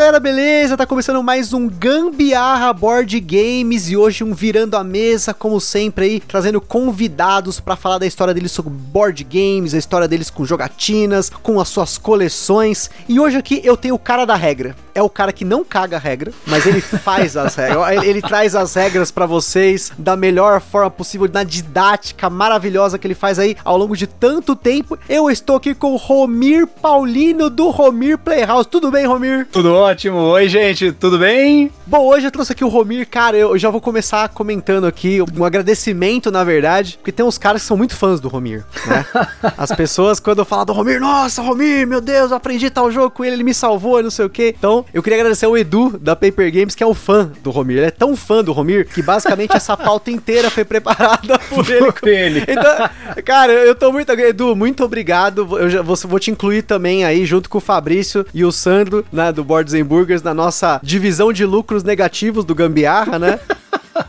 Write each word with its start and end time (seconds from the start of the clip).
Galera, 0.00 0.18
beleza? 0.18 0.78
Tá 0.78 0.86
começando 0.86 1.22
mais 1.22 1.52
um 1.52 1.68
Gambiarra 1.68 2.72
Board 2.72 3.20
Games 3.20 3.90
e 3.90 3.98
hoje 3.98 4.24
um 4.24 4.32
virando 4.32 4.74
a 4.74 4.82
mesa, 4.82 5.34
como 5.34 5.60
sempre 5.60 6.06
aí, 6.06 6.20
trazendo 6.20 6.58
convidados 6.58 7.60
para 7.60 7.76
falar 7.76 7.98
da 7.98 8.06
história 8.06 8.32
deles 8.32 8.50
sobre 8.50 8.72
board 8.72 9.22
games, 9.22 9.74
a 9.74 9.78
história 9.78 10.08
deles 10.08 10.30
com 10.30 10.42
jogatinas, 10.46 11.28
com 11.28 11.60
as 11.60 11.68
suas 11.68 11.98
coleções. 11.98 12.88
E 13.06 13.20
hoje 13.20 13.36
aqui 13.36 13.60
eu 13.62 13.76
tenho 13.76 13.94
o 13.94 13.98
cara 13.98 14.24
da 14.24 14.34
regra. 14.36 14.74
É 14.94 15.02
o 15.02 15.08
cara 15.08 15.34
que 15.34 15.44
não 15.44 15.62
caga 15.62 15.98
a 15.98 16.00
regra, 16.00 16.32
mas 16.46 16.66
ele 16.66 16.80
faz 16.80 17.36
as 17.36 17.54
regras. 17.54 17.90
Ele, 17.90 18.06
ele 18.06 18.22
traz 18.22 18.54
as 18.54 18.74
regras 18.74 19.10
para 19.10 19.26
vocês 19.26 19.92
da 19.98 20.16
melhor 20.16 20.60
forma 20.60 20.90
possível, 20.90 21.28
na 21.32 21.44
didática 21.44 22.28
maravilhosa 22.28 22.98
que 22.98 23.06
ele 23.06 23.14
faz 23.14 23.38
aí 23.38 23.56
ao 23.64 23.76
longo 23.76 23.96
de 23.96 24.06
tanto 24.06 24.56
tempo. 24.56 24.98
Eu 25.08 25.30
estou 25.30 25.56
aqui 25.56 25.74
com 25.74 25.92
o 25.92 25.96
Romir 25.96 26.66
Paulino 26.66 27.48
do 27.48 27.70
Romir 27.70 28.18
Playhouse. 28.18 28.68
Tudo 28.68 28.90
bem, 28.90 29.06
Romir? 29.06 29.46
Tudo 29.50 29.72
ótimo. 29.72 29.89
Oi, 29.90 30.48
gente, 30.48 30.92
tudo 30.92 31.18
bem? 31.18 31.68
Bom, 31.84 32.06
hoje 32.06 32.24
eu 32.24 32.30
trouxe 32.30 32.52
aqui 32.52 32.62
o 32.62 32.68
Romir, 32.68 33.08
cara, 33.08 33.36
eu 33.36 33.58
já 33.58 33.70
vou 33.70 33.80
começar 33.80 34.28
comentando 34.28 34.86
aqui 34.86 35.18
um 35.36 35.44
agradecimento, 35.44 36.30
na 36.30 36.44
verdade, 36.44 36.96
porque 36.96 37.10
tem 37.10 37.26
uns 37.26 37.36
caras 37.36 37.62
que 37.62 37.66
são 37.66 37.76
muito 37.76 37.96
fãs 37.96 38.20
do 38.20 38.28
Romir, 38.28 38.64
né? 38.86 39.04
As 39.58 39.72
pessoas, 39.72 40.20
quando 40.20 40.38
eu 40.38 40.44
falo 40.44 40.66
do 40.66 40.72
Romir, 40.72 41.00
nossa, 41.00 41.42
Romir, 41.42 41.88
meu 41.88 42.00
Deus, 42.00 42.30
eu 42.30 42.36
aprendi 42.36 42.70
tal 42.70 42.92
jogo 42.92 43.10
com 43.10 43.24
ele, 43.24 43.34
ele 43.34 43.42
me 43.42 43.52
salvou, 43.52 44.00
não 44.00 44.12
sei 44.12 44.26
o 44.26 44.30
quê. 44.30 44.54
Então, 44.56 44.84
eu 44.94 45.02
queria 45.02 45.18
agradecer 45.18 45.46
ao 45.46 45.58
Edu, 45.58 45.98
da 45.98 46.14
Paper 46.14 46.52
Games, 46.52 46.76
que 46.76 46.84
é 46.84 46.86
um 46.86 46.94
fã 46.94 47.32
do 47.42 47.50
Romir. 47.50 47.78
Ele 47.78 47.86
é 47.86 47.90
tão 47.90 48.14
fã 48.14 48.44
do 48.44 48.52
Romir, 48.52 48.86
que 48.86 49.02
basicamente 49.02 49.56
essa 49.56 49.76
pauta 49.76 50.12
inteira 50.12 50.50
foi 50.50 50.64
preparada 50.64 51.36
por 51.50 51.68
ele. 51.68 51.92
Por 51.92 52.08
ele. 52.08 52.44
Então, 52.50 53.22
cara, 53.24 53.52
eu 53.52 53.74
tô 53.74 53.90
muito... 53.90 54.12
Edu, 54.12 54.54
muito 54.54 54.84
obrigado. 54.84 55.58
Eu 55.58 55.68
já 55.68 55.82
vou, 55.82 55.96
vou 55.96 56.20
te 56.20 56.30
incluir 56.30 56.62
também 56.62 57.04
aí, 57.04 57.26
junto 57.26 57.50
com 57.50 57.58
o 57.58 57.60
Fabrício 57.60 58.24
e 58.32 58.44
o 58.44 58.52
Sandro, 58.52 59.04
né, 59.12 59.32
do 59.32 59.42
Boards 59.42 59.79
Burgers, 59.84 60.22
na 60.22 60.34
nossa 60.34 60.80
divisão 60.82 61.32
de 61.32 61.44
lucros 61.44 61.82
negativos 61.82 62.44
do 62.44 62.54
Gambiarra, 62.54 63.18
né? 63.18 63.40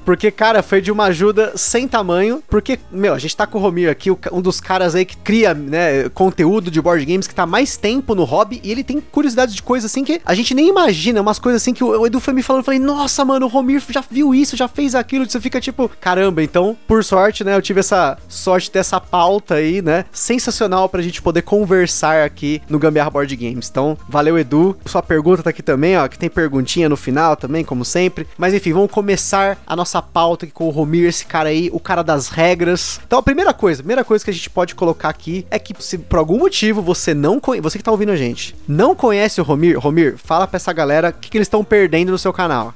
Porque, 0.05 0.31
cara, 0.31 0.63
foi 0.63 0.81
de 0.81 0.91
uma 0.91 1.05
ajuda 1.05 1.53
sem 1.55 1.87
tamanho. 1.87 2.43
Porque, 2.49 2.79
meu, 2.91 3.13
a 3.13 3.19
gente 3.19 3.35
tá 3.35 3.45
com 3.45 3.57
o 3.57 3.61
Romir 3.61 3.89
aqui, 3.89 4.09
um 4.31 4.41
dos 4.41 4.59
caras 4.59 4.95
aí 4.95 5.05
que 5.05 5.17
cria, 5.17 5.53
né, 5.53 6.09
conteúdo 6.09 6.71
de 6.71 6.81
board 6.81 7.05
games 7.05 7.27
que 7.27 7.35
tá 7.35 7.45
mais 7.45 7.77
tempo 7.77 8.15
no 8.15 8.23
hobby. 8.23 8.59
E 8.63 8.71
ele 8.71 8.83
tem 8.83 8.99
curiosidades 8.99 9.55
de 9.55 9.63
coisas 9.63 9.91
assim 9.91 10.03
que 10.03 10.21
a 10.25 10.33
gente 10.33 10.53
nem 10.53 10.69
imagina. 10.69 11.21
Umas 11.21 11.39
coisas 11.39 11.61
assim 11.61 11.73
que 11.73 11.83
o 11.83 12.05
Edu 12.05 12.19
foi 12.19 12.33
me 12.33 12.43
falando. 12.43 12.61
Eu 12.61 12.65
falei, 12.65 12.79
nossa, 12.79 13.23
mano, 13.25 13.45
o 13.45 13.49
Romir 13.49 13.81
já 13.89 14.03
viu 14.09 14.33
isso, 14.33 14.57
já 14.57 14.67
fez 14.67 14.95
aquilo. 14.95 15.29
Você 15.29 15.39
fica 15.39 15.59
tipo, 15.59 15.89
caramba. 15.99 16.43
Então, 16.43 16.77
por 16.87 17.03
sorte, 17.03 17.43
né, 17.43 17.55
eu 17.55 17.61
tive 17.61 17.79
essa 17.79 18.17
sorte 18.27 18.65
de 18.65 18.71
ter 18.71 18.79
essa 18.79 18.99
pauta 18.99 19.55
aí, 19.55 19.81
né, 19.81 20.05
sensacional 20.11 20.87
pra 20.89 21.01
gente 21.01 21.21
poder 21.21 21.41
conversar 21.41 22.23
aqui 22.23 22.61
no 22.69 22.79
Gambiarra 22.79 23.09
Board 23.09 23.35
Games. 23.35 23.69
Então, 23.69 23.97
valeu, 24.07 24.37
Edu. 24.37 24.77
Sua 24.85 25.01
pergunta 25.01 25.43
tá 25.43 25.49
aqui 25.49 25.61
também, 25.61 25.97
ó, 25.97 26.07
que 26.07 26.17
tem 26.17 26.29
perguntinha 26.29 26.87
no 26.87 26.97
final 26.97 27.35
também, 27.35 27.63
como 27.63 27.83
sempre. 27.83 28.27
Mas 28.37 28.53
enfim, 28.53 28.73
vamos 28.73 28.91
começar 28.91 29.57
a 29.65 29.75
nossa 29.75 29.80
pauta 30.01 30.45
aqui 30.45 30.53
com 30.53 30.67
o 30.67 30.69
Romir, 30.69 31.07
esse 31.07 31.25
cara 31.25 31.49
aí, 31.49 31.69
o 31.73 31.79
cara 31.79 32.03
das 32.03 32.27
regras. 32.27 32.99
Então, 33.05 33.17
a 33.17 33.23
primeira 33.23 33.53
coisa, 33.53 33.81
a 33.81 33.83
primeira 33.83 34.03
coisa 34.03 34.23
que 34.23 34.29
a 34.31 34.33
gente 34.33 34.49
pode 34.49 34.75
colocar 34.75 35.09
aqui 35.09 35.45
é 35.49 35.57
que 35.57 35.73
se 35.79 35.97
por 35.97 36.19
algum 36.19 36.37
motivo 36.37 36.81
você 36.81 37.13
não 37.13 37.39
conhece, 37.39 37.61
você 37.61 37.77
que 37.77 37.83
tá 37.83 37.91
ouvindo 37.91 38.11
a 38.11 38.15
gente, 38.15 38.55
não 38.67 38.95
conhece 38.95 39.41
o 39.41 39.43
Romir, 39.43 39.79
Romir, 39.79 40.17
fala 40.17 40.47
pra 40.47 40.57
essa 40.57 40.73
galera 40.73 41.09
o 41.09 41.13
que, 41.13 41.29
que 41.29 41.37
eles 41.37 41.47
estão 41.47 41.63
perdendo 41.63 42.11
no 42.11 42.17
seu 42.17 42.33
canal. 42.33 42.73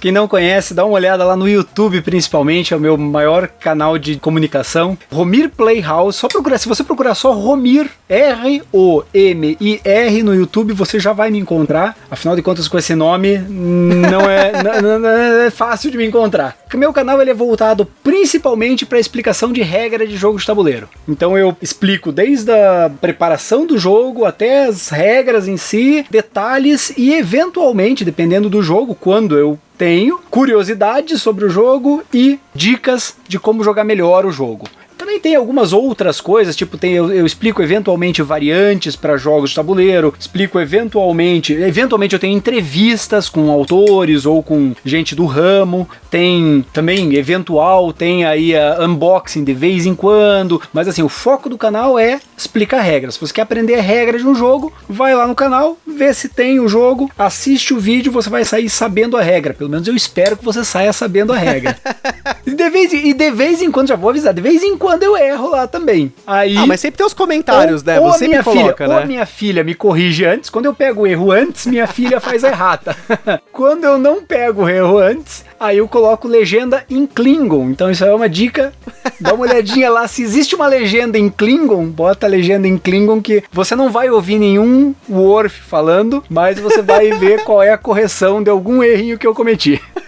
Quem 0.00 0.12
não 0.12 0.28
conhece, 0.28 0.74
dá 0.74 0.84
uma 0.84 0.94
olhada 0.94 1.24
lá 1.24 1.34
no 1.36 1.48
YouTube, 1.48 2.00
principalmente, 2.02 2.74
é 2.74 2.76
o 2.76 2.80
meu 2.80 2.96
maior 2.98 3.48
canal 3.48 3.98
de 3.98 4.16
comunicação. 4.16 4.98
Romir 5.10 5.48
Playhouse, 5.50 6.18
só 6.18 6.28
procurar, 6.28 6.58
se 6.58 6.68
você 6.68 6.84
procurar 6.84 7.14
só 7.14 7.32
Romir, 7.32 7.90
R-O-M-I-R 8.08 9.02
no 10.22 10.34
YouTube, 10.34 10.72
você 10.74 11.00
já 11.00 11.12
vai 11.12 11.30
me 11.30 11.38
encontrar. 11.38 11.96
Afinal 12.10 12.36
de 12.36 12.42
contas, 12.42 12.68
com 12.68 12.76
esse 12.78 12.94
nome, 12.94 13.38
não 13.38 14.22
é, 14.22 14.52
não, 14.82 14.98
não 14.98 15.08
é 15.08 15.50
fácil 15.50 15.90
de 15.90 15.96
me 15.96 16.06
encontrar. 16.06 16.61
O 16.74 16.78
meu 16.78 16.92
canal 16.92 17.20
ele 17.20 17.30
é 17.30 17.34
voltado 17.34 17.86
principalmente 18.02 18.86
para 18.86 18.98
explicação 18.98 19.52
de 19.52 19.62
regra 19.62 20.06
de 20.06 20.16
jogo 20.16 20.38
de 20.38 20.46
tabuleiro. 20.46 20.88
Então 21.06 21.36
eu 21.36 21.56
explico 21.60 22.10
desde 22.10 22.50
a 22.50 22.90
preparação 23.00 23.66
do 23.66 23.78
jogo 23.78 24.24
até 24.24 24.66
as 24.66 24.88
regras 24.88 25.46
em 25.46 25.56
si, 25.56 26.04
detalhes 26.10 26.92
e 26.96 27.12
eventualmente, 27.12 28.04
dependendo 28.04 28.48
do 28.48 28.62
jogo, 28.62 28.94
quando 28.94 29.36
eu 29.36 29.58
tenho 29.76 30.20
curiosidades 30.30 31.20
sobre 31.20 31.44
o 31.44 31.50
jogo 31.50 32.02
e 32.14 32.38
dicas 32.54 33.16
de 33.28 33.38
como 33.38 33.64
jogar 33.64 33.84
melhor 33.84 34.24
o 34.24 34.30
jogo. 34.30 34.68
Também 35.12 35.20
tem 35.20 35.34
algumas 35.34 35.74
outras 35.74 36.22
coisas, 36.22 36.56
tipo, 36.56 36.78
tem, 36.78 36.92
eu, 36.92 37.12
eu 37.12 37.26
explico 37.26 37.62
eventualmente 37.62 38.22
variantes 38.22 38.96
para 38.96 39.18
jogos 39.18 39.50
de 39.50 39.56
tabuleiro, 39.56 40.14
explico 40.18 40.58
eventualmente, 40.58 41.52
eventualmente 41.52 42.14
eu 42.14 42.18
tenho 42.18 42.34
entrevistas 42.34 43.28
com 43.28 43.50
autores 43.50 44.24
ou 44.24 44.42
com 44.42 44.74
gente 44.82 45.14
do 45.14 45.26
ramo, 45.26 45.86
tem 46.10 46.64
também 46.72 47.14
eventual, 47.14 47.92
tem 47.92 48.24
aí 48.24 48.56
a 48.56 48.78
unboxing 48.86 49.44
de 49.44 49.52
vez 49.52 49.84
em 49.84 49.94
quando, 49.94 50.62
mas 50.72 50.88
assim, 50.88 51.02
o 51.02 51.10
foco 51.10 51.50
do 51.50 51.58
canal 51.58 51.98
é 51.98 52.18
explicar 52.36 52.80
regras. 52.80 53.14
Se 53.14 53.20
você 53.20 53.34
quer 53.34 53.42
aprender 53.42 53.74
a 53.74 53.82
regra 53.82 54.18
de 54.18 54.26
um 54.26 54.34
jogo, 54.34 54.72
vai 54.88 55.14
lá 55.14 55.26
no 55.26 55.34
canal, 55.34 55.76
vê 55.86 56.14
se 56.14 56.28
tem 56.28 56.58
o 56.58 56.68
jogo, 56.68 57.10
assiste 57.18 57.74
o 57.74 57.78
vídeo, 57.78 58.10
você 58.10 58.30
vai 58.30 58.44
sair 58.46 58.70
sabendo 58.70 59.16
a 59.16 59.22
regra. 59.22 59.52
Pelo 59.52 59.68
menos 59.68 59.86
eu 59.86 59.94
espero 59.94 60.38
que 60.38 60.44
você 60.44 60.64
saia 60.64 60.92
sabendo 60.92 61.34
a 61.34 61.36
regra. 61.36 61.76
e, 62.46 62.50
de 62.50 62.70
vez, 62.70 62.92
e 62.94 63.12
de 63.12 63.30
vez 63.30 63.60
em 63.60 63.70
quando, 63.70 63.88
já 63.88 63.96
vou 63.96 64.08
avisar, 64.08 64.32
de 64.32 64.40
vez 64.40 64.62
em 64.62 64.76
quando 64.76 65.01
eu 65.02 65.16
erro 65.16 65.48
lá 65.48 65.66
também. 65.66 66.12
Aí, 66.26 66.56
ah, 66.56 66.66
mas 66.66 66.80
sempre 66.80 66.98
tem 66.98 67.06
os 67.06 67.14
comentários, 67.14 67.82
ou, 67.82 67.86
né? 67.86 68.00
Ou 68.00 68.12
Você 68.12 68.26
minha 68.26 68.38
me 68.38 68.44
coloca, 68.44 68.84
filha, 68.84 68.88
né? 68.88 68.94
Ou 68.94 69.02
a 69.02 69.06
minha 69.06 69.26
filha 69.26 69.64
me 69.64 69.74
corrige 69.74 70.24
antes, 70.24 70.50
quando 70.50 70.66
eu 70.66 70.74
pego 70.74 71.02
o 71.02 71.06
erro 71.06 71.30
antes, 71.30 71.66
minha 71.66 71.86
filha 71.86 72.20
faz 72.20 72.44
a 72.44 72.48
errata. 72.48 72.96
quando 73.52 73.84
eu 73.84 73.98
não 73.98 74.22
pego 74.22 74.64
o 74.64 74.68
erro 74.68 74.98
antes, 74.98 75.44
aí 75.58 75.78
eu 75.78 75.88
coloco 75.88 76.26
legenda 76.26 76.84
em 76.90 77.06
Klingon. 77.06 77.70
Então 77.70 77.90
isso 77.90 78.04
é 78.04 78.14
uma 78.14 78.28
dica. 78.28 78.72
Dá 79.20 79.34
uma 79.34 79.44
olhadinha 79.44 79.90
lá. 79.90 80.08
Se 80.08 80.22
existe 80.22 80.54
uma 80.54 80.66
legenda 80.66 81.18
em 81.18 81.28
Klingon, 81.28 81.86
bota 81.86 82.26
a 82.26 82.28
legenda 82.28 82.66
em 82.66 82.76
Klingon 82.78 83.20
que 83.20 83.42
você 83.52 83.76
não 83.76 83.90
vai 83.90 84.10
ouvir 84.10 84.38
nenhum 84.38 84.94
Worf 85.08 85.60
falando, 85.62 86.22
mas 86.28 86.58
você 86.58 86.82
vai 86.82 87.12
ver 87.12 87.44
qual 87.44 87.62
é 87.62 87.70
a 87.70 87.78
correção 87.78 88.42
de 88.42 88.50
algum 88.50 88.82
errinho 88.82 89.18
que 89.18 89.26
eu 89.26 89.34
cometi. 89.34 89.80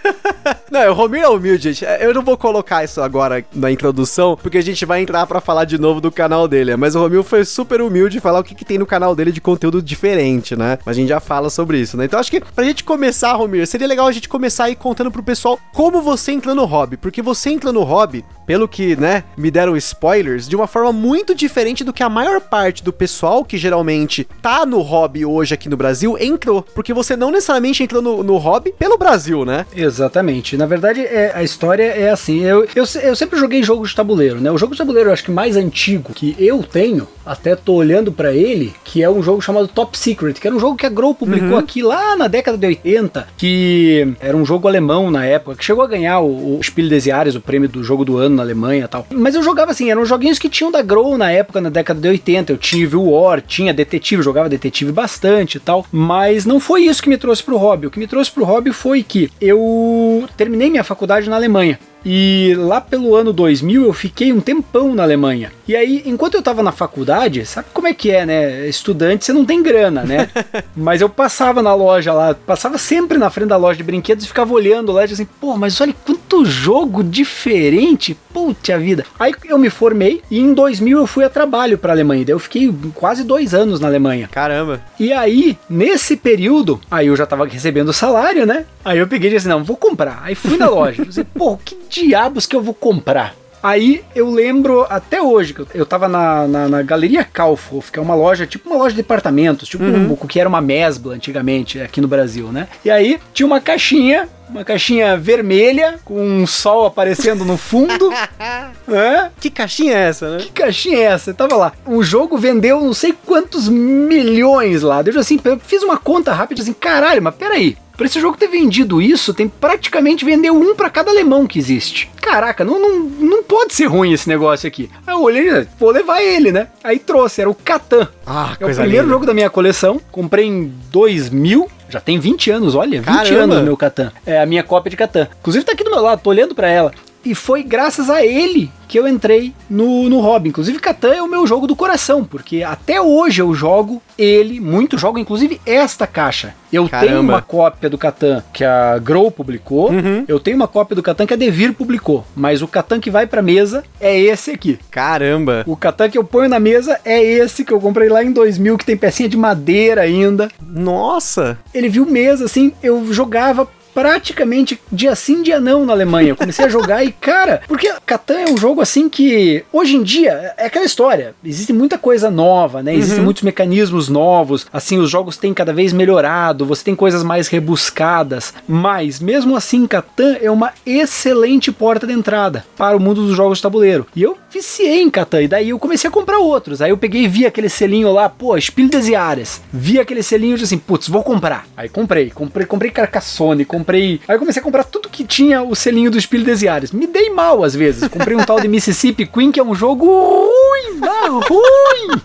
Não, 0.74 0.90
o 0.90 0.92
Romir 0.92 1.22
é 1.22 1.28
humilde, 1.28 1.72
gente. 1.72 1.84
Eu 2.00 2.12
não 2.12 2.24
vou 2.24 2.36
colocar 2.36 2.82
isso 2.82 3.00
agora 3.00 3.44
na 3.54 3.70
introdução, 3.70 4.36
porque 4.36 4.58
a 4.58 4.60
gente 4.60 4.84
vai 4.84 5.00
entrar 5.00 5.24
pra 5.24 5.40
falar 5.40 5.66
de 5.66 5.78
novo 5.78 6.00
do 6.00 6.10
canal 6.10 6.48
dele. 6.48 6.74
Mas 6.74 6.96
o 6.96 6.98
Romir 6.98 7.22
foi 7.22 7.44
super 7.44 7.80
humilde 7.80 8.18
falar 8.18 8.40
o 8.40 8.42
que, 8.42 8.56
que 8.56 8.64
tem 8.64 8.76
no 8.76 8.84
canal 8.84 9.14
dele 9.14 9.30
de 9.30 9.40
conteúdo 9.40 9.80
diferente, 9.80 10.56
né? 10.56 10.76
Mas 10.84 10.96
a 10.96 10.98
gente 10.98 11.10
já 11.10 11.20
fala 11.20 11.48
sobre 11.48 11.78
isso, 11.78 11.96
né? 11.96 12.06
Então 12.06 12.18
acho 12.18 12.28
que 12.28 12.40
pra 12.40 12.64
gente 12.64 12.82
começar, 12.82 13.34
Romir, 13.34 13.68
seria 13.68 13.86
legal 13.86 14.08
a 14.08 14.10
gente 14.10 14.28
começar 14.28 14.64
aí 14.64 14.74
contando 14.74 15.12
pro 15.12 15.22
pessoal 15.22 15.60
como 15.72 16.02
você 16.02 16.32
entra 16.32 16.56
no 16.56 16.64
hobby. 16.64 16.96
Porque 16.96 17.22
você 17.22 17.50
entra 17.50 17.70
no 17.70 17.84
hobby, 17.84 18.24
pelo 18.46 18.68
que, 18.68 18.96
né, 18.96 19.24
me 19.36 19.50
deram 19.50 19.76
spoilers, 19.76 20.48
de 20.48 20.56
uma 20.56 20.66
forma 20.66 20.92
muito 20.92 21.34
diferente 21.34 21.82
do 21.84 21.92
que 21.92 22.02
a 22.02 22.08
maior 22.08 22.40
parte 22.40 22.82
do 22.82 22.92
pessoal 22.92 23.44
que 23.44 23.56
geralmente 23.56 24.26
tá 24.42 24.64
no 24.66 24.80
hobby 24.80 25.24
hoje 25.24 25.54
aqui 25.54 25.68
no 25.68 25.76
Brasil 25.76 26.16
entrou. 26.18 26.62
Porque 26.74 26.92
você 26.92 27.16
não 27.16 27.30
necessariamente 27.30 27.82
entrou 27.82 28.02
no, 28.02 28.22
no 28.22 28.36
hobby 28.36 28.74
pelo 28.78 28.98
Brasil, 28.98 29.44
né? 29.44 29.66
Exatamente. 29.74 30.56
Na 30.56 30.66
verdade, 30.66 31.00
é, 31.00 31.32
a 31.34 31.42
história 31.42 31.84
é 31.84 32.10
assim. 32.10 32.42
Eu, 32.42 32.66
eu, 32.74 32.84
eu 33.02 33.16
sempre 33.16 33.38
joguei 33.38 33.62
jogo 33.62 33.86
de 33.86 33.94
tabuleiro, 33.94 34.40
né? 34.40 34.50
O 34.50 34.58
jogo 34.58 34.72
de 34.72 34.78
tabuleiro, 34.78 35.08
eu 35.08 35.12
acho 35.12 35.24
que 35.24 35.30
mais 35.30 35.56
antigo 35.56 36.12
que 36.12 36.34
eu 36.38 36.62
tenho, 36.62 37.06
até 37.24 37.56
tô 37.56 37.74
olhando 37.74 38.12
para 38.12 38.32
ele, 38.32 38.74
que 38.84 39.02
é 39.02 39.08
um 39.10 39.22
jogo 39.22 39.40
chamado 39.40 39.68
Top 39.68 39.96
Secret, 39.98 40.34
que 40.34 40.46
era 40.46 40.54
um 40.56 40.60
jogo 40.60 40.76
que 40.76 40.86
a 40.86 40.90
Grow 40.90 41.14
publicou 41.14 41.44
Uhum. 41.44 41.58
aqui 41.58 41.82
lá 41.82 42.16
na 42.16 42.26
década 42.28 42.56
de 42.56 42.66
80, 42.66 43.28
que 43.36 44.14
era 44.20 44.36
um 44.36 44.44
jogo 44.44 44.66
alemão 44.68 45.10
na 45.10 45.24
época, 45.26 45.56
que 45.56 45.64
chegou 45.64 45.84
a 45.84 45.86
ganhar 45.86 46.20
o, 46.20 46.58
o 46.58 46.62
Spiel 46.62 46.88
des 46.88 47.04
Jahres, 47.04 47.34
o 47.34 47.40
prêmio 47.40 47.68
do 47.68 47.82
jogo 47.84 48.04
do 48.04 48.16
ano 48.16 48.33
na 48.34 48.42
Alemanha 48.42 48.84
e 48.84 48.88
tal. 48.88 49.06
Mas 49.10 49.34
eu 49.34 49.42
jogava 49.42 49.70
assim, 49.70 49.90
eram 49.90 50.04
joguinhos 50.04 50.38
que 50.38 50.48
tinham 50.48 50.70
da 50.70 50.82
Grow 50.82 51.16
na 51.16 51.30
época, 51.30 51.60
na 51.60 51.70
década 51.70 52.00
de 52.00 52.08
80. 52.08 52.52
Eu 52.52 52.58
tive 52.58 52.96
o 52.96 53.10
War, 53.10 53.40
tinha 53.40 53.72
detetive, 53.72 54.22
jogava 54.22 54.48
detetive 54.48 54.92
bastante 54.92 55.56
e 55.56 55.60
tal. 55.60 55.86
Mas 55.90 56.44
não 56.44 56.60
foi 56.60 56.82
isso 56.82 57.02
que 57.02 57.08
me 57.08 57.16
trouxe 57.16 57.42
pro 57.42 57.56
hobby. 57.56 57.86
O 57.86 57.90
que 57.90 57.98
me 57.98 58.06
trouxe 58.06 58.30
pro 58.30 58.44
hobby 58.44 58.72
foi 58.72 59.02
que 59.02 59.30
eu 59.40 60.28
terminei 60.36 60.70
minha 60.70 60.84
faculdade 60.84 61.28
na 61.28 61.36
Alemanha. 61.36 61.78
E 62.04 62.54
lá 62.56 62.80
pelo 62.80 63.14
ano 63.14 63.32
2000 63.32 63.84
eu 63.84 63.92
fiquei 63.92 64.32
um 64.32 64.40
tempão 64.40 64.94
na 64.94 65.02
Alemanha. 65.02 65.52
E 65.66 65.74
aí, 65.74 66.02
enquanto 66.04 66.34
eu 66.34 66.42
tava 66.42 66.62
na 66.62 66.72
faculdade, 66.72 67.46
sabe 67.46 67.68
como 67.72 67.88
é 67.88 67.94
que 67.94 68.10
é, 68.10 68.26
né? 68.26 68.68
Estudante, 68.68 69.24
você 69.24 69.32
não 69.32 69.44
tem 69.44 69.62
grana, 69.62 70.02
né? 70.02 70.28
mas 70.76 71.00
eu 71.00 71.08
passava 71.08 71.62
na 71.62 71.74
loja 71.74 72.12
lá, 72.12 72.34
passava 72.34 72.76
sempre 72.76 73.16
na 73.16 73.30
frente 73.30 73.48
da 73.48 73.56
loja 73.56 73.78
de 73.78 73.82
brinquedos 73.82 74.24
e 74.24 74.28
ficava 74.28 74.52
olhando 74.52 74.92
lá 74.92 75.02
e 75.02 75.12
assim, 75.12 75.26
pô, 75.40 75.56
mas 75.56 75.80
olha 75.80 75.94
quanto 76.04 76.44
jogo 76.44 77.02
diferente, 77.02 78.16
puta 78.32 78.78
vida. 78.78 79.06
Aí 79.18 79.32
eu 79.46 79.58
me 79.58 79.70
formei 79.70 80.20
e 80.30 80.38
em 80.38 80.52
2000 80.52 80.98
eu 80.98 81.06
fui 81.06 81.24
a 81.24 81.30
trabalho 81.30 81.78
pra 81.78 81.92
Alemanha. 81.92 82.24
Daí 82.24 82.34
eu 82.34 82.38
fiquei 82.38 82.72
quase 82.94 83.24
dois 83.24 83.54
anos 83.54 83.80
na 83.80 83.88
Alemanha. 83.88 84.28
Caramba. 84.30 84.82
E 84.98 85.12
aí, 85.12 85.56
nesse 85.68 86.16
período, 86.16 86.80
aí 86.90 87.06
eu 87.06 87.16
já 87.16 87.24
tava 87.24 87.46
recebendo 87.46 87.92
salário, 87.92 88.44
né? 88.44 88.66
Aí 88.84 88.98
eu 88.98 89.06
peguei 89.06 89.30
e 89.30 89.34
disse, 89.34 89.48
não, 89.48 89.64
vou 89.64 89.76
comprar. 89.76 90.20
Aí 90.22 90.34
fui 90.34 90.58
na 90.58 90.68
loja. 90.68 91.02
Eu 91.02 91.06
disse, 91.06 91.24
pô, 91.24 91.56
que 91.56 91.74
diabos 91.94 92.46
que 92.46 92.56
eu 92.56 92.62
vou 92.62 92.74
comprar? 92.74 93.34
Aí 93.62 94.04
eu 94.14 94.28
lembro 94.30 94.84
até 94.90 95.22
hoje 95.22 95.54
que 95.54 95.64
eu, 95.74 95.86
tava 95.86 96.06
na, 96.06 96.46
na, 96.46 96.68
na 96.68 96.82
Galeria 96.82 97.24
Kaufhof, 97.24 97.90
que 97.90 97.98
é 97.98 98.02
uma 98.02 98.14
loja, 98.14 98.46
tipo 98.46 98.68
uma 98.68 98.76
loja 98.76 98.90
de 98.90 99.00
departamentos, 99.00 99.66
tipo 99.66 99.84
Uhum. 99.84 100.10
um, 100.10 100.12
o 100.12 100.28
que 100.28 100.38
era 100.38 100.46
uma 100.48 100.60
Mesbla 100.60 101.14
antigamente 101.14 101.80
aqui 101.80 101.98
no 101.98 102.06
Brasil, 102.06 102.48
né? 102.52 102.68
E 102.84 102.90
aí 102.90 103.18
tinha 103.32 103.46
uma 103.46 103.62
caixinha, 103.62 104.28
uma 104.50 104.64
caixinha 104.64 105.16
vermelha, 105.16 105.98
com 106.04 106.20
um 106.20 106.46
sol 106.46 106.84
aparecendo 106.84 107.42
no 107.42 107.56
fundo. 107.56 108.12
é? 108.86 109.30
Que 109.40 109.48
caixinha 109.48 109.94
é 109.94 110.08
essa, 110.08 110.30
né? 110.36 110.38
Que 110.42 110.50
caixinha 110.52 110.98
é 110.98 111.02
essa? 111.04 111.30
Eu 111.30 111.34
tava 111.34 111.56
lá. 111.56 111.72
O 111.86 112.02
jogo 112.02 112.36
vendeu 112.36 112.78
não 112.82 112.92
sei 112.92 113.14
quantos 113.24 113.66
milhões 113.66 114.82
lá. 114.82 115.02
Eu 115.06 115.18
assim, 115.20 115.40
eu 115.42 115.58
fiz 115.58 115.82
uma 115.82 115.96
conta 115.96 116.34
rápida 116.34 116.60
assim, 116.60 116.74
caralho, 116.74 117.22
mas 117.22 117.34
peraí. 117.34 117.78
Pra 117.96 118.06
esse 118.06 118.20
jogo 118.20 118.36
ter 118.36 118.48
vendido 118.48 119.00
isso, 119.00 119.32
tem 119.32 119.48
praticamente 119.48 120.24
vendeu 120.24 120.54
um 120.54 120.74
pra 120.74 120.90
cada 120.90 121.10
alemão 121.10 121.46
que 121.46 121.58
existe. 121.58 122.10
Caraca, 122.20 122.64
não, 122.64 122.80
não, 122.80 122.98
não 123.00 123.42
pode 123.42 123.72
ser 123.74 123.86
ruim 123.86 124.12
esse 124.12 124.28
negócio 124.28 124.66
aqui. 124.66 124.90
Aí 125.06 125.14
eu 125.14 125.22
olhei, 125.22 125.48
e 125.48 125.66
vou 125.78 125.90
levar 125.90 126.20
ele, 126.22 126.50
né? 126.50 126.68
Aí 126.82 126.98
trouxe, 126.98 127.40
era 127.40 127.50
o 127.50 127.54
Catan. 127.54 128.08
Ah, 128.26 128.56
É 128.58 128.64
o 128.64 128.74
primeiro 128.74 129.08
jogo 129.08 129.24
da 129.26 129.34
minha 129.34 129.48
coleção. 129.50 130.00
Comprei 130.10 130.46
em 130.46 130.72
2000. 130.90 131.68
Já 131.88 132.00
tem 132.00 132.18
20 132.18 132.50
anos, 132.50 132.74
olha, 132.74 133.00
20 133.00 133.06
Caramba. 133.06 133.54
anos 133.54 133.62
meu 133.64 133.76
Catan. 133.76 134.10
É 134.26 134.40
a 134.40 134.46
minha 134.46 134.62
cópia 134.64 134.90
de 134.90 134.96
Catan. 134.96 135.28
Inclusive 135.40 135.64
tá 135.64 135.72
aqui 135.72 135.84
do 135.84 135.90
meu 135.90 136.00
lado, 136.00 136.20
tô 136.20 136.30
olhando 136.30 136.54
pra 136.54 136.68
ela. 136.68 136.92
E 137.24 137.34
foi 137.34 137.62
graças 137.62 138.10
a 138.10 138.24
ele 138.24 138.70
que 138.86 138.98
eu 138.98 139.08
entrei 139.08 139.52
no, 139.68 140.08
no 140.08 140.20
hobby. 140.20 140.50
Inclusive, 140.50 140.78
Catan 140.78 141.14
é 141.14 141.22
o 141.22 141.28
meu 141.28 141.46
jogo 141.46 141.66
do 141.66 141.74
coração, 141.74 142.24
porque 142.24 142.62
até 142.62 143.00
hoje 143.00 143.40
eu 143.40 143.54
jogo 143.54 144.02
ele, 144.16 144.60
muito 144.60 144.98
jogo, 144.98 145.18
inclusive 145.18 145.60
esta 145.66 146.06
caixa. 146.06 146.54
Eu 146.72 146.88
Caramba. 146.88 147.08
tenho 147.08 147.20
uma 147.20 147.42
cópia 147.42 147.88
do 147.88 147.98
Catan 147.98 148.42
que 148.52 148.64
a 148.64 148.98
Grow 148.98 149.30
publicou, 149.30 149.90
eu 150.28 150.38
tenho 150.38 150.56
uma 150.56 150.68
cópia 150.68 150.94
do 150.94 151.02
Catan 151.02 151.26
que 151.26 151.34
a 151.34 151.36
Devir 151.36 151.72
publicou, 151.72 152.24
mas 152.36 152.62
o 152.62 152.68
Catan 152.68 153.00
que 153.00 153.10
vai 153.10 153.26
pra 153.26 153.42
mesa 153.42 153.84
é 154.00 154.18
esse 154.18 154.50
aqui. 154.50 154.78
Caramba. 154.90 155.64
O 155.66 155.76
Catan 155.76 156.08
que 156.08 156.18
eu 156.18 156.24
ponho 156.24 156.48
na 156.48 156.60
mesa 156.60 157.00
é 157.04 157.22
esse 157.22 157.64
que 157.64 157.72
eu 157.72 157.80
comprei 157.80 158.08
lá 158.08 158.22
em 158.22 158.32
2000, 158.32 158.78
que 158.78 158.84
tem 158.84 158.96
pecinha 158.96 159.28
de 159.28 159.36
madeira 159.36 160.02
ainda. 160.02 160.48
Nossa. 160.60 161.58
Ele 161.72 161.88
viu 161.88 162.06
mesa, 162.06 162.44
assim, 162.44 162.72
eu 162.82 163.12
jogava 163.12 163.68
praticamente 163.94 164.78
dia 164.90 165.14
sim, 165.14 165.42
dia 165.42 165.60
não 165.60 165.86
na 165.86 165.92
Alemanha. 165.92 166.30
Eu 166.30 166.36
comecei 166.36 166.64
a 166.64 166.68
jogar 166.68 167.04
e, 167.04 167.12
cara, 167.12 167.62
porque 167.68 167.90
Catan 168.04 168.40
é 168.40 168.50
um 168.50 168.56
jogo 168.56 168.80
assim 168.80 169.08
que, 169.08 169.64
hoje 169.72 169.96
em 169.96 170.02
dia, 170.02 170.52
é 170.58 170.66
aquela 170.66 170.84
história. 170.84 171.34
Existe 171.44 171.72
muita 171.72 171.96
coisa 171.96 172.30
nova, 172.30 172.82
né? 172.82 172.94
Existem 172.94 173.22
muitos 173.22 173.42
mecanismos 173.42 174.08
novos. 174.08 174.66
Assim, 174.72 174.98
os 174.98 175.08
jogos 175.08 175.36
têm 175.36 175.54
cada 175.54 175.72
vez 175.72 175.92
melhorado, 175.92 176.66
você 176.66 176.82
tem 176.82 176.96
coisas 176.96 177.22
mais 177.22 177.48
rebuscadas. 177.48 178.52
Mas, 178.66 179.20
mesmo 179.20 179.56
assim, 179.56 179.86
Catan 179.86 180.36
é 180.40 180.50
uma 180.50 180.72
excelente 180.84 181.70
porta 181.70 182.06
de 182.06 182.12
entrada 182.12 182.64
para 182.76 182.96
o 182.96 183.00
mundo 183.00 183.24
dos 183.26 183.36
jogos 183.36 183.58
de 183.58 183.62
tabuleiro. 183.62 184.06
E 184.16 184.22
eu 184.22 184.36
viciei 184.50 185.00
em 185.00 185.10
Catan, 185.10 185.42
e 185.42 185.48
daí 185.48 185.70
eu 185.70 185.78
comecei 185.78 186.08
a 186.08 186.12
comprar 186.12 186.38
outros. 186.38 186.82
Aí 186.82 186.90
eu 186.90 186.98
peguei 186.98 187.24
e 187.24 187.28
vi 187.28 187.46
aquele 187.46 187.68
selinho 187.68 188.12
lá, 188.12 188.28
pô, 188.28 188.60
Spiel 188.60 188.88
des 188.88 189.06
Jahres. 189.06 189.62
Vi 189.72 190.00
aquele 190.00 190.22
selinho 190.22 190.56
e 190.56 190.58
disse 190.58 190.74
assim, 190.74 190.78
putz, 190.78 191.08
vou 191.08 191.22
comprar. 191.22 191.66
Aí 191.76 191.88
comprei, 191.88 192.30
comprei, 192.30 192.66
comprei 192.66 192.90
Carcassonne, 192.90 193.64
comprei... 193.64 193.83
Aí 194.26 194.34
eu 194.34 194.38
comecei 194.38 194.60
a 194.60 194.64
comprar 194.64 194.84
tudo 194.84 195.08
que 195.08 195.24
tinha 195.24 195.62
o 195.62 195.74
selinho 195.74 196.10
do 196.10 196.20
Spiel 196.20 196.42
des 196.44 196.60
Jahres. 196.60 196.92
Me 196.92 197.06
dei 197.06 197.30
mal 197.30 197.62
às 197.62 197.74
vezes. 197.74 198.08
Comprei 198.08 198.36
um 198.36 198.44
tal 198.44 198.58
de 198.60 198.68
Mississippi 198.68 199.26
Queen, 199.26 199.52
que 199.52 199.60
é 199.60 199.64
um 199.64 199.74
jogo 199.74 200.06
ruim, 200.06 201.00
ah, 201.02 201.28
ruim. 201.28 202.20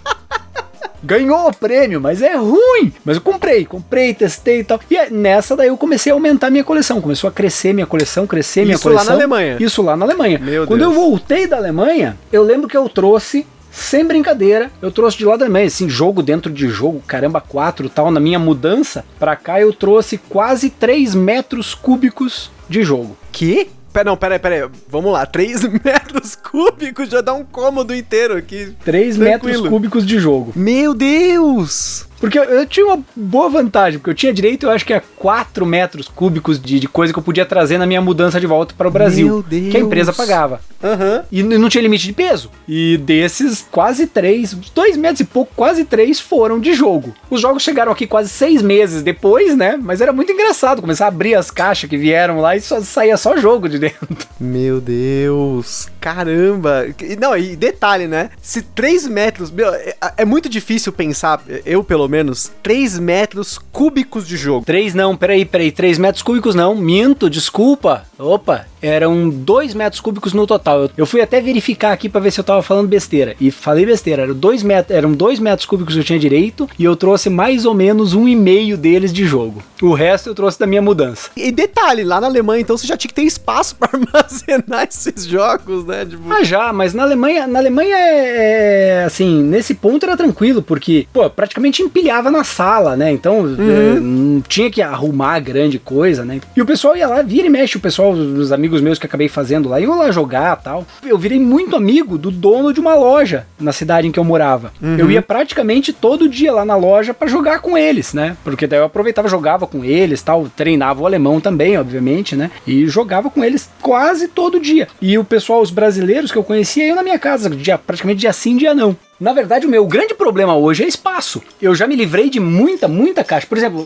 Ganhou 1.01 1.47
o 1.47 1.53
prêmio, 1.53 2.01
mas 2.01 2.21
é 2.21 2.35
ruim. 2.35 2.91
Mas 3.05 3.15
eu 3.15 3.21
comprei, 3.21 3.65
comprei, 3.65 4.13
testei 4.13 4.59
e 4.59 4.63
tal. 4.65 4.79
E 4.89 4.97
aí, 4.97 5.09
nessa 5.11 5.55
daí 5.55 5.69
eu 5.69 5.77
comecei 5.77 6.11
a 6.11 6.15
aumentar 6.15 6.49
minha 6.49 6.63
coleção. 6.63 6.99
Começou 6.99 7.29
a 7.29 7.31
crescer 7.31 7.73
minha 7.73 7.85
coleção, 7.85 8.27
crescer 8.27 8.63
minha 8.63 8.75
Isso 8.75 8.87
lá 8.89 8.95
coleção. 8.95 9.13
na 9.15 9.19
Alemanha? 9.19 9.57
Isso 9.61 9.81
lá 9.81 9.95
na 9.95 10.05
Alemanha. 10.05 10.39
Meu 10.39 10.67
Quando 10.67 10.81
Deus. 10.81 10.93
eu 10.93 10.99
voltei 10.99 11.47
da 11.47 11.55
Alemanha, 11.57 12.17
eu 12.31 12.43
lembro 12.43 12.67
que 12.67 12.75
eu 12.75 12.87
trouxe. 12.89 13.45
Sem 13.79 14.05
brincadeira, 14.05 14.69
eu 14.81 14.91
trouxe 14.91 15.17
de 15.17 15.25
lá 15.25 15.33
Alemanha, 15.33 15.65
assim, 15.67 15.89
jogo 15.89 16.21
dentro 16.21 16.51
de 16.51 16.67
jogo, 16.67 17.01
caramba, 17.07 17.39
quatro 17.39 17.85
e 17.85 17.89
tal. 17.89 18.11
Na 18.11 18.19
minha 18.19 18.37
mudança 18.37 19.05
pra 19.17 19.37
cá, 19.37 19.59
eu 19.61 19.71
trouxe 19.73 20.17
quase 20.17 20.69
3 20.69 21.15
metros 21.15 21.73
cúbicos 21.73 22.51
de 22.67 22.83
jogo. 22.83 23.17
Que? 23.31 23.69
Pera, 23.93 24.05
não, 24.05 24.17
pera 24.17 24.35
aí, 24.35 24.39
pera 24.39 24.55
aí. 24.65 24.69
Vamos 24.89 25.11
lá. 25.11 25.25
3 25.25 25.63
metros 25.83 26.35
cúbicos 26.35 27.09
já 27.09 27.21
dá 27.21 27.33
um 27.33 27.43
cômodo 27.43 27.95
inteiro 27.95 28.37
aqui. 28.37 28.75
3 28.83 29.15
Tranquilo. 29.15 29.53
metros 29.53 29.69
cúbicos 29.69 30.05
de 30.05 30.19
jogo. 30.19 30.51
Meu 30.55 30.93
Deus! 30.93 32.05
Porque 32.19 32.37
eu, 32.37 32.43
eu 32.43 32.65
tinha 32.65 32.85
uma 32.85 32.99
boa 33.15 33.49
vantagem, 33.49 33.99
porque 33.99 34.09
eu 34.09 34.15
tinha 34.15 34.33
direito, 34.33 34.65
eu 34.65 34.71
acho 34.71 34.85
que 34.85 34.93
a 34.93 35.01
4 35.17 35.65
metros 35.65 36.07
cúbicos 36.07 36.59
de, 36.59 36.79
de 36.79 36.87
coisa 36.87 37.13
que 37.13 37.19
eu 37.19 37.23
podia 37.23 37.45
trazer 37.45 37.77
na 37.77 37.85
minha 37.85 38.01
mudança 38.01 38.39
de 38.39 38.47
volta 38.47 38.73
para 38.77 38.87
o 38.87 38.91
Brasil. 38.91 39.27
Meu 39.27 39.43
Deus. 39.43 39.71
Que 39.71 39.77
a 39.77 39.79
empresa 39.79 40.11
pagava. 40.13 40.61
Aham. 40.83 41.23
E 41.31 41.43
não 41.43 41.69
tinha 41.69 41.81
limite 41.81 42.05
de 42.05 42.13
peso. 42.13 42.49
E 42.67 42.97
desses, 42.97 43.65
quase 43.71 44.07
três, 44.07 44.53
dois 44.73 44.95
metros 44.97 45.21
e 45.21 45.25
pouco, 45.25 45.51
quase 45.55 45.85
três 45.85 46.19
foram 46.19 46.59
de 46.59 46.73
jogo. 46.73 47.13
Os 47.29 47.39
jogos 47.41 47.63
chegaram 47.63 47.91
aqui 47.91 48.05
quase 48.07 48.29
seis 48.29 48.61
meses 48.61 49.01
depois, 49.01 49.55
né? 49.55 49.77
Mas 49.81 50.01
era 50.01 50.11
muito 50.13 50.31
engraçado 50.31 50.81
começar 50.81 51.05
a 51.05 51.07
abrir 51.09 51.35
as 51.35 51.49
caixas 51.51 51.89
que 51.89 51.97
vieram 51.97 52.39
lá 52.39 52.55
e 52.55 52.61
só 52.61 52.81
saía 52.81 53.17
só 53.17 53.37
jogo 53.37 53.67
de 53.69 53.79
dentro. 53.79 54.07
Meu 54.39 54.79
Deus. 54.79 55.87
Caramba. 55.99 56.87
E- 57.01 57.15
Não, 57.15 57.35
e 57.37 57.55
detalhe, 57.55 58.07
né? 58.07 58.29
Se 58.41 58.61
3 58.61 59.07
metros. 59.07 59.51
Meu, 59.51 59.73
é, 59.73 59.95
é 60.17 60.25
muito 60.25 60.49
difícil 60.49 60.91
pensar, 60.91 61.41
eu 61.65 61.83
pelo 61.83 62.08
menos, 62.09 62.51
3 62.63 62.99
metros 62.99 63.59
cúbicos 63.71 64.27
de 64.27 64.35
jogo. 64.35 64.65
Três 64.65 64.93
não, 64.93 65.15
peraí, 65.15 65.45
peraí, 65.45 65.71
três 65.71 65.97
metros 65.97 66.21
cúbicos 66.21 66.55
não, 66.55 66.75
minto, 66.75 67.29
desculpa. 67.29 68.03
Opa, 68.17 68.65
eram 68.81 69.29
dois 69.29 69.73
metros 69.73 70.01
cúbicos 70.01 70.33
no 70.33 70.45
total. 70.47 70.89
Eu, 70.97 71.05
fui 71.05 71.21
até 71.21 71.41
verificar 71.41 71.91
aqui 71.91 72.07
pra 72.09 72.21
ver 72.21 72.31
se 72.31 72.39
eu 72.39 72.43
tava 72.43 72.61
falando 72.61 72.87
besteira. 72.87 73.35
E 73.39 73.51
falei 73.51 73.85
besteira, 73.85 74.23
eram 74.23 74.33
dois, 74.33 74.63
met 74.63 74.91
eram 74.91 75.11
dois 75.11 75.39
metros 75.39 75.65
cúbicos 75.65 75.93
que 75.93 75.99
eu 75.99 76.03
tinha 76.03 76.19
direito 76.19 76.69
e 76.77 76.83
eu 76.83 76.95
trouxe 76.95 77.29
mais 77.29 77.65
ou 77.65 77.73
menos 77.73 78.13
um 78.13 78.27
e 78.27 78.35
meio 78.35 78.77
deles 78.77 79.11
de 79.13 79.25
jogo. 79.25 79.61
O 79.81 79.93
resto 79.93 80.29
eu 80.29 80.35
trouxe 80.35 80.59
da 80.59 80.67
minha 80.67 80.81
mudança. 80.81 81.29
E 81.35 81.51
detalhe, 81.51 82.03
lá 82.03 82.19
na 82.19 82.27
Alemanha, 82.27 82.61
então 82.61 82.77
você 82.77 82.87
já 82.87 82.97
tinha 82.97 83.09
que 83.09 83.13
ter 83.15 83.23
espaço 83.23 83.75
pra 83.79 83.89
armazenar 83.91 84.87
esses 84.89 85.25
jogos, 85.25 85.85
né? 85.85 86.05
Tipo, 86.05 86.31
Ah, 86.31 86.43
já, 86.43 86.71
mas 86.73 86.93
na 86.93 87.03
Alemanha, 87.03 87.47
na 87.47 87.59
Alemanha 87.59 87.95
é, 87.95 88.99
é, 88.99 89.03
assim, 89.05 89.43
nesse 89.43 89.73
ponto 89.73 90.05
era 90.05 90.15
tranquilo, 90.17 90.61
porque, 90.61 91.07
pô, 91.13 91.29
praticamente 91.29 91.81
empilhava 91.81 92.29
na 92.29 92.43
sala, 92.43 92.95
né? 92.95 93.11
Então, 93.11 93.45
é, 93.57 93.99
não 93.99 94.41
tinha 94.41 94.69
que 94.69 94.81
arrumar 94.81 95.39
grande 95.39 95.79
coisa, 95.79 96.23
né? 96.25 96.39
E 96.55 96.61
o 96.61 96.65
pessoal 96.65 96.95
ia 96.95 97.07
lá, 97.07 97.21
vira 97.21 97.47
e 97.47 97.49
mexe, 97.49 97.77
o 97.77 97.81
pessoal, 97.81 98.11
os 98.11 98.51
amigos 98.51 98.68
meus 98.81 98.99
que 98.99 99.05
acabei 99.05 99.27
fazendo 99.27 99.69
lá, 99.69 99.79
iam 99.79 99.97
lá 99.97 100.11
jogar 100.11 100.55
tal. 100.57 100.85
Eu 101.03 101.17
virei 101.17 101.39
muito 101.39 101.75
amigo 101.75 102.17
do 102.17 102.31
dono 102.31 102.73
de 102.73 102.79
uma 102.79 102.95
loja 102.95 103.45
na 103.59 103.71
cidade 103.71 104.07
em 104.07 104.11
que 104.11 104.19
eu 104.19 104.23
morava. 104.23 104.71
Eu 104.97 105.09
ia 105.09 105.21
praticamente 105.21 105.91
todo 105.93 106.29
dia 106.29 106.51
lá 106.51 106.65
na 106.65 106.75
loja 106.75 107.13
pra 107.13 107.27
jogar 107.27 107.59
com 107.59 107.77
eles, 107.77 108.13
né? 108.13 108.35
Porque 108.43 108.67
daí 108.67 108.79
eu 108.79 108.85
aproveitava, 108.85 109.27
jogava 109.27 109.67
com 109.67 109.83
eles, 109.83 110.21
tal, 110.21 110.47
treinava 110.55 111.01
o 111.01 111.05
alemão 111.05 111.39
também, 111.39 111.77
obviamente, 111.77 112.35
né? 112.35 112.51
E 112.65 112.87
jogava 112.87 113.29
com 113.29 113.43
eles 113.43 113.69
quase 113.81 114.27
todo 114.27 114.59
dia. 114.59 114.87
E 115.01 115.17
o 115.17 115.23
pessoal, 115.23 115.61
os 115.61 115.71
brasileiros 115.71 116.31
que 116.31 116.37
eu 116.37 116.43
conhecia, 116.43 116.87
iam 116.87 116.95
na 116.95 117.03
minha 117.03 117.19
casa, 117.19 117.49
dia, 117.49 117.77
praticamente 117.77 118.19
dia 118.19 118.33
sim, 118.33 118.57
dia 118.57 118.73
não. 118.73 118.95
Na 119.19 119.33
verdade, 119.33 119.67
o 119.67 119.69
meu 119.69 119.85
grande 119.85 120.13
problema 120.13 120.55
hoje 120.55 120.83
é 120.83 120.87
espaço. 120.87 121.41
Eu 121.61 121.75
já 121.75 121.85
me 121.85 121.95
livrei 121.95 122.29
de 122.29 122.39
muita, 122.39 122.87
muita 122.87 123.23
caixa. 123.23 123.45
Por 123.45 123.57
exemplo, 123.57 123.85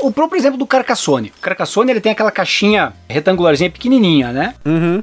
o 0.00 0.10
próprio 0.10 0.38
exemplo 0.38 0.58
do 0.58 0.66
Carcassone. 0.66 1.32
O 1.38 1.40
Carcassone, 1.40 1.90
ele 1.92 2.00
tem 2.00 2.10
aquela 2.10 2.30
caixinha 2.30 2.92
retangularzinha 3.08 3.70
pequenininha, 3.70 4.32
né? 4.32 4.54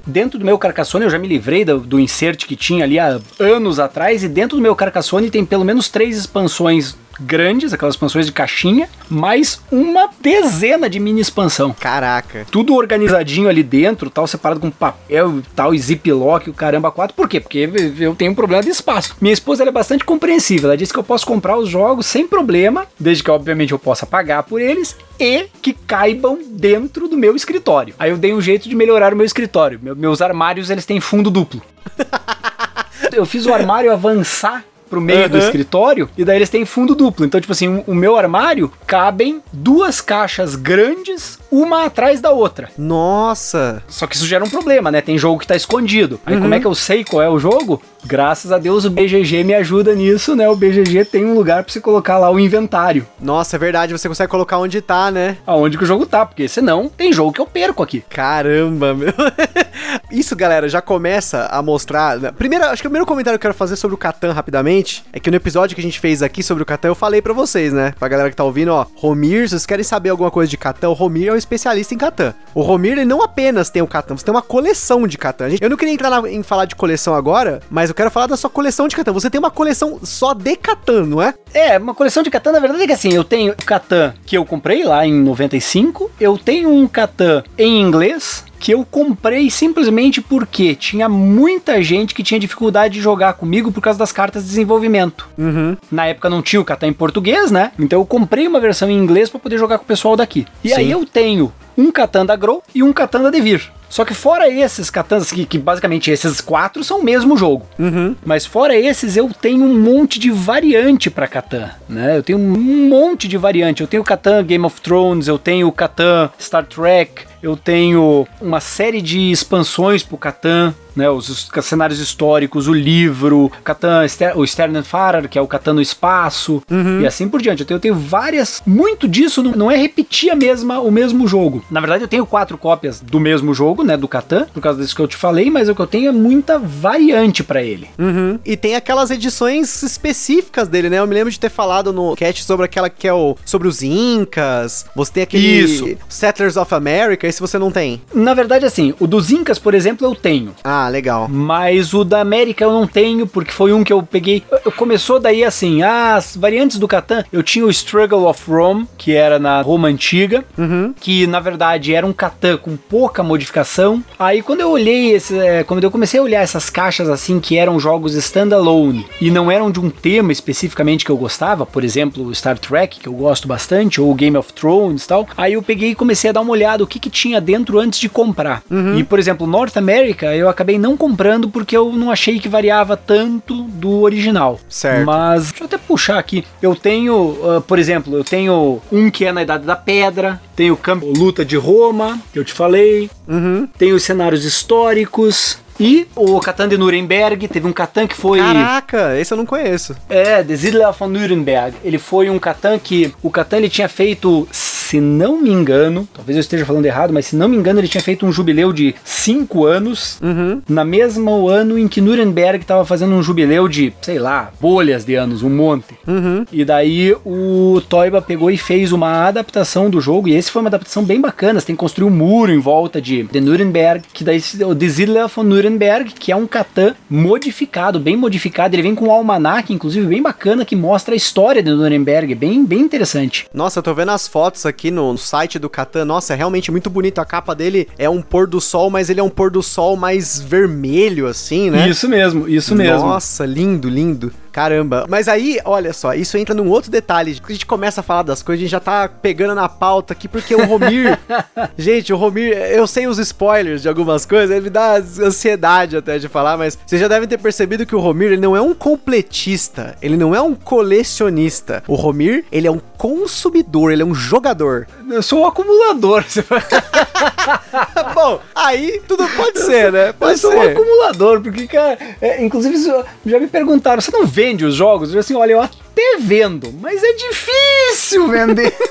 Dentro 0.05 0.37
do 0.37 0.43
meu 0.45 0.57
Carcassone, 0.57 1.05
eu 1.05 1.09
já 1.09 1.17
me 1.17 1.27
livrei 1.27 1.63
do, 1.63 1.79
do 1.79 1.99
insert 1.99 2.45
que 2.45 2.55
tinha 2.55 2.83
ali 2.83 2.99
há 2.99 3.19
anos 3.39 3.79
atrás. 3.79 4.23
E 4.23 4.27
dentro 4.27 4.57
do 4.57 4.61
meu 4.61 4.75
Carcassone 4.75 5.29
tem 5.31 5.45
pelo 5.45 5.63
menos 5.63 5.87
três 5.87 6.17
expansões 6.17 6.95
grandes, 7.20 7.74
aquelas 7.74 7.96
expansões 7.96 8.25
de 8.25 8.32
caixinha, 8.32 8.89
mais 9.10 9.62
uma 9.72 10.10
dezena 10.22 10.89
de 10.89 11.00
mini 11.00 11.22
expansão. 11.22 11.75
Caraca. 11.77 12.46
Tudo 12.50 12.75
organizadinho 12.75 13.48
ali 13.50 13.63
dentro, 13.63 14.10
tal, 14.10 14.25
separado 14.27 14.60
com 14.60 14.72
papel 14.72 15.39
e 15.39 15.41
tal, 15.56 15.74
e 15.74 15.80
ziplock, 15.80 16.50
o 16.50 16.53
caramba, 16.53 16.91
quatro. 16.91 17.15
Por 17.15 17.27
quê? 17.30 17.39
Porque 17.39 17.70
eu 18.00 18.15
tenho 18.15 18.32
um 18.32 18.36
problema 18.36 18.63
de 18.63 18.70
espaço. 18.70 19.15
Minha 19.22 19.34
esposa 19.34 19.63
é 19.63 19.72
bastante 19.72 20.03
compreensível. 20.03 20.70
Ela 20.70 20.77
disse 20.77 20.94
que 20.94 21.00
eu 21.00 21.03
posso 21.03 21.25
comprar 21.25 21.58
os 21.58 21.70
jogos 21.70 22.06
sem 22.06 22.27
problema, 22.27 22.86
desde 23.00 23.24
que, 23.24 23.32
obviamente, 23.32 23.72
eu 23.72 23.80
possa 23.80 24.06
pagar 24.06 24.44
por 24.44 24.62
eles 24.62 24.96
e 25.20 25.48
que 25.62 25.74
caibam 25.74 26.39
dentro 26.50 27.08
do 27.08 27.18
meu 27.18 27.36
escritório. 27.36 27.94
Aí 28.00 28.10
eu 28.10 28.18
dei 28.18 28.34
um 28.34 28.41
jeito 28.41 28.68
de 28.68 28.75
melhorar 28.75 29.13
o 29.13 29.15
meu 29.15 29.25
escritório. 29.25 29.80
Meu- 29.82 29.96
meus 29.96 30.22
armários, 30.22 30.70
eles 30.70 30.86
têm 30.86 31.00
fundo 31.00 31.30
duplo. 31.30 31.62
eu 33.13 33.25
fiz 33.25 33.46
o 33.46 33.53
armário 33.53 33.91
avançar 33.91 34.63
pro 34.91 35.01
meio 35.01 35.27
do 35.29 35.38
Aham. 35.38 35.45
escritório 35.45 36.10
e 36.17 36.24
daí 36.24 36.36
eles 36.36 36.50
têm 36.50 36.65
fundo 36.65 36.93
duplo. 36.93 37.25
Então, 37.25 37.39
tipo 37.41 37.53
assim, 37.53 37.67
o- 37.67 37.83
o 37.88 37.95
meu 37.95 38.15
armário 38.17 38.71
cabem 38.86 39.41
duas 39.51 40.01
caixas 40.01 40.55
grandes, 40.55 41.39
uma 41.50 41.86
atrás 41.86 42.21
da 42.21 42.29
outra. 42.31 42.69
Nossa. 42.77 43.81
Só 43.88 44.05
que 44.05 44.15
isso 44.15 44.27
gera 44.27 44.43
um 44.43 44.50
problema, 44.50 44.91
né? 44.91 45.01
Tem 45.01 45.17
jogo 45.17 45.39
que 45.39 45.48
tá 45.48 45.55
escondido. 45.55 46.19
Aí 46.25 46.38
como 46.39 46.53
é 46.53 46.60
que 46.60 46.67
eu 46.67 46.75
sei 46.75 47.03
qual 47.03 47.21
é 47.21 47.29
o 47.29 47.39
jogo? 47.39 47.81
Graças 48.03 48.51
a 48.51 48.57
Deus 48.57 48.83
o 48.83 48.89
BGG 48.89 49.43
me 49.43 49.53
ajuda 49.53 49.93
nisso, 49.95 50.36
né? 50.36 50.50
O 50.50 50.55
BGG 50.55 51.05
tem 51.05 51.24
um 51.25 51.33
lugar 51.36 51.63
pra 51.63 51.71
você 51.71 51.79
colocar 51.79 52.17
lá 52.17 52.29
o 52.31 52.39
inventário. 52.39 53.07
Nossa, 53.19 53.55
é 53.55 53.60
verdade, 53.60 53.93
você 53.93 54.07
consegue 54.10 54.29
colocar 54.29 54.57
onde 54.57 54.81
tá, 54.81 55.10
né? 55.12 55.38
Aonde 55.45 55.77
que 55.77 55.83
o 55.83 55.88
jogo 55.88 56.05
tá, 56.05 56.25
porque 56.25 56.48
senão 56.48 56.89
tem 56.89 57.13
jogo 57.13 57.31
que 57.31 57.39
eu 57.39 57.45
perco 57.45 57.81
aqui. 57.83 58.03
Caramba, 58.10 58.93
meu. 58.93 59.13
Isso, 60.12 60.36
galera, 60.36 60.67
já 60.67 60.81
começa 60.81 61.45
a 61.51 61.62
mostrar. 61.62 62.17
né? 62.17 62.31
Primeiro, 62.36 62.65
acho 62.65 62.81
que 62.81 62.88
o 62.88 62.89
primeiro 62.89 63.05
comentário 63.05 63.38
que 63.38 63.45
eu 63.45 63.50
quero 63.51 63.57
fazer 63.57 63.75
sobre 63.75 63.95
o 63.95 63.98
Catan 63.98 64.31
rapidamente 64.33 64.80
é 65.13 65.19
que 65.19 65.29
no 65.29 65.38
episódio 65.38 65.75
que 65.75 65.81
a 65.81 65.83
gente 65.83 66.00
fez 66.00 66.21
aqui 66.23 66.41
sobre 66.43 66.63
o 66.63 66.65
Catan, 66.65 66.89
eu 66.89 66.95
falei 66.95 67.21
pra 67.21 67.33
vocês, 67.33 67.71
né? 67.73 67.93
Pra 68.00 68.07
galera 68.07 68.29
que 68.29 68.35
tá 68.35 68.43
ouvindo, 68.43 68.69
ó. 68.73 68.85
Romir, 68.95 69.43
se 69.43 69.50
vocês 69.51 69.65
querem 69.65 69.83
saber 69.83 70.09
alguma 70.09 70.31
coisa 70.31 70.50
de 70.50 70.57
Catan, 70.57 70.89
o 70.89 70.93
Romir 70.93 71.27
é 71.29 71.33
um 71.33 71.35
especialista 71.35 71.93
em 71.93 71.97
Catan. 71.97 72.33
O 72.53 72.61
Romir, 72.61 72.93
ele 72.93 73.05
não 73.05 73.21
apenas 73.21 73.69
tem 73.69 73.81
o 73.81 73.88
Catan, 73.88 74.17
você 74.17 74.25
tem 74.25 74.33
uma 74.33 74.41
coleção 74.41 75.07
de 75.07 75.17
Catan. 75.17 75.50
Eu 75.59 75.69
não 75.69 75.77
queria 75.77 75.93
entrar 75.93 76.09
na- 76.09 76.29
em 76.29 76.43
falar 76.43 76.65
de 76.65 76.75
coleção 76.75 77.13
agora, 77.13 77.61
mas 77.69 77.89
eu 77.89 77.95
quero 77.95 78.11
falar 78.11 78.27
da 78.27 78.38
sua 78.38 78.50
coleção 78.50 78.88
de 78.88 78.95
Catan. 78.95 79.11
Você 79.13 79.29
tem 79.29 79.39
uma 79.39 79.51
coleção 79.51 80.00
só 80.03 80.33
de 80.33 80.55
Catan, 80.55 81.05
não 81.05 81.21
é? 81.21 81.33
É, 81.53 81.77
uma 81.77 81.93
coleção 81.95 82.23
de 82.23 82.29
Catan, 82.29 82.51
na 82.51 82.59
verdade 82.59 82.83
é 82.83 82.88
que 82.88 82.93
assim, 82.93 83.13
eu 83.13 83.23
tenho 83.23 83.53
o 83.53 83.55
Catan 83.55 84.13
que 84.25 84.38
eu 84.38 84.45
comprei 84.45 84.83
lá 84.83 85.05
em 85.05 85.13
95, 85.13 86.09
eu 86.19 86.38
tenho 86.38 86.69
um 86.69 86.88
Catan 86.88 87.43
em 87.57 87.81
inglês 87.81 88.43
que 88.62 88.72
eu 88.72 88.86
comprei 88.86 89.50
simplesmente 89.50 90.22
porque 90.22 90.75
tinha 90.75 91.10
muita 91.10 91.82
gente 91.82 92.13
que 92.13 92.22
tinha 92.22 92.39
dificuldade 92.39 92.94
de 92.94 93.01
jogar 93.01 93.34
comigo 93.34 93.72
por 93.72 93.82
causa 93.82 93.98
das 93.98 94.12
cartas 94.12 94.44
de 94.44 94.50
desenvolvimento. 94.50 95.27
Uhum. 95.36 95.75
Na 95.91 96.06
época 96.06 96.30
não 96.30 96.44
tinha 96.44 96.62
o 96.62 96.65
Catan 96.65 96.88
em 96.88 96.94
português, 96.94 97.50
né? 97.50 97.72
Então 97.80 98.00
eu 98.00 98.06
comprei 98.06 98.48
uma 98.48 98.60
versão 98.60 98.89
em 98.89 98.98
inglês 98.98 99.30
para 99.30 99.39
poder 99.39 99.58
jogar 99.58 99.80
com 99.80 99.84
o 99.84 99.88
pessoal 99.88 100.15
daqui. 100.15 100.46
E 100.63 100.70
Sim. 100.70 100.75
aí 100.75 100.91
eu 100.91 101.03
tenho 101.08 101.51
um 101.75 101.91
Catan 101.91 102.24
da 102.24 102.36
Grow 102.36 102.62
e 102.74 102.84
um 102.84 102.94
Catan 102.94 103.24
da 103.24 103.32
Devir. 103.32 103.72
Só 103.89 104.06
que 104.06 104.13
fora 104.13 104.48
esses 104.48 104.89
Catans, 104.89 105.32
que, 105.32 105.46
que 105.46 105.58
basicamente 105.58 106.10
esses 106.10 106.39
quatro 106.39 106.82
são 106.82 107.00
o 107.00 107.03
mesmo 107.03 107.36
jogo. 107.36 107.68
Uhum. 107.77 108.15
Mas 108.24 108.46
fora 108.46 108.74
esses, 108.74 109.18
eu 109.18 109.30
tenho 109.30 109.65
um 109.65 109.77
monte 109.77 110.18
de 110.18 110.32
variante 110.32 111.10
pra 111.10 111.27
Catan, 111.27 111.70
né? 111.89 112.15
Eu 112.18 112.24
tenho 112.24 112.39
um 112.39 112.88
monte 112.88 113.27
de 113.27 113.36
variante. 113.38 113.82
Eu 113.82 113.88
tenho 113.88 114.01
o 114.01 114.06
Catan 114.06 114.46
Game 114.46 114.65
of 114.65 114.80
Thrones, 114.80 115.27
eu 115.27 115.38
tenho 115.38 115.68
o 115.68 115.74
Catan 115.74 116.30
Star 116.39 116.65
Trek, 116.65 117.25
eu 117.41 117.57
tenho 117.57 118.27
uma 118.39 118.60
série 118.60 119.01
de 119.01 119.31
expansões 119.31 120.03
pro 120.03 120.17
Catan, 120.17 120.74
né? 120.95 121.10
Os, 121.10 121.29
os 121.29 121.65
cenários 121.65 122.00
históricos, 122.00 122.67
o 122.67 122.74
livro, 122.74 123.45
o 123.45 123.50
Catan, 123.63 124.05
o 124.36 124.45
Stern 124.45 124.77
and 124.77 124.83
Farar, 124.83 125.27
que 125.27 125.38
é 125.38 125.41
o 125.41 125.48
Catan 125.48 125.74
no 125.74 125.81
espaço, 125.81 126.62
e 127.01 127.07
assim 127.07 127.27
por 127.27 127.41
diante. 127.41 127.62
Eu 127.62 127.65
tenho, 127.65 127.75
eu 127.77 127.81
tenho 127.81 127.95
várias. 127.95 128.62
Muito 128.65 129.07
disso 129.07 129.41
não, 129.41 129.51
não 129.51 129.71
é 129.71 129.75
repetir 129.75 130.31
a 130.31 130.36
mesma, 130.36 130.79
o 130.79 130.91
mesmo 130.91 131.27
jogo. 131.27 131.63
Na 131.69 131.79
verdade, 131.79 132.03
eu 132.03 132.07
tenho 132.07 132.25
quatro 132.25 132.57
cópias 132.57 133.00
do 133.00 133.19
mesmo 133.19 133.53
jogo, 133.53 133.83
né? 133.83 133.98
Do 133.98 134.07
Catan, 134.07 134.45
por 134.53 134.62
causa 134.62 134.81
disso 134.81 134.95
que 134.95 135.01
eu 135.01 135.07
te 135.07 135.17
falei, 135.17 135.50
mas 135.50 135.69
o 135.69 135.75
que 135.75 135.81
eu 135.81 135.88
tenho 135.88 136.10
é 136.10 136.12
muita 136.12 136.60
variante 136.60 137.43
pra 137.43 137.63
ele. 137.63 137.88
Uhum. 137.98 138.39
E 138.45 138.57
tem 138.57 138.75
aquelas 138.75 139.12
edições 139.12 139.81
específicas 139.83 140.67
dele, 140.67 140.89
né? 140.89 141.00
Eu 141.00 141.07
me 141.07 141.15
lembro 141.15 141.31
de 141.31 141.39
ter 141.39 141.50
falado 141.50 141.93
no 141.93 142.15
cast 142.15 142.43
sobre 142.43 142.65
aquela 142.65 142.89
que 142.89 143.07
é 143.07 143.13
o. 143.13 143.36
sobre 143.45 143.67
os 143.67 143.81
Incas. 143.81 144.86
Você 144.95 145.13
tem 145.13 145.24
aquele. 145.24 145.62
Isso. 145.62 145.98
Settlers 146.10 146.57
of 146.57 146.74
America, 146.74 147.27
esse 147.31 147.41
você 147.41 147.57
não 147.57 147.71
tem. 147.71 148.01
Na 148.13 148.33
verdade, 148.33 148.65
assim, 148.65 148.93
o 149.00 149.07
dos 149.07 149.31
Incas, 149.31 149.57
por 149.57 149.73
exemplo, 149.73 150.05
eu 150.05 150.13
tenho. 150.15 150.53
Ah, 150.63 150.88
legal. 150.88 151.27
Mas 151.27 151.93
o 151.93 152.03
da 152.03 152.21
América 152.21 152.63
eu 152.63 152.71
não 152.71 152.85
tenho, 152.85 153.25
porque 153.25 153.51
foi 153.51 153.73
um 153.73 153.83
que 153.83 153.91
eu 153.93 154.03
peguei. 154.03 154.43
Eu- 154.65 154.71
Começou 154.71 155.19
daí 155.19 155.43
assim, 155.43 155.83
as 155.83 156.35
variantes 156.35 156.77
do 156.77 156.88
Catan, 156.88 157.23
eu 157.31 157.43
tinha 157.43 157.65
o 157.65 157.69
Struggle 157.69 158.25
of 158.27 158.50
Rome, 158.50 158.88
que 158.97 159.13
era 159.13 159.38
na 159.39 159.61
Roma 159.61 159.88
Antiga, 159.88 160.43
Uhum. 160.57 160.93
que 161.00 161.25
na 161.27 161.39
verdade 161.39 161.93
era 161.93 162.05
um 162.05 162.11
Catan 162.13 162.57
com 162.57 162.75
pouca 162.75 163.21
modificação. 163.23 164.03
Aí 164.17 164.41
quando 164.41 164.61
eu 164.61 164.69
olhei 164.71 165.11
esse, 165.13 165.38
é, 165.38 165.63
quando 165.63 165.83
eu 165.83 165.91
comecei 165.91 166.19
a 166.19 166.23
olhar 166.23 166.41
essas 166.41 166.69
caixas 166.69 167.07
assim 167.09 167.39
que 167.39 167.57
eram 167.57 167.79
jogos 167.79 168.15
standalone 168.15 169.05
e 169.21 169.29
não 169.29 169.50
eram 169.51 169.69
de 169.71 169.79
um 169.79 169.89
tema 169.89 170.31
especificamente 170.31 171.05
que 171.05 171.11
eu 171.11 171.17
gostava, 171.17 171.65
por 171.65 171.83
exemplo, 171.83 172.25
o 172.25 172.33
Star 172.35 172.57
Trek, 172.57 173.00
que 173.00 173.07
eu 173.07 173.13
gosto 173.13 173.47
bastante, 173.47 174.01
ou 174.01 174.13
Game 174.15 174.35
of 174.38 174.51
Thrones 174.53 175.03
e 175.03 175.07
tal, 175.07 175.27
aí 175.38 175.53
eu 175.53 175.61
peguei 175.61 175.91
e 175.91 175.95
comecei 175.95 176.29
a 176.29 176.33
dar 176.33 176.41
uma 176.41 176.51
olhada 176.51 176.83
o 176.83 176.88
que 176.88 177.00
que 177.00 177.09
tinha 177.09 177.20
dentro 177.41 177.79
antes 177.79 177.99
de 177.99 178.09
comprar. 178.09 178.63
E 178.97 179.03
por 179.03 179.19
exemplo, 179.19 179.45
North 179.45 179.77
America 179.77 180.35
eu 180.35 180.49
acabei 180.49 180.77
não 180.79 180.95
comprando 180.97 181.49
porque 181.49 181.75
eu 181.75 181.91
não 181.93 182.09
achei 182.11 182.39
que 182.39 182.47
variava 182.49 182.95
tanto 182.97 183.63
do 183.63 184.01
original. 184.01 184.59
Certo. 184.69 185.05
Mas 185.05 185.49
deixa 185.49 185.63
eu 185.63 185.65
até 185.65 185.77
puxar 185.77 186.17
aqui. 186.17 186.43
Eu 186.61 186.75
tenho, 186.75 187.37
ah, 187.43 187.61
por 187.61 187.77
exemplo, 187.79 188.15
eu 188.17 188.23
tenho 188.23 188.81
um 188.91 189.09
que 189.11 189.25
é 189.25 189.31
na 189.31 189.41
Idade 189.43 189.65
da 189.65 189.75
Pedra, 189.75 190.41
tenho 190.55 190.73
o 190.73 190.77
campo 190.77 191.05
Luta 191.05 191.43
de 191.45 191.55
Roma, 191.57 192.19
que 192.33 192.39
eu 192.39 192.43
te 192.45 192.53
falei, 192.53 193.09
Uhum. 193.27 193.67
tenho 193.77 193.95
os 193.95 194.03
cenários 194.03 194.43
históricos. 194.45 195.57
E 195.79 196.05
o 196.15 196.39
Catan 196.39 196.67
de 196.67 196.77
Nuremberg, 196.77 197.47
teve 197.47 197.65
um 197.67 197.73
Catan 197.73 198.05
que 198.05 198.15
foi. 198.15 198.37
Caraca, 198.37 199.17
esse 199.17 199.33
eu 199.33 199.37
não 199.37 199.47
conheço. 199.47 199.95
É, 200.07 200.43
The 200.43 200.55
Siedler 200.55 200.91
von 200.91 201.07
Nuremberg. 201.07 201.75
Ele 201.83 201.97
foi 201.97 202.29
um 202.29 202.37
Catan 202.37 202.77
que. 202.77 203.11
O 203.23 203.31
Catan 203.31 203.57
ele 203.57 203.69
tinha 203.69 203.89
feito, 203.89 204.47
se 204.91 205.00
não 205.00 205.41
me 205.41 205.50
engano, 205.50 206.05
talvez 206.13 206.36
eu 206.36 206.41
esteja 206.41 206.65
falando 206.65 206.86
errado, 206.86 207.13
mas 207.13 207.27
se 207.27 207.36
não 207.38 207.48
me 207.48 207.55
engano, 207.55 207.79
ele 207.79 207.88
tinha 207.88 208.03
feito 208.03 208.25
um 208.25 208.31
jubileu 208.31 208.74
de 208.74 208.93
5 209.05 209.65
anos. 209.65 210.19
Uhum. 210.21 210.62
Na 210.67 210.83
mesmo 210.83 211.48
ano 211.48 211.79
em 211.79 211.88
que 211.88 212.01
Nuremberg 212.01 212.62
estava 212.62 212.83
fazendo 212.83 213.15
um 213.15 213.24
jubileu 213.24 213.69
de, 213.69 213.93
sei 214.01 214.19
lá, 214.19 214.51
bolhas 214.60 215.05
de 215.05 215.15
anos, 215.15 215.43
um 215.43 215.50
monte. 215.50 215.95
Uhum. 216.05 216.45
E 216.51 216.65
daí 216.65 217.15
o 217.25 217.81
Toiba 217.88 218.21
pegou 218.21 218.51
e 218.51 218.57
fez 218.57 218.91
uma 218.91 219.27
adaptação 219.27 219.89
do 219.89 220.01
jogo, 220.01 220.27
e 220.27 220.33
esse 220.33 220.51
foi 220.51 220.62
uma 220.62 220.67
adaptação 220.67 221.05
bem 221.05 221.21
bacana. 221.21 221.62
Você 221.62 221.67
tem 221.67 221.75
que 221.75 221.79
construir 221.79 222.10
um 222.10 222.12
muro 222.12 222.51
em 222.51 222.60
volta 222.60 223.01
de, 223.01 223.24
de 223.24 223.39
Nuremberg, 223.39 224.03
que 224.12 224.25
daí 224.25 224.43
o 224.67 224.75
Desidler 224.75 225.29
von 225.29 225.43
Nuremberg, 225.43 226.12
que 226.12 226.33
é 226.33 226.36
um 226.36 226.45
Catan 226.45 226.95
modificado, 227.10 227.98
bem 227.98 228.17
modificado. 228.17 228.75
Ele 228.75 228.83
vem 228.83 228.95
com 228.95 229.05
um 229.05 229.12
almanac, 229.12 229.71
inclusive, 229.71 230.05
bem 230.05 230.21
bacana, 230.21 230.65
que 230.65 230.75
mostra 230.75 231.13
a 231.13 231.17
história 231.17 231.63
de 231.63 231.71
Nuremberg, 231.71 232.36
bem, 232.36 232.65
bem 232.65 232.81
interessante. 232.81 233.48
Nossa, 233.53 233.79
eu 233.79 233.83
tô 233.83 233.93
vendo 233.93 234.12
as 234.12 234.27
fotos 234.27 234.65
aqui 234.65 234.80
no 234.89 235.17
site 235.17 235.59
do 235.59 235.69
Catan. 235.69 236.05
Nossa, 236.05 236.33
é 236.33 236.35
realmente 236.35 236.71
muito 236.71 236.89
bonito. 236.89 237.19
A 237.19 237.25
capa 237.25 237.53
dele 237.53 237.88
é 237.97 238.09
um 238.09 238.21
pôr 238.21 238.47
do 238.47 238.59
sol, 238.59 238.89
mas 238.89 239.09
ele 239.09 239.19
é 239.19 239.23
um 239.23 239.29
pôr 239.29 239.51
do 239.51 239.61
sol 239.61 239.95
mais 239.95 240.39
vermelho, 240.39 241.27
assim, 241.27 241.69
né? 241.69 241.88
Isso 241.89 242.07
mesmo, 242.07 242.47
isso 242.47 242.73
mesmo. 242.73 243.05
Nossa, 243.05 243.45
lindo, 243.45 243.89
lindo. 243.89 244.31
Caramba. 244.51 245.05
Mas 245.10 245.27
aí, 245.27 245.60
olha 245.63 245.93
só, 245.93 246.13
isso 246.13 246.38
entra 246.38 246.53
num 246.53 246.70
outro 246.70 246.91
detalhe. 246.91 247.39
Quando 247.39 247.50
a 247.51 247.53
gente 247.53 247.65
começa 247.65 248.01
a 248.01 248.03
falar 248.03 248.24
das 248.24 248.43
coisas, 248.43 248.60
a 248.62 248.63
gente 248.63 248.72
já 248.72 248.79
tá 248.79 249.08
pegando 249.08 249.55
na 249.55 249.70
pauta 249.70 250.13
aqui, 250.13 250.27
porque 250.27 250.53
o 250.53 250.65
Romir. 250.65 251.17
gente, 251.77 252.12
o 252.12 252.17
Romir, 252.17 252.51
eu 252.58 252.86
sei 252.86 253.08
os 253.08 253.17
spoilers 253.17 253.81
de 253.81 253.88
algumas 253.89 254.25
coisas, 254.25 254.51
ele 254.51 254.65
me 254.65 254.70
dá 254.70 254.96
ansiedade 254.96 255.96
até 255.98 256.20
de 256.20 256.27
falar, 256.27 256.58
mas 256.58 256.77
vocês 256.86 257.00
já 257.01 257.08
devem 257.08 257.27
ter 257.27 257.38
percebido 257.38 257.86
que 257.86 257.96
o 257.96 258.00
Romir, 258.00 258.27
ele 258.34 258.41
não 258.41 258.55
é 258.55 258.62
um 258.62 258.74
completista, 258.74 259.96
ele 260.01 260.17
não 260.17 260.36
é 260.36 260.41
um 260.41 260.53
colecionista. 260.53 261.84
O 261.88 261.96
Romir, 261.96 262.46
ele 262.51 262.67
é 262.67 262.72
um 262.72 262.81
consumidor, 262.98 263.91
ele 263.91 264.01
é 264.01 264.05
um 264.05 264.13
jogador. 264.13 264.88
Eu 265.10 265.24
sou 265.24 265.41
um 265.41 265.46
acumulador. 265.46 266.24
Você 266.27 266.41
vai- 266.41 266.62
Bom, 268.13 268.39
aí 268.55 269.01
tudo 269.07 269.27
pode 269.36 269.60
ser, 269.60 269.91
né? 269.91 270.10
Eu 270.10 270.13
Pode 270.13 270.39
sou 270.39 270.51
um 270.51 270.62
ser. 270.62 270.71
acumulador, 270.71 271.41
porque, 271.41 271.67
cara, 271.67 271.98
é, 272.21 272.43
inclusive 272.43 272.77
já 273.25 273.39
me 273.39 273.48
perguntaram, 273.48 274.01
você 274.01 274.12
não 274.12 274.25
vende 274.25 274.65
os 274.65 274.75
jogos? 274.75 275.13
Eu 275.13 275.19
assim, 275.19 275.36
olha, 275.36 275.53
eu 275.53 275.62
até 275.62 276.17
vendo, 276.19 276.74
mas 276.79 277.01
é 277.03 277.13
difícil 277.13 278.27
vender. 278.27 278.74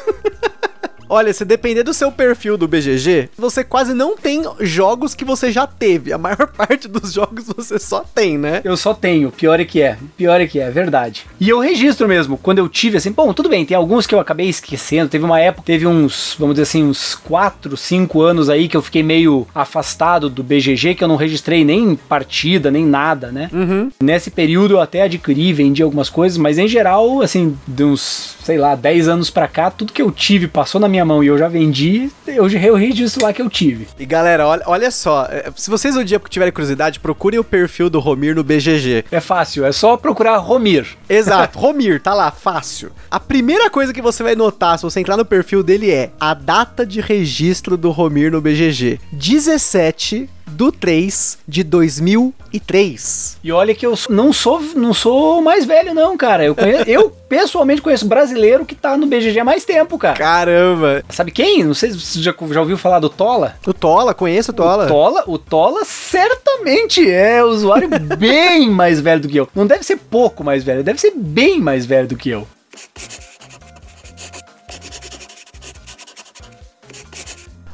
Olha, 1.12 1.32
se 1.32 1.44
depender 1.44 1.82
do 1.82 1.92
seu 1.92 2.12
perfil 2.12 2.56
do 2.56 2.68
BGG, 2.68 3.30
você 3.36 3.64
quase 3.64 3.92
não 3.92 4.16
tem 4.16 4.44
jogos 4.60 5.12
que 5.12 5.24
você 5.24 5.50
já 5.50 5.66
teve. 5.66 6.12
A 6.12 6.18
maior 6.18 6.46
parte 6.56 6.86
dos 6.86 7.12
jogos 7.12 7.46
você 7.48 7.80
só 7.80 8.04
tem, 8.14 8.38
né? 8.38 8.60
Eu 8.62 8.76
só 8.76 8.94
tenho, 8.94 9.32
pior 9.32 9.58
é 9.58 9.64
que 9.64 9.82
é. 9.82 9.98
Pior 10.16 10.40
é 10.40 10.46
que 10.46 10.60
é, 10.60 10.70
verdade. 10.70 11.26
E 11.40 11.48
eu 11.48 11.58
registro 11.58 12.06
mesmo, 12.06 12.38
quando 12.38 12.58
eu 12.58 12.68
tive 12.68 12.96
assim, 12.96 13.10
bom, 13.10 13.32
tudo 13.32 13.48
bem, 13.48 13.66
tem 13.66 13.76
alguns 13.76 14.06
que 14.06 14.14
eu 14.14 14.20
acabei 14.20 14.48
esquecendo. 14.48 15.10
Teve 15.10 15.24
uma 15.24 15.40
época, 15.40 15.66
teve 15.66 15.84
uns, 15.84 16.36
vamos 16.38 16.54
dizer 16.54 16.62
assim, 16.62 16.84
uns 16.84 17.16
4, 17.16 17.76
5 17.76 18.22
anos 18.22 18.48
aí 18.48 18.68
que 18.68 18.76
eu 18.76 18.82
fiquei 18.82 19.02
meio 19.02 19.48
afastado 19.52 20.30
do 20.30 20.44
BGG, 20.44 20.94
que 20.94 21.02
eu 21.02 21.08
não 21.08 21.16
registrei 21.16 21.64
nem 21.64 21.96
partida, 21.96 22.70
nem 22.70 22.86
nada, 22.86 23.32
né? 23.32 23.50
Uhum. 23.52 23.90
Nesse 24.00 24.30
período 24.30 24.74
eu 24.74 24.80
até 24.80 25.02
adquiri, 25.02 25.52
vendi 25.52 25.82
algumas 25.82 26.08
coisas, 26.08 26.38
mas 26.38 26.56
em 26.56 26.68
geral, 26.68 27.20
assim, 27.20 27.58
de 27.66 27.82
uns, 27.82 28.36
sei 28.44 28.58
lá, 28.58 28.76
10 28.76 29.08
anos 29.08 29.28
pra 29.28 29.48
cá, 29.48 29.72
tudo 29.72 29.92
que 29.92 30.00
eu 30.00 30.12
tive 30.12 30.46
passou 30.46 30.80
na 30.80 30.88
minha 30.88 30.99
mão 31.04 31.22
e 31.22 31.26
eu 31.26 31.38
já 31.38 31.48
vendi, 31.48 32.10
eu, 32.26 32.48
eu 32.48 32.74
registro 32.74 33.24
lá 33.24 33.32
que 33.32 33.42
eu 33.42 33.48
tive. 33.48 33.88
E 33.98 34.06
galera, 34.06 34.46
olha, 34.46 34.62
olha 34.66 34.90
só, 34.90 35.26
é, 35.30 35.50
se 35.56 35.70
vocês 35.70 35.96
um 35.96 36.04
dia 36.04 36.20
tiverem 36.28 36.52
curiosidade, 36.52 37.00
procurem 37.00 37.38
o 37.38 37.44
perfil 37.44 37.90
do 37.90 37.98
Romir 37.98 38.34
no 38.34 38.44
BGG. 38.44 39.04
É 39.10 39.20
fácil, 39.20 39.64
é 39.64 39.72
só 39.72 39.96
procurar 39.96 40.36
Romir. 40.38 40.86
Exato, 41.08 41.58
Romir, 41.60 42.00
tá 42.00 42.14
lá, 42.14 42.30
fácil. 42.30 42.90
A 43.10 43.20
primeira 43.20 43.70
coisa 43.70 43.92
que 43.92 44.02
você 44.02 44.22
vai 44.22 44.34
notar 44.34 44.78
se 44.78 44.84
você 44.84 45.00
entrar 45.00 45.16
no 45.16 45.24
perfil 45.24 45.62
dele 45.62 45.90
é 45.90 46.10
a 46.20 46.34
data 46.34 46.86
de 46.86 47.00
registro 47.00 47.76
do 47.76 47.90
Romir 47.90 48.30
no 48.30 48.40
BGG. 48.40 49.00
17 49.12 50.28
do 50.50 50.70
3 50.72 51.38
de 51.46 51.62
2003. 51.62 53.38
E 53.42 53.52
olha 53.52 53.74
que 53.74 53.86
eu 53.86 53.94
não 54.08 54.32
sou 54.32 54.60
não 54.74 54.92
sou 54.92 55.40
mais 55.40 55.64
velho 55.64 55.94
não, 55.94 56.16
cara. 56.16 56.44
Eu, 56.44 56.54
conheço, 56.54 56.88
eu 56.88 57.10
pessoalmente 57.28 57.80
conheço 57.80 58.06
brasileiro 58.06 58.64
que 58.64 58.74
tá 58.74 58.96
no 58.96 59.06
BGG 59.06 59.40
há 59.40 59.44
mais 59.44 59.64
tempo, 59.64 59.98
cara. 59.98 60.16
Caramba! 60.16 61.02
Sabe 61.08 61.30
quem? 61.30 61.64
Não 61.64 61.74
sei 61.74 61.90
se 61.90 61.98
você 62.00 62.20
já, 62.20 62.34
já 62.50 62.60
ouviu 62.60 62.76
falar 62.76 63.00
do 63.00 63.08
Tola. 63.08 63.56
O 63.66 63.72
Tola, 63.72 64.12
conheço 64.12 64.50
o 64.50 64.54
Tola. 64.54 64.84
O 64.84 64.88
Tola, 64.88 65.24
o 65.26 65.38
Tola 65.38 65.84
certamente 65.84 67.10
é 67.10 67.42
usuário 67.44 67.88
bem 68.18 68.68
mais 68.68 69.00
velho 69.00 69.20
do 69.20 69.28
que 69.28 69.36
eu. 69.36 69.48
Não 69.54 69.66
deve 69.66 69.84
ser 69.84 69.96
pouco 69.96 70.42
mais 70.44 70.64
velho, 70.64 70.84
deve 70.84 71.00
ser 71.00 71.12
bem 71.14 71.60
mais 71.60 71.86
velho 71.86 72.08
do 72.08 72.16
que 72.16 72.30
eu. 72.30 72.46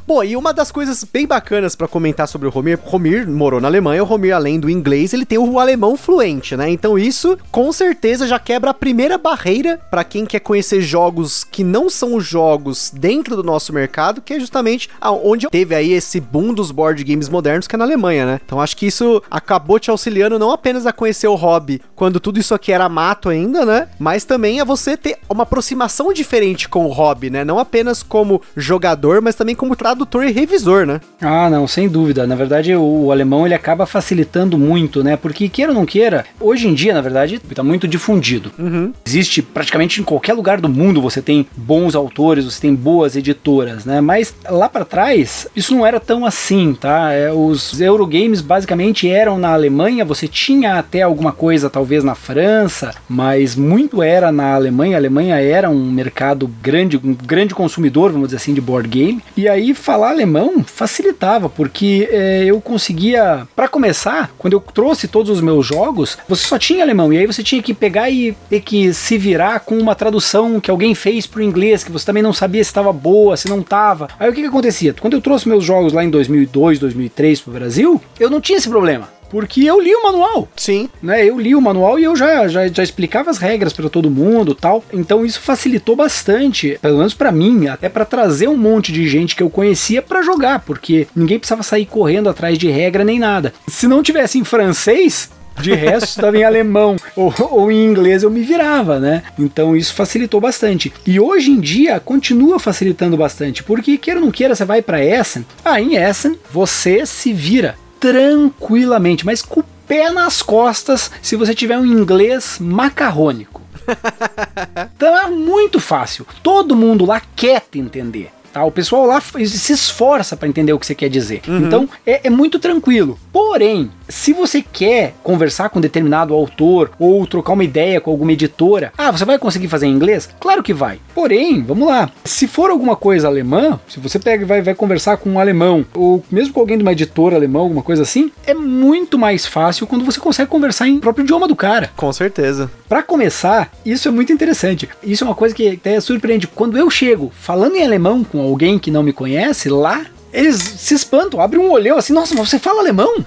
Bom, 0.07 0.23
e 0.23 0.37
uma 0.37 0.55
das 0.55 0.71
coisas 0.71 1.03
bem 1.03 1.27
bacanas 1.27 1.75
para 1.75 1.89
comentar 1.89 2.29
sobre 2.29 2.47
o 2.47 2.51
Romir, 2.51 2.79
Romir 2.81 3.29
morou 3.29 3.61
na 3.61 3.67
Alemanha, 3.67 4.05
o 4.05 4.07
Romir, 4.07 4.37
além 4.37 4.61
do 4.61 4.71
inglês, 4.71 5.13
ele 5.13 5.27
tem 5.27 5.37
o 5.37 5.59
alemão 5.59 5.97
fluente, 5.97 6.57
né? 6.57 6.71
Então 6.71 6.97
isso, 6.97 7.37
com 7.51 7.73
certeza, 7.73 8.25
já 8.25 8.39
quebra 8.39 8.71
a 8.71 8.75
primeira 8.75 9.19
barreira 9.19 9.81
para 9.91 10.05
quem 10.05 10.25
quer 10.25 10.39
conhecer 10.39 10.81
jogos 10.81 11.43
que 11.43 11.65
não 11.65 11.91
são 11.91 12.15
os 12.15 12.25
jogos 12.25 12.93
dentro 12.95 13.35
do 13.35 13.43
nosso 13.43 13.73
mercado, 13.73 14.23
que 14.23 14.35
é 14.35 14.39
justamente 14.39 14.89
onde 15.03 15.49
teve 15.49 15.75
aí 15.75 15.93
esse 15.93 16.21
boom 16.21 16.55
dos 16.55 16.71
board 16.71 17.03
games 17.03 17.29
modernos, 17.29 17.67
que 17.67 17.75
é 17.75 17.79
na 17.79 17.85
Alemanha, 17.85 18.27
né? 18.27 18.41
Então 18.47 18.61
acho 18.61 18.77
que 18.77 18.87
isso 18.87 19.21
acabou 19.29 19.81
te 19.81 19.91
auxiliando 19.91 20.39
não 20.39 20.53
apenas 20.53 20.87
a 20.87 20.93
conhecer 20.93 21.27
o 21.27 21.35
hobby, 21.35 21.83
quando 21.97 22.21
tudo 22.21 22.39
isso 22.39 22.55
aqui 22.55 22.71
era 22.71 22.89
mato 22.89 23.29
ainda, 23.29 23.67
né? 23.67 23.89
Mas 23.99 24.25
também 24.25 24.61
a 24.61 24.65
você 24.65 24.97
ter 24.97 25.19
uma 25.29 25.43
aproximação 25.43 26.13
diferente 26.13 26.69
com 26.69 26.87
o 26.87 26.93
hobby, 26.93 27.29
né? 27.29 27.45
Não 27.45 27.59
apenas 27.59 28.05
como 28.05 28.41
jogador, 28.57 29.21
mas 29.21 29.35
também 29.35 29.57
como 29.57 29.75
tradutor 29.75 29.96
tradutor 29.97 30.27
e 30.27 30.33
revisor, 30.33 30.85
né? 30.85 31.01
Ah, 31.21 31.49
não, 31.49 31.67
sem 31.67 31.89
dúvida. 31.89 32.27
Na 32.27 32.35
verdade, 32.35 32.75
o, 32.75 33.07
o, 33.07 33.13
alemão 33.13 33.47
ele 33.47 33.55
acaba 33.55 33.87
facilitando 33.87 34.59
muito, 34.59 35.03
né? 35.03 35.17
Porque 35.17 35.49
queira 35.49 35.73
ou 35.73 35.79
não 35.79 35.87
queira, 35.87 36.27
hoje 36.39 36.69
em 36.69 36.75
dia, 36.75 36.93
na 36.93 37.01
verdade, 37.01 37.37
está 37.37 37.63
muito 37.63 37.89
difundido. 37.89 38.53
Uhum. 38.59 38.93
Existe 39.07 39.41
praticamente 39.41 40.01
em 40.01 40.05
qualquer 40.05 40.35
lugar 40.35 40.61
do 40.61 40.69
mundo 40.69 41.01
você 41.01 41.23
tem 41.23 41.47
bons 41.57 41.95
autores, 41.95 42.45
você 42.45 42.61
tem 42.61 42.75
boas 42.75 43.17
editoras, 43.17 43.85
né? 43.87 44.01
Mas 44.01 44.35
lá 44.49 44.69
para 44.69 44.85
trás, 44.85 45.49
isso 45.57 45.75
não 45.75 45.87
era 45.87 45.99
tão 45.99 46.27
assim, 46.27 46.75
tá? 46.75 47.13
É, 47.13 47.33
os 47.33 47.81
Eurogames 47.81 48.43
basicamente 48.43 49.09
eram 49.09 49.39
na 49.39 49.53
Alemanha, 49.53 50.05
você 50.05 50.29
tinha 50.29 50.79
até 50.79 51.03
alguma 51.03 51.33
coisa 51.33 51.71
talvez 51.71 52.05
na 52.05 52.15
França, 52.15 52.95
mas 53.09 53.57
muito 53.57 54.03
era 54.03 54.31
na 54.31 54.55
Alemanha. 54.55 54.97
A 54.97 55.01
Alemanha 55.01 55.41
era 55.41 55.71
um 55.71 55.91
mercado 55.91 56.51
grande, 56.63 56.99
um 57.03 57.15
grande 57.15 57.55
consumidor, 57.55 58.13
vamos 58.13 58.29
dizer 58.29 58.37
assim, 58.37 58.53
de 58.53 58.61
board 58.61 58.89
game. 58.89 59.23
E 59.37 59.49
aí 59.49 59.73
falar 59.87 60.11
alemão 60.11 60.65
facilitava, 60.65 61.49
porque 61.49 62.09
é, 62.11 62.45
eu 62.45 62.61
conseguia, 62.61 63.47
para 63.55 63.69
começar, 63.69 64.33
quando 64.37 64.55
eu 64.55 64.61
trouxe 64.61 65.07
todos 65.07 65.31
os 65.31 65.41
meus 65.41 65.65
jogos, 65.65 66.19
você 66.29 66.45
só 66.45 66.59
tinha 66.59 66.83
alemão, 66.83 67.13
e 67.13 67.19
aí 67.19 67.25
você 67.25 67.41
tinha 67.41 67.63
que 67.63 67.73
pegar 67.73 68.11
e 68.11 68.37
ter 68.51 68.63
que 68.63 68.93
se 68.93 69.17
virar 69.17 69.61
com 69.61 69.79
uma 69.79 69.95
tradução 69.95 70.59
que 70.59 70.73
alguém 70.73 70.93
fez 70.93 71.25
pro 71.25 71.41
inglês, 71.41 71.85
que 71.85 71.93
você 71.93 72.05
também 72.05 72.21
não 72.21 72.33
sabia 72.33 72.65
se 72.65 72.71
estava 72.71 72.93
boa, 72.93 73.37
se 73.37 73.49
não 73.49 73.61
estava. 73.61 74.09
Aí 74.19 74.29
o 74.29 74.33
que, 74.33 74.41
que 74.41 74.49
acontecia? 74.49 74.93
Quando 74.93 75.13
eu 75.13 75.21
trouxe 75.21 75.49
meus 75.49 75.63
jogos 75.63 75.93
lá 75.93 76.03
em 76.03 76.11
2002, 76.11 76.81
2003 76.81 77.41
pro 77.43 77.53
Brasil, 77.53 78.03
eu 78.19 78.29
não 78.29 78.41
tinha 78.41 78.59
esse 78.59 78.69
problema. 78.69 79.16
Porque 79.31 79.65
eu 79.65 79.81
li 79.81 79.95
o 79.95 80.03
manual. 80.03 80.49
Sim. 80.57 80.89
Né? 81.03 81.25
Eu 81.25 81.39
li 81.39 81.55
o 81.55 81.61
manual 81.61 81.99
e 81.99 82.05
eu 82.05 82.17
já, 82.17 82.49
já, 82.49 82.67
já 82.69 82.83
explicava 82.83 83.31
as 83.31 83.39
regras 83.39 83.73
para 83.73 83.89
todo 83.89 84.11
mundo 84.11 84.55
tal. 84.55 84.85
Então 84.93 85.25
isso 85.25 85.41
facilitou 85.41 85.97
bastante, 85.97 86.79
pelo 86.81 86.99
menos 86.99 87.15
para 87.15 87.33
mim, 87.33 87.67
até 87.69 87.89
para 87.89 88.05
trazer 88.05 88.49
um 88.49 88.57
monte 88.57 88.93
de 88.93 89.09
gente 89.09 89.35
que 89.35 89.43
eu 89.43 89.51
conhecia 89.51 90.03
para 90.03 90.23
jogar, 90.23 90.61
porque 90.61 91.07
ninguém 91.15 91.39
precisava 91.39 91.63
sair 91.63 91.87
correndo 91.87 92.29
atrás 92.29 92.59
de 92.59 92.69
regra 92.69 93.05
nem 93.05 93.19
nada. 93.19 93.53
Se 93.69 93.87
não 93.87 94.03
tivesse 94.03 94.39
em 94.39 94.45
francês, 94.45 95.31
de 95.61 95.75
resto, 95.75 96.09
estava 96.17 96.37
em 96.37 96.45
alemão 96.45 96.97
ou, 97.15 97.33
ou, 97.39 97.71
em 97.71 97.85
inglês 97.85 98.23
eu 98.23 98.31
me 98.31 98.43
virava, 98.43 98.99
né? 98.99 99.23
Então 99.39 99.77
isso 99.77 99.95
facilitou 99.95 100.41
bastante. 100.41 100.93
E 101.07 101.19
hoje 101.19 101.51
em 101.51 101.61
dia 101.61 102.01
continua 102.01 102.59
facilitando 102.59 103.17
bastante, 103.17 103.63
porque 103.63 103.99
queira 103.99 104.21
ou 104.21 104.27
não 104.27 104.33
queira, 104.33 104.55
você 104.55 104.65
vai 104.65 104.83
para 104.83 105.05
Essen, 105.05 105.45
ah, 105.65 105.81
em 105.81 105.97
Essen 105.97 106.39
você 106.53 107.07
se 107.07 107.33
vira 107.33 107.77
tranquilamente, 108.01 109.25
mas 109.25 109.43
com 109.43 109.61
o 109.61 109.65
pé 109.87 110.11
nas 110.11 110.43
costas 110.43 111.11
se 111.23 111.37
você 111.37 111.55
tiver 111.55 111.79
um 111.79 111.87
inglês 111.87 112.59
macarrônico. 112.61 113.63
então 114.97 115.17
é 115.17 115.31
muito 115.31 115.79
fácil. 115.79 116.27
Todo 116.43 116.77
mundo 116.77 117.07
lá 117.07 117.23
quer 117.35 117.61
te 117.61 117.79
entender. 117.79 118.33
Tá? 118.57 118.65
O 118.65 118.71
pessoal 118.71 119.05
lá 119.05 119.21
se 119.21 119.71
esforça 119.71 120.35
para 120.35 120.49
entender 120.49 120.73
o 120.73 120.79
que 120.79 120.87
você 120.87 120.95
quer 120.95 121.11
dizer. 121.11 121.43
Uhum. 121.47 121.59
Então 121.59 121.89
é, 122.07 122.27
é, 122.27 122.31
muito 122.31 122.59
tranquilo. 122.59 123.19
Porém, 123.31 123.91
se 124.09 124.33
você 124.33 124.63
quer 124.63 125.13
conversar 125.23 125.69
com 125.69 125.79
um 125.79 125.83
determinado 125.83 126.33
autor 126.33 126.91
ou 126.99 127.27
trocar 127.27 127.53
uma 127.53 127.65
ideia 127.65 128.01
com 128.01 128.11
alguma 128.11 128.33
editora, 128.33 128.95
ah, 128.97 129.11
você 129.11 129.27
vai 129.27 129.39
conseguir 129.39 129.69
fazer 129.69 129.87
em 129.87 129.93
inglês? 129.93 130.31
Claro 130.41 130.63
que 130.63 130.73
vai. 130.73 130.99
Porém, 131.15 131.63
vamos 131.63 131.87
lá. 131.87 132.11
Se 132.25 132.47
for 132.47 132.71
alguma 132.71 132.97
coisa 132.97 133.29
alemã, 133.29 133.79
se 133.87 134.01
você 134.01 134.19
pega 134.19 134.43
e 134.43 134.47
vai, 134.47 134.63
vai 134.63 134.75
conversar 134.75 135.19
com 135.19 135.29
um 135.29 135.39
alemão, 135.39 135.85
ou 135.95 136.25
mesmo 136.31 136.55
com 136.55 136.61
alguém 136.61 136.79
de 136.79 136.83
uma 136.83 136.93
editora 136.93 137.37
alemã, 137.37 137.59
alguma 137.59 137.83
coisa 137.83 138.05
assim, 138.05 138.33
é 138.47 138.55
muito 138.55 139.19
mais 139.19 139.45
fácil 139.45 139.87
quando 139.87 140.05
você 140.05 140.19
consegue 140.19 140.49
conversar 140.49 140.89
em 140.89 140.99
próprio 140.99 141.25
idioma 141.25 141.47
do 141.47 141.57
cara. 141.57 141.91
Com 141.95 142.11
certeza. 142.11 142.71
Para 142.89 143.03
começar, 143.03 143.71
isso 143.85 144.09
é 144.09 144.11
muito 144.11 144.33
interessante. 144.33 144.89
Isso 145.03 145.25
é 145.25 145.27
uma 145.27 145.35
coisa 145.35 145.55
que 145.55 145.69
até 145.69 146.01
surpreende. 146.01 146.47
Quando 146.47 146.79
eu 146.79 146.89
chego 146.89 147.31
falando 147.39 147.77
em 147.77 147.85
alemão 147.85 148.25
com 148.25 148.46
alguém 148.47 148.79
que 148.79 148.91
não 148.91 149.03
me 149.03 149.13
conhece 149.13 149.69
lá, 149.69 150.07
eles 150.33 150.57
se 150.57 150.95
espantam, 150.95 151.41
abrem 151.41 151.63
um 151.63 151.71
olhão 151.71 151.97
assim, 151.97 152.13
nossa, 152.13 152.35
mas 152.35 152.51
você 152.51 152.59
fala 152.59 152.81
alemão? 152.81 153.25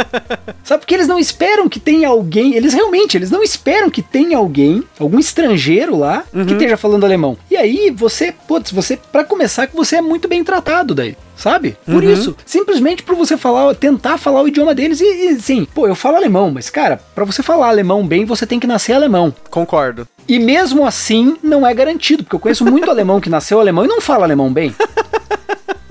Sabe, 0.62 0.80
porque 0.80 0.94
eles 0.94 1.08
não 1.08 1.18
esperam 1.18 1.68
que 1.68 1.80
tenha 1.80 2.08
alguém, 2.08 2.54
eles 2.54 2.74
realmente, 2.74 3.16
eles 3.16 3.30
não 3.30 3.42
esperam 3.42 3.88
que 3.88 4.02
tenha 4.02 4.36
alguém, 4.36 4.84
algum 4.98 5.18
estrangeiro 5.18 5.96
lá, 5.96 6.22
uhum. 6.34 6.44
que 6.44 6.52
esteja 6.52 6.76
falando 6.76 7.04
alemão. 7.04 7.38
E 7.50 7.56
aí, 7.56 7.90
você, 7.90 8.34
putz, 8.46 8.72
você, 8.72 8.98
para 9.10 9.24
começar, 9.24 9.66
que 9.66 9.76
você 9.76 9.96
é 9.96 10.02
muito 10.02 10.28
bem 10.28 10.44
tratado 10.44 10.94
daí 10.94 11.16
sabe? 11.40 11.74
Por 11.86 12.04
uhum. 12.04 12.12
isso, 12.12 12.36
simplesmente 12.44 13.02
por 13.02 13.16
você 13.16 13.34
falar, 13.34 13.74
tentar 13.74 14.18
falar 14.18 14.42
o 14.42 14.48
idioma 14.48 14.74
deles 14.74 15.00
e, 15.00 15.04
e 15.04 15.40
sim, 15.40 15.66
pô, 15.74 15.88
eu 15.88 15.94
falo 15.94 16.16
alemão, 16.16 16.50
mas 16.50 16.68
cara, 16.68 17.00
para 17.14 17.24
você 17.24 17.42
falar 17.42 17.68
alemão 17.68 18.06
bem, 18.06 18.26
você 18.26 18.46
tem 18.46 18.60
que 18.60 18.66
nascer 18.66 18.92
alemão. 18.92 19.34
Concordo. 19.48 20.06
E 20.30 20.38
mesmo 20.38 20.86
assim, 20.86 21.36
não 21.42 21.66
é 21.66 21.74
garantido, 21.74 22.22
porque 22.22 22.36
eu 22.36 22.38
conheço 22.38 22.64
muito 22.64 22.88
alemão 22.88 23.20
que 23.20 23.28
nasceu 23.28 23.58
alemão 23.58 23.84
e 23.84 23.88
não 23.88 24.00
fala 24.00 24.24
alemão 24.24 24.52
bem. 24.52 24.72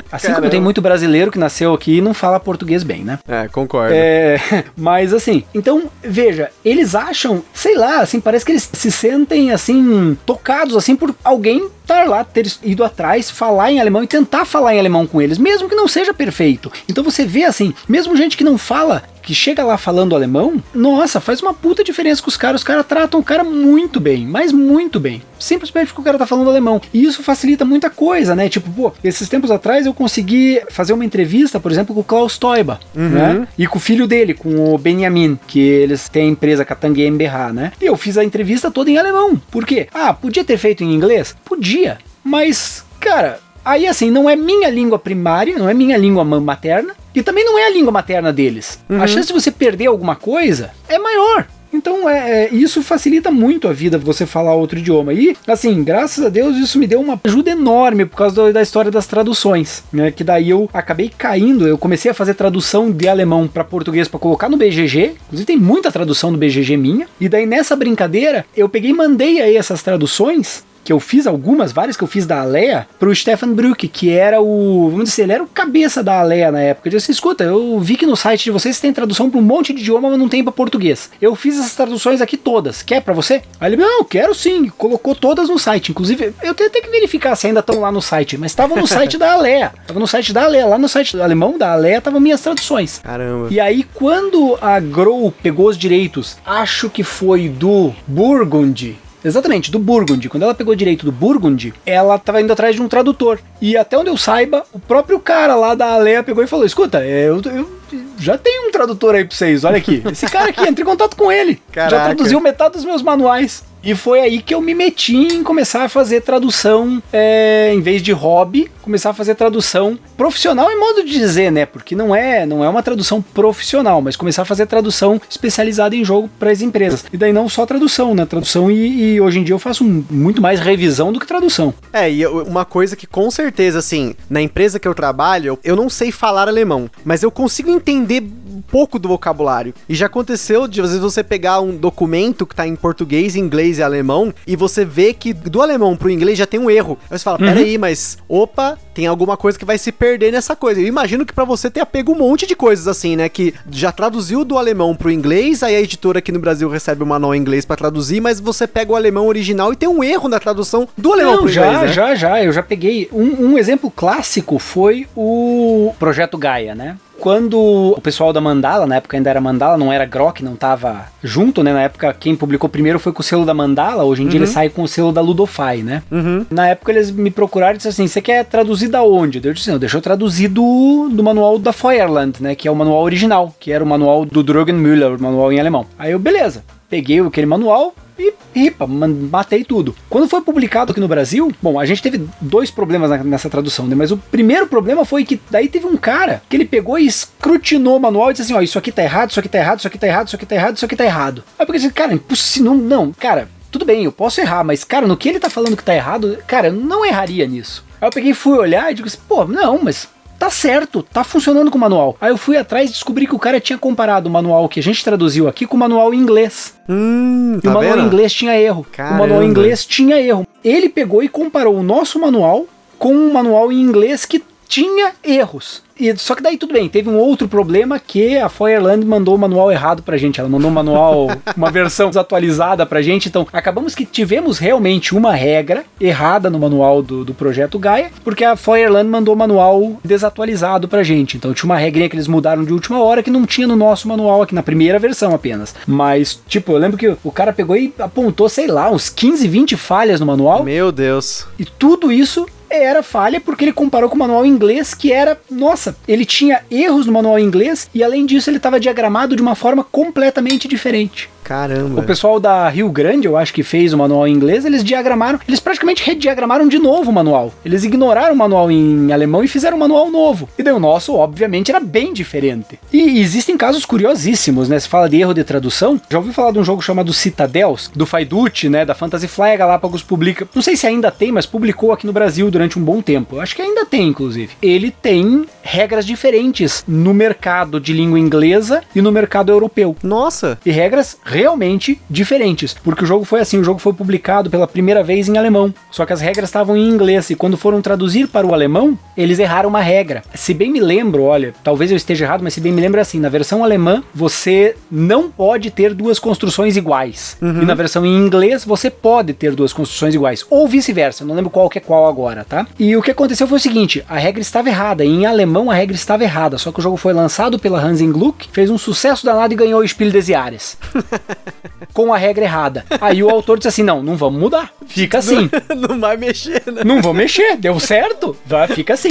Assim 0.09 0.27
Caramba. 0.27 0.43
como 0.43 0.51
tem 0.51 0.61
muito 0.61 0.81
brasileiro 0.81 1.29
que 1.29 1.37
nasceu 1.37 1.73
aqui 1.73 1.97
e 1.97 2.01
não 2.01 2.13
fala 2.13 2.39
português 2.39 2.81
bem, 2.81 3.03
né? 3.03 3.19
É, 3.27 3.49
concordo. 3.49 3.93
É, 3.93 4.39
mas 4.77 5.13
assim, 5.13 5.43
então, 5.53 5.83
veja, 6.01 6.49
eles 6.63 6.95
acham, 6.95 7.43
sei 7.53 7.75
lá, 7.75 7.99
assim, 7.99 8.21
parece 8.21 8.45
que 8.45 8.53
eles 8.53 8.69
se 8.71 8.89
sentem 8.89 9.51
assim, 9.51 10.17
tocados 10.25 10.77
assim 10.77 10.95
por 10.95 11.13
alguém 11.21 11.69
estar 11.81 12.07
lá, 12.07 12.23
ter 12.23 12.47
ido 12.63 12.83
atrás, 12.85 13.29
falar 13.29 13.73
em 13.73 13.81
alemão 13.81 14.03
e 14.03 14.07
tentar 14.07 14.45
falar 14.45 14.73
em 14.73 14.79
alemão 14.79 15.05
com 15.05 15.21
eles, 15.21 15.37
mesmo 15.37 15.67
que 15.67 15.75
não 15.75 15.87
seja 15.87 16.13
perfeito. 16.13 16.71
Então 16.87 17.03
você 17.03 17.25
vê 17.25 17.43
assim, 17.43 17.73
mesmo 17.89 18.15
gente 18.15 18.37
que 18.37 18.43
não 18.43 18.57
fala 18.57 19.03
que 19.29 19.35
chega 19.35 19.63
lá 19.63 19.77
falando 19.77 20.15
alemão, 20.15 20.59
nossa, 20.73 21.19
faz 21.19 21.39
uma 21.39 21.53
puta 21.53 21.83
diferença 21.83 22.19
com 22.19 22.29
os 22.29 22.35
caras. 22.35 22.61
Os 22.61 22.63
caras 22.65 22.83
tratam 22.83 23.19
o 23.19 23.23
cara 23.23 23.43
muito 23.43 23.99
bem, 23.99 24.25
mas 24.25 24.51
muito 24.51 24.99
bem. 24.99 25.21
Simplesmente 25.37 25.89
porque 25.89 26.01
o 26.01 26.03
cara 26.03 26.17
tá 26.17 26.25
falando 26.25 26.49
alemão. 26.49 26.81
E 26.91 27.03
isso 27.03 27.21
facilita 27.21 27.63
muita 27.63 27.91
coisa, 27.91 28.35
né? 28.35 28.49
Tipo, 28.49 28.71
pô, 28.71 28.91
esses 29.03 29.29
tempos 29.29 29.51
atrás 29.51 29.85
eu 29.85 29.93
consegui 29.93 30.59
fazer 30.71 30.93
uma 30.93 31.05
entrevista, 31.05 31.59
por 31.59 31.71
exemplo, 31.71 31.93
com 31.93 32.01
o 32.01 32.03
Klaus 32.03 32.39
Teuber, 32.39 32.79
uhum. 32.95 33.09
né? 33.09 33.47
E 33.55 33.67
com 33.67 33.77
o 33.77 33.79
filho 33.79 34.07
dele, 34.07 34.33
com 34.33 34.73
o 34.73 34.79
Benjamin, 34.79 35.37
que 35.45 35.59
eles 35.59 36.09
têm 36.09 36.23
a 36.23 36.31
empresa 36.31 36.65
Katang 36.65 36.99
GmbH, 36.99 37.53
né? 37.53 37.71
E 37.79 37.85
eu 37.85 37.95
fiz 37.95 38.17
a 38.17 38.23
entrevista 38.23 38.71
toda 38.71 38.89
em 38.89 38.97
alemão. 38.97 39.39
Por 39.51 39.63
quê? 39.63 39.87
Ah, 39.93 40.11
podia 40.11 40.43
ter 40.43 40.57
feito 40.57 40.83
em 40.83 40.91
inglês? 40.91 41.35
Podia. 41.45 41.99
Mas, 42.23 42.83
cara, 42.99 43.39
Aí, 43.63 43.85
assim, 43.87 44.09
não 44.09 44.29
é 44.29 44.35
minha 44.35 44.69
língua 44.69 44.97
primária, 44.99 45.57
não 45.57 45.69
é 45.69 45.73
minha 45.73 45.97
língua 45.97 46.23
materna, 46.23 46.93
e 47.13 47.21
também 47.23 47.43
não 47.45 47.57
é 47.57 47.65
a 47.67 47.69
língua 47.69 47.91
materna 47.91 48.31
deles. 48.33 48.79
A 48.89 49.07
chance 49.07 49.27
de 49.27 49.33
você 49.33 49.51
perder 49.51 49.87
alguma 49.87 50.15
coisa 50.15 50.71
é 50.87 50.97
maior. 50.97 51.45
Então, 51.71 52.09
é, 52.09 52.45
é, 52.45 52.49
isso 52.51 52.81
facilita 52.81 53.29
muito 53.29 53.67
a 53.67 53.71
vida 53.73 53.95
você 53.99 54.25
falar 54.25 54.55
outro 54.55 54.79
idioma. 54.79 55.13
E, 55.13 55.37
assim, 55.45 55.83
graças 55.83 56.25
a 56.25 56.27
Deus, 56.29 56.57
isso 56.57 56.79
me 56.79 56.87
deu 56.87 56.99
uma 56.99 57.19
ajuda 57.23 57.51
enorme 57.51 58.05
por 58.05 58.17
causa 58.17 58.33
do- 58.35 58.51
da 58.51 58.59
história 58.59 58.89
das 58.89 59.05
traduções, 59.05 59.83
né? 59.93 60.09
Que 60.09 60.23
daí 60.23 60.49
eu 60.49 60.67
acabei 60.73 61.11
caindo, 61.15 61.67
eu 61.67 61.77
comecei 61.77 62.09
a 62.09 62.13
fazer 62.15 62.33
tradução 62.33 62.89
de 62.89 63.07
alemão 63.07 63.47
para 63.47 63.63
português 63.63 64.07
para 64.07 64.19
colocar 64.19 64.49
no 64.49 64.57
BGG. 64.57 65.13
Inclusive, 65.27 65.45
tem 65.45 65.57
muita 65.57 65.91
tradução 65.91 66.31
no 66.31 66.39
BGG 66.39 66.75
minha. 66.75 67.05
E 67.21 67.29
daí, 67.29 67.45
nessa 67.45 67.75
brincadeira, 67.75 68.47
eu 68.57 68.67
peguei 68.67 68.89
e 68.89 68.93
mandei 68.95 69.39
aí 69.39 69.55
essas 69.55 69.83
traduções 69.83 70.63
que 70.83 70.93
eu 70.93 70.99
fiz 70.99 71.27
algumas, 71.27 71.71
várias 71.71 71.95
que 71.95 72.03
eu 72.03 72.07
fiz 72.07 72.25
da 72.25 72.41
Alea, 72.41 72.87
pro 72.97 73.13
Stefan 73.13 73.53
Bruck, 73.53 73.87
que 73.87 74.11
era 74.11 74.41
o, 74.41 74.89
vamos 74.89 75.09
dizer, 75.09 75.23
ele 75.23 75.33
era 75.33 75.43
o 75.43 75.47
cabeça 75.47 76.03
da 76.03 76.19
Alea 76.19 76.51
na 76.51 76.59
época. 76.59 76.87
Eu 76.87 76.91
disse, 76.91 77.11
escuta, 77.11 77.43
eu 77.43 77.79
vi 77.79 77.95
que 77.95 78.05
no 78.05 78.15
site 78.15 78.45
de 78.45 78.51
vocês 78.51 78.79
tem 78.79 78.93
tradução 78.93 79.29
para 79.29 79.39
um 79.39 79.43
monte 79.43 79.73
de 79.73 79.81
idioma, 79.81 80.09
mas 80.09 80.19
não 80.19 80.29
tem 80.29 80.43
para 80.43 80.51
português. 80.51 81.11
Eu 81.21 81.35
fiz 81.35 81.57
essas 81.57 81.75
traduções 81.75 82.21
aqui 82.21 82.37
todas, 82.37 82.81
quer 82.81 83.01
para 83.01 83.13
você? 83.13 83.41
Aí 83.59 83.73
ele, 83.73 83.77
não, 83.81 84.03
quero 84.03 84.33
sim, 84.33 84.69
colocou 84.69 85.15
todas 85.15 85.49
no 85.49 85.59
site. 85.59 85.91
Inclusive, 85.91 86.33
eu 86.41 86.53
tenho 86.53 86.69
até 86.69 86.81
que 86.81 86.89
verificar 86.89 87.35
se 87.35 87.47
ainda 87.47 87.59
estão 87.59 87.79
lá 87.79 87.91
no 87.91 88.01
site, 88.01 88.37
mas 88.37 88.51
estavam 88.51 88.77
no 88.77 88.87
site 88.87 89.17
da 89.17 89.33
Alea. 89.33 89.73
Tava 89.85 89.99
no 89.99 90.07
site 90.07 90.33
da 90.33 90.43
Alea, 90.43 90.65
lá 90.65 90.77
no 90.77 90.87
site 90.87 91.19
alemão 91.19 91.57
da 91.57 91.73
Alea 91.73 91.97
estavam 91.97 92.19
minhas 92.19 92.41
traduções. 92.41 92.99
Caramba. 93.03 93.47
E 93.51 93.59
aí, 93.59 93.83
quando 93.93 94.57
a 94.61 94.79
Grow 94.79 95.31
pegou 95.43 95.67
os 95.67 95.77
direitos, 95.77 96.37
acho 96.45 96.89
que 96.89 97.03
foi 97.03 97.49
do 97.49 97.93
Burgundy. 98.07 98.97
Exatamente, 99.23 99.71
do 99.71 99.79
Burgundy. 99.79 100.29
Quando 100.29 100.43
ela 100.43 100.53
pegou 100.53 100.75
direito 100.75 101.05
do 101.05 101.11
Burgundy, 101.11 101.73
ela 101.85 102.17
tava 102.17 102.41
indo 102.41 102.53
atrás 102.53 102.75
de 102.75 102.81
um 102.81 102.87
tradutor. 102.87 103.39
E 103.61 103.75
até 103.75 103.97
onde 103.97 104.09
eu 104.09 104.17
saiba, 104.17 104.63
o 104.71 104.79
próprio 104.79 105.19
cara 105.19 105.55
lá 105.55 105.75
da 105.75 105.93
Alea 105.93 106.23
pegou 106.23 106.43
e 106.43 106.47
falou: 106.47 106.65
Escuta, 106.65 107.03
eu, 107.05 107.41
eu 107.41 107.69
já 108.17 108.37
tenho 108.37 108.67
um 108.67 108.71
tradutor 108.71 109.15
aí 109.15 109.25
pra 109.25 109.35
vocês, 109.35 109.63
olha 109.63 109.77
aqui. 109.77 110.01
Esse 110.11 110.27
cara 110.27 110.49
aqui, 110.49 110.61
entre 110.67 110.83
em 110.83 110.85
contato 110.85 111.15
com 111.15 111.31
ele. 111.31 111.61
Já 111.73 111.89
Caraca. 111.89 112.05
traduziu 112.05 112.39
metade 112.39 112.75
dos 112.75 112.85
meus 112.85 113.01
manuais. 113.01 113.63
E 113.83 113.95
foi 113.95 114.19
aí 114.19 114.41
que 114.41 114.53
eu 114.53 114.61
me 114.61 114.75
meti 114.75 115.15
em 115.15 115.43
começar 115.43 115.83
a 115.83 115.89
fazer 115.89 116.21
tradução, 116.21 117.01
é, 117.13 117.71
em 117.73 117.81
vez 117.81 118.01
de 118.01 118.11
hobby, 118.11 118.69
começar 118.81 119.11
a 119.11 119.13
fazer 119.13 119.35
tradução 119.35 119.97
profissional 120.17 120.69
em 120.69 120.79
modo 120.79 121.03
de 121.03 121.11
dizer, 121.11 121.51
né? 121.51 121.65
Porque 121.65 121.95
não 121.95 122.13
é, 122.13 122.45
não 122.45 122.63
é 122.63 122.69
uma 122.69 122.83
tradução 122.83 123.21
profissional, 123.21 124.01
mas 124.01 124.15
começar 124.15 124.41
a 124.41 124.45
fazer 124.45 124.65
tradução 124.65 125.21
especializada 125.29 125.95
em 125.95 126.03
jogo 126.03 126.29
para 126.39 126.51
as 126.51 126.61
empresas. 126.61 127.05
E 127.11 127.17
daí 127.17 127.31
não 127.31 127.47
só 127.47 127.65
tradução, 127.65 128.13
né? 128.13 128.25
Tradução 128.25 128.69
e, 128.69 129.13
e 129.13 129.21
hoje 129.21 129.39
em 129.39 129.43
dia 129.43 129.53
eu 129.53 129.59
faço 129.59 129.83
muito 129.83 130.41
mais 130.41 130.59
revisão 130.59 131.13
do 131.13 131.19
que 131.19 131.27
tradução. 131.27 131.73
É, 131.93 132.11
e 132.11 132.25
uma 132.25 132.65
coisa 132.65 132.95
que 132.95 133.07
com 133.07 133.29
certeza, 133.31 133.79
assim, 133.79 134.13
na 134.29 134.41
empresa 134.41 134.79
que 134.79 134.87
eu 134.87 134.93
trabalho, 134.93 135.57
eu 135.63 135.75
não 135.75 135.89
sei 135.89 136.11
falar 136.11 136.47
alemão, 136.47 136.89
mas 137.05 137.23
eu 137.23 137.31
consigo 137.31 137.69
entender 137.69 138.21
um 138.59 138.61
pouco 138.61 138.99
do 138.99 139.07
vocabulário. 139.07 139.73
E 139.87 139.95
já 139.95 140.05
aconteceu 140.07 140.67
de 140.67 140.81
às 140.81 140.87
vezes 140.89 141.01
você 141.01 141.23
pegar 141.23 141.61
um 141.61 141.75
documento 141.75 142.45
que 142.45 142.53
tá 142.55 142.67
em 142.67 142.75
português, 142.75 143.35
inglês 143.35 143.77
e 143.77 143.83
alemão, 143.83 144.33
e 144.45 144.55
você 144.55 144.83
vê 144.83 145.13
que 145.13 145.33
do 145.33 145.61
alemão 145.61 145.95
pro 145.95 146.09
inglês 146.11 146.37
já 146.37 146.45
tem 146.45 146.59
um 146.59 146.69
erro. 146.69 146.97
Aí 147.09 147.17
você 147.17 147.23
fala, 147.23 147.37
peraí, 147.37 147.77
mas 147.77 148.17
opa, 148.27 148.77
tem 148.93 149.07
alguma 149.07 149.37
coisa 149.37 149.57
que 149.57 149.65
vai 149.65 149.77
se 149.77 149.91
perder 149.91 150.31
nessa 150.31 150.55
coisa. 150.55 150.81
Eu 150.81 150.87
imagino 150.87 151.25
que 151.25 151.33
pra 151.33 151.45
você 151.45 151.69
ter 151.69 151.79
apego 151.79 152.11
um 152.11 152.15
monte 152.17 152.45
de 152.45 152.55
coisas 152.55 152.87
assim, 152.87 153.15
né? 153.15 153.29
Que 153.29 153.53
já 153.71 153.91
traduziu 153.91 154.43
do 154.43 154.57
alemão 154.57 154.95
pro 154.95 155.11
inglês, 155.11 155.63
aí 155.63 155.75
a 155.75 155.81
editora 155.81 156.19
aqui 156.19 156.31
no 156.31 156.39
Brasil 156.39 156.67
recebe 156.69 157.01
o 157.01 157.07
manual 157.07 157.33
em 157.33 157.39
inglês 157.39 157.65
pra 157.65 157.77
traduzir, 157.77 158.19
mas 158.21 158.39
você 158.39 158.67
pega 158.67 158.91
o 158.91 158.95
alemão 158.95 159.27
original 159.27 159.71
e 159.71 159.75
tem 159.75 159.87
um 159.87 160.03
erro 160.03 160.27
na 160.27 160.39
tradução 160.39 160.87
do 160.97 161.13
alemão 161.13 161.33
Não, 161.33 161.39
pro 161.43 161.49
já, 161.49 161.65
inglês, 161.67 161.81
né? 161.81 161.93
já, 161.93 162.15
já. 162.15 162.43
Eu 162.43 162.51
já 162.51 162.61
peguei. 162.61 163.07
Um, 163.11 163.51
um 163.51 163.57
exemplo 163.57 163.89
clássico 163.89 164.59
foi 164.59 165.07
o 165.15 165.93
projeto 165.97 166.37
Gaia, 166.37 166.75
né? 166.75 166.97
Quando 167.19 167.59
o 167.59 168.01
pessoal 168.01 168.31
da 168.31 168.41
Mandala, 168.41 168.87
na 168.87 168.95
época 168.95 169.17
ainda 169.17 169.29
era 169.29 169.41
Mandala, 169.41 169.77
não 169.77 169.91
era 169.91 170.05
Grok, 170.05 170.43
não 170.43 170.55
tava 170.55 171.05
junto, 171.23 171.61
né? 171.63 171.73
Na 171.73 171.83
época 171.83 172.13
quem 172.13 172.35
publicou 172.35 172.69
primeiro 172.69 172.99
foi 172.99 173.11
com 173.11 173.21
o 173.21 173.23
selo 173.23 173.45
da 173.45 173.53
Mandala, 173.53 174.03
hoje 174.03 174.23
em 174.23 174.27
dia 174.27 174.39
ele 174.39 174.47
sai 174.47 174.69
com 174.69 174.83
o 174.83 174.87
selo 174.87 175.11
da 175.11 175.21
Ludofy, 175.21 175.83
né? 175.83 176.01
Uhum. 176.09 176.45
Na 176.49 176.67
época 176.67 176.91
eles 176.91 177.11
me 177.11 177.29
procuraram 177.29 177.73
e 177.73 177.77
disseram 177.77 177.93
assim: 177.93 178.07
você 178.07 178.21
quer 178.21 178.45
traduzir 178.45 178.87
da 178.87 179.03
onde? 179.03 179.41
Eu 179.43 179.53
disse: 179.53 179.69
não, 179.69 179.77
deixa 179.77 179.97
eu 179.97 180.01
traduzir 180.01 180.47
do, 180.47 181.09
do 181.11 181.23
manual 181.23 181.59
da 181.59 181.73
Feuerland, 181.73 182.41
né? 182.41 182.55
Que 182.55 182.67
é 182.67 182.71
o 182.71 182.75
manual 182.75 183.03
original, 183.03 183.53
que 183.59 183.71
era 183.71 183.83
o 183.83 183.87
manual 183.87 184.25
do 184.25 184.41
Drogenmüller, 184.41 185.15
o 185.15 185.21
manual 185.21 185.51
em 185.51 185.59
alemão. 185.59 185.85
Aí 185.97 186.11
eu, 186.11 186.19
beleza, 186.19 186.63
peguei 186.89 187.19
aquele 187.19 187.47
manual 187.47 187.93
e 188.21 188.33
ripa, 188.53 188.85
matei 188.87 189.63
tudo. 189.63 189.95
Quando 190.09 190.27
foi 190.27 190.41
publicado 190.41 190.91
aqui 190.91 190.99
no 190.99 191.07
Brasil, 191.07 191.51
bom, 191.61 191.79
a 191.79 191.85
gente 191.85 192.01
teve 192.01 192.27
dois 192.41 192.69
problemas 192.71 193.09
nessa 193.23 193.49
tradução, 193.49 193.87
né? 193.87 193.95
Mas 193.95 194.11
o 194.11 194.17
primeiro 194.17 194.67
problema 194.67 195.05
foi 195.05 195.23
que 195.23 195.39
daí 195.49 195.67
teve 195.67 195.85
um 195.85 195.97
cara 195.97 196.41
que 196.49 196.55
ele 196.55 196.65
pegou 196.65 196.97
e 196.99 197.05
escrutinou 197.05 197.97
o 197.97 197.99
manual 197.99 198.29
e 198.29 198.33
disse 198.33 198.43
assim: 198.43 198.53
ó, 198.53 198.61
isso 198.61 198.77
aqui 198.77 198.91
tá 198.91 199.03
errado, 199.03 199.29
isso 199.29 199.39
aqui 199.39 199.49
tá 199.49 199.57
errado, 199.57 199.79
isso 199.79 199.87
aqui 199.87 199.97
tá 199.97 200.07
errado, 200.07 200.27
isso 200.27 200.35
aqui 200.35 200.45
tá 200.45 200.55
errado, 200.55 200.75
isso 200.75 200.85
aqui 200.85 200.95
tá 200.95 201.05
errado. 201.05 201.43
Aí 201.57 201.63
eu 201.63 201.65
peguei 201.65 201.79
assim, 201.81 201.89
cara, 201.89 202.13
impossível, 202.13 202.73
não, 202.73 202.77
não, 202.77 203.11
cara, 203.13 203.49
tudo 203.71 203.85
bem, 203.85 204.03
eu 204.03 204.11
posso 204.11 204.41
errar, 204.41 204.63
mas, 204.63 204.83
cara, 204.83 205.07
no 205.07 205.17
que 205.17 205.29
ele 205.29 205.39
tá 205.39 205.49
falando 205.49 205.77
que 205.77 205.83
tá 205.83 205.95
errado, 205.95 206.37
cara, 206.47 206.67
eu 206.67 206.73
não 206.73 207.05
erraria 207.05 207.47
nisso. 207.47 207.85
Aí 208.01 208.07
eu 208.07 208.11
peguei 208.11 208.31
e 208.31 208.35
fui 208.35 208.57
olhar 208.57 208.91
e 208.91 208.95
digo 208.95 209.07
assim, 209.07 209.19
pô, 209.27 209.45
não, 209.45 209.79
mas 209.83 210.07
tá 210.39 210.49
certo, 210.49 211.03
tá 211.03 211.23
funcionando 211.23 211.69
com 211.69 211.77
o 211.77 211.81
manual. 211.81 212.17
Aí 212.21 212.31
eu 212.31 212.37
fui 212.37 212.55
atrás 212.57 212.89
e 212.89 212.93
descobri 212.93 213.27
que 213.27 213.35
o 213.35 213.39
cara 213.39 213.59
tinha 213.59 213.77
comparado 213.77 214.27
o 214.29 214.31
manual 214.31 214.67
que 214.69 214.79
a 214.79 214.83
gente 214.83 215.03
traduziu 215.03 215.47
aqui 215.47 215.67
com 215.67 215.75
o 215.75 215.79
manual 215.79 216.13
em 216.13 216.17
inglês. 216.17 216.73
Hum, 216.89 217.57
E 217.57 217.61
tá 217.61 217.69
o 217.69 217.73
manual 217.73 217.93
vendo? 217.95 218.03
em 218.03 218.07
inglês 218.07 218.33
tinha 218.33 218.57
erro. 218.59 218.85
Caramba. 218.91 219.15
O 219.15 219.19
manual 219.19 219.43
em 219.43 219.47
inglês 219.49 219.85
tinha 219.85 220.19
erro. 220.19 220.47
Ele 220.63 220.87
pegou 220.89 221.21
e 221.21 221.27
comparou 221.29 221.75
o 221.75 221.83
nosso 221.83 222.17
manual 222.19 222.65
com 222.97 223.13
um 223.13 223.31
manual 223.33 223.71
em 223.71 223.79
inglês 223.81 224.25
que 224.25 224.43
tinha 224.69 225.13
erros. 225.23 225.81
E, 225.99 226.15
só 226.15 226.33
que 226.33 226.41
daí 226.41 226.57
tudo 226.57 226.71
bem, 226.71 226.87
teve 226.87 227.09
um 227.09 227.17
outro 227.17 227.45
problema 227.45 227.99
que 227.99 228.37
a 228.37 228.47
Feuerland 228.47 229.05
mandou 229.05 229.35
o 229.35 229.37
manual 229.37 229.69
errado 229.69 230.01
pra 230.01 230.15
gente. 230.15 230.39
Ela 230.39 230.47
mandou 230.47 230.71
um 230.71 230.73
manual, 230.73 231.27
uma 231.57 231.69
versão 231.69 232.07
desatualizada 232.07 232.85
pra 232.85 233.01
gente. 233.01 233.27
Então, 233.27 233.45
acabamos 233.51 233.95
que 233.95 234.05
tivemos 234.05 234.59
realmente 234.59 235.13
uma 235.13 235.33
regra 235.33 235.83
errada 235.99 236.49
no 236.49 236.57
manual 236.57 237.01
do, 237.01 237.25
do 237.25 237.33
projeto 237.33 237.77
Gaia, 237.77 238.11
porque 238.23 238.45
a 238.45 238.55
Feuerland 238.55 239.09
mandou 239.09 239.33
o 239.33 239.37
manual 239.37 239.99
desatualizado 240.05 240.87
pra 240.87 241.03
gente. 241.03 241.35
Então, 241.35 241.53
tinha 241.53 241.65
uma 241.65 241.77
regrinha 241.77 242.07
que 242.07 242.15
eles 242.15 242.27
mudaram 242.27 242.63
de 242.63 242.71
última 242.71 243.01
hora 243.01 243.23
que 243.23 243.31
não 243.31 243.45
tinha 243.45 243.67
no 243.67 243.75
nosso 243.75 244.07
manual 244.07 244.43
aqui, 244.43 244.55
na 244.55 244.63
primeira 244.63 244.99
versão 244.99 245.33
apenas. 245.33 245.75
Mas, 245.85 246.41
tipo, 246.47 246.71
eu 246.71 246.77
lembro 246.77 246.97
que 246.97 247.17
o 247.23 247.31
cara 247.31 247.51
pegou 247.51 247.75
e 247.75 247.93
apontou, 247.99 248.47
sei 248.47 248.67
lá, 248.67 248.89
uns 248.89 249.09
15, 249.09 249.47
20 249.47 249.75
falhas 249.75 250.19
no 250.21 250.27
manual. 250.27 250.63
Meu 250.63 250.91
Deus. 250.91 251.45
E 251.57 251.65
tudo 251.65 252.09
isso 252.09 252.45
era 252.69 253.03
falha 253.03 253.39
porque 253.39 253.65
ele 253.65 253.73
comparou 253.73 254.09
com 254.09 254.15
o 254.15 254.19
manual 254.19 254.45
inglês 254.45 254.93
que 254.93 255.11
era, 255.11 255.39
nossa, 255.49 255.95
ele 256.07 256.25
tinha 256.25 256.61
erros 256.69 257.05
no 257.05 257.13
manual 257.13 257.39
inglês 257.39 257.89
e 257.93 258.03
além 258.03 258.25
disso 258.25 258.49
ele 258.49 258.57
estava 258.57 258.79
diagramado 258.79 259.35
de 259.35 259.41
uma 259.41 259.55
forma 259.55 259.83
completamente 259.83 260.67
diferente. 260.67 261.29
Caramba. 261.49 262.01
O 262.01 262.03
pessoal 262.03 262.39
da 262.39 262.69
Rio 262.69 262.91
Grande, 262.91 263.25
eu 263.25 263.35
acho 263.35 263.51
que 263.51 263.63
fez 263.63 263.91
o 263.91 263.97
manual 263.97 264.27
em 264.27 264.33
inglês, 264.35 264.65
eles 264.65 264.83
diagramaram, 264.83 265.39
eles 265.47 265.59
praticamente 265.59 266.03
rediagramaram 266.03 266.67
de 266.67 266.77
novo 266.77 267.09
o 267.09 267.13
manual. 267.13 267.51
Eles 267.65 267.83
ignoraram 267.83 268.35
o 268.35 268.37
manual 268.37 268.69
em 268.69 269.11
alemão 269.11 269.43
e 269.43 269.47
fizeram 269.47 269.75
um 269.75 269.79
manual 269.79 270.11
novo. 270.11 270.47
E 270.59 270.61
daí 270.61 270.75
o 270.75 270.79
nosso, 270.79 271.15
obviamente, 271.15 271.71
era 271.71 271.79
bem 271.79 272.13
diferente. 272.13 272.79
E 272.93 273.19
existem 273.19 273.57
casos 273.57 273.83
curiosíssimos, 273.83 274.69
né? 274.69 274.79
Se 274.79 274.87
fala 274.87 275.09
de 275.09 275.19
erro 275.19 275.33
de 275.33 275.43
tradução. 275.43 275.99
Já 276.07 276.19
ouviu 276.19 276.33
falar 276.33 276.51
de 276.51 276.59
um 276.59 276.63
jogo 276.63 276.83
chamado 276.83 277.11
Citadels, 277.11 277.89
do 277.95 278.05
Faiducci, 278.05 278.69
né? 278.69 278.85
Da 278.85 278.93
Fantasy 278.93 279.27
Fly, 279.27 279.53
a 279.53 279.57
Galápagos 279.57 280.03
publica. 280.03 280.47
Não 280.53 280.61
sei 280.61 280.77
se 280.77 280.85
ainda 280.85 281.09
tem, 281.09 281.31
mas 281.31 281.47
publicou 281.47 281.91
aqui 281.91 282.05
no 282.05 282.13
Brasil 282.13 282.51
durante 282.59 282.77
um 282.77 282.83
bom 282.83 283.01
tempo. 283.01 283.37
Eu 283.37 283.41
acho 283.41 283.55
que 283.55 283.61
ainda 283.61 283.85
tem, 283.85 284.09
inclusive. 284.09 284.51
Ele 284.61 284.91
tem 284.91 285.45
regras 285.63 286.05
diferentes 286.05 286.83
no 286.85 287.13
mercado 287.13 287.79
de 287.79 287.93
língua 287.93 288.19
inglesa 288.19 288.83
e 288.93 289.01
no 289.01 289.13
mercado 289.13 289.49
europeu 289.49 289.95
Nossa. 290.03 290.59
e 290.65 290.71
regras 290.71 291.17
realmente 291.23 292.01
diferentes, 292.09 292.73
porque 292.73 293.03
o 293.03 293.07
jogo 293.07 293.23
foi 293.23 293.39
assim, 293.39 293.59
o 293.59 293.63
jogo 293.63 293.79
foi 293.79 293.93
publicado 293.93 294.49
pela 294.49 294.67
primeira 294.67 295.01
vez 295.03 295.29
em 295.29 295.37
alemão, 295.37 295.73
só 295.89 296.05
que 296.05 296.11
as 296.11 296.19
regras 296.19 296.49
estavam 296.49 296.75
em 296.75 296.89
inglês 296.89 297.29
e 297.29 297.35
quando 297.35 297.55
foram 297.55 297.81
traduzir 297.81 298.27
para 298.27 298.45
o 298.45 298.53
alemão, 298.53 298.97
eles 299.21 299.39
erraram 299.39 299.69
uma 299.69 299.81
regra. 299.81 300.23
Se 300.33 300.53
bem 300.53 300.71
me 300.71 300.79
lembro, 300.79 301.23
olha, 301.23 301.53
talvez 301.63 301.91
eu 301.91 301.97
esteja 301.97 302.25
errado, 302.25 302.41
mas 302.43 302.53
se 302.53 302.61
bem 302.61 302.71
me 302.71 302.81
lembro 302.81 302.99
é 302.99 303.01
assim, 303.01 303.19
na 303.19 303.29
versão 303.29 303.63
alemã 303.63 304.03
você 304.13 304.75
não 304.89 305.29
pode 305.29 305.69
ter 305.71 305.93
duas 305.93 306.19
construções 306.19 306.77
iguais. 306.77 307.37
E 307.41 307.65
na 307.65 307.73
versão 307.73 308.05
em 308.05 308.15
inglês 308.15 308.63
você 308.63 308.89
pode 308.89 309.33
ter 309.33 309.53
duas 309.53 309.73
construções 309.73 310.15
iguais, 310.15 310.45
ou 310.49 310.67
vice-versa, 310.67 311.25
não 311.25 311.35
lembro 311.35 311.49
qual 311.49 311.69
que 311.69 311.77
é 311.77 311.81
qual 311.81 312.07
agora, 312.07 312.45
tá? 312.47 312.67
E 312.77 312.95
o 312.95 313.01
que 313.01 313.11
aconteceu 313.11 313.47
foi 313.47 313.57
o 313.57 313.61
seguinte, 313.61 314.03
a 314.07 314.17
regra 314.17 314.41
estava 314.41 314.69
errada, 314.69 315.03
e 315.03 315.09
em 315.09 315.25
alemão 315.25 315.69
a 315.69 315.73
regra 315.73 315.95
estava 315.95 316.23
errada, 316.23 316.57
só 316.57 316.71
que 316.71 316.79
o 316.79 316.83
jogo 316.83 316.97
foi 316.97 317.13
lançado 317.13 317.59
pela 317.59 317.79
Hansen 317.83 318.11
Gluck, 318.11 318.47
fez 318.51 318.69
um 318.69 318.77
sucesso 318.77 319.25
danado 319.25 319.53
e 319.53 319.57
ganhou 319.57 319.81
o 319.81 319.87
Spiel 319.87 320.11
des 320.11 320.27
Jahres. 320.27 320.77
com 321.93 322.13
a 322.13 322.17
regra 322.17 322.45
errada. 322.45 322.85
Aí 323.01 323.23
o 323.23 323.29
autor 323.29 323.57
disse 323.57 323.67
assim: 323.67 323.83
não, 323.83 324.01
não 324.01 324.15
vamos 324.15 324.39
mudar. 324.39 324.71
Fica 324.87 325.19
assim. 325.19 325.49
não 325.75 325.99
vai 325.99 326.17
mexer, 326.17 326.63
né? 326.67 326.83
Não 326.85 327.01
vou 327.01 327.13
mexer, 327.13 327.57
deu 327.57 327.79
certo? 327.79 328.35
Vai, 328.45 328.67
fica 328.67 328.93
assim. 328.93 329.08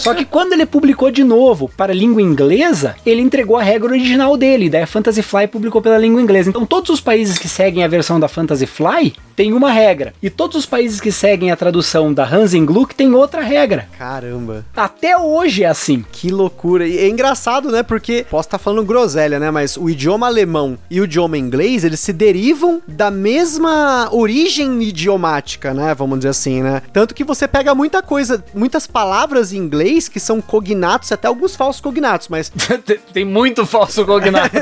Só 0.00 0.14
que 0.14 0.24
quando 0.24 0.52
ele 0.52 0.66
publicou 0.66 1.10
de 1.10 1.24
novo 1.24 1.70
para 1.76 1.92
a 1.92 1.96
língua 1.96 2.22
inglesa, 2.22 2.96
ele 3.04 3.20
entregou 3.20 3.56
a 3.56 3.62
regra 3.62 3.90
original 3.90 4.36
dele. 4.36 4.70
Daí 4.70 4.82
a 4.82 4.86
Fantasy 4.86 5.22
Fly 5.22 5.46
publicou 5.46 5.82
pela 5.82 5.98
língua 5.98 6.20
inglesa. 6.20 6.50
Então 6.50 6.66
todos 6.66 6.90
os 6.90 7.00
países 7.00 7.38
que 7.38 7.48
seguem 7.48 7.84
a 7.84 7.88
versão 7.88 8.18
da 8.20 8.28
Fantasy 8.28 8.66
Fly 8.66 9.14
têm 9.34 9.52
uma 9.52 9.70
regra. 9.70 10.14
E 10.22 10.30
todos 10.30 10.56
os 10.56 10.66
países 10.66 11.00
que 11.00 11.10
seguem 11.10 11.50
a 11.50 11.56
tradução 11.56 12.12
da 12.12 12.24
Hansen 12.24 12.64
Gluck 12.64 12.94
têm 12.94 13.12
outra 13.14 13.42
regra. 13.42 13.88
Caramba. 13.98 14.64
Até 14.76 15.18
hoje 15.18 15.64
é 15.64 15.66
assim. 15.66 16.04
Que 16.12 16.30
loucura. 16.30 16.86
E 16.86 16.98
é 16.98 17.08
engraçado, 17.08 17.70
né? 17.70 17.82
Porque 17.82 18.24
posso 18.30 18.46
estar 18.46 18.58
falando 18.58 18.84
groselha, 18.84 19.38
né? 19.38 19.50
Mas 19.50 19.76
o 19.76 19.90
idioma 19.90 20.26
alemão 20.26 20.78
e 20.90 21.00
o 21.00 21.04
idioma 21.04 21.36
inglês, 21.36 21.84
eles 21.84 22.00
se 22.00 22.12
derivam 22.12 22.80
da 22.86 23.10
mesma 23.10 24.08
origem 24.12 24.82
idiomática, 24.82 25.74
né? 25.74 25.94
Vamos 25.94 26.18
dizer 26.18 26.30
assim, 26.30 26.62
né? 26.62 26.82
Tanto 26.92 27.14
que 27.14 27.24
você 27.24 27.48
pega 27.48 27.74
muita 27.74 28.02
coisa, 28.02 28.44
muitas 28.54 28.86
palavras 28.86 29.33
em 29.52 29.56
inglês 29.58 30.08
que 30.08 30.20
são 30.20 30.40
cognatos, 30.40 31.10
até 31.12 31.28
alguns 31.28 31.54
falsos 31.56 31.80
cognatos, 31.80 32.28
mas. 32.28 32.50
tem 33.12 33.24
muito 33.24 33.66
falso 33.66 34.04
cognato. 34.04 34.54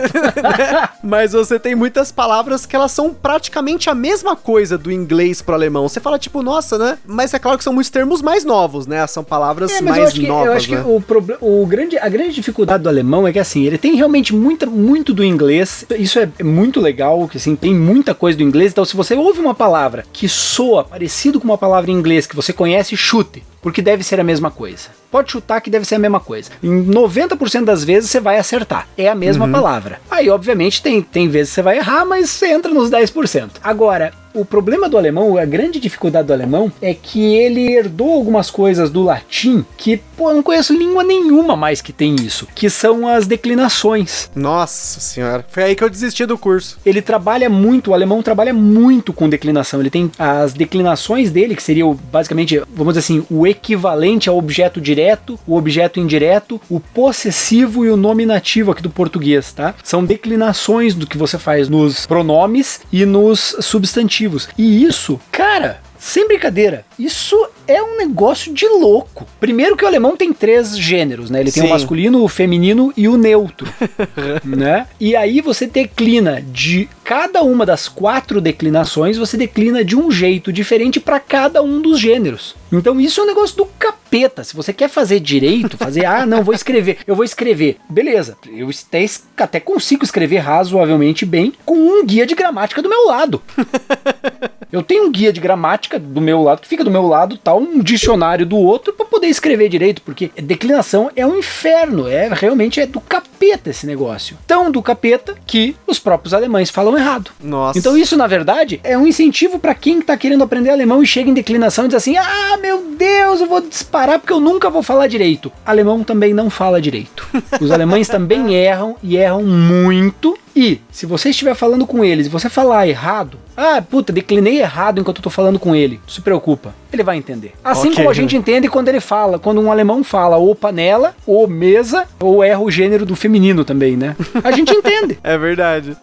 mas 1.03 1.33
você 1.33 1.59
tem 1.59 1.75
muitas 1.75 2.11
palavras 2.13 2.67
que 2.67 2.75
elas 2.77 2.93
são 2.93 3.13
praticamente 3.13 3.89
a 3.91 3.95
mesma 3.95 4.37
coisa 4.37 4.77
do 4.79 4.91
inglês 4.91 5.43
pro 5.43 5.55
alemão. 5.55 5.89
Você 5.89 6.01
fala, 6.01 6.19
tipo, 6.19 6.43
nossa, 6.43 6.79
né? 6.79 6.99
Mas 7.07 7.33
é 7.35 7.39
claro 7.39 7.59
que 7.59 7.65
são 7.65 7.73
muitos 7.73 7.91
termos 7.91 8.23
mais 8.23 8.45
novos, 8.45 8.87
né? 8.87 9.07
São 9.07 9.25
palavras 9.25 9.71
É, 9.73 9.81
mas 9.81 9.85
mais 9.85 9.99
eu 9.99 10.05
acho 10.09 10.21
que, 10.21 10.27
novas. 10.27 10.47
eu 10.47 10.53
acho 10.53 10.71
né? 10.71 10.83
que 10.83 10.89
o, 10.89 11.01
proble- 11.01 11.37
o 11.41 11.67
grande, 11.67 11.99
a 11.99 12.09
grande 12.09 12.35
dificuldade 12.35 12.83
do 12.83 12.89
alemão 12.89 13.27
é 13.27 13.33
que 13.33 13.39
assim, 13.39 13.65
ele 13.65 13.79
tem 13.79 13.95
realmente 13.97 14.35
muita, 14.35 14.67
muito 14.67 15.13
do 15.13 15.25
inglês. 15.25 15.85
Isso 15.99 16.19
é 16.19 16.29
muito 16.43 16.81
legal, 16.81 17.29
que 17.29 17.37
assim, 17.37 17.55
tem 17.57 17.75
muita 17.75 18.15
coisa 18.15 18.37
do 18.39 18.45
inglês. 18.45 18.73
Então, 18.73 18.85
se 18.85 18.97
você 18.97 19.15
ouve 19.15 19.41
uma 19.41 19.55
palavra 19.55 20.05
que 20.13 20.29
soa 20.29 20.85
parecido 20.85 21.41
com 21.41 21.45
uma 21.45 21.59
palavra 21.59 21.91
em 21.91 21.95
inglês 21.95 22.27
que 22.27 22.37
você 22.37 22.53
conhece, 22.53 22.97
chute. 22.97 23.43
Porque 23.63 23.81
deve 23.81 24.03
ser 24.03 24.21
a 24.21 24.25
mesma 24.25 24.51
coisa. 24.51 24.89
Pode 25.11 25.31
chutar 25.31 25.61
que 25.61 25.71
deve 25.71 25.85
ser 25.85 25.95
a 25.95 25.99
mesma 25.99 26.19
coisa. 26.21 26.51
Em 26.63 26.85
90% 26.85 27.65
das 27.65 27.85
vezes 27.85 28.11
você 28.11 28.21
vai 28.21 28.37
acertar. 28.37 28.89
É 28.99 29.09
a 29.09 29.15
mesma 29.15 29.49
palavra. 29.49 30.01
Aí, 30.11 30.29
obviamente, 30.29 30.83
tem, 30.83 31.01
tem 31.01 31.29
vezes 31.29 31.51
que 31.51 31.55
você 31.55 31.63
vai 31.63 31.79
errar, 31.79 32.05
mas 32.05 32.29
você 32.29 32.49
entra 32.49 32.75
nos 32.75 32.91
10%. 32.91 33.53
Agora, 33.63 34.13
o 34.35 34.45
problema 34.45 34.89
do 34.89 34.97
alemão, 34.97 35.37
a 35.37 35.45
grande 35.45 35.79
dificuldade 35.79 36.29
do 36.29 36.33
alemão 36.33 36.73
é 36.81 36.95
que 36.95 37.35
ele 37.35 37.73
herdou 37.73 38.13
algumas 38.13 38.51
coisas 38.51 38.91
do 38.91 39.03
latim 39.03 39.65
que, 39.77 39.97
pô, 40.17 40.31
eu 40.31 40.37
não 40.37 40.43
conheço 40.43 40.73
língua 40.73 41.05
nenhuma 41.05 41.57
mais 41.57 41.83
que 41.83 41.93
tem 41.93 42.15
isso, 42.17 42.47
que 42.55 42.71
são 42.71 43.07
as 43.07 43.27
declinações. 43.27 44.31
Nossa 44.35 45.01
senhora. 45.01 45.45
Foi 45.49 45.65
aí 45.65 45.77
que 45.77 45.85
eu 45.85 45.91
desisti 45.91 46.25
do 46.25 46.39
curso. 46.39 46.79
Ele 46.85 47.03
trabalha 47.03 47.49
muito, 47.49 47.91
o 47.91 47.95
alemão 47.95 48.23
trabalha 48.23 48.55
muito 48.55 49.13
com 49.13 49.29
declinação. 49.29 49.81
Ele 49.81 49.91
tem 49.91 50.11
as 50.19 50.53
declinações 50.53 51.31
dele, 51.31 51.57
que 51.57 51.63
seria 51.63 51.85
basicamente, 52.11 52.63
vamos 52.75 52.95
dizer 52.95 53.01
assim, 53.01 53.27
o 53.31 53.47
equivalente 53.47 54.29
ao 54.29 54.39
objeto 54.39 54.81
direto, 54.81 55.39
o 55.47 55.57
objeto 55.57 56.01
indireto, 56.01 56.61
o 56.69 56.81
possessivo 56.81 57.85
e 57.85 57.91
o 57.91 57.97
nominativo 57.97 58.71
aqui 58.71 58.83
do 58.83 58.91
português, 58.91 59.53
tá? 59.53 59.75
São 59.83 60.05
declinações 60.05 60.95
do 60.95 61.07
que 61.07 61.19
você 61.19 61.39
faz 61.39 61.69
nos 61.69 62.07
pronomes 62.07 62.81
e 62.93 63.05
nos 63.05 63.57
substantivos. 63.61 64.22
E 64.59 64.85
isso, 64.85 65.21
cara, 65.31 65.81
sem 65.99 66.27
brincadeira, 66.27 66.85
isso 67.05 67.49
é 67.67 67.83
um 67.83 67.97
negócio 67.97 68.53
de 68.53 68.67
louco. 68.67 69.27
Primeiro 69.41 69.77
que 69.77 69.85
o 69.85 69.89
alemão 69.89 70.17
tem 70.17 70.33
três 70.33 70.79
gêneros, 70.79 71.31
né? 71.31 71.41
Ele 71.41 71.51
tem 71.51 71.63
o 71.65 71.67
Sim. 71.67 71.73
masculino, 71.73 72.23
o 72.23 72.29
feminino 72.29 72.93
e 72.97 73.09
o 73.09 73.17
neutro, 73.17 73.67
né? 74.45 74.87
E 75.01 75.17
aí 75.17 75.41
você 75.41 75.67
declina 75.67 76.41
de 76.41 76.89
cada 77.03 77.43
uma 77.43 77.67
das 77.67 77.89
quatro 77.89 78.41
declinações, 78.41 79.19
você 79.19 79.37
declina 79.37 79.85
de 79.85 79.97
um 79.97 80.11
jeito 80.11 80.53
diferente 80.53 81.01
para 81.01 81.19
cada 81.19 81.61
um 81.61 81.81
dos 81.81 81.99
gêneros. 81.99 82.55
Então 82.71 83.01
isso 83.01 83.21
é 83.21 83.25
um 83.25 83.27
negócio 83.27 83.57
do 83.57 83.67
capeta. 83.67 84.45
Se 84.45 84.55
você 84.55 84.73
quer 84.73 84.89
fazer 84.89 85.19
direito, 85.19 85.77
fazer, 85.77 86.05
ah, 86.05 86.25
não, 86.25 86.45
vou 86.45 86.55
escrever, 86.55 86.99
eu 87.07 87.17
vou 87.17 87.25
escrever. 87.25 87.79
Beleza, 87.89 88.39
eu 88.47 88.71
até, 88.71 89.05
até 89.37 89.61
consigo 89.61 90.05
escrever 90.05 90.39
razoavelmente 90.39 91.27
bem 91.27 91.53
com 91.65 91.75
um 91.75 92.07
guia 92.07 92.27
de 92.27 92.35
gramática 92.35 92.81
do 92.81 92.89
meu 92.89 93.07
lado. 93.07 93.43
Eu 94.73 94.83
tenho 94.83 95.05
um 95.05 95.13
guia 95.13 95.31
de 95.31 95.39
gramática 95.39 95.99
do 95.99 96.19
meu 96.19 96.43
lado, 96.43 96.63
que 96.63 96.67
fica 96.67 96.83
do 96.83 96.91
meu 96.93 97.07
lado, 97.07 97.37
tal, 97.37 97.61
um 97.61 97.81
dicionário 97.81 98.47
do 98.47 98.57
outro, 98.57 98.93
para 98.93 99.07
poder 99.07 99.27
escrever 99.27 99.69
direito, 99.69 100.03
porque 100.03 100.31
declinação 100.37 101.11
é 101.17 101.27
um 101.27 101.37
inferno, 101.37 102.07
é 102.09 102.29
realmente 102.33 102.81
é 102.81 102.87
do 102.87 103.01
capeta 103.01 103.71
esse 103.71 103.87
negócio. 103.87 104.37
Tão 104.47 104.71
do 104.71 104.83
capeta 104.83 105.35
que 105.47 105.75
os 105.87 105.99
próprios 105.99 106.35
alemães 106.35 106.71
falam 106.71 106.97
errado. 106.97 107.31
Nossa. 107.43 107.79
Então 107.79 107.97
isso, 107.97 108.17
na 108.17 108.27
verdade, 108.27 108.81
é 108.85 108.97
um 108.97 109.07
incentivo 109.07 109.59
para 109.59 109.75
quem 109.75 110.01
tá 110.01 110.17
querendo 110.17 110.45
aprender 110.45 110.71
alemão 110.71 111.03
e 111.03 111.07
chega 111.07 111.31
em 111.31 111.35
declinação 111.35 111.85
e 111.85 111.89
diz 111.89 111.97
assim: 111.97 112.17
"Ah, 112.17 112.59
meu 112.61 112.83
Deus, 112.97 113.41
eu 113.41 113.47
vou 113.47 113.61
disparar 113.61 114.19
porque 114.19 114.33
eu 114.33 114.41
nunca 114.41 114.71
vou 114.71 114.83
falar 114.83 115.07
direito". 115.07 115.51
Alemão 115.65 116.05
também 116.05 116.35
não 116.35 116.51
fala 116.51 116.81
direito. 116.81 117.27
Os 117.61 117.71
alemães 117.71 118.09
também 118.09 118.55
erram 118.55 118.97
e 119.03 119.17
erram 119.17 119.43
muito. 119.43 120.37
E 120.55 120.81
se 120.91 121.07
você 121.07 121.31
estiver 121.31 121.55
falando 121.55 121.87
com 121.87 122.05
eles 122.05 122.27
e 122.27 122.31
você 122.31 122.49
falar 122.49 122.87
errado, 122.87 123.39
ah, 123.57 123.83
puta, 123.83 124.13
declinei 124.13 124.61
errado 124.61 125.01
enquanto 125.01 125.19
eu 125.19 125.23
tô 125.23 125.31
falando 125.31 125.59
com 125.59 125.75
ele. 125.75 125.99
Não 126.03 126.13
se 126.13 126.21
preocupa, 126.21 126.75
ele 126.93 127.03
vai 127.03 127.17
entender. 127.17 127.53
Assim 127.65 127.89
Ok. 127.89 127.97
como 127.97 128.11
a 128.11 128.15
gente 128.15 128.37
entende 128.37 128.69
quando 128.69 128.89
ele 128.89 129.01
fala, 129.01 129.39
quando 129.39 129.61
um 129.61 129.71
alemão 129.73 130.05
fala 130.05 130.37
ou 130.37 130.55
panela, 130.55 131.15
ou 131.27 131.47
mesa, 131.49 132.07
ou 132.21 132.43
erra 132.45 132.61
o 132.61 132.71
gênero 132.71 133.07
do 133.07 133.17
feminino 133.17 133.65
também, 133.65 133.97
né? 133.97 134.15
A 134.45 134.51
gente 134.53 134.73
entende. 134.75 135.19
É 135.25 135.39
verdade. 135.39 135.97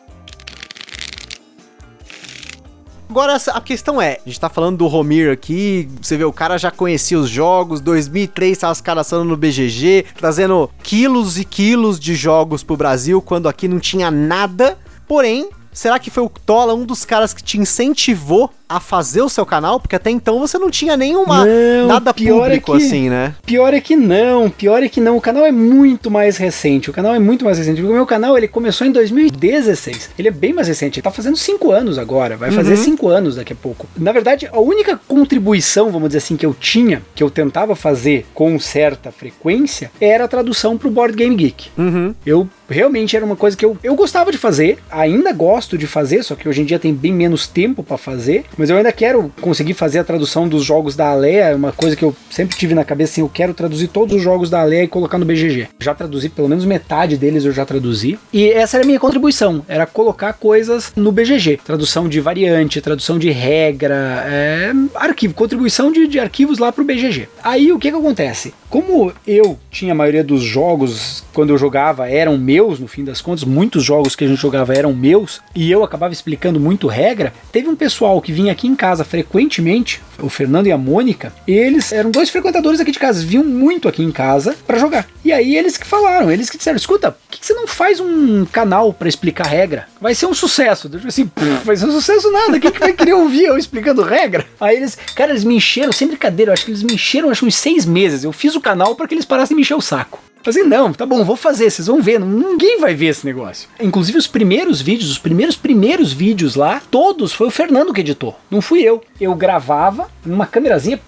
Agora, 3.10 3.36
a 3.36 3.62
questão 3.62 4.00
é, 4.00 4.20
a 4.24 4.30
gente 4.30 4.40
tá 4.40 4.50
falando 4.50 4.78
do 4.78 4.88
Romir 4.88 5.32
aqui, 5.32 5.90
você 6.00 6.16
vê, 6.16 6.24
o 6.26 6.32
cara 6.32 6.60
já 6.60 6.70
conhecia 6.70 7.18
os 7.18 7.28
jogos, 7.28 7.82
2003 7.82 8.56
tava 8.56 8.72
os 8.72 8.82
caras 8.82 9.08
assinando 9.08 9.30
no 9.30 9.36
BGG, 9.36 10.06
trazendo 10.16 10.70
quilos 10.84 11.40
e 11.40 11.44
quilos 11.44 12.00
de 12.00 12.14
jogos 12.14 12.62
pro 12.62 12.78
Brasil, 12.78 13.20
quando 13.20 13.50
aqui 13.50 13.68
não 13.68 13.80
tinha 13.80 14.12
nada. 14.12 14.78
Porém, 15.08 15.50
será 15.74 15.98
que 15.98 16.12
foi 16.12 16.22
o 16.22 16.30
Tola 16.30 16.76
um 16.76 16.86
dos 16.86 17.04
caras 17.04 17.34
que 17.34 17.42
te 17.42 17.58
incentivou 17.58 18.52
a 18.70 18.80
fazer 18.80 19.22
o 19.24 19.30
seu 19.30 19.46
canal? 19.46 19.80
Porque 19.80 19.96
até 19.96 20.10
então 20.12 20.40
você 20.40 20.58
não 20.60 20.70
tinha 20.70 20.96
nenhuma, 20.96 21.44
Não, 21.46 21.88
nada 21.88 22.14
pior 22.14 22.46
é 22.46 22.60
público 22.60 22.78
que- 22.78 22.86
assim, 22.86 23.10
né? 23.10 23.34
Pior 23.46 23.74
é 23.74 23.82
que 23.82 23.96
não, 23.96 24.50
pior 24.50 24.84
é 24.84 24.88
que 24.88 25.02
não. 25.02 25.18
O 25.18 25.22
canal 25.22 25.44
é 25.46 25.52
muito 25.52 26.12
mais 26.12 26.38
recente. 26.38 26.90
O 26.90 26.94
canal 26.94 27.16
é 27.16 27.20
muito 27.20 27.44
mais 27.44 27.58
recente. 27.58 27.82
O 27.82 27.92
meu 27.92 28.06
canal 28.06 28.38
ele 28.38 28.48
começou 28.48 28.86
em 28.86 28.92
2016. 28.92 30.12
Ele 30.18 30.28
é 30.28 30.32
bem 30.32 30.54
mais 30.54 30.68
recente. 30.68 31.00
Ele 31.00 31.04
tá 31.04 31.12
fazendo 31.12 31.36
5 31.36 31.72
anos 31.72 31.98
agora. 31.98 32.38
Vai 32.38 32.52
fazer 32.52 32.78
5 32.78 33.08
anos 33.08 33.36
daqui 33.36 33.54
a 33.54 33.56
pouco. 33.56 33.88
Na 33.98 34.12
verdade, 34.12 34.48
a 34.52 34.60
única 34.60 35.00
contribuição, 35.08 35.92
vamos 35.92 36.10
dizer 36.10 36.20
assim, 36.20 36.38
que 36.38 36.46
eu 36.46 36.54
tinha, 36.54 37.02
que 37.16 37.24
eu 37.24 37.30
tentava 37.30 37.76
fazer 37.76 38.26
com 38.34 38.60
certa 38.60 39.12
frequência, 39.12 39.92
era 40.00 40.26
a 40.26 40.28
tradução 40.28 40.78
pro 40.78 40.90
Board 40.92 41.16
Game 41.16 41.36
Geek. 41.36 41.70
Uhum. 41.78 42.14
Eu 42.26 42.48
realmente 42.70 43.16
era 43.16 43.26
uma 43.26 43.36
coisa 43.36 43.58
que 43.58 43.66
eu, 43.66 43.78
eu 43.84 43.96
gostava 43.96 44.32
de 44.32 44.38
fazer, 44.38 44.78
ainda 44.92 45.32
gosto 45.34 45.78
de 45.78 45.88
fazer, 45.88 46.24
só 46.24 46.36
que 46.36 46.48
hoje 46.48 46.62
em 46.62 46.66
dia 46.66 46.78
tem 46.78 46.94
bem 46.94 47.12
menos 47.12 47.48
tempo 47.48 47.84
pra 47.84 47.98
fazer, 47.98 48.46
mas 48.60 48.70
eu 48.70 48.76
ainda 48.76 48.92
quero 48.92 49.32
conseguir 49.40 49.74
fazer 49.74 50.00
a 50.00 50.04
tradução 50.04 50.46
dos 50.46 50.66
jogos 50.66 50.94
da 50.94 51.12
Alea, 51.12 51.46
é 51.46 51.56
uma 51.56 51.72
coisa 51.72 51.96
que 51.96 52.04
eu 52.04 52.14
sempre 52.30 52.58
tive 52.58 52.76
na 52.76 52.84
cabeça, 52.84 53.14
assim, 53.14 53.22
eu 53.22 53.30
quero 53.30 53.54
traduzir 53.54 53.88
todos 53.88 54.18
os 54.18 54.22
jogos 54.22 54.50
da 54.50 54.60
Alea 54.60 54.84
e 54.84 54.88
colocar 54.88 55.18
no 55.18 55.26
BGG. 55.26 55.70
Já 55.80 55.96
traduzi, 55.96 56.28
pelo 56.28 56.50
menos 56.50 56.66
metade 56.66 57.16
deles 57.16 57.46
eu 57.46 57.54
já 57.54 57.66
traduzi, 57.66 58.20
e 58.34 58.50
essa 58.50 58.76
era 58.76 58.84
a 58.84 58.86
minha 58.86 59.00
contribuição, 59.00 59.64
era 59.66 59.86
colocar 59.86 60.34
coisas 60.34 60.92
no 60.94 61.10
BGG, 61.10 61.62
tradução 61.64 62.10
de 62.10 62.20
variante, 62.20 62.82
tradução 62.82 63.18
de 63.18 63.32
regra, 63.32 64.26
é, 64.28 64.74
arquivo, 64.94 65.34
contribuição 65.34 65.90
de, 65.90 66.06
de 66.06 66.20
arquivos 66.20 66.60
lá 66.60 66.70
pro 66.70 66.84
BGG. 66.84 67.30
Aí 67.42 67.72
o 67.72 67.80
que 67.80 67.90
que 67.90 67.98
acontece? 67.98 68.54
Como 68.70 69.12
eu 69.26 69.58
tinha 69.72 69.94
a 69.94 69.96
maioria 69.96 70.24
dos 70.24 70.44
jogos, 70.44 71.24
quando 71.34 71.50
eu 71.50 71.58
jogava, 71.58 72.08
eram 72.08 72.38
meus, 72.38 72.80
no 72.80 72.88
fim 72.88 73.04
das 73.04 73.20
contas, 73.20 73.44
muitos 73.44 73.84
jogos 73.84 74.16
que 74.16 74.24
a 74.24 74.28
gente 74.28 74.40
jogava 74.40 74.76
eram 74.76 74.94
meus, 74.94 75.42
e 75.56 75.72
eu 75.72 75.84
acabava 75.84 76.14
explicando 76.14 76.60
muito 76.60 76.86
regra, 76.88 77.34
teve 77.52 77.68
um 77.68 77.76
pessoal 77.76 78.22
que 78.22 78.32
vinha 78.32 78.52
aqui 78.52 78.68
em 78.68 78.76
casa 78.76 79.04
frequentemente, 79.04 80.02
o 80.20 80.30
Fernando 80.30 80.68
e 80.68 80.72
a 80.72 80.78
Mônica, 80.78 81.34
eles 81.48 81.92
eram 81.92 82.12
dois 82.12 82.30
frequentadores 82.30 82.80
aqui 82.80 82.92
de 82.92 83.00
casa, 83.00 83.26
vinham 83.26 83.44
muito 83.44 83.88
aqui 83.88 84.04
em 84.04 84.12
casa 84.12 84.56
pra 84.68 84.78
jogar. 84.78 85.08
E 85.26 85.32
aí 85.32 85.56
eles 85.56 85.76
que 85.76 85.88
falaram, 85.88 86.30
eles 86.32 86.50
que 86.50 86.58
disseram, 86.58 86.78
escuta, 86.78 87.12
por 87.12 87.20
que, 87.32 87.40
que 87.40 87.46
você 87.46 87.54
não 87.54 87.66
faz 87.66 88.00
um 88.00 88.46
canal 88.46 88.94
pra 88.94 89.10
explicar 89.10 89.48
regra? 89.48 89.88
Vai 90.00 90.14
ser 90.14 90.28
um 90.28 90.34
sucesso. 90.34 90.90
Eu 90.92 91.08
assim, 91.08 91.26
"Pff, 91.26 91.66
vai 91.66 91.76
ser 91.76 91.86
um 91.86 91.92
sucesso 91.92 92.32
nada, 92.32 92.60
quem 92.60 92.72
que 92.72 92.80
vai 92.80 92.94
querer 92.94 93.14
ouvir 93.14 93.46
eu 93.46 93.58
explicando 93.58 94.04
regra? 94.04 94.46
Aí 94.60 94.78
eles, 94.78 94.98
cara, 95.16 95.32
eles 95.32 95.44
me 95.44 95.56
encheram, 95.56 95.92
sem 95.92 96.08
brincadeira, 96.08 96.50
eu 96.50 96.54
acho 96.54 96.66
que 96.66 96.72
eles 96.72 96.84
me 96.84 96.94
encheram, 96.94 97.30
acho 97.32 97.46
uns 97.46 97.56
seis 97.56 97.86
meses. 97.86 98.24
Eu 98.24 98.32
fiz 98.32 98.56
o 98.60 98.62
canal 98.62 98.96
para 98.96 99.08
que 99.08 99.14
eles 99.14 99.26
parassem 99.26 99.56
de 99.56 99.62
encher 99.62 99.76
o 99.76 99.82
saco. 99.82 100.20
Assim, 100.46 100.64
não, 100.64 100.94
tá 100.94 101.06
bom, 101.06 101.24
vou 101.24 101.36
fazer, 101.36 101.70
vocês 101.70 101.88
vão 101.88 102.02
ver, 102.02 102.20
ninguém 102.20 102.80
vai 102.80 102.96
ver 102.96 103.08
esse 103.08 103.26
negócio. 103.26 103.70
Inclusive 103.80 104.18
os 104.18 104.26
primeiros 104.26 104.82
vídeos, 104.82 105.12
os 105.12 105.20
primeiros 105.20 105.56
primeiros 105.56 106.14
vídeos 106.14 106.56
lá, 106.56 106.82
todos 106.90 107.34
foi 107.34 107.48
o 107.48 107.52
Fernando 107.52 107.94
que 107.94 108.02
editou, 108.02 108.36
não 108.50 108.62
fui 108.62 108.82
eu. 108.82 109.04
Eu 109.20 109.36
gravava 109.36 110.10
numa 110.26 110.48
câmerazinha 110.48 111.00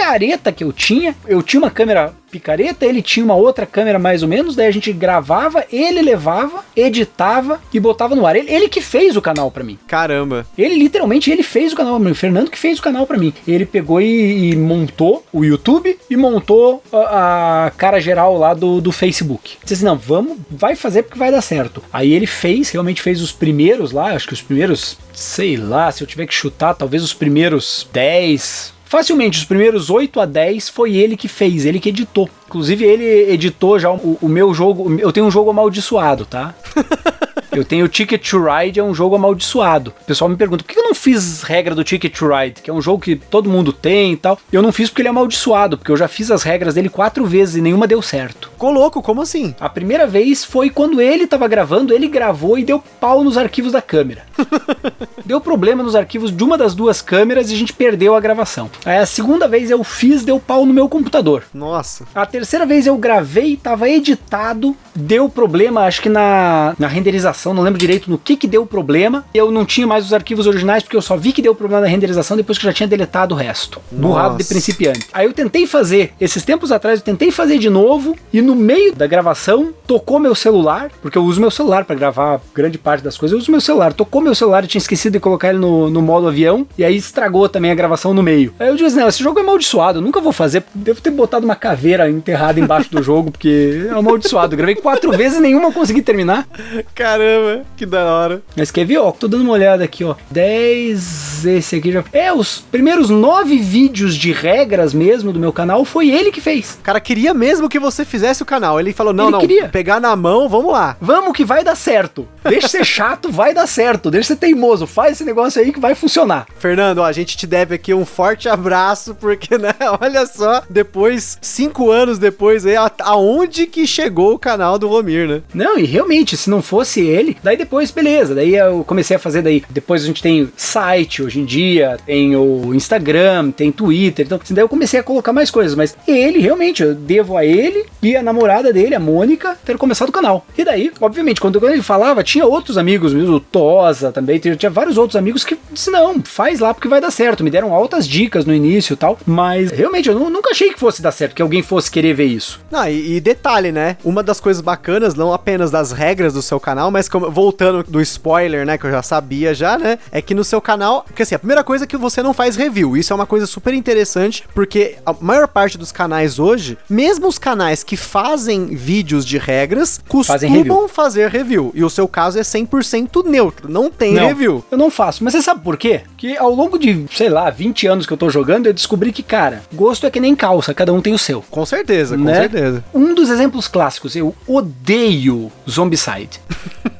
picareta 0.00 0.50
que 0.50 0.64
eu 0.64 0.72
tinha. 0.72 1.14
Eu 1.26 1.42
tinha 1.42 1.60
uma 1.60 1.70
câmera 1.70 2.14
picareta, 2.30 2.86
ele 2.86 3.02
tinha 3.02 3.24
uma 3.24 3.34
outra 3.34 3.66
câmera 3.66 3.98
mais 3.98 4.22
ou 4.22 4.28
menos, 4.28 4.54
daí 4.54 4.68
a 4.68 4.70
gente 4.70 4.92
gravava, 4.92 5.64
ele 5.70 6.00
levava, 6.00 6.64
editava 6.76 7.60
e 7.74 7.80
botava 7.80 8.14
no 8.14 8.26
ar. 8.26 8.36
Ele, 8.36 8.50
ele 8.50 8.68
que 8.68 8.80
fez 8.80 9.16
o 9.16 9.22
canal 9.22 9.50
para 9.50 9.64
mim. 9.64 9.78
Caramba. 9.86 10.46
Ele 10.56 10.76
literalmente 10.76 11.30
ele 11.30 11.42
fez 11.42 11.72
o 11.72 11.76
canal 11.76 11.96
pra 11.96 12.04
mim. 12.04 12.12
O 12.12 12.14
Fernando 12.14 12.50
que 12.50 12.58
fez 12.58 12.78
o 12.78 12.82
canal 12.82 13.06
para 13.06 13.18
mim. 13.18 13.34
Ele 13.46 13.66
pegou 13.66 14.00
e, 14.00 14.52
e, 14.52 14.56
montou 14.56 15.24
o 15.32 15.44
YouTube 15.44 15.98
e 16.08 16.16
montou 16.16 16.82
a, 16.92 17.66
a, 17.66 17.70
cara 17.72 18.00
geral 18.00 18.38
lá 18.38 18.54
do, 18.54 18.80
do 18.80 18.92
Facebook. 18.92 19.56
Disse 19.62 19.74
assim, 19.74 19.84
não, 19.84 19.96
vamos, 19.96 20.38
vai 20.48 20.76
fazer 20.76 21.02
porque 21.02 21.18
vai 21.18 21.30
dar 21.30 21.42
certo. 21.42 21.82
Aí 21.92 22.12
ele 22.12 22.26
fez, 22.26 22.70
realmente 22.70 23.02
fez 23.02 23.20
os 23.20 23.32
primeiros 23.32 23.90
lá, 23.90 24.12
acho 24.12 24.28
que 24.28 24.34
os 24.34 24.42
primeiros, 24.42 24.96
sei 25.12 25.56
lá, 25.56 25.90
se 25.90 26.02
eu 26.02 26.06
tiver 26.06 26.26
que 26.26 26.34
chutar, 26.34 26.74
talvez 26.74 27.02
os 27.02 27.12
primeiros 27.12 27.88
10, 27.92 28.72
Facilmente, 28.90 29.38
os 29.38 29.44
primeiros 29.44 29.88
8 29.88 30.18
a 30.18 30.26
10 30.26 30.68
foi 30.68 30.96
ele 30.96 31.16
que 31.16 31.28
fez, 31.28 31.64
ele 31.64 31.78
que 31.78 31.90
editou. 31.90 32.28
Inclusive, 32.48 32.84
ele 32.84 33.32
editou 33.32 33.78
já 33.78 33.88
o, 33.88 34.18
o 34.20 34.28
meu 34.28 34.52
jogo. 34.52 34.98
Eu 34.98 35.12
tenho 35.12 35.26
um 35.26 35.30
jogo 35.30 35.48
amaldiçoado, 35.48 36.26
tá? 36.26 36.52
Eu 37.52 37.64
tenho 37.64 37.84
o 37.84 37.88
Ticket 37.88 38.30
to 38.30 38.44
Ride, 38.44 38.78
é 38.78 38.82
um 38.82 38.94
jogo 38.94 39.16
amaldiçoado. 39.16 39.92
O 40.02 40.04
pessoal 40.04 40.28
me 40.28 40.36
pergunta, 40.36 40.62
por 40.62 40.72
que 40.72 40.78
eu 40.78 40.84
não 40.84 40.94
fiz 40.94 41.42
regra 41.42 41.74
do 41.74 41.82
Ticket 41.82 42.16
to 42.16 42.28
Ride? 42.28 42.62
Que 42.62 42.70
é 42.70 42.72
um 42.72 42.80
jogo 42.80 43.02
que 43.02 43.16
todo 43.16 43.50
mundo 43.50 43.72
tem 43.72 44.12
e 44.12 44.16
tal. 44.16 44.38
Eu 44.52 44.62
não 44.62 44.72
fiz 44.72 44.88
porque 44.88 45.02
ele 45.02 45.08
é 45.08 45.10
amaldiçoado, 45.10 45.76
porque 45.76 45.90
eu 45.90 45.96
já 45.96 46.06
fiz 46.08 46.30
as 46.30 46.42
regras 46.42 46.74
dele 46.74 46.88
quatro 46.88 47.26
vezes 47.26 47.56
e 47.56 47.60
nenhuma 47.60 47.86
deu 47.86 48.00
certo. 48.00 48.50
Coloco, 48.56 49.02
como 49.02 49.22
assim? 49.22 49.54
A 49.58 49.68
primeira 49.68 50.06
vez 50.06 50.44
foi 50.44 50.70
quando 50.70 51.00
ele 51.00 51.26
tava 51.26 51.48
gravando, 51.48 51.94
ele 51.94 52.06
gravou 52.06 52.58
e 52.58 52.64
deu 52.64 52.82
pau 53.00 53.24
nos 53.24 53.36
arquivos 53.36 53.72
da 53.72 53.82
câmera. 53.82 54.24
deu 55.24 55.40
problema 55.40 55.82
nos 55.82 55.96
arquivos 55.96 56.34
de 56.34 56.44
uma 56.44 56.58
das 56.58 56.74
duas 56.74 57.00
câmeras 57.00 57.50
e 57.50 57.54
a 57.54 57.56
gente 57.56 57.72
perdeu 57.72 58.14
a 58.14 58.20
gravação. 58.20 58.70
Aí 58.84 58.98
a 58.98 59.06
segunda 59.06 59.48
vez 59.48 59.70
eu 59.70 59.82
fiz, 59.82 60.24
deu 60.24 60.38
pau 60.38 60.66
no 60.66 60.74
meu 60.74 60.88
computador. 60.88 61.44
Nossa. 61.54 62.04
A 62.14 62.26
terceira 62.26 62.66
vez 62.66 62.86
eu 62.86 62.96
gravei, 62.96 63.56
tava 63.56 63.88
editado, 63.88 64.76
deu 64.94 65.28
problema, 65.28 65.82
acho 65.82 66.02
que 66.02 66.08
na, 66.08 66.74
na 66.78 66.86
renderização, 66.86 67.39
não 67.48 67.62
lembro 67.62 67.78
direito 67.78 68.10
no 68.10 68.18
que 68.18 68.36
que 68.36 68.46
deu 68.46 68.66
problema. 68.66 69.24
Eu 69.32 69.50
não 69.50 69.64
tinha 69.64 69.86
mais 69.86 70.04
os 70.04 70.12
arquivos 70.12 70.46
originais 70.46 70.82
porque 70.82 70.96
eu 70.96 71.02
só 71.02 71.16
vi 71.16 71.32
que 71.32 71.42
deu 71.42 71.54
problema 71.54 71.82
na 71.82 71.88
renderização 71.88 72.36
depois 72.36 72.58
que 72.58 72.66
eu 72.66 72.70
já 72.70 72.74
tinha 72.74 72.86
deletado 72.86 73.34
o 73.34 73.38
resto. 73.38 73.80
Nossa. 73.90 74.08
Burrado 74.08 74.38
de 74.38 74.44
principiante. 74.44 75.06
Aí 75.12 75.26
eu 75.26 75.32
tentei 75.32 75.66
fazer, 75.66 76.12
esses 76.20 76.44
tempos 76.44 76.70
atrás 76.72 76.98
eu 76.98 77.04
tentei 77.04 77.30
fazer 77.30 77.58
de 77.58 77.70
novo 77.70 78.16
e 78.32 78.42
no 78.42 78.54
meio 78.54 78.94
da 78.94 79.06
gravação 79.06 79.72
tocou 79.86 80.18
meu 80.18 80.34
celular, 80.34 80.90
porque 81.00 81.16
eu 81.16 81.24
uso 81.24 81.40
meu 81.40 81.50
celular 81.50 81.84
para 81.84 81.96
gravar 81.96 82.40
grande 82.54 82.78
parte 82.78 83.02
das 83.02 83.16
coisas, 83.16 83.32
eu 83.32 83.40
uso 83.40 83.50
meu 83.50 83.60
celular. 83.60 83.92
Tocou 83.92 84.20
meu 84.20 84.34
celular, 84.34 84.64
eu 84.64 84.68
tinha 84.68 84.80
esquecido 84.80 85.14
de 85.14 85.20
colocar 85.20 85.48
ele 85.48 85.58
no, 85.58 85.88
no 85.88 86.02
modo 86.02 86.28
avião 86.28 86.66
e 86.76 86.84
aí 86.84 86.96
estragou 86.96 87.48
também 87.48 87.70
a 87.70 87.74
gravação 87.74 88.12
no 88.12 88.22
meio. 88.22 88.54
Aí 88.58 88.68
eu 88.68 88.76
disse, 88.76 88.96
não, 88.96 89.08
esse 89.08 89.22
jogo 89.22 89.38
é 89.38 89.42
amaldiçoado, 89.42 89.98
eu 89.98 90.02
nunca 90.02 90.20
vou 90.20 90.32
fazer, 90.32 90.64
devo 90.74 91.00
ter 91.00 91.10
botado 91.10 91.44
uma 91.44 91.56
caveira 91.56 92.10
enterrada 92.10 92.60
embaixo 92.60 92.90
do 92.90 93.02
jogo, 93.02 93.30
porque 93.30 93.86
é 93.88 93.92
amaldiçoado. 93.92 94.54
Eu 94.54 94.58
gravei 94.58 94.74
quatro 94.74 95.10
vezes 95.12 95.38
e 95.38 95.40
nenhuma 95.40 95.68
eu 95.68 95.72
consegui 95.72 96.02
terminar. 96.02 96.46
Caramba, 96.94 97.29
que 97.76 97.86
da 97.86 98.04
hora. 98.04 98.42
Mas 98.56 98.70
quer 98.70 98.84
ver, 98.84 98.98
ó, 98.98 99.10
tô 99.10 99.28
dando 99.28 99.42
uma 99.42 99.52
olhada 99.52 99.84
aqui, 99.84 100.04
ó. 100.04 100.14
10, 100.30 101.46
esse 101.46 101.76
aqui 101.76 101.92
já... 101.92 102.04
É, 102.12 102.32
os 102.32 102.58
primeiros 102.58 103.10
nove 103.10 103.58
vídeos 103.58 104.14
de 104.14 104.32
regras 104.32 104.94
mesmo 104.94 105.32
do 105.32 105.38
meu 105.38 105.52
canal 105.52 105.84
foi 105.84 106.10
ele 106.10 106.30
que 106.30 106.40
fez. 106.40 106.78
O 106.80 106.82
cara 106.82 107.00
queria 107.00 107.34
mesmo 107.34 107.68
que 107.68 107.78
você 107.78 108.04
fizesse 108.04 108.42
o 108.42 108.46
canal. 108.46 108.78
Ele 108.78 108.92
falou, 108.92 109.12
não, 109.12 109.24
Ele 109.24 109.32
não, 109.32 109.40
queria. 109.40 109.68
pegar 109.68 110.00
na 110.00 110.14
mão, 110.16 110.48
vamos 110.48 110.72
lá. 110.72 110.96
Vamos 111.00 111.32
que 111.34 111.44
vai 111.44 111.64
dar 111.64 111.76
certo. 111.76 112.26
Deixa 112.44 112.68
ser 112.68 112.84
chato, 112.86 113.30
vai 113.30 113.52
dar 113.52 113.66
certo. 113.66 114.10
Deixa 114.10 114.28
ser 114.28 114.36
teimoso, 114.36 114.86
faz 114.86 115.12
esse 115.12 115.24
negócio 115.24 115.60
aí 115.60 115.72
que 115.72 115.80
vai 115.80 115.94
funcionar. 115.94 116.46
Fernando, 116.58 116.98
ó, 116.98 117.04
a 117.04 117.12
gente 117.12 117.36
te 117.36 117.46
deve 117.46 117.74
aqui 117.74 117.92
um 117.92 118.04
forte 118.04 118.48
abraço, 118.48 119.14
porque, 119.14 119.56
né, 119.58 119.74
olha 120.00 120.26
só, 120.26 120.62
depois, 120.70 121.38
cinco 121.40 121.90
anos 121.90 122.18
depois, 122.18 122.64
aí, 122.64 122.74
aonde 123.00 123.66
que 123.66 123.86
chegou 123.86 124.34
o 124.34 124.38
canal 124.38 124.78
do 124.78 124.88
Romir, 124.88 125.28
né? 125.28 125.42
Não, 125.52 125.78
e 125.78 125.84
realmente, 125.84 126.36
se 126.36 126.48
não 126.48 126.62
fosse 126.62 127.00
ele, 127.00 127.19
daí 127.42 127.56
depois, 127.56 127.90
beleza. 127.90 128.34
Daí 128.34 128.54
eu 128.56 128.84
comecei 128.84 129.16
a 129.16 129.20
fazer 129.20 129.42
daí. 129.42 129.62
Depois 129.70 130.02
a 130.02 130.06
gente 130.06 130.22
tem 130.22 130.50
site 130.56 131.22
hoje 131.22 131.40
em 131.40 131.44
dia, 131.44 131.96
tem 132.06 132.36
o 132.36 132.74
Instagram, 132.74 133.50
tem 133.50 133.70
Twitter. 133.72 134.26
Então, 134.26 134.38
assim, 134.42 134.54
daí 134.54 134.64
eu 134.64 134.68
comecei 134.68 135.00
a 135.00 135.02
colocar 135.02 135.32
mais 135.32 135.50
coisas. 135.50 135.74
Mas 135.74 135.96
ele, 136.06 136.38
realmente, 136.40 136.82
eu 136.82 136.94
devo 136.94 137.36
a 137.36 137.44
ele 137.44 137.84
e 138.02 138.16
a 138.16 138.22
namorada 138.22 138.72
dele, 138.72 138.94
a 138.94 139.00
Mônica, 139.00 139.56
ter 139.64 139.76
começado 139.76 140.08
o 140.08 140.12
canal. 140.12 140.44
E 140.56 140.64
daí, 140.64 140.92
obviamente, 141.00 141.40
quando, 141.40 141.64
ele 141.68 141.82
falava, 141.82 142.22
tinha 142.22 142.46
outros 142.46 142.76
amigos 142.78 143.12
mesmo, 143.14 143.36
o 143.36 143.40
Tosa 143.40 144.12
também, 144.12 144.38
tinha, 144.38 144.70
vários 144.70 144.96
outros 144.96 145.16
amigos 145.16 145.44
que 145.44 145.56
disse, 145.72 145.90
não, 145.90 146.20
faz 146.22 146.60
lá 146.60 146.72
porque 146.74 146.88
vai 146.88 147.00
dar 147.00 147.10
certo. 147.10 147.44
Me 147.44 147.50
deram 147.50 147.74
altas 147.74 148.06
dicas 148.06 148.44
no 148.44 148.54
início 148.54 148.94
e 148.94 148.96
tal. 148.96 149.18
Mas 149.26 149.70
realmente, 149.70 150.08
eu 150.08 150.14
nu- 150.18 150.30
nunca 150.30 150.50
achei 150.50 150.72
que 150.72 150.78
fosse 150.80 151.02
dar 151.02 151.12
certo, 151.12 151.34
que 151.34 151.42
alguém 151.42 151.62
fosse 151.62 151.90
querer 151.90 152.14
ver 152.14 152.24
isso. 152.26 152.60
Não, 152.70 152.88
e, 152.88 153.16
e 153.16 153.20
detalhe, 153.20 153.72
né? 153.72 153.96
Uma 154.04 154.22
das 154.22 154.40
coisas 154.40 154.60
bacanas, 154.62 155.14
não 155.14 155.32
apenas 155.32 155.70
das 155.70 155.92
regras 155.92 156.32
do 156.34 156.42
seu 156.42 156.58
canal, 156.60 156.90
mas 156.90 157.08
como- 157.10 157.30
voltando 157.30 157.82
do 157.86 158.00
spoiler, 158.00 158.64
né? 158.64 158.78
Que 158.78 158.86
eu 158.86 158.90
já 158.90 159.02
sabia 159.02 159.52
já, 159.54 159.76
né? 159.78 159.98
É 160.12 160.22
que 160.22 160.34
no 160.34 160.44
seu 160.44 160.60
canal. 160.60 161.02
Porque 161.06 161.22
assim, 161.22 161.34
a 161.34 161.38
primeira 161.38 161.62
coisa 161.64 161.84
é 161.84 161.86
que 161.86 161.96
você 161.96 162.22
não 162.22 162.32
faz 162.32 162.56
review. 162.56 162.96
Isso 162.96 163.12
é 163.12 163.16
uma 163.16 163.26
coisa 163.26 163.46
super 163.46 163.74
interessante, 163.74 164.44
porque 164.54 164.96
a 165.04 165.14
maior 165.20 165.48
parte 165.48 165.76
dos 165.76 165.92
canais 165.92 166.38
hoje, 166.38 166.78
mesmo 166.88 167.26
os 167.28 167.38
canais 167.38 167.82
que 167.82 167.96
fazem 167.96 168.66
vídeos 168.66 169.24
de 169.26 169.38
regras, 169.38 170.00
costumam 170.08 170.38
review. 170.58 170.88
fazer 170.88 171.28
review. 171.30 171.72
E 171.74 171.84
o 171.84 171.90
seu 171.90 172.06
caso 172.08 172.38
é 172.38 172.42
100% 172.42 173.24
neutro. 173.24 173.70
Não 173.70 173.90
tem 173.90 174.14
Não, 174.14 174.26
review. 174.28 174.64
Eu 174.70 174.78
não 174.78 174.90
faço. 174.90 175.22
Mas 175.24 175.32
você 175.34 175.42
sabe 175.42 175.60
por 175.62 175.76
quê? 175.76 176.02
Que 176.16 176.36
ao 176.36 176.54
longo 176.54 176.78
de, 176.78 177.06
sei 177.14 177.28
lá, 177.28 177.50
20 177.50 177.86
anos 177.86 178.06
que 178.06 178.12
eu 178.12 178.16
tô 178.16 178.30
jogando, 178.30 178.66
eu 178.66 178.72
descobri 178.72 179.12
que, 179.12 179.22
cara, 179.22 179.62
gosto 179.74 180.06
é 180.06 180.10
que 180.10 180.20
nem 180.20 180.34
calça, 180.36 180.72
cada 180.74 180.92
um 180.92 181.00
tem 181.00 181.12
o 181.14 181.18
seu. 181.18 181.42
Com 181.50 181.64
certeza, 181.66 182.16
com 182.16 182.24
né? 182.24 182.34
certeza. 182.34 182.84
Um 182.94 183.14
dos 183.14 183.30
exemplos 183.30 183.66
clássicos, 183.68 184.14
eu 184.16 184.34
odeio 184.46 185.50
Zombicide. 185.68 186.40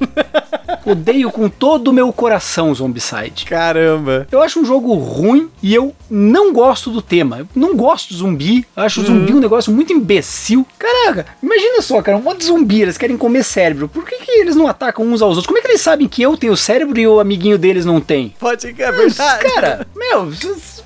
odeio 0.85 1.31
com 1.31 1.49
todo 1.49 1.89
o 1.89 1.93
meu 1.93 2.11
coração 2.11 2.73
Zombicide. 2.73 3.45
Caramba. 3.45 4.27
Eu 4.31 4.41
acho 4.41 4.59
um 4.59 4.65
jogo 4.65 4.93
ruim 4.93 5.49
e 5.61 5.73
eu 5.73 5.95
não 6.09 6.51
gosto 6.51 6.89
do 6.89 7.01
tema. 7.01 7.39
Eu 7.39 7.47
não 7.55 7.75
gosto 7.75 8.09
de 8.09 8.15
zumbi. 8.15 8.65
Eu 8.75 8.83
acho 8.83 9.01
o 9.01 9.03
zumbi 9.03 9.33
um 9.33 9.39
negócio 9.39 9.71
muito 9.71 9.93
imbecil. 9.93 10.65
Caraca, 10.77 11.25
imagina 11.41 11.81
só, 11.81 12.01
cara, 12.01 12.17
um 12.17 12.21
monte 12.21 12.39
de 12.39 12.45
zumbi, 12.45 12.81
eles 12.81 12.97
querem 12.97 13.17
comer 13.17 13.43
cérebro. 13.43 13.87
Por 13.87 14.05
que, 14.05 14.17
que 14.17 14.31
eles 14.31 14.55
não 14.55 14.67
atacam 14.67 15.05
uns 15.05 15.21
aos 15.21 15.37
outros? 15.37 15.47
Como 15.47 15.57
é 15.57 15.61
que 15.61 15.67
eles 15.67 15.81
sabem 15.81 16.07
que 16.07 16.21
eu 16.21 16.35
tenho 16.35 16.55
cérebro 16.57 16.99
e 16.99 17.07
o 17.07 17.19
amiguinho 17.19 17.57
deles 17.57 17.85
não 17.85 18.01
tem? 18.01 18.33
Pode 18.39 18.73
que 18.73 18.83
é 18.83 18.91
verdade. 18.91 19.43
Cara, 19.43 19.87
meu, 19.95 20.31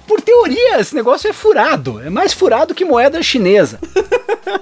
por 0.07 0.21
teoria, 0.21 0.79
esse 0.79 0.95
negócio 0.95 1.29
é 1.29 1.33
furado. 1.33 2.01
É 2.01 2.09
mais 2.09 2.33
furado 2.33 2.75
que 2.75 2.85
moeda 2.85 3.21
chinesa. 3.23 3.79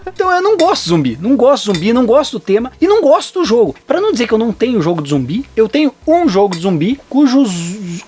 Então 0.08 0.32
eu 0.32 0.42
não 0.42 0.58
gosto 0.58 0.84
de 0.84 0.90
zumbi. 0.90 1.18
Não 1.20 1.36
gosto 1.36 1.72
de 1.72 1.74
zumbi, 1.74 1.94
não 1.94 2.06
gosto 2.06 2.34
do 2.34 2.40
tema 2.40 2.72
e 2.80 2.88
não 2.88 3.02
gosto 3.02 3.40
do 3.40 3.46
jogo. 3.46 3.76
Pra 3.86 4.00
não 4.00 4.12
dizer 4.12 4.28
que 4.28 4.34
eu 4.34 4.38
não 4.38 4.52
tenho 4.54 4.82
jogo 4.82 5.02
de 5.02 5.10
zumbi, 5.10 5.46
eu 5.56 5.68
tenho 5.68 5.94
um 6.08 6.28
jogo 6.28 6.56
de 6.56 6.62
zumbi 6.62 7.00
cujos 7.10 7.52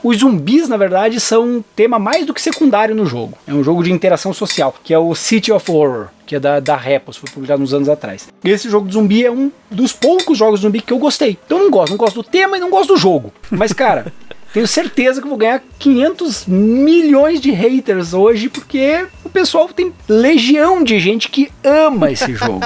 os 0.03 0.17
zumbis, 0.17 0.67
na 0.67 0.77
verdade, 0.77 1.19
são 1.19 1.43
um 1.43 1.63
tema 1.75 1.99
mais 1.99 2.25
do 2.25 2.33
que 2.33 2.41
secundário 2.41 2.95
no 2.95 3.05
jogo. 3.05 3.38
É 3.47 3.53
um 3.53 3.63
jogo 3.63 3.83
de 3.83 3.91
interação 3.91 4.33
social, 4.33 4.73
que 4.83 4.93
é 4.93 4.99
o 4.99 5.13
City 5.15 5.51
of 5.51 5.69
Horror. 5.69 6.07
Que 6.25 6.38
é 6.38 6.39
da, 6.39 6.59
da 6.59 6.75
Repos, 6.75 7.17
foi 7.17 7.29
publicado 7.29 7.61
uns 7.61 7.71
anos 7.71 7.88
atrás. 7.88 8.27
Esse 8.43 8.67
jogo 8.67 8.88
de 8.88 8.93
zumbi 8.93 9.23
é 9.23 9.31
um 9.31 9.51
dos 9.69 9.93
poucos 9.93 10.38
jogos 10.38 10.59
de 10.59 10.65
zumbi 10.65 10.81
que 10.81 10.91
eu 10.91 10.97
gostei. 10.97 11.38
Então 11.45 11.59
eu 11.59 11.63
não 11.65 11.71
gosto, 11.71 11.91
não 11.91 11.97
gosto 11.97 12.15
do 12.15 12.23
tema 12.23 12.57
e 12.57 12.59
não 12.59 12.71
gosto 12.71 12.93
do 12.93 12.97
jogo. 12.99 13.31
Mas, 13.51 13.71
cara, 13.73 14.11
tenho 14.56 14.68
certeza 14.68 15.22
que 15.22 15.28
vou 15.28 15.36
ganhar 15.38 15.62
500 15.78 16.46
milhões 16.48 17.41
de 17.41 17.52
haters 17.52 18.13
hoje, 18.13 18.48
porque 18.48 19.06
o 19.26 19.30
pessoal 19.30 19.68
tem 19.68 19.91
legião 20.08 20.82
de 20.82 20.98
gente 20.98 21.28
que 21.30 21.52
ama 21.62 22.10
esse 22.10 22.34
jogo. 22.34 22.62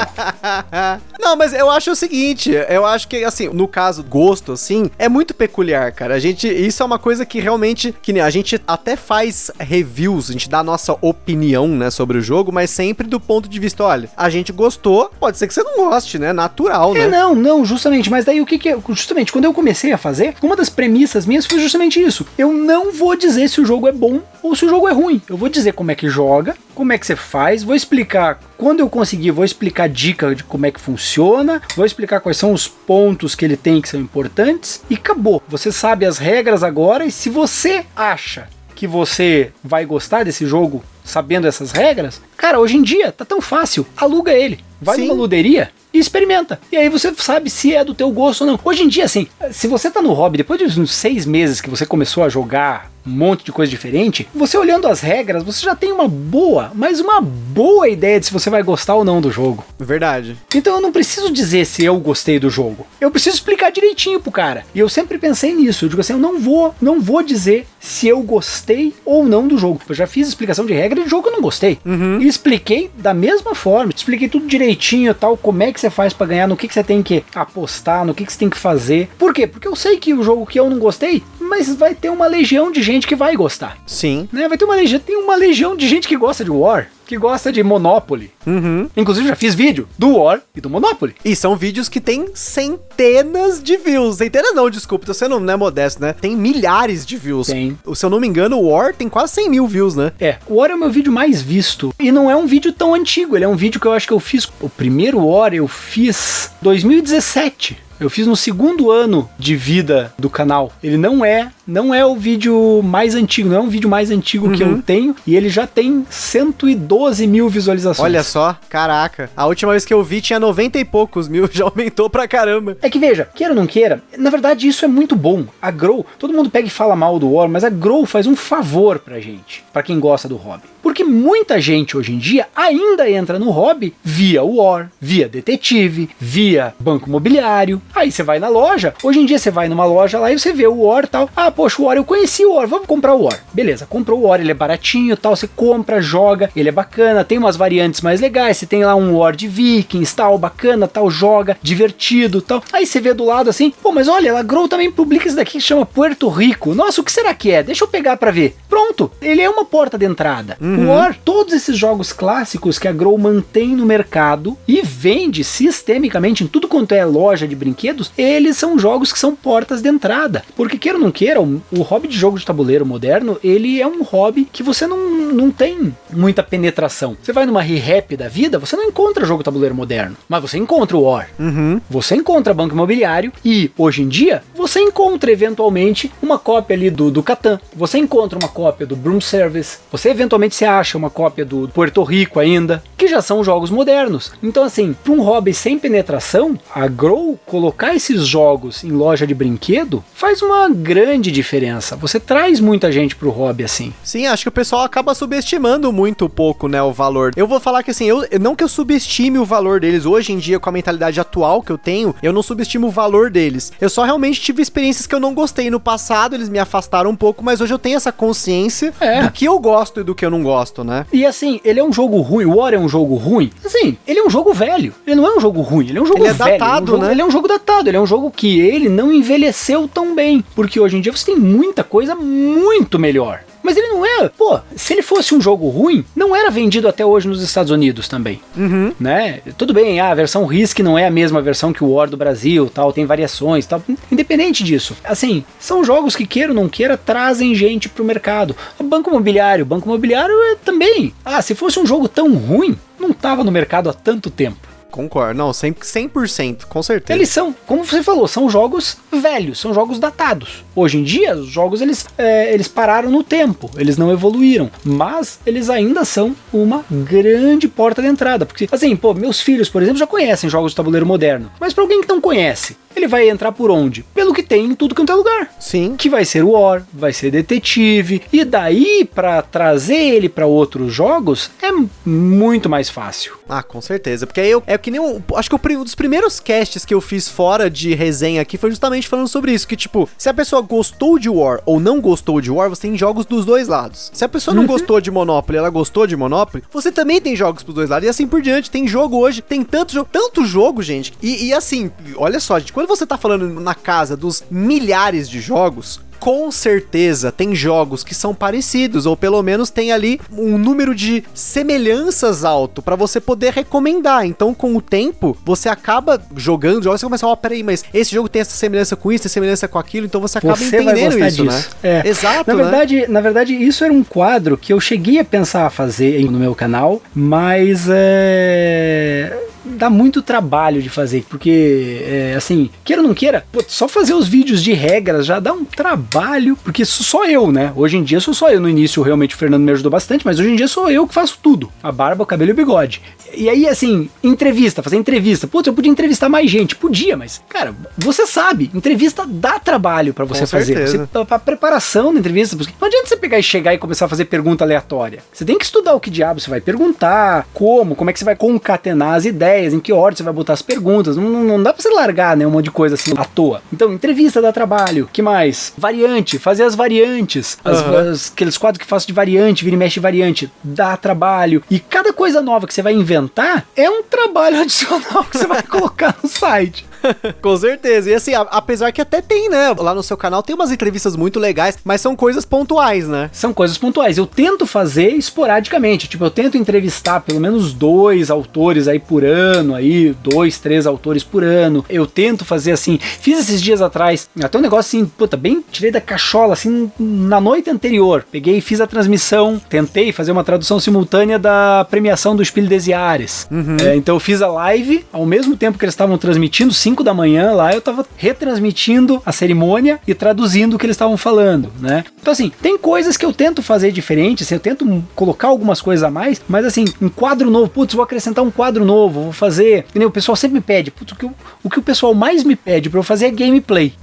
Não, 1.20 1.36
mas 1.36 1.52
eu 1.52 1.68
acho 1.70 1.90
o 1.92 1.96
seguinte, 1.96 2.52
eu 2.70 2.86
acho 2.86 3.08
que, 3.08 3.24
assim, 3.24 3.50
no 3.50 3.68
caso 3.68 4.04
gosto, 4.04 4.52
assim, 4.52 4.90
é 5.00 5.10
muito 5.10 5.34
peculiar, 5.34 5.92
cara. 5.92 6.14
A 6.14 6.20
gente, 6.20 6.48
isso 6.48 6.82
é 6.84 6.86
uma 6.86 7.00
coisa 7.00 7.26
que 7.26 7.40
realmente, 7.40 7.94
que 8.04 8.14
nem 8.14 8.22
a 8.22 8.30
gente 8.30 8.62
até 8.68 8.96
faz 8.96 9.50
reviews, 9.60 10.30
a 10.30 10.34
gente 10.34 10.48
dá 10.48 10.60
a 10.60 10.64
nossa 10.64 10.96
opinião, 11.02 11.68
né, 11.68 11.90
sobre 11.90 12.20
o 12.20 12.22
jogo, 12.22 12.52
mas 12.52 12.70
sempre 12.70 13.08
do 13.08 13.20
ponto 13.20 13.50
de 13.50 13.60
vista, 13.60 13.84
olha, 13.84 14.10
a 14.16 14.30
gente 14.30 14.52
gostou, 14.52 15.12
pode 15.20 15.38
ser 15.40 15.48
que 15.48 15.54
você 15.56 15.64
não 15.64 15.90
goste, 15.90 16.20
né, 16.20 16.32
natural, 16.32 16.96
É, 16.96 17.00
né? 17.08 17.18
não, 17.18 17.34
não, 17.34 17.66
justamente. 17.66 18.12
Mas 18.12 18.26
daí 18.26 18.40
o 18.40 18.46
que 18.46 18.60
que. 18.60 18.70
é- 18.70 18.78
Justamente, 18.90 19.32
quando 19.32 19.46
eu 19.46 19.54
comecei 19.54 19.92
a 19.92 19.98
fazer, 19.98 20.36
uma 20.42 20.56
das 20.56 20.70
premissas 20.70 21.26
minhas 21.26 21.46
foi 21.46 21.60
justamente 21.60 21.79
isso. 21.88 22.26
Eu 22.38 22.52
não 22.52 22.92
vou 22.92 23.16
dizer 23.16 23.48
se 23.48 23.62
o 23.62 23.66
jogo 23.66 23.88
é 23.88 23.92
bom 23.92 24.22
ou 24.42 24.56
se 24.56 24.66
o 24.66 24.70
jogo 24.70 24.88
é 24.88 24.92
ruim. 24.92 25.22
Eu 25.30 25.38
vou 25.38 25.50
dizer 25.50 25.74
como 25.74 25.92
é 25.92 25.96
que 25.96 26.10
joga, 26.10 26.56
como 26.76 26.92
é 26.92 26.98
que 26.98 27.06
você 27.06 27.16
faz, 27.16 27.64
vou 27.64 27.76
explicar. 27.76 28.40
Quando 28.58 28.80
eu 28.80 28.90
conseguir, 28.90 29.32
vou 29.32 29.46
explicar 29.46 29.88
dica 29.88 30.36
de 30.36 30.44
como 30.44 30.66
é 30.66 30.72
que 30.72 30.80
funciona, 30.80 31.62
vou 31.76 31.86
explicar 31.86 32.20
quais 32.20 32.38
são 32.38 32.52
os 32.52 32.68
pontos 32.68 33.36
que 33.36 33.46
ele 33.46 33.58
tem 33.58 33.82
que 33.82 33.90
são 33.90 34.00
importantes 34.00 34.82
e 34.90 34.96
acabou. 34.96 35.42
Você 35.48 35.72
sabe 35.72 36.06
as 36.06 36.18
regras 36.18 36.64
agora 36.64 37.06
e 37.06 37.12
se 37.12 37.30
você 37.30 37.86
acha 37.96 38.48
que 38.76 38.88
você 38.88 39.52
vai 39.64 39.86
gostar 39.86 40.24
desse 40.24 40.46
jogo 40.46 40.84
sabendo 41.04 41.48
essas 41.48 41.72
regras, 41.72 42.22
cara, 42.38 42.60
hoje 42.60 42.78
em 42.78 42.82
dia 42.82 43.12
tá 43.12 43.26
tão 43.26 43.42
fácil. 43.42 43.86
Aluga 43.98 44.32
ele. 44.32 44.60
Vai 44.82 44.96
Sim. 44.96 45.08
numa 45.08 45.16
luderia 45.16 45.70
e 45.94 46.00
experimenta. 46.00 46.60
E 46.72 46.78
aí 46.78 46.90
você 46.90 47.14
sabe 47.16 47.50
se 47.50 47.76
é 47.76 47.84
do 47.84 47.94
teu 47.94 48.12
gosto 48.12 48.42
ou 48.42 48.48
não. 48.48 48.60
Hoje 48.64 48.84
em 48.84 48.88
dia, 48.88 49.06
assim, 49.06 49.28
se 49.52 49.68
você 49.68 49.90
tá 49.90 50.02
no 50.02 50.14
hobby, 50.14 50.38
depois 50.38 50.60
de 50.60 50.80
uns 50.80 50.92
seis 50.92 51.26
meses 51.26 51.62
que 51.62 51.70
você 51.70 51.86
começou 51.86 52.24
a 52.24 52.30
jogar 52.30 52.92
um 53.10 53.18
monte 53.18 53.44
de 53.44 53.52
coisa 53.52 53.70
diferente, 53.70 54.28
você 54.34 54.58
olhando 54.58 54.88
as 54.88 55.02
regras, 55.02 55.44
você 55.44 55.66
já 55.66 55.76
tem 55.76 55.92
uma 55.92 56.08
boa, 56.08 56.72
mas 56.76 57.00
uma 57.00 57.20
boa 57.20 57.90
ideia 57.90 58.20
de 58.20 58.28
se 58.28 58.34
você 58.34 58.50
vai 58.50 58.62
gostar 58.62 58.96
ou 58.96 59.04
não 59.04 59.20
do 59.20 59.32
jogo. 59.32 59.66
Verdade. 59.80 60.38
Então 60.54 60.76
eu 60.76 60.82
não 60.82 60.92
preciso 60.92 61.32
dizer 61.32 61.66
se 61.66 61.84
eu 61.84 61.98
gostei 61.98 62.40
do 62.40 62.50
jogo. 62.50 62.86
Eu 63.02 63.12
preciso 63.12 63.36
explicar 63.36 63.72
direitinho 63.72 64.20
pro 64.20 64.32
cara. 64.32 64.66
E 64.74 64.80
eu 64.80 64.88
sempre 64.88 65.18
pensei 65.18 65.54
nisso. 65.54 65.86
Eu 65.86 65.90
digo 65.90 66.02
assim, 66.02 66.14
eu 66.14 66.20
não 66.20 66.40
vou, 66.40 66.76
não 66.82 67.02
vou 67.02 67.24
dizer 67.24 67.66
se 67.80 68.08
eu 68.08 68.22
gostei 68.22 68.94
ou 69.04 69.26
não 69.26 69.48
do 69.48 69.58
jogo. 69.58 69.82
Eu 69.88 69.96
já 69.96 70.06
fiz 70.06 70.28
explicação 70.28 70.66
de 70.66 70.74
regra 70.74 71.02
de 71.04 71.10
jogo 71.10 71.24
que 71.24 71.30
eu 71.30 71.34
não 71.34 71.42
gostei. 71.42 71.80
E 72.22 72.28
expliquei 72.28 72.92
da 72.98 73.14
mesma 73.14 73.56
forma. 73.56 73.92
Expliquei 73.96 74.30
tudo 74.30 74.48
direitinho, 74.48 75.14
tal, 75.14 75.36
como 75.36 75.64
é 75.64 75.72
que 75.72 75.80
você 75.80 75.90
faz 75.90 76.14
pra 76.14 76.28
ganhar, 76.28 76.48
no 76.48 76.58
que, 76.58 76.68
que 76.68 76.74
você 76.74 76.84
tem 76.84 77.02
que 77.02 77.24
apostar, 77.34 78.06
no 78.06 78.14
que, 78.14 78.26
que 78.26 78.32
você 78.32 78.40
tem 78.40 78.50
que 78.50 78.58
fazer. 78.58 79.10
Por 79.18 79.34
quê? 79.34 79.48
Porque 79.48 79.68
eu 79.68 79.76
sei 79.76 79.98
que 79.98 80.14
o 80.14 80.24
jogo 80.24 80.46
que 80.46 80.60
eu 80.60 80.70
não 80.70 80.78
gostei, 80.80 81.24
mas 81.40 81.74
vai 81.76 81.96
ter 81.96 82.10
uma 82.10 82.28
legião 82.28 82.72
de 82.72 82.82
gente 82.82 82.99
que 83.08 83.16
vai 83.16 83.36
gostar. 83.36 83.78
Sim. 83.86 84.28
Né? 84.32 84.48
Vai 84.48 84.58
ter 84.58 84.66
uma 84.66 84.76
legião, 84.76 85.00
tem 85.00 85.18
uma 85.18 85.36
legião 85.36 85.76
de 85.76 85.88
gente 85.88 86.08
que 86.08 86.18
gosta 86.18 86.44
de 86.44 86.52
War, 86.52 86.90
que 87.06 87.18
gosta 87.18 87.52
de 87.52 87.64
Monopoly. 87.64 88.32
Uhum. 88.46 88.90
Inclusive 88.96 89.28
já 89.28 89.36
fiz 89.36 89.56
vídeo 89.56 89.88
do 89.98 90.18
War 90.18 90.42
e 90.56 90.62
do 90.62 90.70
Monopoly. 90.70 91.16
E 91.26 91.36
são 91.36 91.56
vídeos 91.56 91.90
que 91.90 92.00
tem 92.00 92.28
centenas 92.36 93.64
de 93.64 93.78
views. 93.78 94.18
Centenas 94.18 94.54
não, 94.54 94.70
desculpa, 94.70 95.12
você 95.12 95.28
não, 95.28 95.40
não 95.40 95.54
é 95.54 95.58
modesto, 95.58 96.02
né? 96.02 96.14
Tem 96.14 96.36
milhares 96.36 97.06
de 97.06 97.18
views. 97.18 97.48
Tem. 97.48 97.78
Se 97.96 98.06
eu 98.06 98.10
não 98.10 98.20
me 98.20 98.28
engano, 98.28 98.58
o 98.58 98.70
War 98.70 98.94
tem 98.94 99.10
quase 99.10 99.34
100 99.34 99.50
mil 99.50 99.68
views, 99.68 99.96
né? 99.96 100.12
É, 100.20 100.38
o 100.48 100.56
War 100.56 100.70
é 100.70 100.76
o 100.76 100.80
meu 100.80 100.92
vídeo 100.92 101.12
mais 101.12 101.42
visto. 101.42 101.94
E 102.00 102.12
não 102.12 102.30
é 102.30 102.36
um 102.36 102.46
vídeo 102.46 102.72
tão 102.72 102.94
antigo, 102.94 103.36
ele 103.36 103.46
é 103.46 103.48
um 103.48 103.56
vídeo 103.56 103.80
que 103.80 103.88
eu 103.88 103.94
acho 103.94 104.08
que 104.08 104.14
eu 104.14 104.20
fiz. 104.20 104.48
O 104.62 104.70
primeiro 104.70 105.26
War 105.26 105.54
eu 105.54 105.68
fiz 105.68 106.52
2017. 106.62 107.90
Eu 108.00 108.10
fiz 108.10 108.26
no 108.26 108.36
segundo 108.36 108.90
ano 108.90 109.30
de 109.38 109.58
vida 109.58 110.14
do 110.18 110.30
canal. 110.30 110.72
Ele 110.82 110.96
não 110.96 111.26
é, 111.26 111.52
não 111.70 111.94
é 111.94 112.06
o 112.06 112.16
vídeo 112.16 112.82
mais 112.84 113.14
antigo, 113.16 113.50
não 113.50 113.58
é 113.58 113.62
um 113.62 113.70
vídeo 113.70 113.90
mais 113.90 114.10
antigo 114.10 114.52
que 114.52 114.64
eu 114.64 114.82
tenho. 114.82 115.16
E 115.26 115.36
ele 115.36 115.50
já 115.50 115.68
tem 115.68 116.06
112 116.10 117.28
mil 117.28 117.48
visualizações. 117.48 118.04
Olha 118.04 118.24
só, 118.24 118.58
caraca. 118.68 119.30
A 119.38 119.46
última 119.46 119.72
vez 119.72 119.86
que 119.86 119.94
eu 119.94 120.04
vi 120.04 120.22
tinha 120.22 120.40
90 120.40 120.80
e 120.80 120.86
poucos 120.86 121.28
mil, 121.28 121.48
já 121.52 121.66
aumentou 121.66 122.10
pra 122.10 122.28
caramba. 122.28 122.78
É 122.82 122.90
que 122.90 123.00
veja, 123.00 123.30
queira 123.36 123.54
ou 123.54 123.60
não 123.60 123.68
queira, 123.68 124.02
na 124.18 124.30
verdade 124.30 124.68
isso 124.68 124.84
é 124.84 124.88
muito 124.88 125.16
bom. 125.16 125.46
A 125.62 125.70
Grow, 125.70 126.06
todo 126.18 126.34
mundo 126.34 126.50
pega 126.50 126.68
e 126.68 126.72
fala 126.72 126.96
mal 126.96 127.20
do 127.20 127.32
War, 127.32 127.48
mas 127.48 127.64
a 127.64 127.70
Grow 127.70 128.06
faz 128.06 128.26
um 128.26 128.36
favor 128.36 129.00
pra 129.00 129.20
gente, 129.20 129.64
pra 129.72 129.84
quem 129.84 130.00
gosta 130.00 130.28
do 130.28 130.36
hobby. 130.36 130.64
Porque 130.82 131.04
muita 131.04 131.60
gente 131.60 131.98
hoje 131.98 132.14
em 132.14 132.18
dia 132.18 132.48
ainda 132.56 133.10
entra 133.10 133.38
no 133.38 133.52
hobby 133.52 133.94
via 134.04 134.44
War, 134.44 134.90
via 135.00 135.28
detetive, 135.28 136.10
via 136.20 136.74
banco 136.80 137.08
imobiliário. 137.08 137.82
Aí 137.94 138.12
você 138.12 138.24
vai 138.24 138.40
na 138.40 138.48
loja, 138.48 138.94
hoje 139.04 139.20
em 139.20 139.26
dia 139.26 139.38
você 139.38 139.52
vai 139.52 139.68
numa 139.68 139.86
loja 139.86 140.18
lá 140.20 140.32
e 140.32 140.40
você 140.40 140.54
vê 140.54 140.68
o 140.68 140.84
War 140.84 141.04
e 141.04 141.08
tal. 141.08 141.30
Ah, 141.36 141.52
poxa, 141.60 141.82
o 141.82 141.86
War, 141.86 141.98
eu 141.98 142.06
conheci 142.06 142.46
o 142.46 142.54
War, 142.54 142.70
vamos 142.70 142.88
comprar 142.88 143.14
o 143.14 143.24
War. 143.24 143.38
Beleza, 143.52 143.86
comprou 143.86 144.18
o 144.18 144.28
War, 144.28 144.40
ele 144.40 144.52
é 144.52 144.54
baratinho 144.54 145.18
tal, 145.18 145.36
você 145.36 145.46
compra, 145.46 146.02
joga, 146.02 146.50
ele 146.56 146.70
é 146.70 146.72
bacana, 146.72 147.26
tem 147.26 147.38
umas 147.38 147.58
variantes 147.58 148.00
mais 148.00 148.22
legais, 148.22 148.56
você 148.56 148.66
tem 148.66 148.86
lá 148.86 148.96
um 148.96 149.18
War 149.18 149.36
de 149.36 149.46
Vikings, 149.46 150.16
tal, 150.16 150.38
bacana, 150.38 150.88
tal, 150.88 151.12
joga, 151.12 151.58
divertido, 151.62 152.42
tal. 152.42 152.64
Aí 152.72 152.86
você 152.86 153.02
vê 153.02 153.14
do 153.14 153.26
lado 153.26 153.50
assim, 153.50 153.74
pô, 153.84 153.92
mas 153.92 154.08
olha, 154.08 154.38
a 154.38 154.42
Grow 154.42 154.70
também 154.70 154.90
publica 154.90 155.28
isso 155.28 155.36
daqui 155.36 155.58
que 155.58 155.60
chama 155.60 155.86
Puerto 155.86 156.30
Rico. 156.30 156.74
Nossa, 156.74 157.02
o 157.02 157.04
que 157.04 157.12
será 157.12 157.34
que 157.34 157.52
é? 157.52 157.62
Deixa 157.62 157.84
eu 157.84 157.90
pegar 157.90 158.16
pra 158.16 158.32
ver. 158.32 158.56
Pronto, 158.70 159.12
ele 159.22 159.42
é 159.42 159.50
uma 159.50 159.66
porta 159.66 159.98
de 159.98 160.06
entrada. 160.06 160.58
O 160.62 160.88
War, 160.88 161.18
todos 161.26 161.54
esses 161.54 161.78
jogos 161.78 162.14
clássicos 162.14 162.80
que 162.80 162.88
a 162.88 162.94
Grow 162.94 163.18
mantém 163.18 163.76
no 163.76 163.86
mercado 163.86 164.58
e 164.66 164.82
vende 164.82 165.44
sistemicamente 165.44 166.42
em 166.42 166.48
tudo 166.48 166.70
quanto 166.70 166.94
é 166.94 167.04
loja 167.04 167.46
de 167.46 167.56
brinquedos, 167.56 168.14
eles 168.18 168.56
são 168.56 168.80
jogos 168.80 169.12
que 169.12 169.20
são 169.20 169.36
portas 169.36 169.82
de 169.82 169.90
entrada. 169.90 170.42
Porque 170.56 170.78
queira 170.78 170.98
ou 170.98 171.04
não 171.04 171.12
queira, 171.12 171.42
o, 171.42 171.49
o 171.72 171.82
hobby 171.82 172.08
de 172.08 172.18
jogo 172.18 172.40
de 172.40 172.46
tabuleiro 172.46 172.86
moderno, 172.86 173.38
ele 173.44 173.82
é 173.82 173.88
um 173.88 174.04
hobby 174.04 174.48
que 174.52 174.64
você 174.64 174.86
não, 174.88 175.32
não 175.32 175.52
tem 175.52 175.96
muita 176.12 176.44
penetração. 176.44 177.16
Você 177.22 177.32
vai 177.32 177.46
numa 177.46 177.62
re-rap 177.62 178.16
da 178.16 178.28
vida, 178.28 178.60
você 178.60 178.76
não 178.76 178.86
encontra 178.86 179.26
jogo 179.26 179.44
tabuleiro 179.44 179.76
moderno, 179.76 180.16
mas 180.28 180.42
você 180.42 180.58
encontra 180.58 180.98
o 180.98 181.04
War. 181.04 181.30
Uhum. 181.40 181.80
Você 181.90 182.16
encontra 182.16 182.54
banco 182.54 182.74
imobiliário 182.74 183.32
e, 183.44 183.72
hoje 183.78 184.02
em 184.02 184.08
dia, 184.08 184.44
você 184.56 184.80
encontra 184.80 185.32
eventualmente 185.32 186.12
uma 186.22 186.38
cópia 186.38 186.76
ali 186.76 186.90
do, 186.90 187.12
do 187.12 187.24
Catan. 187.24 187.60
Você 187.76 187.98
encontra 187.98 188.38
uma 188.38 188.48
cópia 188.48 188.86
do 188.86 188.96
Broom 188.96 189.22
Service. 189.22 189.80
Você 189.92 190.10
eventualmente 190.10 190.56
se 190.56 190.66
acha 190.66 190.98
uma 190.98 191.10
cópia 191.10 191.46
do 191.46 191.68
Puerto 191.70 192.04
Rico 192.04 192.40
ainda, 192.40 192.84
que 192.98 193.08
já 193.08 193.22
são 193.22 193.44
jogos 193.44 193.70
modernos. 193.70 194.32
Então, 194.42 194.64
assim, 194.64 194.96
para 195.04 195.14
um 195.14 195.22
hobby 195.22 195.54
sem 195.54 195.80
penetração, 195.80 196.58
a 196.74 196.88
Grow 196.88 197.40
colocar 197.46 197.96
esses 197.96 198.26
jogos 198.26 198.84
em 198.84 198.92
loja 198.92 199.26
de 199.26 199.34
brinquedo 199.34 200.04
faz 200.14 200.42
uma 200.42 200.70
grande 200.70 201.32
diferença. 201.40 201.96
Você 201.96 202.20
traz 202.20 202.60
muita 202.60 202.92
gente 202.92 203.16
pro 203.16 203.30
hobby 203.30 203.64
assim. 203.64 203.94
Sim, 204.04 204.28
acho 204.28 204.44
que 204.44 204.50
o 204.50 204.52
pessoal 204.52 204.84
acaba 204.84 205.14
subestimando 205.16 205.92
muito 205.92 206.28
pouco, 206.28 206.68
né, 206.68 206.82
o 206.82 206.92
valor. 206.92 207.32
Eu 207.36 207.48
vou 207.48 207.60
falar 207.60 207.82
que 207.84 207.92
assim, 207.92 208.06
eu 208.06 208.26
não 208.42 208.56
que 208.56 208.64
eu 208.64 208.68
subestime 208.68 209.38
o 209.40 209.46
valor 209.46 209.80
deles 209.80 210.06
hoje 210.06 210.34
em 210.34 210.38
dia 210.38 210.60
com 210.60 210.70
a 210.70 210.74
mentalidade 210.74 211.20
atual 211.20 211.62
que 211.64 211.72
eu 211.72 211.78
tenho, 211.78 212.14
eu 212.22 212.34
não 212.34 212.44
subestimo 212.44 212.88
o 212.88 212.92
valor 212.92 213.30
deles. 213.30 213.72
Eu 213.80 213.90
só 213.90 214.04
realmente 214.04 214.42
tive 214.42 214.62
experiências 214.62 215.08
que 215.08 215.16
eu 215.16 215.20
não 215.20 215.34
gostei 215.34 215.70
no 215.70 215.80
passado, 215.80 216.36
eles 216.36 216.50
me 216.50 216.60
afastaram 216.60 217.10
um 217.12 217.16
pouco, 217.16 217.44
mas 217.44 217.62
hoje 217.62 217.74
eu 217.74 217.80
tenho 217.80 217.96
essa 217.98 218.12
consciência 218.12 218.94
É. 219.00 219.22
do 219.24 219.32
que 219.32 219.46
eu 219.46 219.58
gosto 219.60 220.02
e 220.02 220.04
do 220.04 220.14
que 220.14 220.26
eu 220.26 220.30
não 220.30 220.44
gosto, 220.44 220.84
né? 220.84 221.06
E 221.14 221.26
assim, 221.26 221.62
ele 221.64 221.80
é 221.80 221.84
um 221.84 221.94
jogo 221.94 222.20
ruim, 222.22 222.46
o 222.46 222.58
War 222.58 222.74
é 222.74 222.78
um 222.80 222.90
jogo 222.90 223.16
ruim. 223.16 223.50
Assim, 223.66 223.98
ele 224.06 224.20
é 224.20 224.24
um 224.24 224.30
jogo 224.30 224.54
velho. 224.54 224.94
Ele 225.08 225.16
não 225.16 225.26
é 225.28 225.38
um 225.38 225.40
jogo 225.40 225.62
ruim, 225.62 225.88
ele 225.88 225.98
é 225.98 226.02
um 226.02 226.06
jogo 226.06 226.20
Ele 226.20 226.28
é 226.28 226.34
velho. 226.34 226.60
datado, 226.60 226.80
é 226.80 226.84
um 226.84 226.88
jogo- 226.88 227.06
né? 227.06 227.12
Ele 227.12 227.22
é 227.22 227.26
um 227.26 227.32
jogo 227.32 227.48
datado, 227.48 227.90
ele 227.90 227.98
é 227.98 228.02
um 228.02 228.06
jogo 228.06 228.30
que 228.32 228.60
ele 228.60 228.90
não 228.90 229.12
envelheceu 229.14 229.88
tão 229.88 230.14
bem. 230.16 230.44
Porque 230.56 230.80
hoje 230.80 230.98
em 230.98 231.02
dia 231.02 231.12
você 231.20 231.28
tem 231.28 231.36
muita 231.36 231.84
coisa 231.84 232.16
muito 232.16 232.98
melhor. 232.98 233.44
Mas 233.62 233.78
ele 233.78 233.88
não 233.88 234.06
é. 234.06 234.30
Pô, 234.30 234.60
se 234.76 234.94
ele 234.94 235.02
fosse 235.02 235.36
um 235.36 235.42
jogo 235.42 235.68
ruim, 235.70 236.04
não 236.16 236.36
era 236.36 236.50
vendido 236.50 236.88
até 236.88 237.06
hoje 237.06 237.28
nos 237.28 237.42
Estados 237.42 237.72
Unidos 237.72 238.08
também. 238.08 238.42
Uhum. 238.56 238.94
Né? 239.00 239.42
Tudo 239.58 239.74
bem, 239.74 240.00
ah, 240.00 240.12
a 240.12 240.16
versão 240.16 240.46
Risk 240.46 240.80
não 240.80 240.98
é 240.98 241.06
a 241.06 241.12
mesma 241.12 241.42
versão 241.42 241.74
que 241.74 241.84
o 241.84 241.92
War 241.92 242.10
do 242.10 242.18
Brasil, 242.18 242.70
tal, 242.74 242.94
tem 242.94 243.06
variações, 243.06 243.66
tal. 243.66 243.84
Independente 244.12 244.64
disso. 244.64 244.96
Assim, 245.04 245.44
são 245.60 245.84
jogos 245.84 246.16
que 246.16 246.26
queira 246.26 246.50
ou 246.50 246.56
não 246.56 246.70
queira 246.70 246.98
trazem 246.98 247.54
gente 247.54 247.90
pro 247.90 248.04
mercado. 248.04 248.56
O 248.78 248.84
Banco 248.84 249.10
Imobiliário, 249.10 249.64
o 249.64 249.68
Banco 249.68 249.88
Imobiliário 249.88 250.36
é 250.44 250.56
também. 250.56 251.14
Ah, 251.24 251.42
se 251.42 251.54
fosse 251.54 251.80
um 251.80 251.86
jogo 251.86 252.08
tão 252.08 252.34
ruim, 252.36 252.78
não 253.00 253.12
tava 253.12 253.44
no 253.44 253.52
mercado 253.52 253.90
há 253.90 253.94
tanto 253.94 254.30
tempo. 254.30 254.69
Concordo. 254.92 255.38
Não, 255.38 255.52
100%, 255.52 255.76
100% 255.80 256.66
com 256.66 256.82
certeza. 256.82 257.18
Eles 257.18 257.30
são, 257.30 257.56
como 257.66 257.86
você 257.86 258.04
falou, 258.04 258.28
são 258.28 258.50
jogos 258.50 258.98
velhos, 259.12 259.60
são 259.60 259.74
jogos 259.74 260.00
datados. 260.00 260.64
Hoje 260.76 260.98
em 260.98 261.04
dia, 261.04 261.36
os 261.36 261.48
jogos 261.48 261.82
eles, 261.82 262.06
é, 262.18 262.54
eles 262.54 262.68
pararam 262.68 263.10
no 263.10 263.24
tempo, 263.24 263.70
eles 263.78 263.98
não 263.98 264.12
evoluíram, 264.12 264.70
mas 264.84 265.40
eles 265.46 265.70
ainda 265.70 266.04
são 266.06 266.36
uma 266.52 266.84
grande 266.90 267.68
porta 267.68 268.02
de 268.02 268.08
entrada. 268.08 268.46
Porque, 268.46 268.68
assim, 268.72 268.96
pô, 268.96 269.14
meus 269.14 269.42
filhos, 269.42 269.70
por 269.70 269.82
exemplo, 269.82 270.00
já 270.00 270.08
conhecem 270.08 270.50
jogos 270.50 270.72
de 270.72 270.78
tabuleiro 270.78 271.06
moderno, 271.06 271.52
mas 271.60 271.74
para 271.74 271.84
alguém 271.84 272.02
que 272.02 272.08
não 272.08 272.22
conhece, 272.22 272.76
ele 272.96 273.08
vai 273.08 273.30
entrar 273.30 273.52
por 273.52 273.72
onde? 273.72 274.04
Pelo 274.14 274.34
que 274.34 274.44
tem 274.44 274.66
em 274.66 274.76
tudo 274.76 274.96
quanto 274.96 275.12
é 275.12 275.16
lugar. 275.16 275.52
Sim. 275.60 275.96
Que 275.98 276.10
vai 276.10 276.26
ser 276.26 276.44
War, 276.44 276.84
vai 276.92 277.14
ser 277.14 277.32
Detetive, 277.32 278.22
e 278.32 278.44
daí 278.44 279.08
para 279.14 279.42
trazer 279.42 279.96
ele 279.96 280.28
para 280.28 280.46
outros 280.46 280.94
jogos 280.94 281.52
é 281.62 281.70
muito 282.06 282.70
mais 282.70 282.90
fácil. 282.90 283.38
Ah, 283.48 283.64
com 283.64 283.82
certeza. 283.82 284.26
Porque 284.26 284.42
aí 284.42 284.52
eu. 284.52 284.64
É 284.66 284.78
que 284.80 284.90
nem. 284.90 285.00
Um, 285.00 285.22
acho 285.36 285.50
que 285.50 285.56
um 285.56 285.84
dos 285.84 285.96
primeiros 285.96 286.40
casts 286.40 286.86
que 286.86 286.94
eu 286.94 287.02
fiz 287.02 287.30
fora 287.30 287.70
de 287.70 287.94
resenha 287.94 288.42
aqui 288.42 288.58
foi 288.58 288.70
justamente 288.70 289.08
falando 289.08 289.28
sobre 289.28 289.54
isso. 289.54 289.68
Que, 289.68 289.76
tipo, 289.76 290.10
se 290.18 290.30
a 290.30 290.34
pessoa 290.34 290.62
gostou 290.62 291.20
de 291.20 291.30
War 291.30 291.62
ou 291.66 291.80
não 291.80 292.02
gostou 292.02 292.42
de 292.42 292.50
War, 292.50 292.70
você 292.70 292.84
tem 292.84 292.98
jogos 292.98 293.26
dos 293.26 293.46
dois 293.46 293.68
lados. 293.68 294.10
Se 294.14 294.26
a 294.26 294.30
pessoa 294.30 294.56
não 294.56 294.66
gostou 294.66 295.00
de 295.00 295.12
Monopoly 295.12 295.58
ela 295.58 295.70
gostou 295.70 296.08
de 296.08 296.16
Monopoly, 296.16 296.64
você 296.72 296.92
também 296.92 297.22
tem 297.22 297.36
jogos 297.36 297.64
pros 297.64 297.76
dois 297.76 297.90
lados. 297.90 298.08
E 298.08 298.10
assim 298.10 298.28
por 298.28 298.42
diante. 298.42 298.72
Tem 298.72 298.88
jogo 298.88 299.18
hoje, 299.18 299.42
tem 299.42 299.64
tanto 299.64 299.94
jogo, 299.94 300.10
tanto 300.12 300.46
jogo, 300.46 300.82
gente. 300.82 301.14
E, 301.22 301.48
e 301.48 301.54
assim, 301.54 301.92
olha 302.16 302.40
só, 302.40 302.60
gente, 302.60 302.74
quando 302.74 302.88
você 302.88 303.06
tá 303.06 303.18
falando 303.18 303.48
na 303.60 303.76
casa 303.76 304.16
dos 304.16 304.44
milhares 304.50 305.30
de 305.30 305.40
jogos. 305.40 306.00
Com 306.20 306.52
certeza 306.52 307.32
tem 307.32 307.56
jogos 307.56 308.04
que 308.04 308.14
são 308.14 308.34
parecidos, 308.36 309.06
ou 309.06 309.16
pelo 309.16 309.42
menos 309.42 309.70
tem 309.70 309.92
ali 309.92 310.20
um 310.32 310.58
número 310.58 310.94
de 310.94 311.24
semelhanças 311.34 312.44
alto 312.44 312.82
pra 312.82 312.96
você 312.96 313.20
poder 313.20 313.54
recomendar. 313.54 314.26
Então, 314.26 314.54
com 314.54 314.76
o 314.76 314.82
tempo, 314.82 315.38
você 315.46 315.70
acaba 315.70 316.22
jogando 316.36 316.84
jogos 316.84 317.00
e 317.00 317.02
você 317.02 317.06
começa, 317.06 317.28
ó, 317.28 317.36
peraí, 317.36 317.64
mas 317.64 317.84
esse 317.94 318.14
jogo 318.14 318.28
tem 318.28 318.42
essa 318.42 318.52
semelhança 318.52 318.96
com 318.96 319.12
isso, 319.12 319.24
tem 319.24 319.30
semelhança 319.30 319.68
com 319.68 319.80
aquilo, 319.80 320.06
então 320.06 320.20
você 320.22 320.38
acaba 320.38 320.56
Você 320.56 320.66
entendendo 320.66 321.18
isso, 321.20 321.44
disso. 321.44 321.46
né? 321.46 321.64
É. 322.04 322.08
Exato, 322.08 322.50
Na 322.52 322.56
né? 322.56 322.64
verdade, 322.64 323.06
na 323.08 323.22
verdade, 323.22 323.54
isso 323.54 323.84
era 323.84 323.94
um 323.94 324.04
quadro 324.04 324.58
que 324.58 324.74
eu 324.74 324.80
cheguei 324.80 325.20
a 325.20 325.26
pensar 325.26 325.66
a 325.66 325.70
fazer 325.70 326.24
no 326.30 326.40
meu 326.40 326.54
canal, 326.56 327.02
mas 327.14 327.88
é... 327.90 329.38
dá 329.64 329.90
muito 329.90 330.22
trabalho 330.22 330.82
de 330.82 330.90
fazer, 330.90 331.26
porque, 331.30 332.02
é, 332.04 332.34
assim, 332.36 332.70
queira 332.84 333.02
ou 333.02 333.08
não 333.08 333.14
queira, 333.14 333.46
pô, 333.52 333.64
só 333.68 333.88
fazer 333.88 334.14
os 334.14 334.28
vídeos 334.28 334.64
de 334.64 334.74
regras 334.74 335.26
já 335.26 335.40
dá 335.40 335.54
um 335.54 335.66
trabalho, 335.66 336.58
porque 336.64 336.86
sou 336.86 337.04
só 337.06 337.30
eu, 337.30 337.52
né? 337.52 337.72
Hoje 337.76 337.98
em 337.98 338.04
dia 338.04 338.20
sou 338.20 338.34
só 338.34 338.50
eu. 338.50 338.60
No 338.60 338.70
início, 338.70 339.02
realmente, 339.02 339.36
o 339.36 339.38
Fernando 339.38 339.64
me 339.64 339.72
ajudou 339.72 339.92
bastante, 339.92 340.26
mas 340.26 340.40
hoje 340.40 340.50
em 340.50 340.56
dia 340.56 340.68
sou 340.68 340.90
eu 340.90 341.08
que 341.08 341.14
faço 341.14 341.40
tudo: 341.42 341.72
a 341.82 341.92
barba, 341.92 342.24
o 342.24 342.28
cabelo 342.28 342.52
e 342.52 342.54
o 342.54 342.56
bigode. 342.56 343.02
E 343.36 343.50
aí, 343.50 343.68
assim, 343.68 344.10
entrevista, 344.24 344.82
fazer 344.82 344.98
entrevista. 344.98 345.48
Putz, 345.48 345.68
eu 345.68 345.74
podia 345.74 345.92
entrevistar 345.92 346.30
mais 346.30 346.50
gente. 346.50 346.76
Podia, 346.76 347.16
mas, 347.16 347.42
cara, 347.48 347.76
você 347.98 348.26
sabe, 348.26 348.72
entrevista 348.74 349.26
dá 349.28 349.60
trabalho 349.60 350.14
para 350.14 350.26
você 350.26 350.42
Com 350.42 350.48
fazer. 350.48 350.74
certeza. 350.74 351.10
Você, 351.12 351.26
pra 351.26 351.38
preparação 351.38 352.14
da 352.14 352.20
entrevista. 352.20 352.58
porque 352.58 352.74
Não 352.80 352.88
adianta 352.88 353.08
você 353.08 353.18
pegar 353.18 353.38
e 353.38 353.44
chegar 353.44 353.74
e 353.74 353.78
começar 353.78 354.06
a 354.06 354.10
fazer 354.10 354.26
pergunta 354.26 354.64
aleatória. 354.64 355.20
Você 355.32 355.46
tem 355.46 355.58
que 355.58 355.66
estudar 355.66 355.94
o 355.94 356.00
que 356.00 356.10
diabo 356.10 356.40
você 356.40 356.50
vai 356.50 356.62
perguntar, 356.62 357.48
como, 357.54 357.96
como 357.96 358.10
é 358.10 358.14
que 358.14 358.20
você 358.20 358.26
vai 358.26 358.36
concatenar 358.36 359.16
as 359.16 359.26
ideias, 359.26 359.49
em 359.58 359.80
que 359.80 359.92
ordem 359.94 360.18
você 360.18 360.24
vai 360.24 360.34
botar 360.34 360.54
as 360.54 360.62
perguntas. 360.62 361.16
Não, 361.18 361.30
não, 361.44 361.62
dá 361.64 361.74
pra 361.74 361.82
você 361.82 361.90
largar, 361.90 362.36
né, 362.38 362.46
um 362.46 362.52
monte 362.52 362.66
de 362.66 362.72
coisa 362.72 362.96
assim 362.96 363.12
à 363.18 363.26
toa. 363.26 363.62
Então, 363.72 363.92
entrevista 363.94 364.42
dá 364.42 364.52
trabalho. 364.52 365.10
que 365.12 365.22
mais? 365.22 365.74
Variante, 365.78 366.38
fazer 366.40 366.64
as 366.64 366.76
variantes. 366.76 367.58
As- 367.64 367.78
Aham. 367.80 368.12
as- 368.12 368.32
aqueles 368.34 368.58
quadros 368.58 368.82
que 368.84 368.88
faço 368.90 369.08
de 369.08 369.14
variante, 369.14 369.64
vira 369.64 369.76
e 369.76 369.80
mexe 369.80 370.00
variante. 370.00 370.52
Dá 370.64 370.96
trabalho. 370.98 371.64
E 371.70 371.80
cada 371.80 372.14
coisa 372.14 372.42
nova 372.42 372.68
que 372.68 372.74
você 372.74 372.82
vai 372.82 372.94
inventar 372.94 373.66
é 373.76 373.90
um 373.90 374.04
trabalho 374.04 374.60
adicional 374.62 375.24
que 375.26 375.38
você 375.38 375.48
vai 375.48 375.64
colocar 375.64 376.16
no 376.22 376.30
site. 376.30 376.86
Com 377.42 377.56
certeza. 377.58 378.10
E 378.10 378.14
assim, 378.14 378.34
a- 378.34 378.42
apesar 378.42 378.92
que 378.92 379.02
até 379.02 379.22
tem, 379.22 379.50
né? 379.50 379.74
Lá 379.78 379.94
no 379.94 380.04
seu 380.04 380.18
canal 380.18 380.42
tem 380.44 380.56
umas 380.56 380.72
entrevistas 380.72 381.16
muito 381.16 381.40
legais, 381.40 381.78
mas 381.84 382.02
são 382.02 382.16
coisas 382.16 382.46
pontuais, 382.46 383.08
né? 383.08 383.30
São 383.34 383.54
coisas 383.54 383.78
pontuais. 383.78 384.18
Eu 384.18 384.26
tento 384.26 384.66
fazer 384.66 385.10
esporadicamente. 385.10 386.08
Tipo, 386.08 386.26
eu 386.26 386.32
tento 386.32 386.58
entrevistar 386.58 387.20
pelo 387.22 387.40
menos 387.40 387.74
dois 387.74 388.30
autores 388.30 388.88
aí 388.88 389.00
por 389.00 389.24
ano, 389.24 389.76
aí, 389.76 390.14
dois, 390.24 390.58
três 390.60 390.86
autores 390.86 391.24
por 391.24 391.44
ano. 391.44 391.86
Eu 391.90 392.06
tento 392.06 392.44
fazer 392.46 392.72
assim. 392.72 393.00
Fiz 393.02 393.40
esses 393.40 393.62
dias 393.62 393.82
atrás, 393.82 394.30
até 394.44 394.58
um 394.58 394.62
negócio 394.62 394.80
assim, 395.00 395.06
puta, 395.06 395.38
bem 395.38 395.64
tirei 395.72 395.92
da 395.92 396.02
cachola, 396.02 396.54
assim, 396.54 396.92
na 397.00 397.40
noite 397.40 397.70
anterior. 397.70 398.26
Peguei 398.32 398.58
e 398.58 398.62
fiz 398.62 398.82
a 398.82 398.88
transmissão, 398.88 399.62
tentei 399.70 400.12
fazer 400.12 400.32
uma 400.32 400.44
tradução 400.44 400.80
simultânea 400.80 401.38
da 401.40 401.86
premiação 401.90 402.36
do 402.36 402.44
Spiel 402.44 402.68
des 402.68 402.86
Jahres. 402.86 403.48
É, 403.86 403.96
então 403.96 404.16
eu 404.16 404.20
fiz 404.20 404.42
a 404.42 404.48
live, 404.48 405.06
ao 405.12 405.26
mesmo 405.26 405.56
tempo 405.56 405.78
que 405.78 405.86
eles 405.86 405.94
estavam 405.94 406.18
transmitindo, 406.18 406.74
5 406.90 407.04
da 407.04 407.14
manhã 407.14 407.52
lá, 407.52 407.72
eu 407.74 407.82
tava 407.82 408.04
retransmitindo 408.18 409.22
a 409.26 409.32
cerimônia 409.32 410.00
e 410.08 410.14
traduzindo 410.16 410.74
o 410.74 410.80
que 410.80 410.86
eles 410.88 410.96
estavam 410.96 411.18
falando, 411.18 411.72
né? 411.80 412.04
Então 412.20 412.34
assim, 412.34 412.52
tem 412.62 412.78
coisas 412.80 413.16
que 413.16 413.24
eu 413.26 413.32
tento 413.32 413.62
fazer 413.62 413.92
diferente, 413.92 414.42
assim, 414.44 414.56
eu 414.56 414.60
tento 414.60 415.04
colocar 415.16 415.50
algumas 415.50 415.82
coisas 415.82 416.04
a 416.04 416.10
mais, 416.10 416.42
mas 416.50 416.66
assim, 416.66 416.86
um 417.00 417.10
quadro 417.10 417.52
novo, 417.52 417.70
putz, 417.70 417.94
vou 417.94 418.04
acrescentar 418.04 418.44
um 418.44 418.50
quadro 418.50 418.84
novo, 418.84 419.22
vou 419.26 419.32
fazer, 419.32 419.86
nem 419.94 420.08
o 420.08 420.12
pessoal 420.12 420.36
sempre 420.36 420.56
me 420.56 420.62
pede, 420.62 420.90
putz, 420.90 421.12
o 421.12 421.16
que, 421.16 421.26
eu- 421.26 421.34
o 421.64 421.70
que 421.70 421.78
o 421.80 421.84
pessoal 421.84 422.14
mais 422.16 422.44
me 422.44 422.56
pede 422.56 422.90
pra 422.90 423.00
eu 423.00 423.04
fazer 423.04 423.28
é 423.28 423.32
gameplay. 423.32 423.94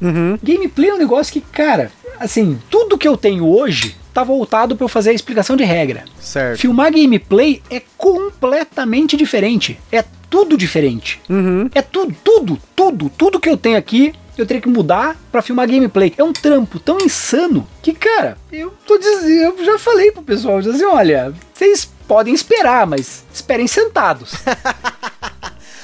Gameplay 0.43 0.91
é 0.91 0.95
um 0.95 0.99
negócio 0.99 1.33
que, 1.33 1.41
cara, 1.41 1.91
assim, 2.21 2.59
tudo 2.71 2.97
que 2.99 3.09
eu 3.09 3.17
tenho 3.17 3.47
hoje 3.49 3.97
tá 4.15 4.23
voltado 4.23 4.77
pra 4.77 4.85
eu 4.85 4.89
fazer 4.89 5.11
a 5.11 5.13
explicação 5.13 5.57
de 5.57 5.65
regra. 5.65 6.05
Certo. 6.21 6.61
Filmar 6.61 6.91
gameplay 6.93 7.61
é 7.71 7.83
completamente 7.99 9.17
diferente. 9.17 9.79
É 9.93 10.03
tudo 10.31 10.57
diferente. 10.57 11.21
Uhum. 11.29 11.71
É 11.75 11.83
tudo, 11.83 12.15
tudo, 12.23 12.59
tudo, 12.75 13.11
tudo 13.11 13.41
que 13.41 13.49
eu 13.49 13.57
tenho 13.57 13.77
aqui. 13.77 14.13
Eu 14.37 14.45
teria 14.45 14.61
que 14.61 14.69
mudar 14.69 15.17
pra 15.33 15.41
filmar 15.41 15.67
gameplay. 15.67 16.13
É 16.19 16.23
um 16.23 16.33
trampo 16.33 16.79
tão 16.79 16.99
insano 17.01 17.67
que, 17.81 17.95
cara, 17.95 18.37
eu 18.53 18.73
tô 18.87 18.99
dizendo, 18.99 19.55
eu 19.59 19.65
já 19.65 19.79
falei 19.79 20.13
pro 20.13 20.23
pessoal, 20.23 20.59
assim, 20.59 20.85
olha, 20.85 21.33
vocês 21.55 21.91
podem 22.07 22.35
esperar, 22.35 22.87
mas 22.87 23.25
esperem 23.33 23.67
sentados. 23.67 24.35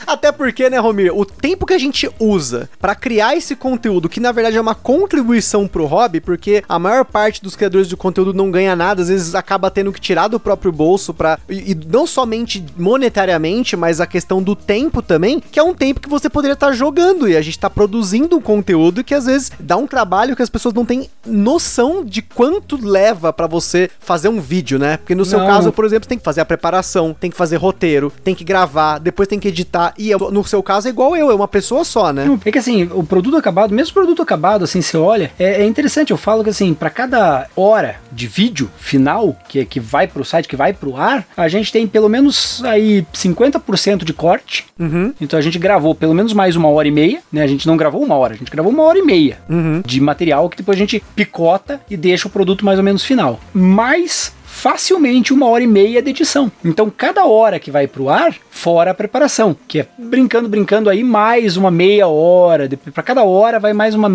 Até 0.07 0.33
porque, 0.33 0.69
né, 0.69 0.79
Romir, 0.79 1.17
o 1.17 1.25
tempo 1.25 1.67
que 1.67 1.75
a 1.75 1.79
gente 1.79 2.11
usa 2.19 2.69
pra 2.81 2.95
criar 2.95 3.37
esse 3.37 3.55
conteúdo, 3.55 4.09
que 4.09 4.21
na 4.21 4.33
verdade 4.33 4.57
é 4.57 4.61
uma 4.61 4.75
contribuição 4.75 5.67
pro 5.67 5.87
hobby, 5.87 6.21
porque 6.21 6.63
a 6.69 6.79
maior 6.79 7.05
parte 7.05 7.43
dos 7.43 7.57
criadores 7.57 7.89
de 7.89 7.97
conteúdo 7.97 8.35
não 8.35 8.51
ganha 8.51 8.75
nada, 8.77 9.03
às 9.03 9.09
vezes 9.09 9.35
acaba 9.35 9.71
tendo 9.71 9.93
que 9.93 10.01
tirar 10.01 10.29
do 10.29 10.41
próprio 10.41 10.73
bolso 10.73 11.13
para 11.15 11.39
e, 11.49 11.73
e 11.73 11.75
não 11.75 12.07
somente 12.07 12.65
monetariamente, 12.77 13.77
mas 13.77 14.01
a 14.01 14.07
questão 14.07 14.43
do 14.43 14.55
tempo 14.55 15.03
também, 15.03 15.41
que 15.41 15.59
é 15.59 15.63
um 15.63 15.75
tempo 15.75 16.01
que 16.01 16.09
você 16.09 16.29
poderia 16.29 16.55
estar 16.55 16.73
jogando 16.73 17.29
e 17.29 17.37
a 17.37 17.43
gente 17.43 17.59
tá 17.59 17.71
produzindo 17.71 18.37
um 18.37 18.41
conteúdo 18.41 19.05
que 19.05 19.15
às 19.15 19.27
vezes 19.27 19.51
dá 19.59 19.77
um 19.77 19.87
trabalho 19.87 20.37
que 20.37 20.43
as 20.43 20.51
pessoas 20.51 20.75
não 20.75 20.85
têm 20.85 21.09
noção 21.27 22.05
de 22.05 22.23
quanto 22.23 22.79
leva 22.85 23.33
pra 23.33 23.47
você 23.47 23.91
fazer 24.01 24.29
um 24.29 24.41
vídeo, 24.41 24.79
né? 24.79 24.97
Porque 24.97 25.15
no 25.15 25.25
seu 25.25 25.39
Não. 25.39 25.47
caso, 25.47 25.73
por 25.73 25.85
exemplo, 25.85 26.05
você 26.05 26.09
tem 26.11 26.19
que 26.19 26.25
fazer 26.25 26.41
a 26.41 26.45
preparação, 26.45 27.15
tem 27.19 27.31
que 27.31 27.37
fazer 27.37 27.57
roteiro, 27.57 28.13
tem 28.23 28.35
que 28.35 28.45
gravar, 28.45 28.99
depois 28.99 29.29
tem 29.29 29.39
que 29.39 29.49
editar. 29.49 29.95
E 30.03 30.33
no 30.33 30.45
seu 30.45 30.63
caso 30.63 30.89
é 30.89 30.91
igual 30.91 31.17
eu, 31.17 31.31
é 31.31 31.35
uma 31.35 31.47
pessoa 31.49 31.85
só, 31.85 32.13
né? 32.13 32.27
É 32.45 32.51
que 32.51 32.59
assim, 32.59 32.89
o 32.93 33.05
produto 33.05 33.37
acabado, 33.37 33.73
mesmo 33.75 33.91
o 33.91 33.95
produto 33.95 34.23
acabado, 34.23 34.65
assim, 34.65 34.81
você 34.81 34.97
olha, 34.97 35.31
é, 35.39 35.63
é 35.63 35.67
interessante. 35.67 36.11
Eu 36.11 36.17
falo 36.17 36.43
que 36.43 36.51
assim, 36.51 36.75
para 36.75 36.91
cada 36.91 37.47
hora 37.57 37.97
de 38.11 38.27
vídeo 38.27 38.71
final 38.79 39.37
que, 39.49 39.65
que 39.65 39.79
vai 39.81 40.07
pro 40.07 40.25
site, 40.25 40.49
que 40.49 40.57
vai 40.57 40.73
pro 40.73 40.97
ar, 40.97 41.25
a 41.37 41.49
gente 41.49 41.71
tem 41.71 41.87
pelo 41.87 42.09
menos 42.09 42.63
aí 42.65 43.07
50% 43.15 44.05
de 44.05 44.13
corte. 44.13 44.67
Uhum. 44.79 45.13
Então 45.21 45.39
a 45.39 45.43
gente 45.43 45.59
gravou 45.59 45.95
pelo 45.95 46.15
menos 46.15 46.33
mais 46.33 46.57
uma 46.57 46.69
hora 46.69 46.89
e 46.89 46.91
meia, 46.91 47.21
né? 47.33 47.43
A 47.43 47.47
gente 47.47 47.67
não 47.67 47.77
gravou 47.77 48.03
uma 48.03 48.17
hora, 48.17 48.35
a 48.35 48.37
gente 48.37 48.51
gravou 48.51 48.73
uma 48.73 48.83
hora 48.83 48.99
e 48.99 49.03
meia 49.03 49.39
Uhum. 49.49 49.83
de 49.85 50.01
material 50.01 50.49
que 50.49 50.57
depois 50.57 50.77
a 50.77 50.79
gente 50.79 51.03
picota 51.15 51.81
e 51.91 51.97
deixa 51.97 52.27
o 52.27 52.31
produto 52.31 52.65
mais 52.65 52.79
ou 52.79 52.85
menos 52.85 53.05
final. 53.05 53.39
Mais 53.53 54.33
facilmente 54.63 55.33
uma 55.33 55.49
hora 55.49 55.65
e 55.65 55.67
meia 55.67 56.01
de 56.01 56.11
edição. 56.11 56.51
Então 56.65 56.89
cada 56.89 57.27
hora 57.27 57.59
que 57.59 57.69
vai 57.69 57.89
pro 57.89 58.09
ar, 58.09 58.33
fora 58.49 58.93
a 58.93 58.95
preparação, 58.95 59.57
que 59.67 59.81
é 59.81 59.89
brincando, 59.99 60.49
brincando 60.49 60.89
aí 60.89 61.03
mais 61.03 61.57
uma 61.57 61.69
meia 61.69 62.07
hora, 62.07 62.71
para 62.95 63.03
cada 63.03 63.25
hora 63.25 63.59
vai 63.59 63.73
mais 63.73 63.93
uma 63.97 64.09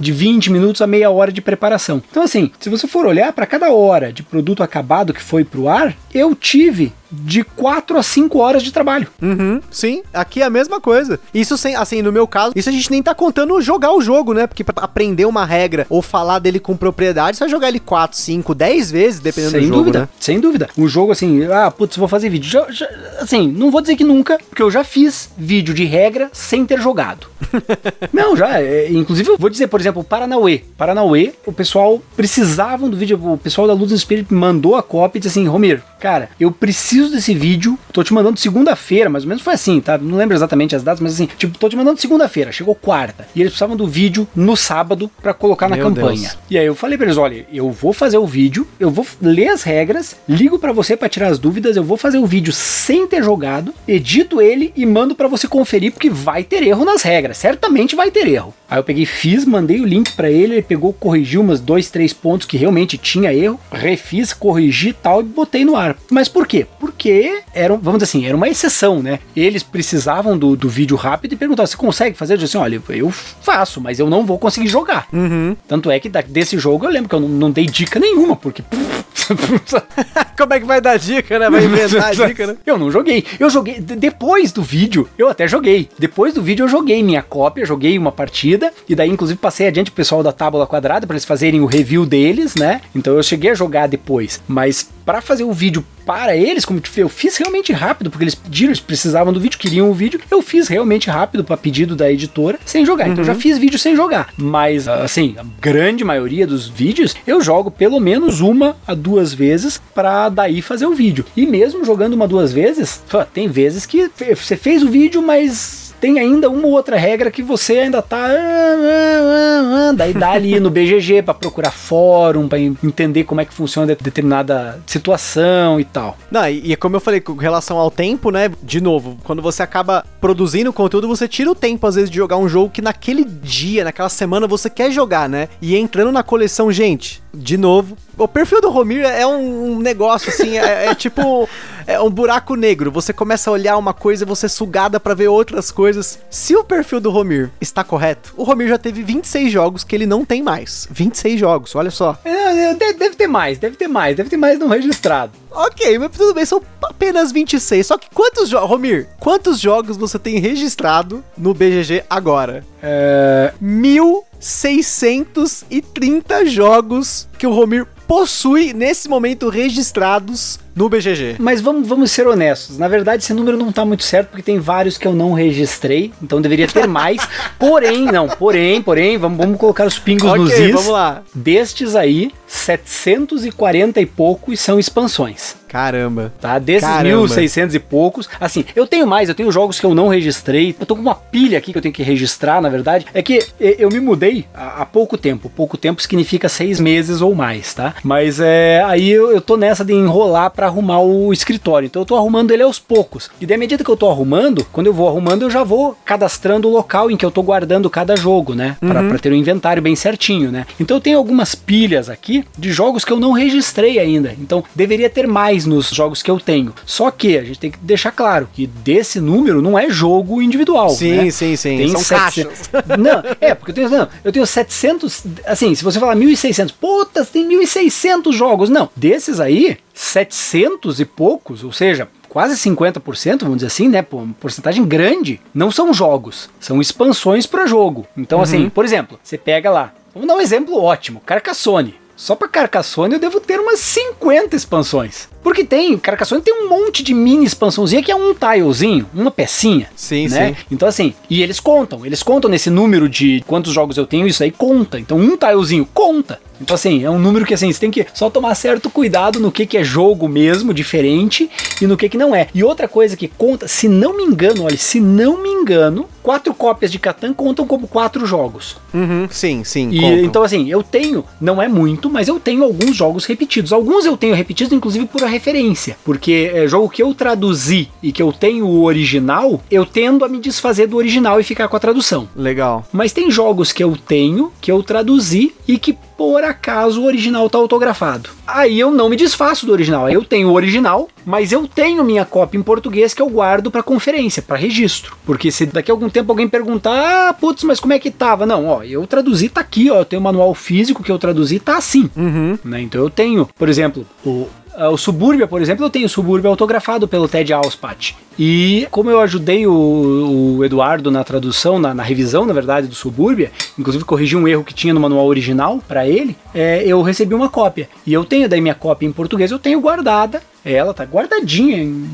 de 0.00 0.10
20 0.10 0.50
minutos 0.50 0.82
a 0.82 0.88
meia 0.88 1.08
hora 1.08 1.30
de 1.30 1.40
preparação. 1.40 2.02
Então 2.10 2.24
assim, 2.24 2.50
se 2.58 2.68
você 2.68 2.88
for 2.88 3.06
olhar 3.06 3.32
para 3.32 3.46
cada 3.46 3.70
hora 3.70 4.12
de 4.12 4.24
produto 4.24 4.60
acabado 4.60 5.14
que 5.14 5.22
foi 5.22 5.44
pro 5.44 5.68
ar, 5.68 5.96
eu 6.12 6.34
tive 6.34 6.92
de 7.10 7.42
4 7.44 7.96
a 7.98 8.02
5 8.02 8.38
horas 8.38 8.62
de 8.62 8.72
trabalho. 8.72 9.06
Uhum, 9.22 9.60
sim, 9.70 10.02
aqui 10.12 10.42
é 10.42 10.44
a 10.44 10.50
mesma 10.50 10.80
coisa. 10.80 11.18
Isso 11.32 11.56
sem, 11.56 11.74
assim, 11.76 12.02
no 12.02 12.12
meu 12.12 12.26
caso, 12.26 12.52
isso 12.56 12.68
a 12.68 12.72
gente 12.72 12.90
nem 12.90 13.02
tá 13.02 13.14
contando 13.14 13.60
jogar 13.60 13.92
o 13.92 14.00
jogo, 14.00 14.32
né? 14.32 14.46
Porque 14.46 14.64
pra 14.64 14.74
aprender 14.84 15.24
uma 15.26 15.44
regra 15.44 15.86
ou 15.88 16.02
falar 16.02 16.38
dele 16.38 16.58
com 16.60 16.76
propriedade, 16.76 17.36
você 17.36 17.44
vai 17.44 17.48
jogar 17.50 17.68
ele 17.68 17.80
4, 17.80 18.16
5, 18.18 18.54
10 18.54 18.90
vezes, 18.90 19.20
dependendo 19.20 19.52
sem 19.52 19.60
do 19.60 19.66
jogo, 19.66 19.78
dúvida, 19.80 20.00
né? 20.00 20.08
sem 20.18 20.40
dúvida. 20.40 20.68
Um 20.76 20.88
jogo 20.88 21.12
assim, 21.12 21.44
ah, 21.44 21.70
putz, 21.70 21.96
vou 21.96 22.08
fazer 22.08 22.28
vídeo. 22.28 22.50
Já- 22.50 22.66
já- 22.70 22.88
assim, 23.20 23.48
não 23.48 23.70
vou 23.70 23.80
dizer 23.80 23.96
que 23.96 24.04
nunca, 24.04 24.38
porque 24.48 24.62
eu 24.62 24.70
já 24.70 24.84
fiz 24.84 25.30
vídeo 25.36 25.74
de 25.74 25.84
regra 25.84 26.28
sem 26.32 26.64
ter 26.66 26.80
jogado. 26.80 27.26
não, 28.12 28.36
já. 28.36 28.60
é, 28.60 28.90
inclusive, 28.90 29.30
eu 29.30 29.38
vou 29.38 29.50
dizer, 29.50 29.66
por 29.68 29.80
exemplo, 29.80 30.00
o 30.02 30.04
Paranauê. 30.04 30.62
Paranauê, 30.76 31.32
o 31.46 31.52
pessoal 31.52 32.00
precisavam 32.16 32.88
do 32.90 32.96
vídeo. 32.96 33.18
O 33.22 33.38
pessoal 33.38 33.66
da 33.66 33.72
Luz 33.74 33.92
Spirit 34.00 34.32
mandou 34.32 34.76
a 34.76 34.82
cópia 34.82 35.18
e 35.18 35.20
disse 35.20 35.38
assim: 35.38 35.48
Romir, 35.48 35.82
cara, 36.06 36.28
eu 36.38 36.52
preciso 36.52 37.10
desse 37.10 37.34
vídeo. 37.34 37.76
Tô 37.92 38.04
te 38.04 38.14
mandando 38.14 38.38
segunda-feira, 38.38 39.10
mais 39.10 39.24
ou 39.24 39.28
menos 39.28 39.42
foi 39.42 39.54
assim, 39.54 39.80
tá? 39.80 39.98
Não 39.98 40.16
lembro 40.16 40.36
exatamente 40.36 40.76
as 40.76 40.84
datas, 40.84 41.00
mas 41.00 41.14
assim, 41.14 41.28
tipo, 41.36 41.58
tô 41.58 41.68
te 41.68 41.74
mandando 41.74 42.00
segunda-feira, 42.00 42.52
chegou 42.52 42.76
quarta. 42.76 43.26
E 43.34 43.40
eles 43.40 43.50
precisavam 43.50 43.76
do 43.76 43.88
vídeo 43.88 44.28
no 44.32 44.56
sábado 44.56 45.10
pra 45.20 45.34
colocar 45.34 45.68
na 45.68 45.74
Meu 45.74 45.86
campanha. 45.86 46.20
Deus. 46.20 46.38
E 46.48 46.56
aí 46.56 46.64
eu 46.64 46.76
falei 46.76 46.96
pra 46.96 47.06
eles, 47.06 47.16
olha, 47.16 47.44
eu 47.52 47.72
vou 47.72 47.92
fazer 47.92 48.18
o 48.18 48.26
vídeo, 48.26 48.68
eu 48.78 48.88
vou 48.88 49.04
ler 49.20 49.48
as 49.48 49.64
regras, 49.64 50.14
ligo 50.28 50.60
pra 50.60 50.72
você 50.72 50.96
pra 50.96 51.08
tirar 51.08 51.26
as 51.26 51.40
dúvidas, 51.40 51.76
eu 51.76 51.82
vou 51.82 51.96
fazer 51.96 52.18
o 52.18 52.26
vídeo 52.26 52.52
sem 52.52 53.04
ter 53.08 53.24
jogado, 53.24 53.74
edito 53.88 54.40
ele 54.40 54.72
e 54.76 54.86
mando 54.86 55.16
pra 55.16 55.26
você 55.26 55.48
conferir 55.48 55.90
porque 55.90 56.08
vai 56.08 56.44
ter 56.44 56.62
erro 56.62 56.84
nas 56.84 57.02
regras, 57.02 57.36
certamente 57.36 57.96
vai 57.96 58.12
ter 58.12 58.28
erro. 58.28 58.54
Aí 58.70 58.78
eu 58.78 58.84
peguei, 58.84 59.06
fiz, 59.06 59.44
mandei 59.44 59.80
o 59.80 59.84
link 59.84 60.12
pra 60.12 60.30
ele, 60.30 60.54
ele 60.54 60.62
pegou, 60.62 60.92
corrigiu 60.92 61.40
umas 61.40 61.58
dois, 61.58 61.90
três 61.90 62.12
pontos 62.12 62.46
que 62.46 62.56
realmente 62.56 62.96
tinha 62.96 63.34
erro, 63.34 63.58
refiz, 63.72 64.32
corrigi 64.32 64.90
e 64.90 64.92
tal 64.92 65.20
e 65.20 65.24
botei 65.24 65.64
no 65.64 65.74
ar. 65.74 65.95
Mas 66.10 66.28
por 66.28 66.46
quê? 66.46 66.66
Porque 66.78 67.40
era, 67.54 67.72
um- 67.72 67.78
vamos 67.78 68.00
dizer 68.00 68.10
assim, 68.10 68.26
era 68.26 68.36
uma 68.36 68.48
exceção, 68.48 69.02
né? 69.02 69.18
Eles 69.34 69.62
precisavam 69.62 70.36
do, 70.38 70.56
do 70.56 70.68
vídeo 70.68 70.96
rápido 70.96 71.32
e 71.32 71.36
perguntavam, 71.36 71.66
você 71.66 71.76
consegue 71.76 72.16
fazer? 72.16 72.34
Eu 72.34 72.38
disse 72.38 72.56
assim, 72.56 72.62
olha, 72.64 72.82
eu 72.90 73.10
faço, 73.10 73.80
mas 73.80 73.98
eu 73.98 74.08
não 74.08 74.24
vou 74.24 74.38
conseguir 74.38 74.68
jogar. 74.68 75.06
Uhum. 75.12 75.56
Tanto 75.68 75.90
é 75.90 75.98
que 76.00 76.08
desse 76.08 76.58
jogo 76.58 76.86
eu 76.86 76.90
lembro 76.90 77.08
que 77.08 77.14
eu 77.14 77.20
não, 77.20 77.28
não 77.28 77.50
dei 77.50 77.66
dica 77.66 77.98
nenhuma, 77.98 78.36
porque. 78.36 78.62
Como 80.36 80.54
é 80.54 80.60
que 80.60 80.66
vai 80.66 80.80
dar 80.80 80.98
dica, 80.98 81.38
né? 81.38 81.50
Vai 81.50 81.64
inventar 81.64 82.04
a 82.04 82.12
dica, 82.28 82.46
né? 82.46 82.56
Eu 82.64 82.78
não 82.78 82.90
joguei. 82.90 83.24
Eu 83.40 83.50
joguei. 83.50 83.80
de- 83.80 83.96
Depois 83.96 84.52
do 84.52 84.62
vídeo, 84.62 85.08
eu 85.18 85.28
até 85.28 85.48
joguei. 85.48 85.88
Depois 85.98 86.34
do 86.34 86.42
vídeo, 86.42 86.64
eu 86.64 86.68
joguei 86.68 87.02
minha 87.02 87.22
cópia, 87.22 87.64
joguei 87.64 87.98
uma 87.98 88.12
partida. 88.12 88.72
E 88.88 88.94
daí, 88.94 89.10
inclusive, 89.10 89.38
passei 89.38 89.66
adiante 89.66 89.90
o 89.90 89.94
pessoal 89.94 90.22
da 90.22 90.32
tábua 90.32 90.66
quadrada 90.66 91.06
para 91.06 91.14
eles 91.14 91.24
fazerem 91.24 91.60
o 91.60 91.66
review 91.66 92.04
deles, 92.06 92.54
né? 92.54 92.80
Então 92.94 93.14
eu 93.14 93.22
cheguei 93.22 93.50
a 93.50 93.54
jogar 93.54 93.88
depois. 93.88 94.40
Mas 94.46 94.88
para 95.06 95.22
fazer 95.22 95.44
o 95.44 95.52
vídeo 95.52 95.84
para 96.04 96.36
eles, 96.36 96.64
como 96.64 96.80
eu 96.96 97.08
fiz 97.08 97.36
realmente 97.36 97.72
rápido, 97.72 98.10
porque 98.10 98.24
eles 98.24 98.34
pediram, 98.34 98.70
eles 98.70 98.80
precisavam 98.80 99.32
do 99.32 99.40
vídeo, 99.40 99.58
queriam 99.58 99.90
o 99.90 99.94
vídeo, 99.94 100.20
eu 100.30 100.42
fiz 100.42 100.68
realmente 100.68 101.08
rápido 101.08 101.42
para 101.42 101.56
pedido 101.56 101.96
da 101.96 102.10
editora, 102.10 102.58
sem 102.64 102.84
jogar. 102.84 103.06
Uhum. 103.06 103.12
Então 103.12 103.22
eu 103.22 103.26
já 103.26 103.32
uhum. 103.32 103.40
fiz 103.40 103.58
vídeo 103.58 103.78
sem 103.78 103.96
jogar. 103.96 104.32
Mas, 104.36 104.86
assim, 104.86 105.34
a 105.38 105.44
grande 105.60 106.04
maioria 106.04 106.46
dos 106.46 106.68
vídeos 106.68 107.14
eu 107.26 107.40
jogo 107.40 107.70
pelo 107.70 107.98
menos 108.00 108.40
uma 108.40 108.76
a 108.86 108.94
duas 108.94 109.32
vezes 109.32 109.80
para 109.94 110.28
daí 110.28 110.60
fazer 110.60 110.86
o 110.86 110.94
vídeo. 110.94 111.24
E 111.36 111.46
mesmo 111.46 111.84
jogando 111.84 112.14
uma 112.14 112.28
duas 112.28 112.52
vezes, 112.52 113.02
tem 113.32 113.48
vezes 113.48 113.86
que 113.86 114.10
você 114.34 114.56
fez 114.56 114.82
o 114.82 114.88
vídeo, 114.88 115.22
mas 115.22 115.85
tem 116.06 116.20
ainda 116.20 116.48
uma 116.48 116.68
ou 116.68 116.72
outra 116.72 116.96
regra 116.96 117.32
que 117.32 117.42
você 117.42 117.80
ainda 117.80 118.00
tá. 118.00 118.16
Ah, 118.16 118.30
ah, 118.30 119.88
ah, 119.88 119.92
daí 119.92 120.14
dá 120.14 120.30
ali 120.30 120.60
no 120.60 120.70
BGG 120.70 121.20
para 121.22 121.34
procurar 121.34 121.72
fórum, 121.72 122.46
para 122.46 122.60
entender 122.60 123.24
como 123.24 123.40
é 123.40 123.44
que 123.44 123.52
funciona 123.52 123.88
determinada 123.88 124.80
situação 124.86 125.80
e 125.80 125.84
tal. 125.84 126.16
Não, 126.30 126.48
e, 126.48 126.72
e 126.72 126.76
como 126.76 126.94
eu 126.94 127.00
falei, 127.00 127.20
com 127.20 127.34
relação 127.34 127.76
ao 127.76 127.90
tempo, 127.90 128.30
né? 128.30 128.48
De 128.62 128.80
novo, 128.80 129.18
quando 129.24 129.42
você 129.42 129.64
acaba 129.64 130.06
produzindo 130.20 130.72
conteúdo, 130.72 131.08
você 131.08 131.26
tira 131.26 131.50
o 131.50 131.56
tempo, 131.56 131.84
às 131.84 131.96
vezes, 131.96 132.08
de 132.08 132.16
jogar 132.16 132.36
um 132.36 132.48
jogo 132.48 132.70
que 132.70 132.80
naquele 132.80 133.24
dia, 133.24 133.82
naquela 133.82 134.08
semana, 134.08 134.46
você 134.46 134.70
quer 134.70 134.92
jogar, 134.92 135.28
né? 135.28 135.48
E 135.60 135.76
entrando 135.76 136.12
na 136.12 136.22
coleção, 136.22 136.70
gente, 136.70 137.20
de 137.36 137.56
novo, 137.56 137.96
o 138.16 138.26
perfil 138.26 138.60
do 138.60 138.70
Romir 138.70 139.04
é 139.04 139.26
um 139.26 139.78
negócio 139.78 140.30
assim, 140.30 140.58
é, 140.58 140.86
é 140.86 140.94
tipo 140.96 141.48
é 141.86 142.00
um 142.00 142.10
buraco 142.10 142.56
negro. 142.56 142.90
Você 142.90 143.12
começa 143.12 143.48
a 143.48 143.52
olhar 143.52 143.76
uma 143.76 143.94
coisa 143.94 144.24
e 144.24 144.26
você 144.26 144.46
é 144.46 144.48
sugada 144.48 144.98
para 144.98 145.14
ver 145.14 145.28
outras 145.28 145.70
coisas. 145.70 146.18
Se 146.28 146.56
o 146.56 146.64
perfil 146.64 147.00
do 147.00 147.10
Romir 147.10 147.50
está 147.60 147.84
correto, 147.84 148.34
o 148.36 148.42
Romir 148.42 148.68
já 148.68 148.78
teve 148.78 149.02
26 149.02 149.52
jogos 149.52 149.84
que 149.84 149.94
ele 149.94 150.06
não 150.06 150.24
tem 150.24 150.42
mais. 150.42 150.88
26 150.90 151.38
jogos, 151.38 151.74
olha 151.74 151.90
só. 151.90 152.18
É, 152.24 152.74
deve 152.74 153.14
ter 153.14 153.26
mais, 153.26 153.58
deve 153.58 153.76
ter 153.76 153.88
mais, 153.88 154.16
deve 154.16 154.28
ter 154.28 154.36
mais 154.36 154.58
no 154.58 154.66
registrado. 154.66 155.32
Ok, 155.56 155.98
mas 155.98 156.10
tudo 156.10 156.34
bem, 156.34 156.44
são 156.44 156.60
apenas 156.82 157.32
26. 157.32 157.86
Só 157.86 157.96
que 157.96 158.10
quantos 158.12 158.50
jogos. 158.50 158.68
Romir, 158.68 159.08
quantos 159.18 159.58
jogos 159.58 159.96
você 159.96 160.18
tem 160.18 160.38
registrado 160.38 161.24
no 161.36 161.54
BGG 161.54 162.04
agora? 162.10 162.62
É. 162.82 163.54
1630 163.58 166.44
jogos 166.44 167.26
que 167.38 167.46
o 167.46 167.54
Romir 167.54 167.86
possui 168.06 168.74
nesse 168.74 169.08
momento 169.08 169.48
registrados 169.48 170.60
no 170.76 170.90
BGG. 170.90 171.36
Mas 171.38 171.62
vamos, 171.62 171.88
vamos 171.88 172.10
ser 172.10 172.26
honestos. 172.26 172.76
Na 172.76 172.86
verdade, 172.86 173.22
esse 173.22 173.32
número 173.32 173.56
não 173.56 173.72
tá 173.72 173.82
muito 173.84 174.04
certo 174.04 174.28
porque 174.28 174.42
tem 174.42 174.58
vários 174.58 174.98
que 174.98 175.08
eu 175.08 175.14
não 175.14 175.32
registrei, 175.32 176.12
então 176.22 176.40
deveria 176.40 176.68
ter 176.68 176.86
mais. 176.86 177.26
porém, 177.58 178.04
não, 178.04 178.28
porém, 178.28 178.82
porém, 178.82 179.16
vamos, 179.16 179.38
vamos 179.38 179.58
colocar 179.58 179.86
os 179.86 179.98
pingos 179.98 180.28
okay, 180.28 180.38
nos 180.38 180.52
is. 180.52 180.72
vamos 180.72 180.88
lá. 180.88 181.22
Destes 181.34 181.96
aí, 181.96 182.30
740 182.46 184.00
e 184.02 184.06
poucos 184.06 184.60
são 184.60 184.78
expansões. 184.78 185.56
Caramba. 185.68 186.32
Tá? 186.40 186.58
Desses 186.58 186.88
Caramba. 186.88 187.16
1600 187.16 187.74
e 187.74 187.78
poucos. 187.78 188.28
Assim, 188.40 188.64
eu 188.74 188.86
tenho 188.86 189.06
mais, 189.06 189.28
eu 189.28 189.34
tenho 189.34 189.50
jogos 189.50 189.80
que 189.80 189.86
eu 189.86 189.94
não 189.94 190.08
registrei. 190.08 190.74
Eu 190.78 190.86
tô 190.86 190.94
com 190.94 191.02
uma 191.02 191.14
pilha 191.14 191.58
aqui 191.58 191.72
que 191.72 191.78
eu 191.78 191.82
tenho 191.82 191.92
que 191.92 192.02
registrar, 192.02 192.60
na 192.62 192.68
verdade. 192.68 193.06
É 193.12 193.22
que 193.22 193.44
eu 193.58 193.90
me 193.90 194.00
mudei 194.00 194.46
há 194.54 194.86
pouco 194.86 195.18
tempo. 195.18 195.50
Pouco 195.50 195.76
tempo 195.76 196.00
significa 196.00 196.48
seis 196.48 196.80
meses 196.80 197.20
ou 197.20 197.34
mais, 197.34 197.74
tá? 197.74 197.94
Mas 198.02 198.40
é, 198.40 198.82
aí 198.86 199.10
eu, 199.10 199.32
eu 199.32 199.40
tô 199.40 199.56
nessa 199.56 199.84
de 199.84 199.92
enrolar 199.92 200.50
para 200.66 200.68
arrumar 200.68 201.00
o 201.00 201.32
escritório. 201.32 201.86
Então 201.86 202.02
eu 202.02 202.06
tô 202.06 202.16
arrumando 202.16 202.50
ele 202.50 202.62
aos 202.62 202.78
poucos. 202.78 203.30
E 203.40 203.46
da 203.46 203.56
medida 203.56 203.84
que 203.84 203.90
eu 203.90 203.96
tô 203.96 204.10
arrumando, 204.10 204.66
quando 204.72 204.88
eu 204.88 204.92
vou 204.92 205.08
arrumando, 205.08 205.42
eu 205.42 205.50
já 205.50 205.62
vou 205.62 205.96
cadastrando 206.04 206.68
o 206.68 206.72
local 206.72 207.10
em 207.10 207.16
que 207.16 207.24
eu 207.24 207.30
tô 207.30 207.42
guardando 207.42 207.88
cada 207.88 208.16
jogo, 208.16 208.54
né? 208.54 208.76
Uhum. 208.82 209.08
Para 209.08 209.18
ter 209.18 209.32
um 209.32 209.36
inventário 209.36 209.82
bem 209.82 209.94
certinho, 209.94 210.50
né? 210.50 210.66
Então 210.80 210.96
eu 210.96 211.00
tenho 211.00 211.18
algumas 211.18 211.54
pilhas 211.54 212.10
aqui 212.10 212.44
de 212.58 212.72
jogos 212.72 213.04
que 213.04 213.12
eu 213.12 213.20
não 213.20 213.32
registrei 213.32 213.98
ainda. 213.98 214.34
Então 214.40 214.64
deveria 214.74 215.08
ter 215.08 215.26
mais 215.26 215.66
nos 215.66 215.90
jogos 215.90 216.22
que 216.22 216.30
eu 216.30 216.40
tenho. 216.40 216.74
Só 216.84 217.10
que 217.10 217.38
a 217.38 217.44
gente 217.44 217.58
tem 217.58 217.70
que 217.70 217.78
deixar 217.78 218.10
claro 218.10 218.48
que 218.52 218.66
desse 218.66 219.20
número 219.20 219.62
não 219.62 219.78
é 219.78 219.88
jogo 219.88 220.42
individual. 220.42 220.90
Sim, 220.90 221.16
né? 221.24 221.30
sim, 221.30 221.54
sim. 221.54 221.78
Tem 221.78 221.88
São 221.88 222.00
700... 222.00 222.68
caixas. 222.68 222.70
Não, 222.98 223.22
é, 223.40 223.54
porque 223.54 223.72
eu 223.72 223.74
tenho, 223.74 223.90
não, 223.90 224.08
eu 224.24 224.32
tenho 224.32 224.46
700. 224.46 225.24
Assim, 225.44 225.74
se 225.74 225.84
você 225.84 226.00
falar 226.00 226.16
1.600, 226.16 226.72
puta, 226.80 227.24
tem 227.24 227.46
1.600 227.46 228.32
jogos. 228.32 228.70
Não, 228.70 228.88
desses 228.96 229.38
aí, 229.38 229.76
700 229.96 231.00
e 231.00 231.06
poucos, 231.06 231.64
ou 231.64 231.72
seja, 231.72 232.06
quase 232.28 232.54
50%, 232.54 233.40
vamos 233.40 233.56
dizer 233.56 233.68
assim, 233.68 233.88
né? 233.88 234.04
Uma 234.12 234.34
porcentagem 234.34 234.84
grande, 234.84 235.40
não 235.54 235.70
são 235.70 235.92
jogos, 235.92 236.50
são 236.60 236.82
expansões 236.82 237.46
para 237.46 237.66
jogo. 237.66 238.06
Então, 238.14 238.42
assim, 238.42 238.56
uhum. 238.56 238.62
assim, 238.64 238.70
por 238.70 238.84
exemplo, 238.84 239.18
você 239.22 239.38
pega 239.38 239.70
lá, 239.70 239.94
vamos 240.12 240.28
dar 240.28 240.34
um 240.34 240.40
exemplo 240.40 240.78
ótimo, 240.78 241.22
Carcassonne. 241.24 241.94
Só 242.16 242.34
para 242.34 242.48
Carcassonne 242.48 243.14
eu 243.14 243.20
devo 243.20 243.40
ter 243.40 243.60
umas 243.60 243.78
50 243.78 244.56
expansões. 244.56 245.28
Porque 245.42 245.62
tem, 245.62 245.98
Carcassonne 245.98 246.40
tem 246.40 246.54
um 246.54 246.68
monte 246.68 247.02
de 247.02 247.12
mini 247.12 247.44
expansãozinha 247.44 248.02
que 248.02 248.10
é 248.10 248.16
um 248.16 248.34
tilezinho, 248.34 249.06
uma 249.14 249.30
pecinha. 249.30 249.88
Sim, 249.94 250.26
né? 250.28 250.54
sim. 250.54 250.56
Então 250.70 250.88
assim, 250.88 251.14
e 251.28 251.42
eles 251.42 251.60
contam, 251.60 252.06
eles 252.06 252.22
contam 252.22 252.50
nesse 252.50 252.70
número 252.70 253.06
de 253.08 253.44
quantos 253.46 253.72
jogos 253.72 253.98
eu 253.98 254.06
tenho, 254.06 254.26
isso 254.26 254.42
aí 254.42 254.50
conta. 254.50 254.98
Então 254.98 255.18
um 255.18 255.36
tilezinho 255.36 255.86
conta. 255.92 256.40
Então, 256.60 256.74
assim, 256.74 257.04
é 257.04 257.10
um 257.10 257.18
número 257.18 257.44
que 257.44 257.54
assim, 257.54 257.72
você 257.72 257.80
tem 257.80 257.90
que 257.90 258.06
só 258.14 258.30
tomar 258.30 258.54
certo 258.54 258.90
cuidado 258.90 259.38
no 259.40 259.52
que, 259.52 259.66
que 259.66 259.76
é 259.76 259.84
jogo 259.84 260.28
mesmo, 260.28 260.72
diferente, 260.72 261.50
e 261.80 261.86
no 261.86 261.96
que, 261.96 262.08
que 262.08 262.18
não 262.18 262.34
é. 262.34 262.48
E 262.54 262.62
outra 262.64 262.88
coisa 262.88 263.16
que 263.16 263.28
conta, 263.28 263.68
se 263.68 263.88
não 263.88 264.16
me 264.16 264.22
engano, 264.22 264.64
olha, 264.64 264.76
se 264.76 265.00
não 265.00 265.42
me 265.42 265.48
engano, 265.48 266.08
quatro 266.22 266.52
cópias 266.52 266.90
de 266.90 266.98
Catan 266.98 267.32
contam 267.32 267.66
como 267.66 267.86
quatro 267.86 268.26
jogos. 268.26 268.76
Uhum, 268.92 269.28
sim, 269.30 269.62
sim. 269.62 269.90
E, 269.90 270.24
então, 270.24 270.42
assim, 270.42 270.68
eu 270.68 270.82
tenho, 270.82 271.24
não 271.40 271.62
é 271.62 271.68
muito, 271.68 272.10
mas 272.10 272.26
eu 272.26 272.40
tenho 272.40 272.64
alguns 272.64 272.96
jogos 272.96 273.24
repetidos. 273.24 273.72
Alguns 273.72 274.04
eu 274.04 274.16
tenho 274.16 274.34
repetidos, 274.34 274.72
inclusive 274.72 275.06
por 275.06 275.22
referência. 275.22 275.96
Porque 276.04 276.50
é, 276.52 276.66
jogo 276.66 276.88
que 276.88 277.02
eu 277.02 277.14
traduzi 277.14 277.88
e 278.02 278.10
que 278.10 278.22
eu 278.22 278.32
tenho 278.32 278.66
o 278.66 278.82
original, 278.84 279.60
eu 279.70 279.86
tendo 279.86 280.24
a 280.24 280.28
me 280.28 280.40
desfazer 280.40 280.88
do 280.88 280.96
original 280.96 281.38
e 281.38 281.44
ficar 281.44 281.68
com 281.68 281.76
a 281.76 281.80
tradução. 281.80 282.28
Legal. 282.34 282.84
Mas 282.92 283.12
tem 283.12 283.30
jogos 283.30 283.72
que 283.72 283.84
eu 283.84 283.96
tenho, 283.96 284.52
que 284.60 284.72
eu 284.72 284.82
traduzi 284.82 285.54
e 285.68 285.78
que 285.78 285.96
por 286.16 286.42
acaso 286.46 287.02
o 287.02 287.04
original 287.04 287.48
tá 287.50 287.58
autografado. 287.58 288.30
Aí 288.46 288.78
eu 288.78 288.90
não 288.90 289.08
me 289.08 289.16
desfaço 289.16 289.66
do 289.66 289.72
original. 289.72 290.06
Aí 290.06 290.14
eu 290.14 290.24
tenho 290.24 290.48
o 290.48 290.54
original, 290.54 291.08
mas 291.24 291.52
eu 291.52 291.66
tenho 291.66 292.04
minha 292.04 292.24
cópia 292.24 292.58
em 292.58 292.62
português 292.62 293.12
que 293.12 293.20
eu 293.20 293.28
guardo 293.28 293.70
para 293.70 293.82
conferência, 293.82 294.42
para 294.42 294.56
registro. 294.56 295.16
Porque 295.24 295.50
se 295.50 295.66
daqui 295.66 295.90
a 295.90 295.94
algum 295.94 296.08
tempo 296.08 296.32
alguém 296.32 296.48
perguntar, 296.48 297.28
ah, 297.28 297.32
putz, 297.32 297.64
mas 297.64 297.80
como 297.80 297.92
é 297.92 297.98
que 297.98 298.10
tava? 298.10 298.46
Não, 298.46 298.66
ó, 298.66 298.82
eu 298.82 299.06
traduzi, 299.06 299.48
tá 299.48 299.60
aqui, 299.60 299.90
ó, 299.90 299.98
eu 299.98 300.04
tenho 300.04 300.20
o 300.20 300.24
manual 300.24 300.54
físico 300.54 301.02
que 301.02 301.12
eu 301.12 301.18
traduzi, 301.18 301.58
tá 301.58 301.76
assim. 301.76 302.08
Uhum. 302.16 302.58
Né? 302.64 302.82
Então 302.82 303.00
eu 303.00 303.10
tenho, 303.10 303.48
por 303.58 303.68
exemplo, 303.68 304.06
o 304.24 304.48
o 304.90 304.96
Subúrbia, 304.96 305.46
por 305.46 305.62
exemplo, 305.62 305.84
eu 305.84 305.90
tenho 305.90 306.06
o 306.06 306.08
Subúrbia 306.08 306.48
autografado 306.48 307.08
pelo 307.08 307.28
Ted 307.28 307.52
Alspat. 307.52 308.14
E 308.38 308.86
como 308.90 309.10
eu 309.10 309.20
ajudei 309.20 309.66
o, 309.66 310.56
o 310.58 310.64
Eduardo 310.64 311.10
na 311.10 311.24
tradução, 311.24 311.78
na, 311.78 311.94
na, 311.94 312.02
revisão, 312.02 312.44
na 312.44 312.52
verdade, 312.52 312.86
do 312.86 312.94
Subúrbia, 312.94 313.50
inclusive 313.78 314.04
corrigi 314.04 314.36
um 314.36 314.46
erro 314.46 314.62
que 314.64 314.74
tinha 314.74 314.92
no 314.92 315.00
manual 315.00 315.26
original 315.26 315.80
para 315.88 316.06
ele, 316.06 316.36
é, 316.54 316.82
eu 316.84 317.00
recebi 317.00 317.34
uma 317.34 317.48
cópia. 317.48 317.88
E 318.06 318.12
eu 318.12 318.24
tenho 318.24 318.48
daí 318.48 318.60
minha 318.60 318.74
cópia 318.74 319.06
em 319.06 319.12
português, 319.12 319.50
eu 319.50 319.58
tenho 319.58 319.80
guardada. 319.80 320.42
Ela 320.64 320.92
tá 320.92 321.04
guardadinha 321.04 321.78
em, 321.78 322.08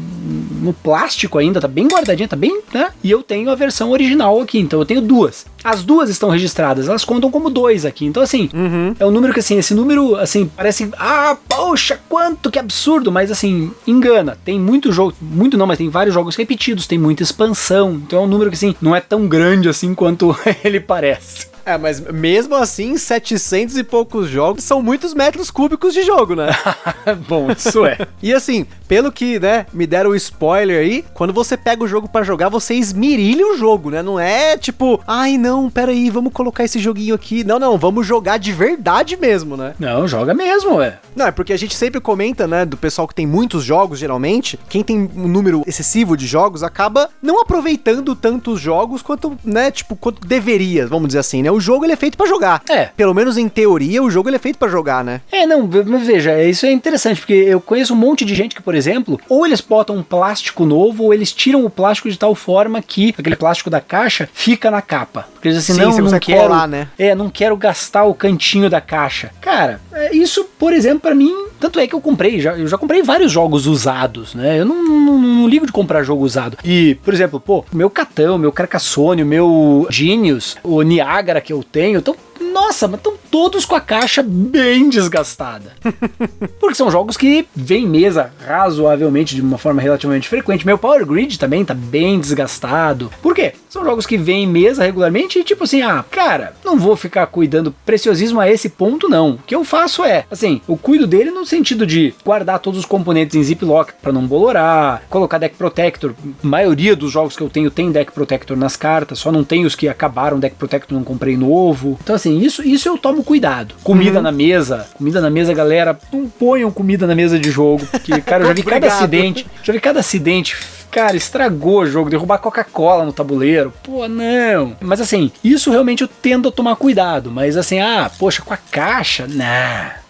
no 0.63 0.73
plástico 0.73 1.39
ainda, 1.39 1.61
tá 1.61 1.69
bem 1.69 1.89
guardadinha, 1.89 2.29
tá 2.29 2.37
bem, 2.37 2.63
né? 2.73 2.91
E 3.03 3.11
eu 3.11 3.23
tenho 3.23 3.51
a 3.51 3.55
versão 3.55 3.91
original 3.91 4.41
aqui, 4.41 4.59
então 4.59 4.79
eu 4.79 4.87
tenho 4.87 5.01
duas. 5.01 5.45
As 5.63 5.83
duas 5.83 6.09
estão 6.09 6.31
registradas, 6.31 6.89
elas 6.89 7.05
contam 7.05 7.31
como 7.31 7.51
dois 7.51 7.85
aqui. 7.85 8.05
Então, 8.05 8.23
assim, 8.23 8.49
uhum. 8.53 8.95
é 8.99 9.07
um 9.07 9.11
número 9.11 9.33
que, 9.33 9.41
assim, 9.41 9.59
esse 9.59 9.75
número, 9.75 10.17
assim, 10.17 10.51
parece, 10.57 10.91
ah, 10.99 11.37
poxa, 11.49 12.01
quanto 12.09 12.51
que 12.51 12.59
absurdo, 12.59 13.13
mas, 13.13 13.31
assim, 13.31 13.71
engana. 13.87 14.39
Tem 14.45 14.59
muito 14.59 14.93
jogo, 14.93 15.15
muito 15.21 15.57
não, 15.57 15.67
mas 15.67 15.79
tem 15.79 15.89
vários 15.89 16.15
jogos 16.15 16.37
repetidos, 16.37 16.87
tem 16.87 16.99
muita 16.99 17.23
expansão. 17.23 17.95
Então 17.95 18.21
é 18.21 18.23
um 18.23 18.29
número 18.29 18.51
que, 18.51 18.57
assim, 18.57 18.75
não 18.81 18.95
é 18.95 19.01
tão 19.01 19.27
grande 19.27 19.69
assim 19.69 19.95
quanto 19.95 20.37
ele 20.65 20.81
parece. 20.81 21.53
É, 21.65 21.79
mas 21.79 22.01
mesmo 22.01 22.57
assim, 22.57 22.97
700 22.97 23.77
e 23.77 23.85
poucos 23.85 24.29
jogos 24.29 24.65
são 24.65 24.83
muitos 24.83 25.15
metros 25.15 25.51
cúbicos 25.51 25.95
de 25.95 26.03
jogo, 26.03 26.35
né? 26.35 26.49
Bom, 27.29 27.53
isso 27.53 27.87
é. 27.87 27.99
e 28.21 28.33
assim, 28.35 28.67
pelo 28.93 29.11
que, 29.11 29.41
né, 29.41 29.65
me 29.73 29.87
deram 29.87 30.11
o 30.11 30.15
spoiler 30.15 30.83
aí, 30.83 31.03
quando 31.15 31.33
você 31.33 31.57
pega 31.57 31.83
o 31.83 31.89
jogo 31.89 32.07
para 32.07 32.23
jogar, 32.27 32.51
você 32.51 32.75
esmirilha 32.75 33.47
o 33.47 33.57
jogo, 33.57 33.89
né? 33.89 34.03
Não 34.03 34.21
é 34.21 34.55
tipo, 34.59 35.01
ai 35.07 35.39
não, 35.39 35.71
peraí, 35.71 36.11
vamos 36.11 36.31
colocar 36.31 36.63
esse 36.63 36.79
joguinho 36.79 37.15
aqui. 37.15 37.43
Não, 37.43 37.59
não, 37.59 37.79
vamos 37.79 38.07
jogar 38.07 38.37
de 38.37 38.53
verdade 38.53 39.17
mesmo, 39.17 39.57
né? 39.57 39.73
Não, 39.79 40.07
joga 40.07 40.35
mesmo, 40.35 40.75
ué. 40.75 40.99
Não, 41.17 41.27
é 41.27 41.31
porque 41.31 41.55
a 41.55 41.57
gente 41.57 41.75
sempre 41.75 42.03
comenta, 42.03 42.47
né, 42.47 42.67
do 42.67 42.77
pessoal 42.77 43.09
que 43.09 43.15
tem 43.15 43.27
muitos 43.27 43.65
jogos, 43.65 43.99
geralmente, 43.99 44.61
quem 44.69 44.83
tem 44.83 45.11
um 45.17 45.27
número 45.27 45.63
excessivo 45.67 46.15
de 46.15 46.27
jogos 46.27 46.63
acaba 46.63 47.09
não 47.23 47.41
aproveitando 47.41 48.15
tantos 48.15 48.61
jogos 48.61 49.01
quanto, 49.01 49.39
né, 49.43 49.71
tipo, 49.71 49.97
quanto 49.97 50.27
deveria, 50.27 50.87
vamos 50.87 51.07
dizer 51.07 51.21
assim, 51.21 51.43
né? 51.43 51.51
o 51.51 51.59
jogo 51.59 51.87
ele 51.87 51.95
é 51.95 51.97
feito 51.97 52.19
para 52.19 52.27
jogar. 52.27 52.63
É. 52.69 52.91
Pelo 52.95 53.15
menos 53.15 53.39
em 53.39 53.49
teoria, 53.49 54.03
o 54.03 54.11
jogo 54.11 54.29
ele 54.29 54.37
é 54.37 54.39
feito 54.39 54.59
para 54.59 54.69
jogar, 54.69 55.03
né? 55.03 55.23
É, 55.33 55.47
não, 55.47 55.67
veja, 55.67 56.45
isso 56.45 56.67
é 56.67 56.73
interessante, 56.73 57.21
porque 57.21 57.33
eu 57.33 57.59
conheço 57.59 57.95
um 57.95 57.97
monte 57.97 58.23
de 58.23 58.35
gente 58.35 58.55
que, 58.55 58.61
por 58.61 58.75
exemplo, 58.75 58.82
ou 59.29 59.47
eles 59.47 59.61
botam 59.61 59.97
um 59.97 60.03
plástico 60.03 60.65
novo, 60.65 61.05
ou 61.05 61.15
eles 61.15 61.33
tiram 61.33 61.65
o 61.65 61.71
plástico 61.71 62.11
de 62.11 62.19
tal 62.19 62.35
forma 62.35 62.83
que 62.83 63.15
aquele 63.17 63.37
plástico 63.37 63.71
da 63.71 63.81
caixa 63.81 64.29
fica 64.33 64.71
na 64.71 64.83
capa. 64.83 65.27
Porque 65.33 65.49
eles 65.49 65.59
assim, 65.59 65.75
Sim, 65.75 65.81
não, 65.81 66.11
não 66.11 66.19
quero, 66.19 66.43
colar, 66.43 66.69
né? 66.69 66.89
É, 66.99 67.15
não 67.15 67.31
quero 67.31 67.57
gastar 67.57 68.05
o 68.05 68.15
cantinho 68.15 68.71
da 68.71 68.81
caixa. 68.81 69.31
Cara, 69.41 69.81
é, 69.93 70.15
isso, 70.15 70.45
por 70.59 70.73
exemplo, 70.73 71.01
para 71.01 71.15
mim, 71.15 71.33
tanto 71.59 71.79
é 71.79 71.87
que 71.87 71.95
eu 71.95 72.01
comprei, 72.01 72.41
já, 72.41 72.57
eu 72.57 72.67
já 72.67 72.79
comprei 72.79 73.03
vários 73.03 73.31
jogos 73.31 73.67
usados, 73.67 74.35
né? 74.35 74.61
Eu 74.61 74.65
não, 74.65 74.83
não, 74.83 75.19
não 75.19 75.49
ligo 75.49 75.67
de 75.67 75.73
comprar 75.73 76.03
jogo 76.03 76.25
usado. 76.25 76.59
E, 76.65 76.97
por 77.05 77.13
exemplo, 77.15 77.41
pô, 77.41 77.65
meu 77.73 77.91
Catão, 77.91 78.39
meu 78.39 78.53
Carcassonne, 78.53 79.25
meu 79.25 79.87
Genius, 79.91 80.57
o 80.63 80.83
Niagara 80.83 81.41
que 81.41 81.53
eu 81.53 81.63
tenho, 81.63 81.99
então 81.99 82.17
nossa, 82.53 82.87
mas 82.87 82.99
estão 82.99 83.15
todos 83.31 83.65
com 83.65 83.75
a 83.75 83.81
caixa 83.81 84.23
bem 84.23 84.89
desgastada. 84.89 85.73
Porque 86.61 86.75
são 86.75 86.91
jogos 86.91 87.17
que 87.17 87.47
vêm 87.55 87.87
mesa 87.87 88.31
razoavelmente 88.47 89.35
de 89.35 89.41
uma 89.41 89.59
forma 89.59 89.81
relativamente 89.81 90.29
frequente. 90.29 90.67
Meu 90.67 90.79
Power 90.79 91.05
Grid 91.07 91.39
também 91.39 91.65
tá 91.65 91.75
bem 91.75 92.21
desgastado. 92.21 93.11
Por 93.23 93.35
quê? 93.35 93.55
São 93.69 93.85
jogos 93.85 94.07
que 94.07 94.19
vêm 94.19 94.47
mesa 94.47 94.85
regularmente 94.85 95.39
e 95.39 95.45
tipo 95.45 95.65
assim, 95.65 95.83
ah, 95.83 96.05
cara, 96.11 96.55
não 96.65 96.79
vou 96.79 96.95
ficar 96.95 97.27
cuidando 97.27 97.75
preciosismo 97.85 98.41
a 98.41 98.51
esse 98.51 98.69
ponto 98.69 99.09
não. 99.09 99.33
O 99.33 99.39
que 99.39 99.55
eu 99.55 99.65
faço 99.65 100.05
é, 100.05 100.27
assim, 100.31 100.61
eu 100.69 100.77
cuido 100.77 101.07
dele 101.07 101.31
no 101.31 101.47
sentido 101.47 101.87
de 101.87 102.15
guardar 102.25 102.59
todos 102.59 102.79
os 102.79 102.87
componentes 102.87 103.35
em 103.35 103.43
ziplock 103.43 103.95
para 104.01 104.13
não 104.13 104.27
bolorar, 104.27 105.03
colocar 105.09 105.39
deck 105.39 105.57
protector. 105.57 106.15
A 106.43 106.47
maioria 106.47 106.95
dos 106.95 107.11
jogos 107.11 107.37
que 107.37 107.43
eu 107.43 107.49
tenho 107.49 107.71
tem 107.71 107.91
deck 107.91 108.13
protector 108.13 108.57
nas 108.57 108.77
cartas, 108.77 109.19
só 109.19 109.33
não 109.33 109.43
tem 109.43 109.65
os 109.65 109.75
que 109.75 109.89
acabaram 109.89 110.39
deck 110.39 110.57
protector 110.57 110.97
não 110.97 111.05
comprei 111.05 111.37
novo. 111.37 111.99
Então 112.03 112.15
assim, 112.15 112.42
isso, 112.45 112.63
isso 112.63 112.89
eu 112.89 112.99
tomo 112.99 113.23
cuidado. 113.23 113.75
Comida 113.83 114.19
uhum. 114.19 114.23
na 114.23 114.33
mesa, 114.33 114.87
comida 114.95 115.21
na 115.21 115.31
mesa, 115.31 115.53
galera, 115.55 115.99
não 116.13 116.29
ponham 116.29 116.71
comida 116.71 117.07
na 117.07 117.15
mesa 117.15 117.39
de 117.39 117.51
jogo, 117.51 117.87
porque, 117.87 118.21
cara, 118.23 118.45
eu 118.45 118.49
já 118.49 118.55
vi 118.55 118.63
cada 118.63 118.87
acidente, 118.87 119.47
já 119.63 119.73
vi 119.73 119.81
cada 119.81 120.01
acidente 120.01 120.57
cara, 120.93 121.17
estragou 121.17 121.81
o 121.81 121.87
jogo, 121.87 122.11
derrubar 122.11 122.37
Coca-Cola 122.37 123.07
no 123.07 123.15
tabuleiro. 123.15 123.73
Pô, 123.83 124.07
não. 124.07 124.77
Mas 124.79 125.01
assim, 125.01 125.33
isso 125.43 125.71
realmente 125.71 126.03
eu 126.03 126.09
tendo 126.09 126.51
a 126.51 126.53
tomar 126.53 126.77
cuidado. 126.77 127.31
Mas 127.31 127.57
assim, 127.57 127.81
ah, 127.81 128.11
poxa, 128.19 128.43
com 128.43 128.53
a 128.53 128.59
caixa, 128.59 129.27
nah. 129.27 130.02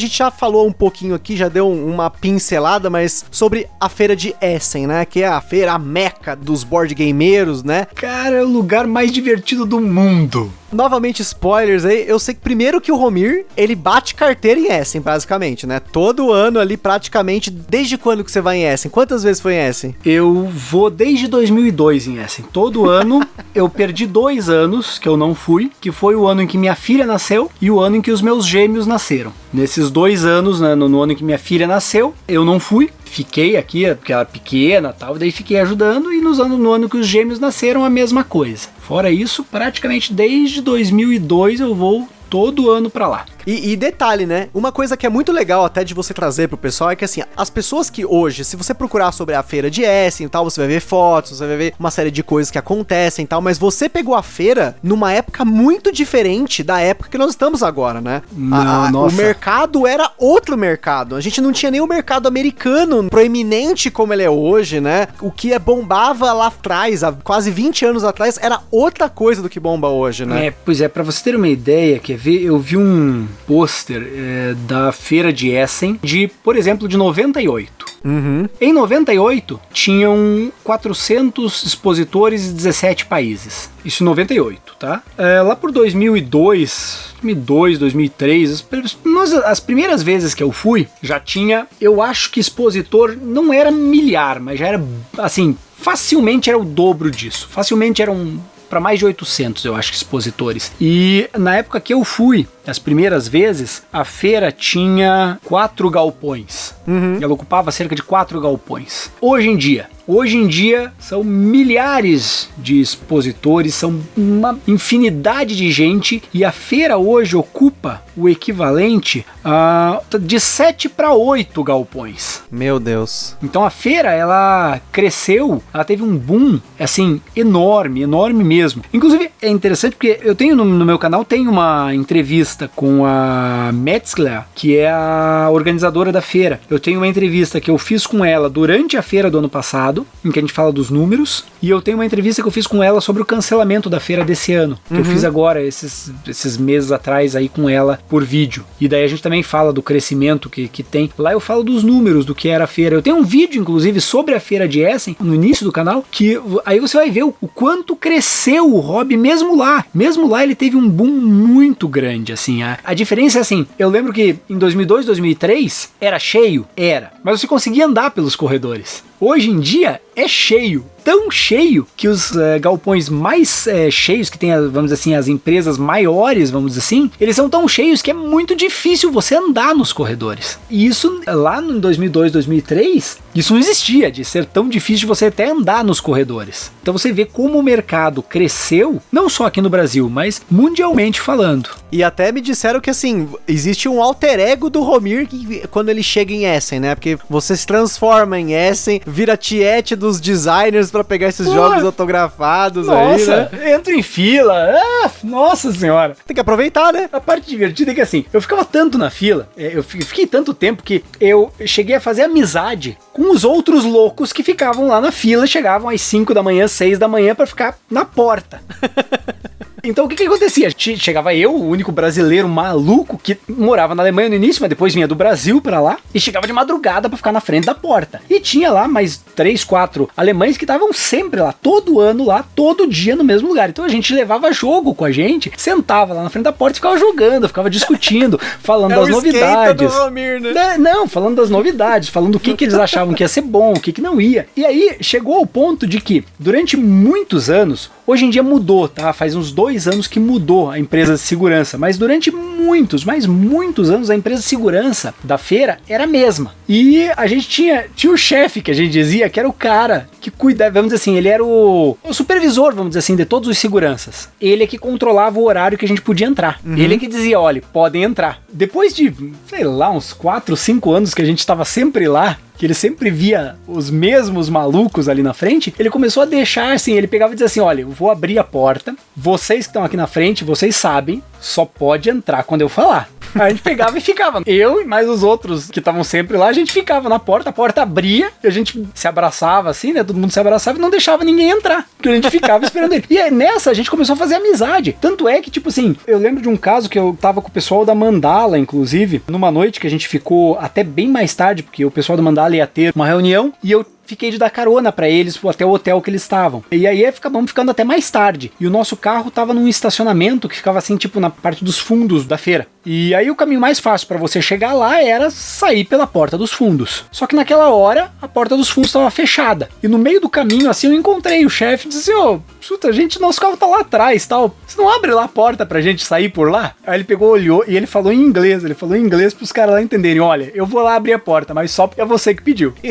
A 0.00 0.02
gente 0.02 0.16
já 0.16 0.30
falou 0.30 0.66
um 0.66 0.72
pouquinho 0.72 1.14
aqui, 1.14 1.36
já 1.36 1.50
deu 1.50 1.70
uma 1.70 2.08
pincelada, 2.08 2.88
mas 2.88 3.22
sobre 3.30 3.68
a 3.78 3.86
feira 3.86 4.16
de 4.16 4.34
Essen, 4.40 4.86
né? 4.86 5.04
Que 5.04 5.20
é 5.22 5.28
a 5.28 5.42
feira, 5.42 5.74
a 5.74 5.78
meca 5.78 6.34
dos 6.34 6.64
board 6.64 6.94
gameiros, 6.94 7.62
né? 7.62 7.86
Cara, 7.96 8.36
é 8.36 8.42
o 8.42 8.48
lugar 8.48 8.86
mais 8.86 9.12
divertido 9.12 9.66
do 9.66 9.78
mundo. 9.78 10.50
Novamente, 10.72 11.22
spoilers 11.22 11.84
aí. 11.84 12.04
Eu 12.06 12.18
sei 12.18 12.34
que 12.34 12.40
primeiro 12.40 12.80
que 12.80 12.92
o 12.92 12.96
Romir, 12.96 13.44
ele 13.56 13.74
bate 13.74 14.14
carteira 14.14 14.60
em 14.60 14.66
Essen, 14.66 15.00
basicamente, 15.00 15.66
né? 15.66 15.80
Todo 15.80 16.32
ano 16.32 16.58
ali, 16.58 16.76
praticamente. 16.76 17.50
Desde 17.50 17.98
quando 17.98 18.24
que 18.24 18.30
você 18.30 18.40
vai 18.40 18.58
em 18.58 18.64
Essen? 18.64 18.90
Quantas 18.90 19.22
vezes 19.22 19.40
foi 19.40 19.54
em 19.54 19.66
Essen? 19.66 19.94
Eu 20.04 20.48
vou 20.52 20.90
desde 20.90 21.26
2002 21.26 22.06
em 22.06 22.18
Essen. 22.18 22.44
Todo 22.52 22.88
ano, 22.88 23.20
eu 23.54 23.68
perdi 23.68 24.06
dois 24.06 24.48
anos 24.48 24.98
que 24.98 25.08
eu 25.08 25.16
não 25.16 25.34
fui, 25.34 25.70
que 25.80 25.90
foi 25.90 26.14
o 26.14 26.26
ano 26.26 26.42
em 26.42 26.46
que 26.46 26.58
minha 26.58 26.74
filha 26.74 27.06
nasceu 27.06 27.50
e 27.60 27.70
o 27.70 27.80
ano 27.80 27.96
em 27.96 28.02
que 28.02 28.10
os 28.10 28.22
meus 28.22 28.46
gêmeos 28.46 28.86
nasceram. 28.86 29.32
Nesses 29.52 29.90
dois 29.90 30.24
anos, 30.24 30.60
né, 30.60 30.74
no, 30.74 30.88
no 30.88 31.02
ano 31.02 31.12
em 31.12 31.16
que 31.16 31.24
minha 31.24 31.38
filha 31.38 31.66
nasceu, 31.66 32.14
eu 32.28 32.44
não 32.44 32.60
fui, 32.60 32.90
fiquei 33.10 33.56
aqui, 33.56 33.92
porque 33.94 34.12
era 34.12 34.24
pequena 34.24 34.92
tal, 34.92 35.18
daí 35.18 35.32
fiquei 35.32 35.58
ajudando 35.58 36.12
e 36.12 36.20
nos 36.20 36.38
no 36.38 36.72
ano 36.72 36.88
que 36.88 36.96
os 36.96 37.06
gêmeos 37.06 37.40
nasceram 37.40 37.84
a 37.84 37.90
mesma 37.90 38.22
coisa. 38.22 38.68
Fora 38.78 39.10
isso, 39.10 39.44
praticamente 39.44 40.12
desde 40.12 40.62
2002 40.62 41.60
eu 41.60 41.74
vou 41.74 42.08
todo 42.30 42.70
ano 42.70 42.88
para 42.88 43.08
lá. 43.08 43.26
E, 43.46 43.72
e, 43.72 43.76
detalhe, 43.76 44.26
né? 44.26 44.48
Uma 44.54 44.72
coisa 44.72 44.96
que 44.96 45.06
é 45.06 45.08
muito 45.08 45.32
legal 45.32 45.64
até 45.64 45.84
de 45.84 45.94
você 45.94 46.12
trazer 46.12 46.48
pro 46.48 46.56
pessoal 46.56 46.90
é 46.90 46.96
que 46.96 47.04
assim, 47.04 47.22
as 47.36 47.50
pessoas 47.50 47.90
que 47.90 48.04
hoje, 48.04 48.44
se 48.44 48.56
você 48.56 48.74
procurar 48.74 49.12
sobre 49.12 49.34
a 49.34 49.42
feira 49.42 49.70
de 49.70 49.82
Essen 49.82 50.26
e 50.26 50.28
tal, 50.28 50.44
você 50.44 50.60
vai 50.60 50.68
ver 50.68 50.80
fotos, 50.80 51.38
você 51.38 51.46
vai 51.46 51.56
ver 51.56 51.74
uma 51.78 51.90
série 51.90 52.10
de 52.10 52.22
coisas 52.22 52.50
que 52.50 52.58
acontecem 52.58 53.24
e 53.24 53.28
tal, 53.28 53.40
mas 53.40 53.58
você 53.58 53.88
pegou 53.88 54.14
a 54.14 54.22
feira 54.22 54.76
numa 54.82 55.12
época 55.12 55.44
muito 55.44 55.92
diferente 55.92 56.62
da 56.62 56.80
época 56.80 57.10
que 57.10 57.18
nós 57.18 57.30
estamos 57.30 57.62
agora, 57.62 58.00
né? 58.00 58.22
Não, 58.32 58.56
a, 58.56 58.88
a, 58.88 58.90
o 58.90 59.12
mercado 59.12 59.86
era 59.86 60.10
outro 60.18 60.56
mercado. 60.56 61.16
A 61.16 61.20
gente 61.20 61.40
não 61.40 61.52
tinha 61.52 61.70
nem 61.70 61.80
o 61.80 61.86
mercado 61.86 62.28
americano 62.28 63.08
proeminente 63.08 63.90
como 63.90 64.12
ele 64.12 64.22
é 64.22 64.30
hoje, 64.30 64.80
né? 64.80 65.08
O 65.20 65.30
que 65.30 65.52
é 65.52 65.58
bombava 65.58 66.32
lá 66.32 66.46
atrás, 66.48 67.02
há 67.02 67.12
quase 67.12 67.50
20 67.50 67.86
anos 67.86 68.04
atrás, 68.04 68.38
era 68.40 68.60
outra 68.70 69.08
coisa 69.08 69.42
do 69.42 69.48
que 69.48 69.60
bomba 69.60 69.88
hoje, 69.88 70.26
né? 70.26 70.46
É, 70.46 70.50
pois 70.50 70.80
é, 70.80 70.88
para 70.88 71.02
você 71.02 71.22
ter 71.22 71.36
uma 71.36 71.48
ideia, 71.48 71.98
quer 71.98 72.16
ver, 72.16 72.42
eu 72.42 72.58
vi 72.58 72.76
um 72.76 73.26
pôster 73.46 74.02
é, 74.02 74.54
da 74.66 74.92
feira 74.92 75.32
de 75.32 75.50
Essen 75.50 75.98
de, 76.02 76.28
por 76.42 76.56
exemplo, 76.56 76.88
de 76.88 76.96
98. 76.96 77.90
Uhum. 78.04 78.48
Em 78.60 78.72
98, 78.72 79.60
tinham 79.72 80.50
400 80.64 81.64
expositores 81.64 82.44
de 82.44 82.54
17 82.54 83.06
países. 83.06 83.70
Isso 83.84 84.02
em 84.02 84.06
98, 84.06 84.74
tá? 84.78 85.02
É, 85.18 85.42
lá 85.42 85.54
por 85.54 85.70
2002, 85.70 87.14
2002, 87.22 87.78
2003, 87.78 88.66
as, 88.82 89.34
as 89.44 89.60
primeiras 89.60 90.02
vezes 90.02 90.34
que 90.34 90.42
eu 90.42 90.50
fui, 90.50 90.88
já 91.02 91.20
tinha, 91.20 91.66
eu 91.80 92.00
acho 92.00 92.30
que 92.30 92.40
expositor 92.40 93.16
não 93.20 93.52
era 93.52 93.70
milhar, 93.70 94.40
mas 94.40 94.58
já 94.58 94.68
era, 94.68 94.84
assim, 95.18 95.56
facilmente 95.76 96.48
era 96.48 96.58
o 96.58 96.64
dobro 96.64 97.10
disso. 97.10 97.48
Facilmente 97.50 98.02
eram 98.02 98.40
para 98.70 98.80
mais 98.80 99.00
de 99.00 99.04
800, 99.04 99.64
eu 99.64 99.74
acho, 99.74 99.92
expositores. 99.92 100.70
E 100.80 101.28
na 101.36 101.56
época 101.56 101.80
que 101.80 101.92
eu 101.92 102.04
fui, 102.04 102.46
as 102.64 102.78
primeiras 102.78 103.26
vezes, 103.26 103.82
a 103.92 104.04
feira 104.04 104.52
tinha 104.52 105.38
quatro 105.44 105.90
galpões. 105.90 106.72
Uhum. 106.86 107.18
Ela 107.20 107.34
ocupava 107.34 107.72
cerca 107.72 107.96
de 107.96 108.02
quatro 108.02 108.40
galpões. 108.40 109.10
Hoje 109.20 109.48
em 109.48 109.56
dia, 109.56 109.88
Hoje 110.12 110.38
em 110.38 110.48
dia 110.48 110.92
são 110.98 111.22
milhares 111.22 112.48
de 112.58 112.80
expositores, 112.80 113.76
são 113.76 114.00
uma 114.16 114.58
infinidade 114.66 115.54
de 115.54 115.70
gente 115.70 116.20
e 116.34 116.44
a 116.44 116.50
feira 116.50 116.98
hoje 116.98 117.36
ocupa 117.36 118.02
o 118.16 118.28
equivalente 118.28 119.24
uh, 119.44 120.18
de 120.18 120.40
7 120.40 120.88
para 120.88 121.14
8 121.14 121.62
galpões. 121.62 122.42
Meu 122.50 122.80
Deus. 122.80 123.36
Então 123.40 123.64
a 123.64 123.70
feira 123.70 124.10
ela 124.10 124.80
cresceu, 124.90 125.62
ela 125.72 125.84
teve 125.84 126.02
um 126.02 126.16
boom 126.16 126.58
assim 126.76 127.20
enorme, 127.36 128.02
enorme 128.02 128.42
mesmo. 128.42 128.82
Inclusive 128.92 129.30
é 129.40 129.48
interessante 129.48 129.92
porque 129.92 130.18
eu 130.22 130.34
tenho 130.34 130.56
no, 130.56 130.64
no 130.64 130.84
meu 130.84 130.98
canal 130.98 131.24
tem 131.24 131.46
uma 131.46 131.94
entrevista 131.94 132.68
com 132.74 133.04
a 133.06 133.70
Metzler, 133.72 134.42
que 134.56 134.76
é 134.76 134.90
a 134.90 135.48
organizadora 135.52 136.10
da 136.10 136.20
feira. 136.20 136.60
Eu 136.68 136.80
tenho 136.80 136.98
uma 136.98 137.06
entrevista 137.06 137.60
que 137.60 137.70
eu 137.70 137.78
fiz 137.78 138.08
com 138.08 138.24
ela 138.24 138.50
durante 138.50 138.96
a 138.96 139.02
feira 139.02 139.30
do 139.30 139.38
ano 139.38 139.48
passado 139.48 139.99
passado, 140.00 140.06
em 140.24 140.30
que 140.30 140.38
a 140.38 140.42
gente 140.42 140.52
fala 140.52 140.72
dos 140.72 140.90
números, 140.90 141.44
e 141.62 141.70
eu 141.70 141.80
tenho 141.80 141.96
uma 141.96 142.06
entrevista 142.06 142.42
que 142.42 142.48
eu 142.48 142.52
fiz 142.52 142.66
com 142.66 142.82
ela 142.82 143.00
sobre 143.00 143.22
o 143.22 143.24
cancelamento 143.24 143.88
da 143.88 144.00
feira 144.00 144.24
desse 144.24 144.52
ano, 144.52 144.78
que 144.86 144.94
uhum. 144.94 145.00
eu 145.00 145.04
fiz 145.04 145.24
agora, 145.24 145.62
esses, 145.62 146.12
esses 146.26 146.56
meses 146.56 146.92
atrás 146.92 147.34
aí 147.36 147.48
com 147.48 147.68
ela 147.68 147.98
por 148.08 148.24
vídeo. 148.24 148.64
E 148.80 148.88
daí 148.88 149.04
a 149.04 149.08
gente 149.08 149.22
também 149.22 149.42
fala 149.42 149.72
do 149.72 149.82
crescimento 149.82 150.50
que, 150.50 150.68
que 150.68 150.82
tem. 150.82 151.10
Lá 151.18 151.32
eu 151.32 151.40
falo 151.40 151.62
dos 151.62 151.82
números 151.82 152.24
do 152.24 152.34
que 152.34 152.48
era 152.48 152.64
a 152.64 152.66
feira. 152.66 152.96
Eu 152.96 153.02
tenho 153.02 153.16
um 153.16 153.24
vídeo, 153.24 153.60
inclusive, 153.60 154.00
sobre 154.00 154.34
a 154.34 154.40
feira 154.40 154.68
de 154.68 154.80
Essen, 154.80 155.16
no 155.20 155.34
início 155.34 155.64
do 155.64 155.72
canal, 155.72 156.04
que 156.10 156.40
aí 156.64 156.80
você 156.80 156.96
vai 156.96 157.10
ver 157.10 157.24
o, 157.24 157.34
o 157.40 157.48
quanto 157.48 157.96
cresceu 157.96 158.72
o 158.72 158.80
hobby 158.80 159.16
mesmo 159.16 159.56
lá. 159.56 159.84
Mesmo 159.92 160.28
lá 160.28 160.42
ele 160.42 160.54
teve 160.54 160.76
um 160.76 160.88
boom 160.88 161.10
muito 161.10 161.88
grande, 161.88 162.32
assim. 162.32 162.62
A, 162.62 162.78
a 162.84 162.94
diferença 162.94 163.38
é 163.38 163.40
assim, 163.40 163.66
eu 163.78 163.88
lembro 163.88 164.12
que 164.12 164.36
em 164.48 164.58
2002, 164.58 165.06
2003, 165.06 165.92
era 166.00 166.18
cheio? 166.18 166.66
Era. 166.76 167.12
Mas 167.22 167.40
você 167.40 167.46
conseguia 167.46 167.86
andar 167.86 168.10
pelos 168.10 168.36
corredores. 168.36 169.02
Hoje 169.20 169.50
em 169.50 169.60
dia 169.60 169.89
é 170.14 170.28
cheio 170.28 170.84
tão 171.02 171.30
cheio 171.30 171.86
que 171.96 172.08
os 172.08 172.30
uh, 172.32 172.60
galpões 172.60 173.08
mais 173.08 173.66
uh, 173.66 173.90
cheios, 173.90 174.30
que 174.30 174.38
tem, 174.38 174.50
vamos 174.70 174.92
assim, 174.92 175.14
as 175.14 175.28
empresas 175.28 175.78
maiores, 175.78 176.50
vamos 176.50 176.76
assim, 176.76 177.10
eles 177.20 177.36
são 177.36 177.48
tão 177.48 177.66
cheios 177.66 178.02
que 178.02 178.10
é 178.10 178.14
muito 178.14 178.54
difícil 178.54 179.10
você 179.10 179.34
andar 179.34 179.74
nos 179.74 179.92
corredores. 179.92 180.58
E 180.68 180.86
isso 180.86 181.20
lá 181.26 181.60
no 181.60 181.80
2002, 181.80 182.32
2003, 182.32 183.18
isso 183.34 183.52
não 183.52 183.60
existia, 183.60 184.10
de 184.10 184.24
ser 184.24 184.44
tão 184.44 184.68
difícil 184.68 185.00
de 185.00 185.06
você 185.06 185.26
até 185.26 185.50
andar 185.50 185.84
nos 185.84 186.00
corredores. 186.00 186.70
Então 186.82 186.96
você 186.96 187.12
vê 187.12 187.24
como 187.24 187.58
o 187.58 187.62
mercado 187.62 188.22
cresceu, 188.22 189.00
não 189.10 189.28
só 189.28 189.46
aqui 189.46 189.60
no 189.60 189.70
Brasil, 189.70 190.08
mas 190.08 190.42
mundialmente 190.50 191.20
falando. 191.20 191.70
E 191.92 192.02
até 192.02 192.30
me 192.32 192.40
disseram 192.40 192.80
que 192.80 192.90
assim, 192.90 193.28
existe 193.46 193.88
um 193.88 194.02
alter 194.02 194.38
ego 194.38 194.70
do 194.70 194.82
Romir 194.82 195.26
que, 195.26 195.66
quando 195.68 195.88
ele 195.88 196.02
chega 196.02 196.32
em 196.32 196.44
Essen, 196.44 196.80
né? 196.80 196.94
Porque 196.94 197.18
você 197.28 197.56
se 197.56 197.66
transforma 197.66 198.38
em 198.38 198.52
Essen, 198.52 199.00
vira 199.06 199.36
tiete 199.36 199.96
dos 199.96 200.20
designers 200.20 200.89
para 200.90 201.04
pegar 201.04 201.28
esses 201.28 201.46
Pô, 201.46 201.54
jogos 201.54 201.84
autografados 201.84 202.86
nossa, 202.86 203.48
aí, 203.52 203.58
né? 203.58 203.74
Entro 203.74 203.92
em 203.92 204.02
fila. 204.02 204.54
Ah, 204.54 205.10
nossa 205.22 205.72
senhora. 205.72 206.16
Tem 206.26 206.34
que 206.34 206.40
aproveitar, 206.40 206.92
né? 206.92 207.08
A 207.12 207.20
parte 207.20 207.48
divertida 207.48 207.92
é 207.92 207.94
que 207.94 208.00
assim, 208.00 208.24
eu 208.32 208.40
ficava 208.40 208.64
tanto 208.64 208.98
na 208.98 209.10
fila, 209.10 209.48
é, 209.56 209.76
eu 209.76 209.82
fiquei 209.82 210.26
tanto 210.26 210.54
tempo 210.54 210.82
que 210.82 211.04
eu 211.20 211.52
cheguei 211.64 211.96
a 211.96 212.00
fazer 212.00 212.22
amizade 212.22 212.98
com 213.12 213.30
os 213.30 213.44
outros 213.44 213.84
loucos 213.84 214.32
que 214.32 214.42
ficavam 214.42 214.88
lá 214.88 215.00
na 215.00 215.12
fila, 215.12 215.46
chegavam 215.46 215.88
às 215.88 216.00
5 216.00 216.34
da 216.34 216.42
manhã, 216.42 216.66
6 216.66 216.98
da 216.98 217.08
manhã 217.08 217.34
para 217.34 217.46
ficar 217.46 217.78
na 217.90 218.04
porta. 218.04 218.60
Então 219.82 220.04
o 220.04 220.08
que 220.08 220.16
que 220.16 220.24
acontecia? 220.24 220.70
Che- 220.76 220.96
Chegava 220.96 221.34
eu, 221.34 221.54
o 221.54 221.68
único 221.68 221.90
brasileiro 221.92 222.48
maluco 222.48 223.18
que 223.22 223.36
morava 223.48 223.94
na 223.94 224.02
Alemanha 224.02 224.28
no 224.28 224.34
início, 224.34 224.60
mas 224.62 224.68
depois 224.68 224.94
vinha 224.94 225.08
do 225.08 225.14
Brasil 225.14 225.60
pra 225.60 225.80
lá 225.80 225.98
e 226.14 226.20
chegava 226.20 226.46
de 226.46 226.52
madrugada 226.52 227.08
pra 227.08 227.16
ficar 227.16 227.32
na 227.32 227.40
frente 227.40 227.64
da 227.66 227.74
porta. 227.74 228.20
E 228.28 228.40
tinha 228.40 228.70
lá 228.70 228.86
mais 228.86 229.16
três, 229.34 229.64
quatro 229.64 230.08
alemães 230.16 230.56
que 230.56 230.64
estavam 230.64 230.92
sempre 230.92 231.40
lá, 231.40 231.52
todo 231.52 232.00
ano 232.00 232.24
lá, 232.26 232.44
todo 232.54 232.86
dia 232.86 233.16
no 233.16 233.24
mesmo 233.24 233.48
lugar. 233.48 233.70
Então 233.70 233.84
a 233.84 233.88
gente 233.88 234.12
levava 234.14 234.52
jogo 234.52 234.94
com 234.94 235.04
a 235.04 235.12
gente, 235.12 235.50
sentava 235.56 236.12
lá 236.14 236.22
na 236.22 236.30
frente 236.30 236.44
da 236.44 236.52
porta 236.52 236.74
e 236.76 236.80
ficava 236.80 236.98
jogando, 236.98 237.48
ficava 237.48 237.70
discutindo, 237.70 238.38
falando 238.62 238.92
É 238.92 238.96
das 238.96 239.08
novidades. 239.08 239.92
Romir, 239.94 240.40
né? 240.40 240.52
Né, 240.52 240.78
Não, 240.78 241.08
falando 241.08 241.36
das 241.36 241.50
novidades, 241.50 242.08
falando 242.08 242.34
o 242.36 242.40
que, 242.40 242.54
que 242.54 242.64
eles 242.64 242.74
achavam 242.74 243.14
que 243.14 243.22
ia 243.22 243.28
ser 243.28 243.42
bom, 243.42 243.72
o 243.72 243.80
que, 243.80 243.92
que 243.92 244.00
não 244.00 244.20
ia. 244.20 244.46
E 244.56 244.64
aí 244.64 244.96
chegou 245.00 245.36
ao 245.36 245.46
ponto 245.46 245.86
de 245.86 246.00
que, 246.00 246.24
durante 246.38 246.76
muitos 246.76 247.48
anos, 247.48 247.90
hoje 248.06 248.24
em 248.24 248.30
dia 248.30 248.42
mudou, 248.42 248.88
tá? 248.88 249.12
Faz 249.12 249.34
uns 249.34 249.52
dois 249.52 249.69
anos 249.86 250.06
que 250.06 250.20
mudou 250.20 250.70
a 250.70 250.78
empresa 250.78 251.14
de 251.14 251.20
segurança, 251.20 251.78
mas 251.78 251.98
durante 251.98 252.30
muitos, 252.30 253.04
mas 253.04 253.26
muitos 253.26 253.90
anos, 253.90 254.10
a 254.10 254.14
empresa 254.14 254.40
de 254.40 254.46
segurança 254.46 255.14
da 255.24 255.38
feira 255.38 255.78
era 255.88 256.04
a 256.04 256.06
mesma. 256.06 256.54
E 256.68 257.08
a 257.16 257.26
gente 257.26 257.48
tinha, 257.48 257.86
tinha 257.94 258.12
o 258.12 258.16
chefe 258.16 258.62
que 258.62 258.70
a 258.70 258.74
gente 258.74 258.90
dizia 258.90 259.28
que 259.28 259.40
era 259.40 259.48
o 259.48 259.52
cara 259.52 260.08
que 260.20 260.30
cuidava, 260.30 260.72
vamos 260.72 260.88
dizer 260.88 260.96
assim, 260.96 261.16
ele 261.16 261.28
era 261.28 261.44
o, 261.44 261.96
o 262.02 262.14
supervisor, 262.14 262.74
vamos 262.74 262.90
dizer 262.90 263.00
assim, 263.00 263.16
de 263.16 263.24
todos 263.24 263.48
os 263.48 263.58
seguranças. 263.58 264.28
Ele 264.40 264.64
é 264.64 264.66
que 264.66 264.78
controlava 264.78 265.38
o 265.38 265.44
horário 265.44 265.78
que 265.78 265.84
a 265.84 265.88
gente 265.88 266.02
podia 266.02 266.26
entrar. 266.26 266.60
Ele 266.64 266.94
é 266.94 266.98
que 266.98 267.06
dizia, 267.06 267.40
olha, 267.40 267.62
podem 267.72 268.02
entrar. 268.02 268.42
Depois 268.52 268.94
de, 268.94 269.12
sei 269.48 269.64
lá, 269.64 269.90
uns 269.90 270.12
4, 270.12 270.56
5 270.56 270.92
anos 270.92 271.14
que 271.14 271.22
a 271.22 271.24
gente 271.24 271.38
estava 271.38 271.64
sempre 271.64 272.06
lá, 272.08 272.38
que 272.60 272.66
ele 272.66 272.74
sempre 272.74 273.10
via 273.10 273.56
os 273.66 273.88
mesmos 273.88 274.50
malucos 274.50 275.08
ali 275.08 275.22
na 275.22 275.32
frente, 275.32 275.74
ele 275.78 275.88
começou 275.88 276.22
a 276.22 276.26
deixar 276.26 276.74
assim, 276.74 276.92
ele 276.92 277.06
pegava 277.06 277.32
e 277.32 277.34
dizia 277.34 277.46
assim, 277.46 277.60
olha, 277.60 277.80
eu 277.80 277.88
vou 277.88 278.10
abrir 278.10 278.38
a 278.38 278.44
porta, 278.44 278.94
vocês 279.16 279.60
que 279.60 279.70
estão 279.70 279.82
aqui 279.82 279.96
na 279.96 280.06
frente, 280.06 280.44
vocês 280.44 280.76
sabem, 280.76 281.22
só 281.40 281.64
pode 281.64 282.10
entrar 282.10 282.44
quando 282.44 282.60
eu 282.60 282.68
falar. 282.68 283.08
A 283.34 283.48
gente 283.48 283.62
pegava 283.62 283.96
e 283.96 284.00
ficava. 284.00 284.42
Eu 284.46 284.80
e 284.80 284.84
mais 284.84 285.08
os 285.08 285.22
outros 285.22 285.70
que 285.70 285.78
estavam 285.78 286.02
sempre 286.02 286.36
lá, 286.36 286.48
a 286.48 286.52
gente 286.52 286.72
ficava 286.72 287.08
na 287.08 287.18
porta, 287.18 287.50
a 287.50 287.52
porta 287.52 287.82
abria, 287.82 288.30
e 288.42 288.46
a 288.46 288.50
gente 288.50 288.84
se 288.94 289.06
abraçava 289.06 289.70
assim, 289.70 289.92
né? 289.92 290.02
Todo 290.02 290.18
mundo 290.18 290.32
se 290.32 290.40
abraçava 290.40 290.78
e 290.78 290.80
não 290.80 290.90
deixava 290.90 291.24
ninguém 291.24 291.50
entrar. 291.50 291.86
Porque 291.96 292.08
a 292.08 292.14
gente 292.14 292.30
ficava 292.30 292.64
esperando 292.64 292.92
ele. 292.92 293.04
E 293.08 293.18
aí, 293.20 293.30
nessa 293.30 293.70
a 293.70 293.74
gente 293.74 293.90
começou 293.90 294.14
a 294.14 294.16
fazer 294.16 294.36
amizade. 294.36 294.96
Tanto 295.00 295.28
é 295.28 295.40
que, 295.40 295.50
tipo 295.50 295.68
assim, 295.68 295.96
eu 296.06 296.18
lembro 296.18 296.42
de 296.42 296.48
um 296.48 296.56
caso 296.56 296.88
que 296.88 296.98
eu 296.98 297.16
tava 297.20 297.40
com 297.40 297.48
o 297.48 297.52
pessoal 297.52 297.84
da 297.84 297.94
Mandala, 297.94 298.58
inclusive, 298.58 299.22
numa 299.28 299.50
noite 299.50 299.78
que 299.78 299.86
a 299.86 299.90
gente 299.90 300.08
ficou 300.08 300.58
até 300.58 300.82
bem 300.82 301.08
mais 301.08 301.34
tarde, 301.34 301.62
porque 301.62 301.84
o 301.84 301.90
pessoal 301.90 302.16
da 302.16 302.22
Mandala 302.22 302.56
ia 302.56 302.66
ter 302.66 302.92
uma 302.94 303.06
reunião 303.06 303.52
e 303.62 303.70
eu 303.70 303.86
fiquei 304.10 304.30
de 304.30 304.38
dar 304.38 304.50
carona 304.50 304.90
pra 304.90 305.08
eles 305.08 305.38
até 305.48 305.64
o 305.64 305.70
hotel 305.70 306.02
que 306.02 306.10
eles 306.10 306.22
estavam. 306.22 306.64
E 306.70 306.86
aí 306.86 307.06
acabamos 307.06 307.50
ficando 307.50 307.70
até 307.70 307.84
mais 307.84 308.10
tarde. 308.10 308.52
E 308.58 308.66
o 308.66 308.70
nosso 308.70 308.96
carro 308.96 309.30
tava 309.30 309.54
num 309.54 309.68
estacionamento 309.68 310.48
que 310.48 310.56
ficava 310.56 310.78
assim, 310.78 310.96
tipo, 310.96 311.20
na 311.20 311.30
parte 311.30 311.64
dos 311.64 311.78
fundos 311.78 312.26
da 312.26 312.36
feira. 312.36 312.66
E 312.84 313.14
aí 313.14 313.30
o 313.30 313.36
caminho 313.36 313.60
mais 313.60 313.78
fácil 313.78 314.08
pra 314.08 314.18
você 314.18 314.40
chegar 314.40 314.72
lá 314.72 315.02
era 315.02 315.30
sair 315.30 315.84
pela 315.84 316.06
porta 316.06 316.36
dos 316.36 316.50
fundos. 316.50 317.04
Só 317.12 317.26
que 317.26 317.36
naquela 317.36 317.68
hora 317.70 318.10
a 318.20 318.26
porta 318.26 318.56
dos 318.56 318.68
fundos 318.68 318.88
estava 318.88 319.10
fechada. 319.10 319.68
E 319.82 319.86
no 319.86 319.98
meio 319.98 320.20
do 320.20 320.28
caminho, 320.28 320.68
assim, 320.68 320.88
eu 320.88 320.94
encontrei 320.94 321.44
o 321.44 321.50
chefe 321.50 321.86
e 321.86 321.90
disse 321.90 322.12
Ô, 322.12 322.40
chuta, 322.60 322.88
a 322.88 322.92
gente, 322.92 323.20
nosso 323.20 323.40
carro 323.40 323.56
tá 323.56 323.66
lá 323.66 323.80
atrás 323.80 324.26
tal. 324.26 324.56
Você 324.66 324.80
não 324.80 324.88
abre 324.88 325.12
lá 325.12 325.24
a 325.24 325.28
porta 325.28 325.64
pra 325.64 325.80
gente 325.80 326.04
sair 326.04 326.30
por 326.30 326.50
lá? 326.50 326.74
Aí 326.86 326.96
ele 326.96 327.04
pegou, 327.04 327.30
olhou 327.30 327.64
e 327.68 327.76
ele 327.76 327.86
falou 327.86 328.12
em 328.12 328.20
inglês. 328.20 328.64
Ele 328.64 328.74
falou 328.74 328.96
em 328.96 329.02
inglês 329.02 329.34
pros 329.34 329.52
caras 329.52 329.74
lá 329.74 329.82
entenderem: 329.82 330.20
olha, 330.20 330.50
eu 330.54 330.66
vou 330.66 330.82
lá 330.82 330.94
abrir 330.94 331.12
a 331.12 331.18
porta, 331.18 331.54
mas 331.54 331.70
só 331.70 331.86
porque 331.86 332.00
é 332.00 332.04
você 332.04 332.34
que 332.34 332.42
pediu. 332.42 332.74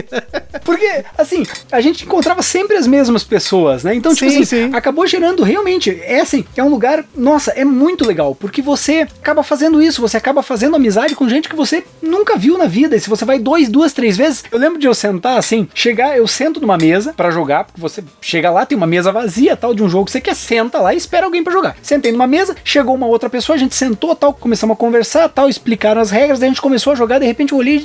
Porque, 0.64 1.06
assim, 1.18 1.46
a 1.72 1.82
gente 1.82 2.06
encontrava 2.06 2.42
sempre 2.42 2.78
as 2.78 2.88
mesmas 2.88 3.24
pessoas, 3.24 3.84
né? 3.84 3.96
Então, 3.96 4.14
tipo 4.14 4.30
Sim, 4.30 4.42
assim, 4.42 4.46
sim. 4.46 4.70
acabou 4.74 5.06
gerando 5.08 5.44
realmente. 5.44 6.00
É 6.04 6.22
assim, 6.22 6.46
é 6.56 6.64
um 6.64 6.70
lugar, 6.70 7.06
nossa, 7.16 7.52
é 7.52 7.66
muito 7.66 8.06
legal, 8.06 8.36
porque 8.36 8.62
você 8.62 9.08
acaba 9.22 9.44
fazendo 9.44 9.82
isso, 9.82 10.02
você 10.02 10.18
acaba 10.18 10.42
fazendo 10.42 10.76
amizade 10.76 11.16
com 11.16 11.28
gente 11.30 11.50
que 11.50 11.56
você 11.56 11.84
nunca 12.02 12.38
viu 12.38 12.58
na 12.58 12.66
vida. 12.66 12.96
E 12.96 13.00
se 13.00 13.10
você 13.10 13.26
vai 13.26 13.40
dois, 13.40 13.70
duas, 13.70 13.94
três 13.94 14.18
vezes, 14.18 14.44
eu 14.52 14.60
lembro 14.60 14.80
de 14.80 14.88
eu 14.88 14.94
sentar 14.94 15.38
assim, 15.38 15.68
chegar, 15.74 16.18
eu 16.18 16.28
sento 16.28 16.62
numa 16.62 16.78
mesa 16.78 17.14
pra 17.14 17.32
jogar, 17.32 17.66
porque 17.66 17.82
você 17.82 18.04
chega 18.22 18.50
lá, 18.50 18.66
tem 18.66 18.78
uma 18.78 18.88
mesa 18.88 19.12
vazia, 19.12 19.56
tal, 19.56 19.74
de 19.74 19.84
um 19.84 19.90
jogo 19.90 20.06
que 20.06 20.12
você 20.12 20.22
quer, 20.22 20.36
senta 20.36 20.80
lá 20.80 20.94
e 20.94 20.98
espera 20.98 21.26
alguém 21.26 21.44
pra 21.44 21.54
jogar. 21.54 21.76
Sentei 21.82 22.12
numa 22.12 22.28
mesa, 22.28 22.56
chegou 22.64 22.96
uma 22.96 23.08
outra 23.08 23.30
pessoa, 23.30 23.56
a 23.56 23.60
gente 23.60 23.76
sentou, 23.76 24.16
tal, 24.16 24.34
começamos 24.34 24.74
a 24.76 24.78
conversar, 24.78 25.30
tal, 25.30 25.50
explicaram 25.50 26.02
as 26.02 26.12
regras, 26.12 26.40
daí 26.40 26.48
a 26.48 26.52
gente 26.52 26.62
começou 26.62 26.94
a 26.94 26.96
jogar, 26.96 27.20
de 27.20 27.26
repente 27.26 27.52
eu 27.52 27.58
olhei 27.58 27.78
e 27.78 27.80